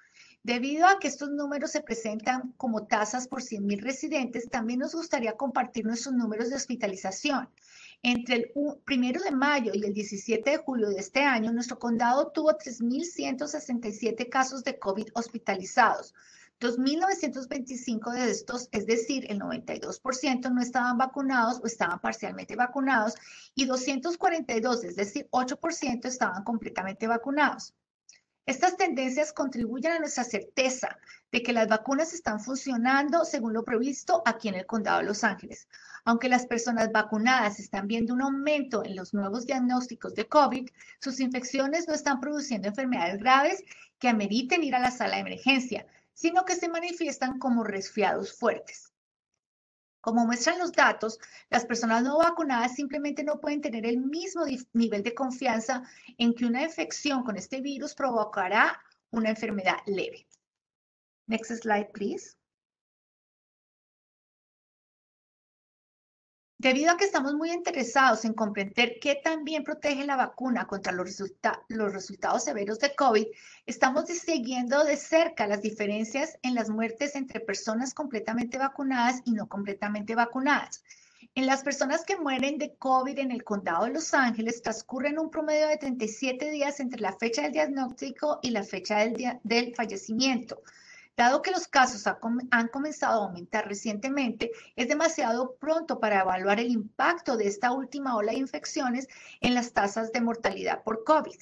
Debido 0.45 0.87
a 0.87 1.01
que 1.01 1.09
estos 1.09 1.31
números 1.31 1.73
se 1.73 1.83
presentan 1.83 2.53
como 2.57 2.87
tasas 2.87 3.27
por 3.27 3.43
100.000 3.43 3.83
residentes, 3.83 4.49
también 4.49 4.79
nos 4.79 4.95
gustaría 4.95 5.37
compartir 5.37 5.85
nuestros 5.85 6.15
números 6.15 6.49
de 6.49 6.57
hospitalización. 6.57 7.51
Entre 8.03 8.37
el 8.37 8.53
1 8.55 8.83
de 9.25 9.31
mayo 9.33 9.73
y 9.75 9.85
el 9.85 9.93
17 9.93 10.49
de 10.49 10.57
julio 10.59 10.89
de 10.89 11.01
este 11.01 11.25
año, 11.25 11.53
nuestro 11.53 11.81
condado 11.81 12.29
tuvo 12.29 12.53
3.167 12.53 14.29
casos 14.29 14.63
de 14.63 14.79
COVID 14.79 15.09
hospitalizados. 15.15 16.15
2.925 16.61 18.13
de 18.13 18.31
estos, 18.31 18.69
es 18.73 18.87
decir, 18.87 19.27
el 19.31 19.41
92% 19.41 20.53
no 20.53 20.61
estaban 20.61 20.97
vacunados 20.97 21.61
o 21.63 21.67
estaban 21.67 22.01
parcialmente 22.01 22.57
vacunados 22.57 23.15
y 23.55 23.65
242, 23.65 24.85
es 24.85 24.97
decir, 24.97 25.29
8% 25.31 26.05
estaban 26.07 26.45
completamente 26.45 27.07
vacunados. 27.07 27.75
Estas 28.47 28.77
tendencias 28.77 29.33
contribuyen 29.33 29.93
a 29.93 29.99
nuestra 29.99 30.25
certeza 30.25 30.97
de 31.31 31.43
que 31.43 31.53
las 31.53 31.69
vacunas 31.69 32.13
están 32.15 32.41
funcionando 32.41 33.25
según 33.25 33.53
lo 33.53 33.63
previsto 33.63 34.23
aquí 34.25 34.49
en 34.49 34.55
el 34.55 34.67
condado 34.67 35.01
de 35.01 35.05
Los 35.05 35.23
Ángeles. 35.23 35.69
Aunque 36.05 36.29
las 36.29 36.47
personas 36.47 36.91
vacunadas 36.93 37.59
están 37.59 37.87
viendo 37.87 38.15
un 38.15 38.23
aumento 38.23 38.85
en 38.85 38.97
los 38.97 39.15
nuevos 39.15 39.47
diagnósticos 39.47 40.15
de 40.15 40.29
COVID, 40.29 40.69
sus 41.01 41.21
infecciones 41.21 41.87
no 41.89 41.95
están 41.95 42.21
produciendo 42.21 42.69
enfermedades 42.69 43.19
graves 43.19 43.65
que 43.99 44.09
ameriten 44.09 44.65
ir 44.65 44.75
a 44.75 44.81
la 44.81 44.91
sala 44.91 45.17
de 45.17 45.23
emergencia, 45.23 45.87
sino 46.13 46.45
que 46.45 46.55
se 46.55 46.69
manifiestan 46.69 47.39
como 47.39 47.65
resfriados 47.65 48.33
fuertes. 48.33 48.93
Como 50.01 50.25
muestran 50.25 50.59
los 50.59 50.73
datos, 50.73 51.19
las 51.51 51.67
personas 51.67 52.03
no 52.03 52.19
vacunadas 52.19 52.75
simplemente 52.75 53.25
no 53.25 53.41
pueden 53.41 53.61
tener 53.61 53.85
el 53.85 53.99
mismo 53.99 54.45
nivel 54.73 55.03
de 55.03 55.15
confianza 55.15 55.83
en 56.17 56.35
que 56.35 56.47
una 56.47 56.63
infección 56.63 57.25
con 57.25 57.37
este 57.37 57.61
virus 57.61 57.95
provocará 57.95 58.81
una 59.11 59.31
enfermedad 59.31 59.77
leve. 59.87 60.27
Next 61.27 61.51
slide, 61.51 61.91
please. 61.93 62.38
Debido 66.61 66.91
a 66.91 66.97
que 66.97 67.05
estamos 67.05 67.35
muy 67.35 67.53
interesados 67.53 68.25
en 68.25 68.35
comprender 68.35 68.99
qué 69.01 69.15
tan 69.15 69.45
bien 69.45 69.63
protege 69.63 70.05
la 70.05 70.17
vacuna 70.17 70.67
contra 70.67 70.91
los, 70.91 71.17
resultados 71.69 72.43
severos 72.43 72.81
de 72.81 72.97
COVID, 72.97 73.27
estamos 73.65 74.09
siguiendo 74.09 74.83
de 74.83 74.97
cerca 74.97 75.47
las 75.47 75.63
diferencias 75.63 76.37
en 76.43 76.57
las 76.57 76.69
muertes 76.69 77.15
entre 77.15 77.39
personas 77.39 77.95
completamente 77.95 78.59
vacunadas 78.59 79.23
y 79.25 79.35
no 79.35 79.49
completamente 79.49 80.17
vacunadas. 80.17 80.83
En 81.37 81.47
las 81.47 81.63
personas 81.63 82.05
que 82.05 82.17
mueren 82.17 82.59
de 82.59 82.75
COVID 82.75 83.21
en 83.21 83.31
el 83.31 83.45
condado 83.45 83.85
de 83.85 83.93
Los 83.93 84.13
Ángeles 84.13 84.61
transcurren 84.61 85.21
un 85.21 85.31
promedio 85.31 85.69
de 85.69 85.77
37 85.77 86.51
días 86.51 86.81
entre 86.81 87.01
la 87.01 87.13
fecha 87.13 87.43
del 87.43 87.53
diagnóstico 87.53 88.41
y 88.43 88.51
la 88.51 88.65
fecha 88.65 88.97
del 89.45 89.77
fallecimiento. 89.77 90.61
Dado 91.19 91.43
que 91.43 91.51
los 91.51 91.67
casos 91.67 92.05
han 92.07 92.69
comenzado 92.69 93.23
a 93.23 93.27
aumentar 93.27 93.67
recientemente, 93.67 94.53
es 94.77 94.87
demasiado 94.87 95.57
pronto 95.57 95.99
para 95.99 96.21
evaluar 96.21 96.61
el 96.61 96.71
impacto 96.71 97.37
de 97.37 97.49
esta 97.49 97.73
última 97.73 98.15
ola 98.15 98.31
de 98.31 98.39
infecciones 98.39 99.09
en 99.41 99.53
las 99.53 99.73
tasas 99.73 100.13
de 100.13 100.21
mortalidad 100.21 100.85
por 100.85 101.03
COVID. 101.03 101.35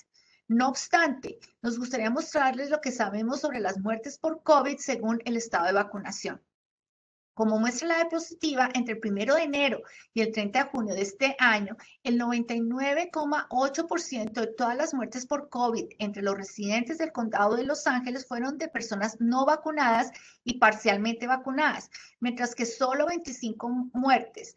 No 0.49 0.71
obstante, 0.71 1.39
nos 1.61 1.79
gustaría 1.79 2.09
mostrarles 2.09 2.71
lo 2.71 2.81
que 2.81 2.91
sabemos 2.91 3.41
sobre 3.41 3.61
las 3.61 3.79
muertes 3.79 4.17
por 4.17 4.43
COVID 4.43 4.79
según 4.79 5.21
el 5.27 5.37
estado 5.37 5.67
de 5.67 5.75
vacunación. 5.75 6.41
Como 7.37 7.59
muestra 7.59 7.89
la 7.89 7.97
diapositiva, 7.97 8.71
entre 8.73 8.95
el 8.95 9.01
1 9.05 9.35
de 9.35 9.43
enero 9.43 9.83
y 10.15 10.23
el 10.23 10.33
30 10.33 10.59
de 10.59 10.71
junio 10.71 10.95
de 10.95 11.03
este 11.03 11.37
año, 11.39 11.77
el 12.03 12.19
99,8% 12.19 14.33
de 14.33 14.47
todas 14.47 14.75
las 14.75 14.95
muertes 14.95 15.27
por 15.27 15.51
COVID 15.51 15.85
entre 15.99 16.23
los 16.23 16.35
residentes 16.35 16.97
del 16.97 17.13
condado 17.13 17.57
de 17.57 17.65
Los 17.65 17.87
Ángeles 17.87 18.27
fueron 18.27 18.57
de 18.57 18.69
personas 18.69 19.21
no 19.21 19.45
vacunadas 19.45 20.13
y 20.45 20.59
parcialmente 20.59 21.27
vacunadas, 21.27 21.91
mientras 22.21 22.55
que 22.55 22.65
solo 22.65 23.05
25 23.05 23.69
muertes, 23.93 24.55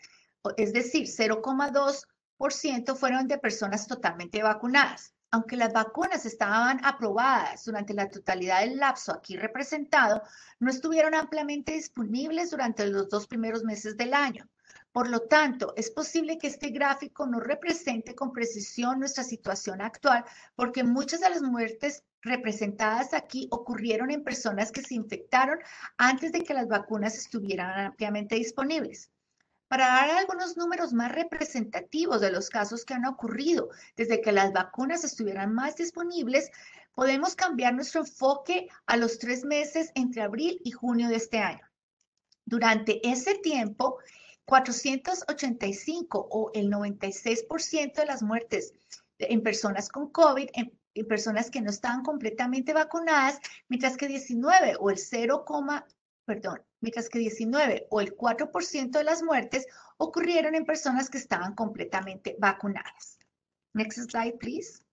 es 0.56 0.72
decir, 0.72 1.08
0,2%, 1.08 2.96
fueron 2.96 3.28
de 3.28 3.40
personas 3.40 3.88
totalmente 3.88 4.42
vacunadas 4.42 5.14
aunque 5.32 5.56
las 5.56 5.74
vacunas 5.74 6.26
estaban 6.26 6.84
aprobadas 6.84 7.66
durante 7.66 7.94
la 7.94 8.10
totalidad 8.10 8.62
del 8.62 8.78
lapso 8.78 9.12
aquí 9.12 9.38
representado, 9.38 10.24
no 10.60 10.70
estuvieron 10.72 11.14
ampliamente 11.14 11.74
disponibles 11.74 12.52
durante 12.52 12.88
los 12.88 13.10
dos 13.10 13.28
primeros 13.28 13.64
meses 13.64 13.96
del 13.96 14.14
año. 14.14 14.50
Por 14.92 15.08
lo 15.08 15.22
tanto, 15.22 15.74
es 15.78 15.92
posible 15.92 16.40
que 16.40 16.48
este 16.48 16.70
gráfico 16.70 17.28
no 17.28 17.40
represente 17.40 18.16
con 18.16 18.32
precisión 18.32 19.00
nuestra 19.00 19.24
situación 19.24 19.82
actual 19.82 20.26
porque 20.56 20.84
muchas 20.84 21.20
de 21.20 21.30
las 21.30 21.44
muertes 21.44 22.04
representadas 22.22 23.14
aquí 23.14 23.48
ocurrieron 23.52 24.10
en 24.10 24.24
personas 24.24 24.72
que 24.72 24.82
se 24.82 24.96
infectaron 24.96 25.60
antes 25.98 26.32
de 26.32 26.44
que 26.44 26.56
las 26.56 26.68
vacunas 26.68 27.16
estuvieran 27.16 27.86
ampliamente 27.86 28.36
disponibles 28.36 29.12
para 29.70 29.86
dar 29.86 30.10
algunos 30.10 30.58
números 30.58 30.94
más 30.94 31.12
representativos 31.12 32.20
de 32.20 32.32
los 32.32 32.50
casos 32.50 32.84
que 32.84 32.96
han 32.96 33.06
ocurrido 33.06 33.70
desde 33.96 34.20
que 34.20 34.32
las 34.32 34.52
vacunas 34.52 35.04
estuvieran 35.04 35.54
más 35.54 35.76
disponibles, 35.76 36.52
podemos 36.96 37.36
cambiar 37.36 37.76
nuestro 37.76 38.02
enfoque 38.02 38.68
a 38.88 38.98
los 38.98 39.20
tres 39.20 39.46
meses 39.46 39.92
entre 39.94 40.24
abril 40.24 40.60
y 40.66 40.72
junio 40.72 41.08
de 41.08 41.18
este 41.18 41.38
año. 41.38 41.66
Durante 42.46 43.08
ese 43.08 43.36
tiempo, 43.36 44.00
485 44.46 46.28
o 46.32 46.50
el 46.56 46.72
96% 46.72 47.94
de 47.94 48.06
las 48.08 48.24
muertes 48.24 48.74
en 49.20 49.44
personas 49.44 49.90
con 49.90 50.10
COVID, 50.10 50.50
en, 50.54 50.74
personas 51.08 51.50
que 51.50 51.62
no 51.62 51.70
estaban 51.70 52.04
completamente 52.04 52.74
vacunadas, 52.74 53.40
mientras 53.70 53.96
que 53.96 54.08
19 54.08 54.76
o 54.80 54.90
el 54.90 54.98
0, 54.98 55.46
perdón, 56.30 56.62
mientras 56.80 57.10
que 57.10 57.18
19 57.18 57.88
o 57.90 58.02
el 58.02 58.16
4% 58.16 58.92
de 58.92 59.04
las 59.04 59.24
muertes 59.24 59.66
ocurrieron 59.98 60.54
en 60.54 60.64
personas 60.64 61.10
que 61.10 61.18
estaban 61.18 61.56
completamente 61.56 62.36
vacunadas. 62.38 63.18
Next 63.74 63.98
slide, 63.98 64.38
please. 64.38 64.84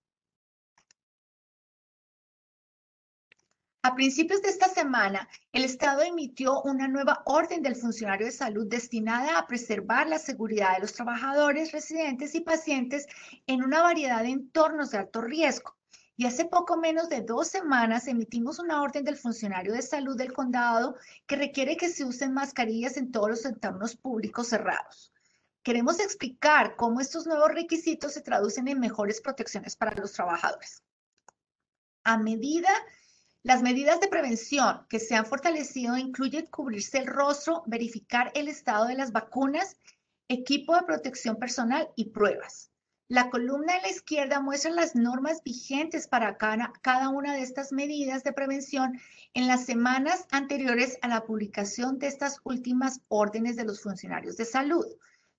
A 3.82 3.94
principios 3.94 4.40
de 4.40 4.48
esta 4.48 4.68
semana, 4.68 5.28
el 5.52 5.64
Estado 5.64 6.04
emitió 6.04 6.62
una 6.62 6.88
nueva 6.88 7.22
orden 7.26 7.62
del 7.62 7.76
funcionario 7.76 8.24
de 8.24 8.32
salud 8.32 8.66
destinada 8.66 9.38
a 9.38 9.46
preservar 9.46 10.06
la 10.08 10.18
seguridad 10.18 10.76
de 10.76 10.80
los 10.80 10.94
trabajadores, 10.94 11.72
residentes 11.72 12.34
y 12.34 12.40
pacientes 12.40 13.06
en 13.46 13.62
una 13.62 13.82
variedad 13.82 14.22
de 14.22 14.30
entornos 14.30 14.90
de 14.90 14.98
alto 14.98 15.20
riesgo. 15.20 15.76
Y 16.18 16.24
hace 16.26 16.46
poco 16.46 16.78
menos 16.78 17.10
de 17.10 17.20
dos 17.20 17.48
semanas 17.48 18.08
emitimos 18.08 18.58
una 18.58 18.80
orden 18.80 19.04
del 19.04 19.18
funcionario 19.18 19.74
de 19.74 19.82
salud 19.82 20.16
del 20.16 20.32
condado 20.32 20.96
que 21.26 21.36
requiere 21.36 21.76
que 21.76 21.90
se 21.90 22.04
usen 22.04 22.32
mascarillas 22.32 22.96
en 22.96 23.12
todos 23.12 23.28
los 23.28 23.44
entornos 23.44 23.96
públicos 23.96 24.48
cerrados. 24.48 25.12
Queremos 25.62 26.00
explicar 26.00 26.74
cómo 26.76 27.00
estos 27.00 27.26
nuevos 27.26 27.52
requisitos 27.52 28.14
se 28.14 28.22
traducen 28.22 28.66
en 28.68 28.80
mejores 28.80 29.20
protecciones 29.20 29.76
para 29.76 29.94
los 29.94 30.12
trabajadores. 30.12 30.82
A 32.04 32.16
medida, 32.16 32.70
las 33.42 33.62
medidas 33.62 34.00
de 34.00 34.08
prevención 34.08 34.86
que 34.88 35.00
se 35.00 35.16
han 35.16 35.26
fortalecido 35.26 35.98
incluyen 35.98 36.46
cubrirse 36.46 36.98
el 36.98 37.08
rostro, 37.08 37.62
verificar 37.66 38.32
el 38.34 38.48
estado 38.48 38.86
de 38.86 38.94
las 38.94 39.12
vacunas, 39.12 39.76
equipo 40.28 40.74
de 40.74 40.84
protección 40.84 41.36
personal 41.36 41.90
y 41.94 42.10
pruebas. 42.10 42.70
La 43.08 43.30
columna 43.30 43.74
de 43.74 43.82
la 43.82 43.90
izquierda 43.90 44.40
muestra 44.40 44.72
las 44.72 44.96
normas 44.96 45.40
vigentes 45.44 46.08
para 46.08 46.36
cada, 46.36 47.08
una 47.08 47.34
de 47.34 47.42
estas 47.42 47.70
medidas 47.70 48.24
de 48.24 48.32
prevención 48.32 49.00
en 49.32 49.46
las 49.46 49.64
semanas 49.64 50.26
anteriores 50.32 50.98
a 51.02 51.06
la 51.06 51.24
publicación 51.24 52.00
de 52.00 52.08
estas 52.08 52.40
últimas 52.42 53.02
órdenes 53.06 53.54
de 53.54 53.64
los 53.64 53.80
funcionarios 53.80 54.36
de 54.36 54.44
salud. 54.44 54.84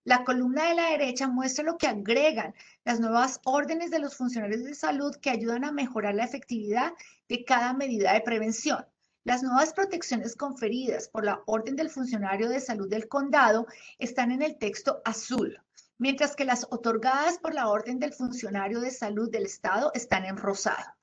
La 0.06 0.24
columna 0.24 0.70
de 0.70 0.76
la 0.76 0.92
derecha 0.92 1.28
muestra 1.28 1.66
lo 1.66 1.78
que 1.78 1.88
agregan 1.88 2.56
las 2.86 3.02
nuevas 3.02 3.42
órdenes 3.44 3.92
de 3.92 4.00
los 4.00 4.16
funcionarios 4.16 4.64
de 4.64 4.74
salud 4.74 5.18
que 5.18 5.30
ayudan 5.30 5.66
a 5.66 5.74
mejorar 5.74 6.16
la 6.16 6.24
efectividad 6.24 6.94
de 7.28 7.44
cada 7.44 7.74
medida 7.74 8.14
de 8.14 8.22
prevención. 8.22 8.86
Las 9.26 9.44
nuevas 9.44 9.74
protecciones 9.74 10.38
conferidas 10.38 11.10
por 11.10 11.26
la 11.26 11.42
orden 11.46 11.76
del 11.76 11.90
funcionario 11.90 12.48
de 12.48 12.62
salud 12.62 12.88
del 12.88 13.10
condado 13.10 13.68
están 14.00 14.32
en 14.32 14.42
el 14.42 14.58
texto 14.58 15.02
azul 15.04 15.60
mientras 15.98 16.36
que 16.36 16.46
las 16.46 16.68
otorgadas 16.70 17.40
por 17.40 17.54
la 17.54 17.70
orden 17.70 18.00
del 18.00 18.14
funcionario 18.14 18.80
de 18.80 18.92
salud 18.92 19.30
del 19.30 19.46
Estado 19.46 19.92
están 19.94 20.26
en 20.26 20.38
rosado. 20.38 20.98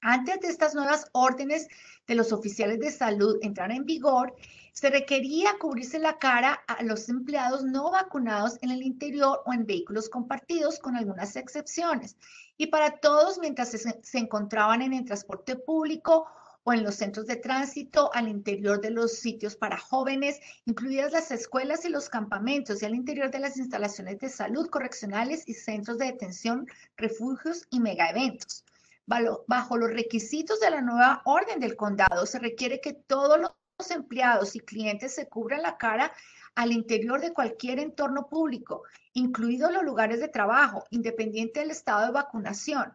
Antes 0.00 0.40
de 0.40 0.48
estas 0.48 0.74
nuevas 0.74 1.06
órdenes 1.12 1.66
de 2.06 2.14
los 2.14 2.32
oficiales 2.32 2.78
de 2.78 2.90
salud 2.90 3.38
entrar 3.40 3.72
en 3.72 3.86
vigor, 3.86 4.34
se 4.74 4.90
requería 4.90 5.56
cubrirse 5.58 5.98
la 5.98 6.18
cara 6.18 6.62
a 6.66 6.82
los 6.82 7.08
empleados 7.08 7.64
no 7.64 7.90
vacunados 7.90 8.58
en 8.60 8.70
el 8.70 8.82
interior 8.82 9.40
o 9.46 9.52
en 9.52 9.64
vehículos 9.64 10.10
compartidos, 10.10 10.78
con 10.78 10.96
algunas 10.96 11.36
excepciones, 11.36 12.16
y 12.58 12.66
para 12.66 12.98
todos 12.98 13.38
mientras 13.38 13.70
se, 13.70 13.78
se 13.78 14.18
encontraban 14.18 14.82
en 14.82 14.92
el 14.92 15.04
transporte 15.04 15.56
público 15.56 16.26
o 16.64 16.72
en 16.72 16.82
los 16.82 16.96
centros 16.96 17.26
de 17.26 17.36
tránsito, 17.36 18.10
al 18.14 18.28
interior 18.28 18.80
de 18.80 18.90
los 18.90 19.18
sitios 19.18 19.54
para 19.54 19.78
jóvenes, 19.78 20.40
incluidas 20.64 21.12
las 21.12 21.30
escuelas 21.30 21.84
y 21.84 21.90
los 21.90 22.08
campamentos, 22.08 22.82
y 22.82 22.86
al 22.86 22.94
interior 22.94 23.30
de 23.30 23.38
las 23.38 23.58
instalaciones 23.58 24.18
de 24.18 24.30
salud 24.30 24.68
correccionales 24.68 25.44
y 25.46 25.54
centros 25.54 25.98
de 25.98 26.06
detención, 26.06 26.66
refugios 26.96 27.66
y 27.70 27.80
megaeventos. 27.80 28.64
Bajo 29.06 29.76
los 29.76 29.90
requisitos 29.90 30.60
de 30.60 30.70
la 30.70 30.80
nueva 30.80 31.20
orden 31.26 31.60
del 31.60 31.76
condado, 31.76 32.24
se 32.24 32.38
requiere 32.38 32.80
que 32.80 32.94
todos 32.94 33.38
los 33.38 33.90
empleados 33.90 34.56
y 34.56 34.60
clientes 34.60 35.14
se 35.14 35.28
cubran 35.28 35.60
la 35.60 35.76
cara 35.76 36.12
al 36.54 36.72
interior 36.72 37.20
de 37.20 37.34
cualquier 37.34 37.78
entorno 37.80 38.28
público, 38.28 38.84
incluidos 39.12 39.72
los 39.72 39.82
lugares 39.82 40.20
de 40.20 40.28
trabajo, 40.28 40.84
independiente 40.90 41.60
del 41.60 41.72
estado 41.72 42.06
de 42.06 42.12
vacunación. 42.12 42.94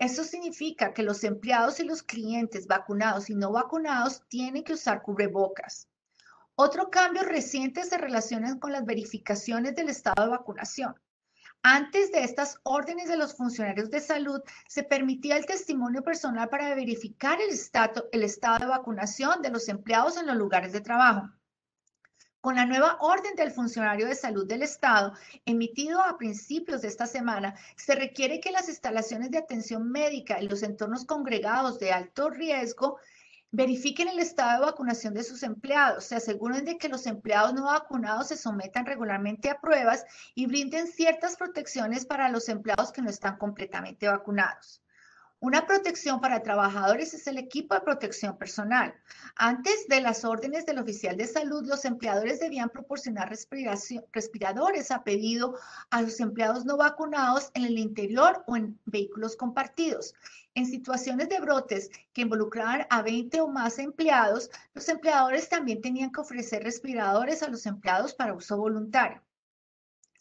Eso 0.00 0.24
significa 0.24 0.94
que 0.94 1.02
los 1.02 1.24
empleados 1.24 1.78
y 1.78 1.84
los 1.84 2.02
clientes 2.02 2.66
vacunados 2.66 3.28
y 3.28 3.34
no 3.34 3.52
vacunados 3.52 4.22
tienen 4.28 4.64
que 4.64 4.72
usar 4.72 5.02
cubrebocas. 5.02 5.88
Otro 6.54 6.88
cambio 6.88 7.22
reciente 7.22 7.84
se 7.84 7.98
relaciona 7.98 8.58
con 8.58 8.72
las 8.72 8.86
verificaciones 8.86 9.74
del 9.74 9.90
estado 9.90 10.24
de 10.24 10.30
vacunación. 10.30 10.94
Antes 11.62 12.12
de 12.12 12.24
estas 12.24 12.58
órdenes 12.62 13.10
de 13.10 13.18
los 13.18 13.36
funcionarios 13.36 13.90
de 13.90 14.00
salud, 14.00 14.40
se 14.66 14.84
permitía 14.84 15.36
el 15.36 15.44
testimonio 15.44 16.02
personal 16.02 16.48
para 16.48 16.74
verificar 16.74 17.38
el, 17.38 17.54
el 18.12 18.22
estado 18.22 18.58
de 18.58 18.66
vacunación 18.66 19.42
de 19.42 19.50
los 19.50 19.68
empleados 19.68 20.16
en 20.16 20.26
los 20.26 20.36
lugares 20.36 20.72
de 20.72 20.80
trabajo. 20.80 21.28
Con 22.40 22.54
la 22.54 22.64
nueva 22.64 22.96
orden 23.00 23.34
del 23.34 23.50
funcionario 23.50 24.06
de 24.06 24.14
salud 24.14 24.46
del 24.46 24.62
Estado, 24.62 25.12
emitido 25.44 26.00
a 26.00 26.16
principios 26.16 26.80
de 26.80 26.88
esta 26.88 27.06
semana, 27.06 27.54
se 27.76 27.94
requiere 27.94 28.40
que 28.40 28.50
las 28.50 28.66
instalaciones 28.70 29.30
de 29.30 29.36
atención 29.36 29.90
médica 29.90 30.40
y 30.40 30.48
los 30.48 30.62
entornos 30.62 31.04
congregados 31.04 31.78
de 31.78 31.92
alto 31.92 32.30
riesgo 32.30 32.96
verifiquen 33.50 34.08
el 34.08 34.20
estado 34.20 34.60
de 34.60 34.66
vacunación 34.70 35.12
de 35.12 35.22
sus 35.22 35.42
empleados, 35.42 36.04
se 36.04 36.16
aseguren 36.16 36.64
de 36.64 36.78
que 36.78 36.88
los 36.88 37.06
empleados 37.06 37.52
no 37.52 37.64
vacunados 37.64 38.28
se 38.28 38.38
sometan 38.38 38.86
regularmente 38.86 39.50
a 39.50 39.60
pruebas 39.60 40.06
y 40.34 40.46
brinden 40.46 40.86
ciertas 40.86 41.36
protecciones 41.36 42.06
para 42.06 42.30
los 42.30 42.48
empleados 42.48 42.90
que 42.90 43.02
no 43.02 43.10
están 43.10 43.36
completamente 43.36 44.08
vacunados. 44.08 44.80
Una 45.42 45.66
protección 45.66 46.20
para 46.20 46.42
trabajadores 46.42 47.14
es 47.14 47.26
el 47.26 47.38
equipo 47.38 47.74
de 47.74 47.80
protección 47.80 48.36
personal. 48.36 48.92
Antes 49.36 49.88
de 49.88 50.02
las 50.02 50.26
órdenes 50.26 50.66
del 50.66 50.78
oficial 50.78 51.16
de 51.16 51.26
salud, 51.26 51.64
los 51.64 51.86
empleadores 51.86 52.40
debían 52.40 52.68
proporcionar 52.68 53.30
respiradores 53.30 54.90
a 54.90 55.02
pedido 55.02 55.58
a 55.88 56.02
los 56.02 56.20
empleados 56.20 56.66
no 56.66 56.76
vacunados 56.76 57.50
en 57.54 57.64
el 57.64 57.78
interior 57.78 58.44
o 58.48 58.54
en 58.54 58.78
vehículos 58.84 59.34
compartidos. 59.34 60.14
En 60.54 60.66
situaciones 60.66 61.30
de 61.30 61.40
brotes 61.40 61.90
que 62.12 62.20
involucraban 62.20 62.86
a 62.90 63.00
20 63.00 63.40
o 63.40 63.48
más 63.48 63.78
empleados, 63.78 64.50
los 64.74 64.90
empleadores 64.90 65.48
también 65.48 65.80
tenían 65.80 66.12
que 66.12 66.20
ofrecer 66.20 66.64
respiradores 66.64 67.42
a 67.42 67.48
los 67.48 67.64
empleados 67.64 68.12
para 68.12 68.34
uso 68.34 68.58
voluntario. 68.58 69.22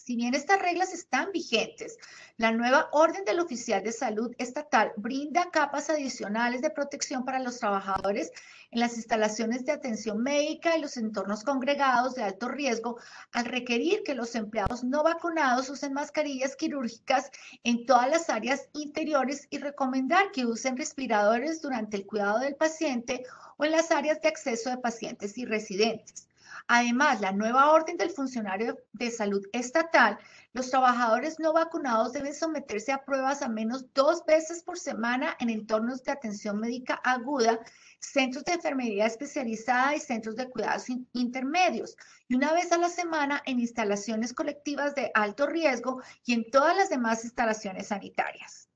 Si 0.09 0.15
bien 0.15 0.33
estas 0.33 0.59
reglas 0.59 0.91
están 0.91 1.31
vigentes, 1.31 1.99
la 2.37 2.51
nueva 2.51 2.89
orden 2.93 3.25
del 3.25 3.39
oficial 3.39 3.83
de 3.83 3.91
salud 3.91 4.33
estatal 4.39 4.91
brinda 4.97 5.51
capas 5.51 5.91
adicionales 5.91 6.63
de 6.63 6.71
protección 6.71 7.25
para 7.25 7.37
los 7.37 7.59
trabajadores 7.59 8.31
en 8.71 8.79
las 8.79 8.97
instalaciones 8.97 9.65
de 9.65 9.71
atención 9.71 10.23
médica 10.23 10.75
y 10.75 10.81
los 10.81 10.97
entornos 10.97 11.43
congregados 11.43 12.15
de 12.15 12.23
alto 12.23 12.47
riesgo 12.47 12.97
al 13.33 13.45
requerir 13.45 14.01
que 14.01 14.15
los 14.15 14.33
empleados 14.33 14.83
no 14.83 15.03
vacunados 15.03 15.69
usen 15.69 15.93
mascarillas 15.93 16.55
quirúrgicas 16.55 17.29
en 17.63 17.85
todas 17.85 18.09
las 18.09 18.31
áreas 18.31 18.67
interiores 18.73 19.45
y 19.51 19.59
recomendar 19.59 20.31
que 20.31 20.47
usen 20.47 20.75
respiradores 20.75 21.61
durante 21.61 21.97
el 21.97 22.07
cuidado 22.07 22.39
del 22.39 22.55
paciente 22.55 23.25
o 23.57 23.65
en 23.65 23.73
las 23.73 23.91
áreas 23.91 24.19
de 24.21 24.29
acceso 24.29 24.71
de 24.71 24.77
pacientes 24.77 25.37
y 25.37 25.45
residentes. 25.45 26.28
Además, 26.71 27.19
la 27.19 27.31
nueva 27.31 27.71
orden 27.71 27.97
del 27.97 28.11
funcionario 28.11 28.77
de 28.93 29.09
salud 29.09 29.43
estatal, 29.53 30.19
los 30.53 30.69
trabajadores 30.69 31.39
no 31.39 31.51
vacunados 31.51 32.13
deben 32.13 32.35
someterse 32.35 32.91
a 32.91 33.03
pruebas 33.03 33.41
a 33.41 33.49
menos 33.49 33.91
dos 33.95 34.23
veces 34.27 34.61
por 34.61 34.77
semana 34.77 35.35
en 35.39 35.49
entornos 35.49 36.03
de 36.03 36.11
atención 36.11 36.59
médica 36.59 37.01
aguda, 37.03 37.59
centros 37.99 38.45
de 38.45 38.53
enfermería 38.53 39.07
especializada 39.07 39.95
y 39.95 39.99
centros 39.99 40.35
de 40.35 40.47
cuidados 40.47 40.85
intermedios, 41.13 41.97
y 42.27 42.35
una 42.35 42.53
vez 42.53 42.71
a 42.71 42.77
la 42.77 42.89
semana 42.89 43.41
en 43.47 43.59
instalaciones 43.59 44.31
colectivas 44.31 44.93
de 44.93 45.09
alto 45.15 45.47
riesgo 45.47 46.03
y 46.23 46.33
en 46.33 46.51
todas 46.51 46.77
las 46.77 46.91
demás 46.91 47.23
instalaciones 47.23 47.87
sanitarias. 47.87 48.69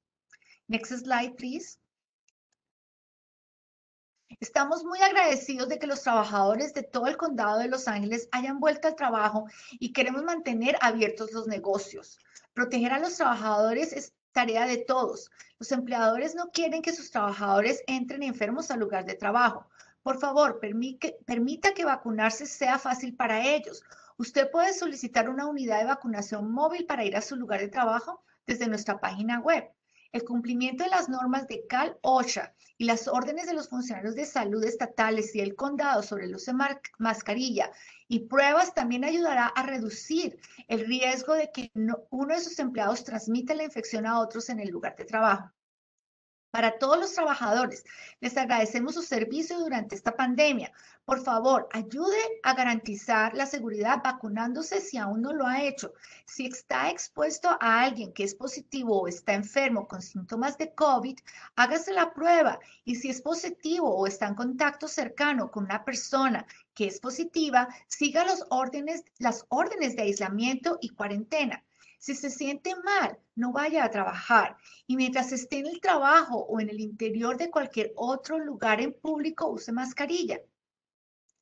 Next 0.67 0.91
slide, 0.91 1.35
please. 1.35 1.77
Estamos 4.39 4.83
muy 4.83 5.01
agradecidos 5.01 5.69
de 5.69 5.79
que 5.79 5.87
los 5.87 6.01
trabajadores 6.01 6.73
de 6.73 6.83
todo 6.83 7.07
el 7.07 7.17
condado 7.17 7.59
de 7.59 7.67
Los 7.67 7.87
Ángeles 7.87 8.29
hayan 8.31 8.59
vuelto 8.59 8.87
al 8.87 8.95
trabajo 8.95 9.47
y 9.71 9.93
queremos 9.93 10.23
mantener 10.23 10.77
abiertos 10.81 11.31
los 11.31 11.47
negocios. 11.47 12.19
Proteger 12.53 12.93
a 12.93 12.99
los 12.99 13.17
trabajadores 13.17 13.93
es 13.93 14.13
tarea 14.31 14.65
de 14.65 14.77
todos. 14.77 15.29
Los 15.59 15.71
empleadores 15.71 16.35
no 16.35 16.51
quieren 16.51 16.81
que 16.81 16.93
sus 16.93 17.11
trabajadores 17.11 17.83
entren 17.87 18.23
enfermos 18.23 18.71
al 18.71 18.79
lugar 18.79 19.05
de 19.05 19.15
trabajo. 19.15 19.67
Por 20.01 20.19
favor, 20.19 20.59
permita 20.59 21.73
que 21.73 21.85
vacunarse 21.85 22.45
sea 22.45 22.77
fácil 22.79 23.15
para 23.15 23.45
ellos. 23.45 23.83
Usted 24.17 24.51
puede 24.51 24.73
solicitar 24.73 25.29
una 25.29 25.47
unidad 25.47 25.79
de 25.79 25.85
vacunación 25.85 26.51
móvil 26.51 26.85
para 26.85 27.05
ir 27.05 27.15
a 27.15 27.21
su 27.21 27.35
lugar 27.35 27.61
de 27.61 27.69
trabajo 27.69 28.23
desde 28.45 28.67
nuestra 28.67 28.99
página 28.99 29.39
web. 29.39 29.69
El 30.13 30.23
cumplimiento 30.23 30.83
de 30.83 30.91
las 30.91 31.09
normas 31.09 31.47
de 31.47 31.65
Cal 31.67 31.97
OSHA 32.01 32.53
y 32.77 32.85
las 32.85 33.07
órdenes 33.07 33.47
de 33.47 33.55
los 33.55 33.67
funcionarios 33.67 34.13
de 34.13 34.25
salud 34.25 34.63
estatales 34.63 35.33
y 35.35 35.39
el 35.39 35.55
condado 35.55 36.03
sobre 36.03 36.25
el 36.25 36.35
uso 36.35 36.51
de 36.51 36.77
mascarilla 36.99 37.71
y 38.07 38.19
pruebas 38.27 38.75
también 38.75 39.03
ayudará 39.03 39.47
a 39.47 39.63
reducir 39.63 40.37
el 40.67 40.85
riesgo 40.85 41.33
de 41.33 41.49
que 41.51 41.71
uno 42.11 42.35
de 42.35 42.41
sus 42.41 42.59
empleados 42.59 43.03
transmita 43.03 43.55
la 43.55 43.63
infección 43.63 44.05
a 44.05 44.19
otros 44.19 44.49
en 44.49 44.59
el 44.59 44.69
lugar 44.69 44.95
de 44.95 45.05
trabajo. 45.05 45.51
Para 46.53 46.77
todos 46.77 46.99
los 46.99 47.13
trabajadores, 47.13 47.83
les 48.19 48.37
agradecemos 48.37 48.93
su 48.93 49.01
servicio 49.01 49.57
durante 49.57 49.95
esta 49.95 50.15
pandemia. 50.15 50.71
Por 51.03 51.19
favor, 51.23 51.67
ayude 51.73 52.19
a 52.43 52.53
garantizar 52.53 53.33
la 53.33 53.47
seguridad 53.47 54.03
vacunándose 54.03 54.79
si 54.79 54.99
aún 54.99 55.23
no 55.23 55.33
lo 55.33 55.47
ha 55.47 55.63
hecho. 55.63 55.95
Si 56.27 56.45
está 56.45 56.91
expuesto 56.91 57.49
a 57.59 57.81
alguien 57.81 58.13
que 58.13 58.23
es 58.23 58.35
positivo 58.35 59.01
o 59.01 59.07
está 59.07 59.33
enfermo 59.33 59.87
con 59.87 60.03
síntomas 60.03 60.55
de 60.59 60.75
COVID, 60.75 61.17
hágase 61.55 61.91
la 61.91 62.13
prueba. 62.13 62.59
Y 62.85 62.97
si 62.97 63.09
es 63.09 63.19
positivo 63.19 63.89
o 63.89 64.05
está 64.05 64.27
en 64.27 64.35
contacto 64.35 64.87
cercano 64.87 65.49
con 65.49 65.63
una 65.63 65.83
persona 65.83 66.45
que 66.75 66.85
es 66.85 66.99
positiva, 66.99 67.67
siga 67.87 68.25
los 68.25 68.45
órdenes, 68.51 69.03
las 69.17 69.43
órdenes 69.49 69.95
de 69.95 70.03
aislamiento 70.03 70.77
y 70.81 70.89
cuarentena. 70.89 71.63
Si 72.03 72.15
se 72.15 72.29
siente 72.29 72.75
mal, 72.83 73.17
no 73.33 73.53
vaya 73.53 73.85
a 73.85 73.89
trabajar. 73.89 74.57
Y 74.87 74.97
mientras 74.97 75.31
esté 75.31 75.59
en 75.59 75.67
el 75.67 75.79
trabajo 75.79 76.35
o 76.35 76.59
en 76.59 76.67
el 76.67 76.81
interior 76.81 77.37
de 77.37 77.49
cualquier 77.49 77.93
otro 77.95 78.39
lugar 78.39 78.81
en 78.81 78.91
público, 78.91 79.47
use 79.47 79.71
mascarilla. 79.71 80.41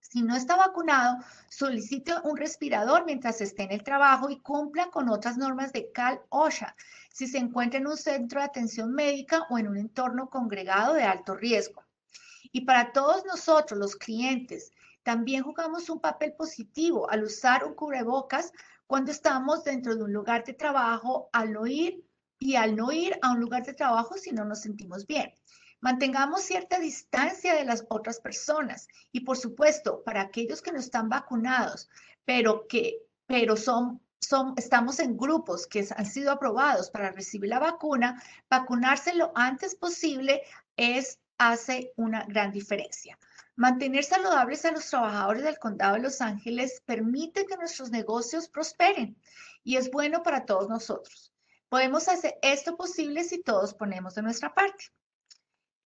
Si 0.01 0.21
no 0.21 0.35
está 0.35 0.57
vacunado, 0.57 1.17
solicite 1.49 2.13
un 2.25 2.37
respirador 2.37 3.05
mientras 3.05 3.41
esté 3.41 3.63
en 3.63 3.71
el 3.71 3.81
trabajo 3.81 4.29
y 4.29 4.39
cumpla 4.39 4.91
con 4.91 5.09
otras 5.09 5.35
normas 5.35 5.73
de 5.73 5.91
Cal 5.91 6.21
OSHA 6.29 6.75
si 7.11 7.25
se 7.25 7.39
encuentra 7.39 7.79
en 7.79 7.87
un 7.87 7.97
centro 7.97 8.39
de 8.39 8.45
atención 8.45 8.93
médica 8.93 9.47
o 9.49 9.57
en 9.57 9.67
un 9.67 9.77
entorno 9.77 10.29
congregado 10.29 10.93
de 10.93 11.05
alto 11.05 11.33
riesgo. 11.33 11.83
Y 12.51 12.65
para 12.65 12.91
todos 12.91 13.25
nosotros, 13.25 13.79
los 13.79 13.95
clientes, 13.95 14.71
también 15.01 15.41
jugamos 15.41 15.89
un 15.89 15.99
papel 15.99 16.33
positivo 16.33 17.09
al 17.09 17.23
usar 17.23 17.63
un 17.65 17.73
cubrebocas 17.73 18.53
cuando 18.91 19.11
estamos 19.11 19.63
dentro 19.63 19.95
de 19.95 20.03
un 20.03 20.11
lugar 20.11 20.43
de 20.43 20.51
trabajo 20.51 21.29
al 21.31 21.53
no 21.53 21.65
ir 21.65 22.05
y 22.37 22.57
al 22.57 22.75
no 22.75 22.91
ir 22.91 23.17
a 23.21 23.31
un 23.31 23.39
lugar 23.39 23.65
de 23.65 23.73
trabajo 23.73 24.17
si 24.17 24.33
no 24.33 24.43
nos 24.43 24.59
sentimos 24.59 25.07
bien. 25.07 25.33
Mantengamos 25.79 26.41
cierta 26.41 26.77
distancia 26.77 27.55
de 27.55 27.63
las 27.63 27.85
otras 27.87 28.19
personas 28.19 28.89
y 29.13 29.21
por 29.21 29.37
supuesto, 29.37 30.03
para 30.03 30.19
aquellos 30.19 30.61
que 30.61 30.73
no 30.73 30.79
están 30.79 31.07
vacunados, 31.07 31.87
pero 32.25 32.67
que 32.67 32.97
pero 33.27 33.55
son 33.55 34.01
son, 34.19 34.55
estamos 34.57 34.99
en 34.99 35.15
grupos 35.15 35.67
que 35.67 35.87
han 35.95 36.05
sido 36.05 36.29
aprobados 36.29 36.91
para 36.91 37.11
recibir 37.11 37.49
la 37.49 37.59
vacuna, 37.59 38.21
vacunarse 38.49 39.15
lo 39.15 39.31
antes 39.35 39.73
posible 39.73 40.41
es, 40.75 41.17
hace 41.49 41.91
una 41.95 42.23
gran 42.25 42.51
diferencia. 42.51 43.17
Mantener 43.55 44.03
saludables 44.03 44.63
a 44.65 44.71
los 44.71 44.87
trabajadores 44.87 45.43
del 45.43 45.57
condado 45.57 45.95
de 45.95 46.01
Los 46.01 46.21
Ángeles 46.21 46.81
permite 46.85 47.47
que 47.47 47.57
nuestros 47.57 47.89
negocios 47.89 48.47
prosperen 48.47 49.17
y 49.63 49.77
es 49.77 49.89
bueno 49.89 50.21
para 50.21 50.45
todos 50.45 50.69
nosotros. 50.69 51.33
Podemos 51.67 52.07
hacer 52.09 52.35
esto 52.43 52.77
posible 52.77 53.23
si 53.23 53.41
todos 53.41 53.73
ponemos 53.73 54.13
de 54.13 54.21
nuestra 54.21 54.53
parte. 54.53 54.85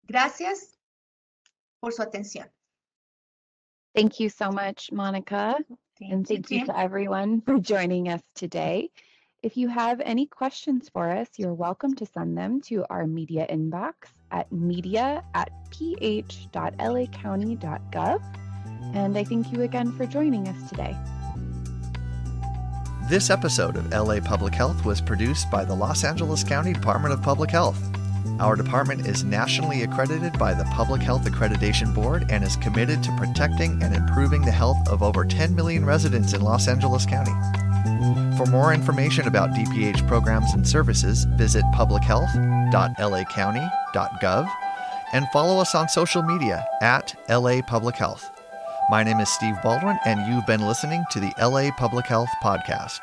Gracias 0.03 0.77
por 1.79 1.93
su 1.93 2.03
atención. 2.03 2.47
Thank 3.95 4.19
you 4.19 4.29
so 4.29 4.51
much, 4.51 4.91
Monica. 4.91 5.57
Thank 5.97 6.13
and 6.13 6.29
you, 6.29 6.35
thank 6.35 6.51
you 6.51 6.57
Kim. 6.59 6.67
to 6.67 6.79
everyone 6.79 7.41
for 7.41 7.59
joining 7.59 8.07
us 8.07 8.21
today. 8.35 8.91
If 9.41 9.57
you 9.57 9.67
have 9.69 9.99
any 10.01 10.27
questions 10.27 10.89
for 10.89 11.09
us, 11.09 11.27
you're 11.37 11.55
welcome 11.55 11.95
to 11.95 12.05
send 12.05 12.37
them 12.37 12.61
to 12.69 12.85
our 12.89 13.07
media 13.07 13.47
inbox 13.49 14.13
at 14.31 14.51
media 14.51 15.23
at 15.33 15.51
ph.lacounty.gov. 15.71 18.21
And 18.93 19.17
I 19.17 19.23
thank 19.23 19.51
you 19.51 19.63
again 19.63 19.91
for 19.91 20.05
joining 20.05 20.47
us 20.47 20.69
today. 20.69 20.95
This 23.09 23.29
episode 23.29 23.75
of 23.75 23.91
LA 23.91 24.19
Public 24.19 24.53
Health 24.53 24.85
was 24.85 25.01
produced 25.01 25.49
by 25.49 25.65
the 25.65 25.73
Los 25.73 26.03
Angeles 26.03 26.43
County 26.43 26.73
Department 26.73 27.13
of 27.13 27.23
Public 27.23 27.49
Health. 27.49 27.81
Our 28.39 28.55
department 28.55 29.05
is 29.05 29.23
nationally 29.23 29.83
accredited 29.83 30.37
by 30.39 30.53
the 30.53 30.63
Public 30.65 31.01
Health 31.01 31.25
Accreditation 31.25 31.93
Board 31.93 32.25
and 32.29 32.43
is 32.43 32.55
committed 32.55 33.03
to 33.03 33.15
protecting 33.17 33.81
and 33.83 33.95
improving 33.95 34.43
the 34.43 34.51
health 34.51 34.87
of 34.87 35.03
over 35.03 35.25
10 35.25 35.55
million 35.55 35.85
residents 35.85 36.33
in 36.33 36.41
Los 36.41 36.67
Angeles 36.67 37.05
County. 37.05 37.33
For 38.39 38.45
more 38.45 38.73
information 38.73 39.27
about 39.27 39.49
DPH 39.49 40.07
programs 40.07 40.53
and 40.53 40.65
services, 40.65 41.25
visit 41.25 41.65
publichealth.lacounty.gov 41.75 44.49
and 45.11 45.27
follow 45.33 45.59
us 45.59 45.75
on 45.75 45.89
social 45.89 46.23
media 46.23 46.65
at 46.81 47.13
LA 47.27 47.61
Public 47.61 47.97
Health. 47.97 48.31
My 48.89 49.03
name 49.03 49.19
is 49.19 49.27
Steve 49.27 49.61
Baldwin, 49.61 49.99
and 50.05 50.25
you've 50.25 50.45
been 50.45 50.65
listening 50.65 51.03
to 51.11 51.19
the 51.19 51.33
LA 51.37 51.71
Public 51.77 52.07
Health 52.07 52.29
Podcast. 52.41 53.01